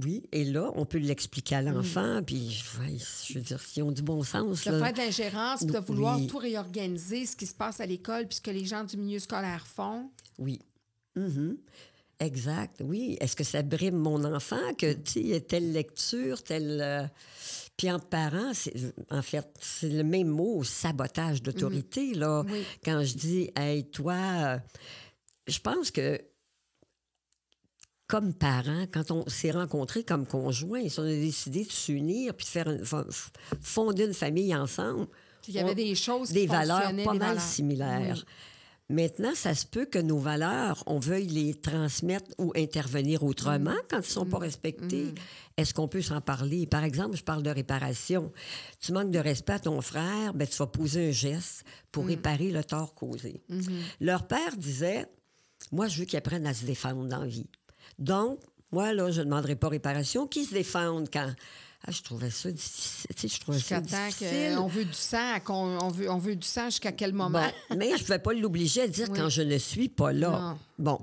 Oui, 0.04 0.24
et 0.32 0.44
là, 0.44 0.72
on 0.76 0.86
peut 0.86 0.98
l'expliquer 0.98 1.56
à 1.56 1.62
l'enfant, 1.62 2.22
puis, 2.26 2.62
ouais, 2.80 2.98
je 3.28 3.34
veux 3.36 3.42
dire, 3.42 3.62
si 3.62 3.82
on 3.82 3.92
du 3.92 4.02
bon 4.02 4.24
sens... 4.24 4.64
De 4.66 4.72
là, 4.72 4.80
faire 4.86 4.94
de 4.94 4.98
l'ingérence, 5.00 5.64
puis 5.64 5.74
de 5.74 5.80
vouloir 5.80 6.18
Oui. 6.18 6.28
tout 6.28 6.38
réorganiser, 6.38 7.26
ce 7.26 7.36
qui 7.36 7.46
se 7.46 7.56
passe 7.56 7.80
à 7.80 7.86
l'école, 7.86 8.28
puis 8.28 8.38
ce 8.38 8.42
que 8.42 8.52
les 8.52 8.66
gens 8.66 8.84
du 8.84 8.98
milieu 8.98 9.20
scolaire 9.20 9.66
font. 9.66 10.10
Oui. 10.38 10.60
Mhm. 11.16 11.58
Exact, 12.20 12.82
oui. 12.84 13.16
Est-ce 13.20 13.36
que 13.36 13.44
ça 13.44 13.62
brime 13.62 13.96
mon 13.96 14.24
enfant 14.26 14.74
que, 14.78 14.92
tu 14.94 15.12
sais, 15.12 15.20
il 15.20 15.28
y 15.28 15.34
a 15.36 15.40
telle 15.40 15.72
lecture, 15.72 16.44
telle... 16.44 16.80
euh, 16.82 17.04
Puis 17.78 17.92
en 17.92 18.00
parent, 18.00 18.54
c'est, 18.54 18.74
en 19.12 19.22
fait, 19.22 19.48
c'est 19.60 19.90
le 19.90 20.04
même 20.04 20.28
mot, 20.30 20.64
sabotage 20.64 21.44
d'autorité, 21.44 22.16
là. 22.16 22.44
Oui. 22.50 22.64
Quand 22.84 23.04
je 23.04 23.14
dis, 23.14 23.52
hey, 23.56 23.86
toi, 23.92 24.16
euh, 24.16 24.58
je 25.48 25.60
pense 25.60 25.92
que 25.92 26.20
comme 28.08 28.34
parents, 28.34 28.86
quand 28.92 29.12
on 29.12 29.28
s'est 29.28 29.52
rencontrés 29.52 30.04
comme 30.04 30.26
conjoints, 30.26 30.88
si 30.88 31.00
on 31.00 31.04
a 31.04 31.08
décidé 31.08 31.66
de 31.66 31.72
s'unir 31.72 32.34
puis 32.36 32.46
de 32.46 32.50
faire 32.50 32.70
une- 32.70 32.82
fo- 32.84 33.06
fonder 33.62 34.06
une 34.06 34.14
famille 34.14 34.56
ensemble, 34.56 35.08
Il 35.48 35.54
y 35.56 35.60
avait 35.60 35.72
on- 35.72 35.76
des 35.76 35.96
choses 35.96 36.30
qui 36.30 36.34
des 36.36 36.48
valeurs 36.48 36.82
pas 36.84 36.94
des 36.94 37.04
mal 37.06 37.18
valeurs. 37.18 37.42
similaires. 37.42 38.16
Oui. 38.26 38.34
Maintenant, 38.90 39.36
ça 39.36 39.54
se 39.54 39.66
peut 39.66 39.86
que 39.86 40.00
nos 40.00 40.18
valeurs, 40.18 40.82
on 40.88 40.98
veuille 40.98 41.28
les 41.28 41.54
transmettre 41.56 42.32
ou 42.38 42.54
intervenir 42.56 43.24
autrement 43.24 43.72
Mm. 43.72 43.82
quand 43.90 43.98
ils 43.98 44.00
ne 44.00 44.06
sont 44.06 44.26
pas 44.26 44.38
respectés. 44.38 45.14
Est-ce 45.58 45.74
qu'on 45.74 45.90
peut 45.90 46.02
s'en 46.02 46.22
parler? 46.22 46.66
Par 46.68 46.86
exemple, 46.86 47.18
je 47.18 47.24
parle 47.26 47.44
de 47.44 47.50
réparation. 47.50 48.32
Tu 48.80 48.94
manques 48.94 49.12
de 49.12 49.20
respect 49.20 49.54
à 49.54 49.60
ton 49.60 49.82
frère, 49.82 50.34
ben, 50.34 50.48
tu 50.48 50.56
vas 50.56 50.68
poser 50.68 51.10
un 51.10 51.12
geste 51.12 51.66
pour 51.92 52.06
Mm. 52.06 52.08
réparer 52.08 52.52
le 52.52 52.64
tort 52.64 52.96
causé. 52.96 53.42
Leur 54.00 54.26
père 54.26 54.56
disait, 54.56 55.06
moi, 55.74 55.90
je 55.90 56.00
veux 56.00 56.06
qu'ils 56.06 56.18
apprennent 56.20 56.48
à 56.48 56.54
se 56.54 56.64
défendre 56.64 57.06
dans 57.10 57.20
la 57.20 57.28
vie. 57.28 57.50
Donc, 58.00 58.40
moi, 58.72 58.94
là, 58.94 59.12
je 59.12 59.20
ne 59.22 59.26
demanderai 59.26 59.56
pas 59.56 59.70
réparation. 59.70 60.28
Qui 60.28 60.46
se 60.46 60.54
défendent 60.54 61.10
quand... 61.12 61.32
Ah, 61.86 61.92
je 61.92 62.02
trouvais 62.02 62.32
ça 62.32 62.52
difficile. 62.52 63.30
Je 63.32 63.40
trouvais 63.40 63.60
ça 63.60 63.80
difficile. 63.80 64.56
qu'on 64.58 64.68
veut 64.68 64.84
du 64.84 64.94
sang, 64.94 65.38
on 65.48 65.90
veut, 65.90 66.10
on 66.10 66.18
veut 66.18 66.36
du 66.36 66.48
sang 66.48 66.66
jusqu'à 66.66 66.92
quel 66.92 67.14
moment? 67.14 67.40
Bon, 67.70 67.78
mais 67.78 67.90
je 67.90 67.94
ne 67.94 68.00
pouvais 68.00 68.20
pas 68.20 68.34
l'obliger 68.34 68.82
à 68.82 68.88
dire 68.88 69.08
Oui. 69.12 69.20
quand 69.20 69.30
je 69.30 69.44
ne 69.44 69.58
suis 69.58 69.88
pas 69.88 70.12
là. 70.12 70.32
Non. 70.32 70.58
Bon, 70.80 71.00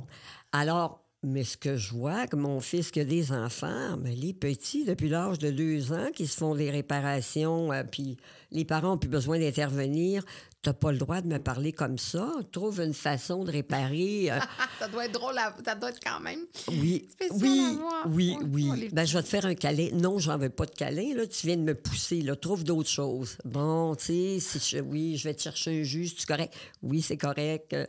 alors, 0.53 1.03
mais 1.25 1.45
ce 1.45 1.57
que 1.57 1.77
je 1.77 1.93
vois, 1.93 2.27
que 2.27 2.37
mon 2.37 2.61
fils 2.61 2.91
qui 2.91 3.01
a 3.01 3.05
des 3.05 3.33
enfants, 3.33 3.97
mais 4.03 4.14
les 4.14 4.33
petits, 4.35 4.85
depuis 4.85 5.09
l'âge 5.09 5.39
de 5.39 5.51
deux 5.51 5.93
ans, 5.93 6.09
qui 6.14 6.27
se 6.27 6.37
font 6.37 6.55
des 6.55 6.70
réparations, 6.70 7.72
euh, 7.72 7.83
puis 7.83 8.16
les 8.51 8.64
parents 8.64 8.89
n'ont 8.91 8.99
plus 8.99 9.09
besoin 9.09 9.39
d'intervenir, 9.39 10.25
tu 10.62 10.70
n'as 10.70 10.75
pas 10.75 10.93
le 10.93 10.99
droit 10.99 11.20
de 11.20 11.27
me 11.29 11.39
parler 11.39 11.72
comme 11.72 11.99
ça. 11.99 12.31
Trouve 12.53 12.81
une 12.81 12.95
façon 12.95 13.45
de 13.45 13.51
réparer. 13.51 14.31
euh, 14.31 14.39
ça 14.79 14.89
doit 14.89 15.05
être 15.07 15.12
drôle, 15.12 15.37
à- 15.37 15.55
ça 15.64 15.75
doit 15.75 15.91
être 15.91 16.01
quand 16.03 16.20
même. 16.20 16.41
oui, 16.68 17.07
oui, 17.33 17.77
à 18.05 18.09
oui, 18.09 18.37
Oui, 18.41 18.47
oui. 18.53 18.68
oh, 18.70 18.75
les 18.75 18.89
Ben, 18.89 19.05
je 19.07 19.16
vais 19.16 19.22
te 19.22 19.29
faire 19.29 19.45
un 19.45 19.55
câlin. 19.55 19.89
Non, 19.93 20.18
j'en 20.18 20.39
veux 20.39 20.49
pas 20.51 20.64
de 20.66 20.70
câlin. 20.70 21.14
Là, 21.14 21.27
tu 21.27 21.47
viens 21.47 21.57
de 21.57 21.62
me 21.62 21.75
pousser. 21.75 22.22
Là, 22.22 22.35
trouve 22.37 22.64
d'autres 22.64 22.89
choses. 22.89 23.37
Bon, 23.45 23.95
tu 23.95 24.05
sais, 24.07 24.39
si 24.41 24.77
je- 24.77 24.83
oui, 24.83 25.16
je 25.18 25.25
vais 25.29 25.35
te 25.35 25.43
chercher 25.43 25.81
un 25.81 25.83
juge. 25.83 26.14
Tu 26.14 26.25
correct? 26.27 26.55
Oui, 26.83 27.03
c'est 27.03 27.18
correct. 27.18 27.72
Euh, 27.75 27.87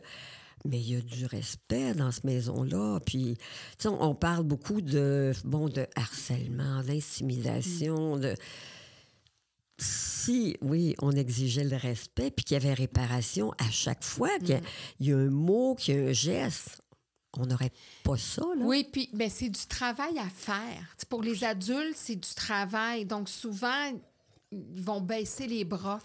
Mais 0.68 0.78
il 0.80 0.90
y 0.92 0.96
a 0.96 1.00
du 1.00 1.26
respect 1.26 1.94
dans 1.94 2.10
cette 2.10 2.24
maison-là. 2.24 3.00
Puis, 3.04 3.36
tu 3.38 3.44
sais, 3.78 3.88
on, 3.88 4.02
on 4.02 4.14
parle 4.14 4.44
beaucoup 4.44 4.80
de, 4.80 5.32
bon, 5.44 5.68
de 5.68 5.86
harcèlement, 5.96 6.82
d'intimidation, 6.82 8.16
de... 8.16 8.34
Si, 9.78 10.56
oui, 10.62 10.94
on 11.02 11.12
exigeait 11.12 11.64
le 11.64 11.76
respect, 11.76 12.30
puis 12.30 12.44
qu'il 12.44 12.54
y 12.54 12.56
avait 12.60 12.72
réparation 12.72 13.52
à 13.58 13.70
chaque 13.70 14.02
fois, 14.02 14.30
qu'il 14.38 14.50
y 14.50 14.54
a- 14.54 14.60
il 15.00 15.06
y 15.08 15.12
a 15.12 15.18
un 15.18 15.28
mot, 15.30 15.74
qu'il 15.74 15.94
y 15.94 15.98
a 15.98 16.08
un 16.08 16.12
geste, 16.12 16.80
on 17.36 17.44
n'aurait 17.44 17.72
pas 18.02 18.16
ça, 18.16 18.40
là. 18.58 18.64
Oui, 18.64 18.88
puis 18.90 19.10
ben, 19.12 19.28
c'est 19.28 19.50
du 19.50 19.66
travail 19.68 20.18
à 20.18 20.28
faire. 20.30 20.96
Pour 21.10 21.22
les 21.22 21.44
adultes, 21.44 21.94
c'est 21.96 22.16
du 22.16 22.34
travail. 22.34 23.04
Donc, 23.04 23.28
souvent, 23.28 23.92
ils 24.76 24.82
vont 24.82 25.00
baisser 25.00 25.46
les 25.46 25.64
bras. 25.64 26.00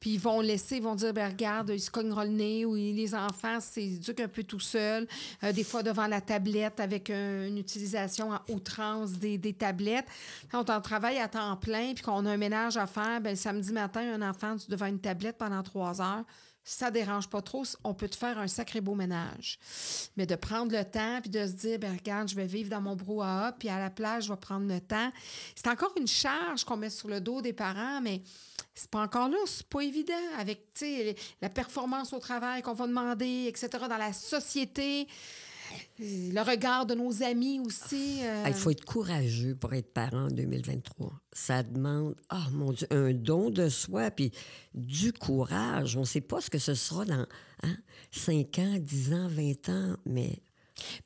Puis 0.00 0.10
ils 0.14 0.20
vont 0.20 0.40
laisser, 0.40 0.76
ils 0.76 0.82
vont 0.82 0.94
dire, 0.94 1.12
ben, 1.12 1.28
regarde, 1.30 1.70
ils 1.74 1.80
se 1.80 1.90
cogneront 1.90 2.22
le 2.22 2.28
nez. 2.28 2.64
Ou 2.66 2.74
les 2.74 3.14
enfants 3.14 3.60
s'éduquent 3.60 4.20
un 4.20 4.28
peu 4.28 4.42
tout 4.44 4.60
seuls. 4.60 5.06
Euh, 5.44 5.52
des 5.52 5.64
fois, 5.64 5.82
devant 5.82 6.06
la 6.06 6.20
tablette, 6.20 6.80
avec 6.80 7.10
un- 7.10 7.46
une 7.46 7.58
utilisation 7.58 8.32
à 8.32 8.42
outrance 8.48 9.12
des, 9.12 9.38
des 9.38 9.52
tablettes. 9.52 10.06
Quand 10.50 10.68
on 10.70 10.80
travaille 10.80 11.18
à 11.18 11.28
temps 11.28 11.56
plein, 11.56 11.94
puis 11.94 12.02
qu'on 12.04 12.26
a 12.26 12.30
un 12.32 12.36
ménage 12.36 12.76
à 12.76 12.86
faire, 12.86 13.20
ben, 13.20 13.30
le 13.30 13.36
samedi 13.36 13.72
matin, 13.72 14.00
un 14.20 14.28
enfant 14.28 14.56
devant 14.68 14.86
une 14.86 14.98
tablette 15.00 15.38
pendant 15.38 15.62
trois 15.62 16.00
heures, 16.00 16.24
ça 16.64 16.90
dérange 16.90 17.28
pas 17.28 17.42
trop, 17.42 17.64
on 17.82 17.94
peut 17.94 18.08
te 18.08 18.16
faire 18.16 18.38
un 18.38 18.46
sacré 18.46 18.80
beau 18.80 18.94
ménage. 18.94 19.58
Mais 20.16 20.26
de 20.26 20.36
prendre 20.36 20.76
le 20.76 20.84
temps 20.84 21.20
puis 21.20 21.30
de 21.30 21.46
se 21.46 21.52
dire, 21.52 21.78
ben 21.78 21.96
regarde, 21.96 22.28
je 22.28 22.36
vais 22.36 22.46
vivre 22.46 22.70
dans 22.70 22.80
mon 22.80 22.94
brouhaha, 22.94 23.52
puis 23.58 23.68
à 23.68 23.78
la 23.78 23.90
plage, 23.90 24.24
je 24.24 24.32
vais 24.32 24.38
prendre 24.38 24.66
le 24.66 24.80
temps. 24.80 25.10
C'est 25.56 25.68
encore 25.68 25.92
une 25.98 26.06
charge 26.06 26.64
qu'on 26.64 26.76
met 26.76 26.90
sur 26.90 27.08
le 27.08 27.20
dos 27.20 27.42
des 27.42 27.52
parents, 27.52 28.00
mais 28.00 28.22
c'est 28.74 28.90
pas 28.90 29.00
encore 29.00 29.28
là, 29.28 29.38
c'est 29.46 29.66
pas 29.66 29.80
évident 29.80 30.14
avec 30.38 30.68
la 31.40 31.48
performance 31.48 32.12
au 32.12 32.18
travail 32.18 32.62
qu'on 32.62 32.72
va 32.72 32.86
demander, 32.86 33.46
etc., 33.48 33.68
dans 33.88 33.98
la 33.98 34.12
société 34.12 35.06
le 35.98 36.40
regard 36.42 36.86
de 36.86 36.94
nos 36.94 37.22
amis 37.22 37.60
aussi. 37.60 38.20
Euh. 38.22 38.44
Il 38.46 38.54
faut 38.54 38.70
être 38.70 38.84
courageux 38.84 39.54
pour 39.54 39.72
être 39.74 39.92
parent 39.92 40.26
en 40.26 40.28
2023. 40.28 41.12
Ça 41.32 41.62
demande, 41.62 42.14
oh 42.32 42.50
mon 42.52 42.72
Dieu, 42.72 42.86
un 42.90 43.12
don 43.12 43.50
de 43.50 43.68
soi, 43.68 44.10
puis 44.10 44.32
du 44.74 45.12
courage. 45.12 45.96
On 45.96 46.00
ne 46.00 46.06
sait 46.06 46.20
pas 46.20 46.40
ce 46.40 46.50
que 46.50 46.58
ce 46.58 46.74
sera 46.74 47.04
dans 47.04 47.26
hein, 47.62 47.76
5 48.10 48.58
ans, 48.58 48.76
10 48.78 49.12
ans, 49.14 49.28
20 49.28 49.68
ans, 49.68 49.96
mais 50.06 50.42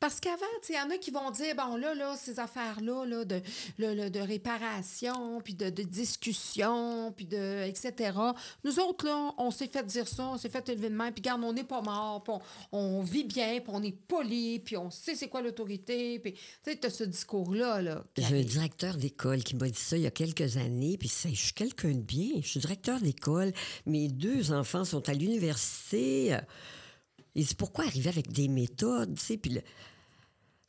parce 0.00 0.20
qu'avant, 0.20 0.44
il 0.68 0.74
y 0.74 0.78
en 0.78 0.90
a 0.90 0.98
qui 0.98 1.10
vont 1.10 1.30
dire, 1.30 1.54
bon, 1.54 1.76
là, 1.76 1.94
là, 1.94 2.16
ces 2.16 2.38
affaires-là, 2.38 3.04
là, 3.04 3.24
de, 3.24 3.40
de 3.78 4.20
réparation, 4.20 5.40
puis 5.42 5.54
de, 5.54 5.70
discussion, 5.70 7.12
puis 7.16 7.26
de, 7.26 7.64
etc. 7.66 8.12
Nous 8.64 8.78
autres, 8.80 9.06
là, 9.06 9.34
on 9.38 9.50
s'est 9.50 9.68
fait 9.68 9.84
dire 9.84 10.08
ça, 10.08 10.28
on 10.28 10.38
s'est 10.38 10.48
fait 10.48 10.68
élever 10.68 10.90
de 10.90 10.94
main, 10.94 11.12
puis 11.12 11.22
regarde, 11.22 11.42
on 11.44 11.52
n'est 11.52 11.64
pas 11.64 11.82
mort, 11.82 12.22
puis 12.22 12.34
on, 12.72 13.02
vit 13.02 13.24
bien, 13.24 13.60
puis 13.60 13.72
on 13.72 13.82
est 13.82 13.96
poli, 13.96 14.58
puis 14.60 14.76
on 14.76 14.90
sait 14.90 15.14
c'est 15.14 15.28
quoi 15.28 15.42
l'autorité, 15.42 16.18
puis 16.18 16.32
tu 16.32 16.40
sais, 16.64 16.84
as 16.84 16.90
ce 16.90 17.04
discours-là. 17.04 17.82
Là, 17.82 18.04
J'ai 18.16 18.40
un 18.40 18.44
directeur 18.44 18.96
d'école 18.96 19.42
qui 19.42 19.56
m'a 19.56 19.68
dit 19.68 19.78
ça 19.78 19.96
il 19.96 20.02
y 20.02 20.06
a 20.06 20.10
quelques 20.10 20.56
années, 20.56 20.96
puis 20.98 21.08
je 21.08 21.34
suis 21.34 21.52
quelqu'un 21.52 21.92
de 21.92 22.00
bien, 22.00 22.30
je 22.42 22.48
suis 22.48 22.60
directeur 22.60 23.00
d'école, 23.00 23.52
mes 23.84 24.08
deux 24.08 24.52
enfants 24.52 24.84
sont 24.84 25.08
à 25.08 25.12
l'université. 25.12 26.36
Il 27.36 27.44
dit 27.44 27.54
pourquoi 27.54 27.84
arriver 27.84 28.08
avec 28.08 28.32
des 28.32 28.48
méthodes, 28.48 29.14
tu 29.14 29.24
sais, 29.24 29.36
puis 29.36 29.58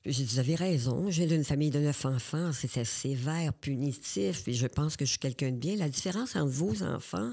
J'ai 0.06 0.24
dit, 0.26 0.34
vous 0.34 0.40
avez 0.40 0.56
raison, 0.56 1.10
j'ai 1.10 1.26
d'une 1.26 1.46
famille 1.46 1.70
de 1.70 1.80
neuf 1.80 2.06
enfants, 2.06 2.52
c'était 2.52 2.84
sévère, 2.84 3.54
punitif, 3.54 4.46
et 4.50 4.54
je 4.54 4.68
pense 4.68 4.98
que 4.98 5.06
je 5.06 5.12
suis 5.12 5.20
quelqu'un 5.20 5.52
de 5.52 5.58
bien. 5.58 5.78
La 5.78 5.88
différence 5.88 6.36
entre 6.36 6.52
vos 6.52 6.84
enfants, 6.84 7.32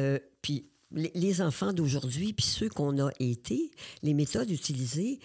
euh, 0.00 0.18
puis 0.40 0.64
les, 0.92 1.42
enfants 1.42 1.74
d'aujourd'hui, 1.74 2.32
puis 2.32 2.46
ceux 2.46 2.70
qu'on 2.70 2.98
a 3.04 3.10
été, 3.20 3.70
les 4.02 4.14
méthodes 4.14 4.50
utilisées, 4.50 5.18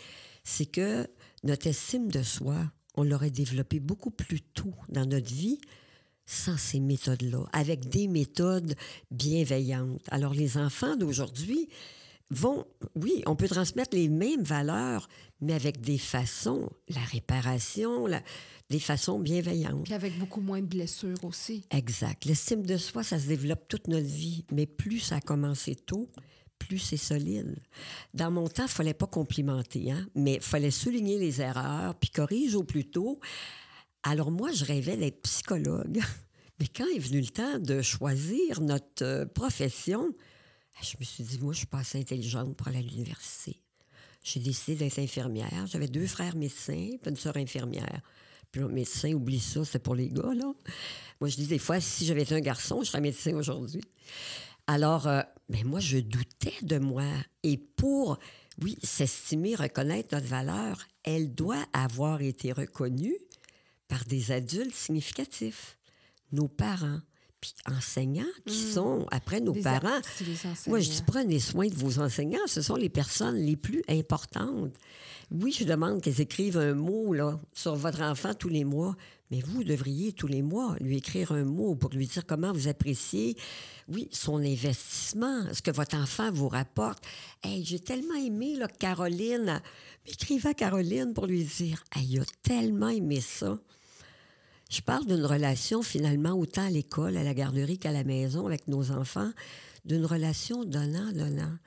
c'est 0.44 0.66
que 0.66 1.08
notre 1.44 1.68
estime 1.68 2.12
de 2.12 2.24
soi, 2.24 2.58
on 2.96 3.04
l'aurait 3.04 3.32
développée 3.32 3.80
beaucoup 3.80 4.12
plus 4.12 4.42
tôt 4.42 4.74
dans 4.90 5.06
notre 5.06 5.34
vie 5.34 5.62
sans 6.26 6.58
ces 6.58 6.82
méthodes-là, 6.82 7.46
avec 7.54 7.88
des 7.88 8.08
méthodes 8.08 8.76
bienveillantes. 9.12 10.02
Alors 10.10 10.34
les 10.34 10.58
enfants 10.58 10.98
d'aujourd'hui, 10.98 11.70
vont, 12.32 12.66
oui, 12.96 13.24
on 13.26 13.36
peut 13.36 13.48
transmettre 13.48 13.96
les 13.96 14.08
mêmes 14.08 14.44
valeurs, 14.44 15.08
mais 15.42 15.54
avec 15.54 15.82
des 15.82 15.98
façons, 15.98 16.70
la 16.88 17.02
réparation, 17.02 18.08
des 18.70 18.80
façons 18.80 19.20
bienveillantes. 19.20 19.84
Puis 19.84 19.94
avec 19.94 20.18
beaucoup 20.20 20.42
moins 20.42 20.62
de 20.62 20.68
blessures 20.68 21.24
aussi. 21.24 21.66
Exact. 21.72 22.26
L'estime 22.26 22.66
de 22.66 22.78
soi, 22.78 23.04
ça 23.04 23.20
se 23.20 23.28
développe 23.28 23.68
toute 23.68 23.88
notre 23.88 24.08
vie, 24.08 24.46
mais 24.52 24.68
plus 24.68 25.00
ça 25.00 25.16
a 25.18 25.22
commencé 25.22 25.76
tôt, 25.76 26.10
plus 26.60 26.78
c'est 26.78 26.98
solide. 26.98 27.56
Dans 28.14 28.30
mon 28.30 28.48
temps, 28.48 28.66
il 28.66 28.70
fallait 28.70 28.94
pas 28.94 29.08
complimenter, 29.08 29.92
hein, 29.92 30.08
mais 30.14 30.36
il 30.36 30.42
fallait 30.42 30.72
souligner 30.72 31.18
les 31.18 31.42
erreurs, 31.42 31.96
puis 31.96 32.10
corriger 32.10 32.56
au 32.56 32.64
plus 32.64 32.86
tôt. 32.86 33.20
Alors 34.04 34.30
moi, 34.30 34.52
je 34.52 34.66
rêvais 34.66 34.98
d'être 34.98 35.22
psychologue. 35.24 36.00
Mais 36.60 36.68
quand 36.68 36.86
est 36.94 37.00
venu 37.00 37.22
le 37.22 37.28
temps 37.28 37.58
de 37.58 37.82
choisir 37.82 38.60
notre 38.60 39.04
euh, 39.04 39.26
profession, 39.26 40.14
je 40.82 40.96
me 41.00 41.04
suis 41.04 41.24
dit, 41.24 41.40
moi, 41.40 41.54
je 41.54 41.60
suis 41.60 41.68
pas 41.68 41.80
assez 41.80 42.00
intelligente 42.00 42.56
pour 42.56 42.68
aller 42.68 42.80
à 42.80 42.82
l'université. 42.82 43.62
J'ai 44.24 44.40
décidé 44.40 44.76
d'être 44.76 45.00
infirmière. 45.00 45.66
J'avais 45.68 45.88
deux 45.88 46.08
frères 46.08 46.36
médecins, 46.36 46.98
puis 47.02 47.10
une 47.10 47.16
soeur 47.16 47.38
infirmière. 47.38 48.02
Puis 48.52 48.62
le 48.62 48.68
médecin, 48.68 49.14
oublie 49.14 49.40
ça, 49.40 49.64
c'est 49.64 49.80
pour 49.80 49.96
les 49.96 50.10
gars, 50.10 50.34
là. 50.34 50.52
Moi, 51.22 51.30
je 51.30 51.36
dis 51.36 51.48
des 51.48 51.60
fois, 51.60 51.80
si 51.80 52.06
j'avais 52.06 52.24
été 52.24 52.36
un 52.36 52.40
garçon, 52.40 52.82
je 52.82 52.90
serais 52.90 53.02
médecin 53.02 53.36
aujourd'hui. 53.36 53.82
Alors, 54.68 55.08
euh, 55.08 55.22
ben 55.50 55.66
moi, 55.66 55.80
je 55.80 55.98
doutais 55.98 56.56
de 56.62 56.80
moi. 56.80 57.06
Et 57.44 57.58
pour, 57.58 58.20
oui, 58.62 58.78
s'estimer, 58.84 59.56
reconnaître 59.56 60.16
notre 60.16 60.28
valeur, 60.28 60.86
elle 61.04 61.34
doit 61.34 61.66
avoir 61.74 62.22
été 62.22 62.52
reconnue 62.52 63.18
par 63.88 64.06
des 64.06 64.32
adultes 64.32 64.76
significatifs, 64.76 65.78
nos 66.32 66.48
parents, 66.48 67.02
puis 67.42 67.54
enseignants 67.66 68.24
qui 68.46 68.66
hmm. 68.66 68.72
sont, 68.72 69.06
après 69.12 69.40
nos 69.40 69.54
parents. 69.54 70.02
Moi, 70.68 70.80
je 70.80 70.90
dis, 70.90 71.04
prenez 71.06 71.40
soin 71.40 71.68
de 71.68 71.76
vos 71.76 72.00
enseignants. 72.00 72.40
Ce 72.48 72.62
sont 72.62 72.76
les 72.76 72.90
personnes 72.90 73.38
les 73.38 73.56
plus 73.56 73.82
importantes. 73.88 74.74
Oui, 75.32 75.56
je 75.58 75.64
demande 75.64 76.02
qu'ils 76.02 76.22
écrivent 76.22 76.58
un 76.58 76.74
mot 76.74 77.14
là, 77.14 77.40
sur 77.54 77.76
votre 77.76 78.02
enfant 78.02 78.34
tous 78.34 78.50
les 78.50 78.64
mois, 78.64 78.96
mais 79.30 79.42
vous 79.42 79.64
devriez 79.64 80.12
tous 80.12 80.26
les 80.26 80.42
mois 80.42 80.76
lui 80.82 80.98
écrire 80.98 81.32
un 81.32 81.44
mot 81.44 81.76
pour 81.76 81.92
lui 81.92 82.08
dire 82.08 82.26
comment 82.26 82.52
vous 82.52 82.68
appréciez, 82.68 83.38
oui, 83.88 84.10
son 84.12 84.38
investissement, 84.38 85.44
ce 85.54 85.62
que 85.62 85.70
votre 85.70 85.96
enfant 85.98 86.32
vous 86.32 86.50
rapporte. 86.50 87.04
Hey, 87.44 87.64
j'ai 87.64 87.80
tellement 87.80 88.16
aimé 88.16 88.56
là, 88.56 88.68
Caroline. 88.68 89.62
Écrivez 90.08 90.50
à 90.50 90.54
Caroline 90.56 91.14
pour 91.14 91.28
lui 91.28 91.44
dire, 91.44 91.84
hey, 91.96 92.08
il 92.10 92.22
a 92.22 92.26
tellement 92.42 92.90
aimé 92.90 93.22
ça. 93.22 93.60
Je 94.70 94.82
parle 94.82 95.06
d'une 95.08 95.26
relation 95.26 95.82
finalement 95.82 96.34
autant 96.34 96.66
à 96.66 96.70
l'école, 96.70 97.18
à 97.18 97.24
la 97.24 97.34
garderie 97.34 97.80
qu'à 97.80 97.92
la 97.92 98.04
maison 98.04 98.46
avec 98.46 98.68
nos 98.68 98.92
enfants, 98.92 99.32
d'une 99.84 100.06
relation 100.06 100.64
donnant-donnant. 100.64 101.58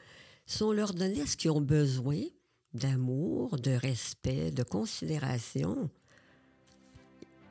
Si 0.46 0.62
on 0.62 0.72
leur 0.72 0.94
donnait 0.94 1.26
ce 1.26 1.36
qu'ils 1.36 1.50
ont 1.50 1.60
besoin, 1.60 2.20
d'amour, 2.74 3.58
de 3.58 3.72
respect, 3.72 4.50
de 4.50 4.62
considération, 4.62 5.90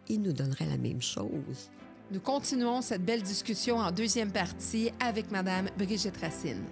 ils 0.07 0.21
nous 0.21 0.33
donneraient 0.33 0.65
la 0.65 0.77
même 0.77 1.01
chose. 1.01 1.69
Nous 2.11 2.19
continuons 2.19 2.81
cette 2.81 3.05
belle 3.05 3.21
discussion 3.21 3.77
en 3.77 3.91
deuxième 3.91 4.31
partie 4.31 4.91
avec 4.99 5.31
Madame 5.31 5.69
Brigitte 5.77 6.17
Racine. 6.17 6.63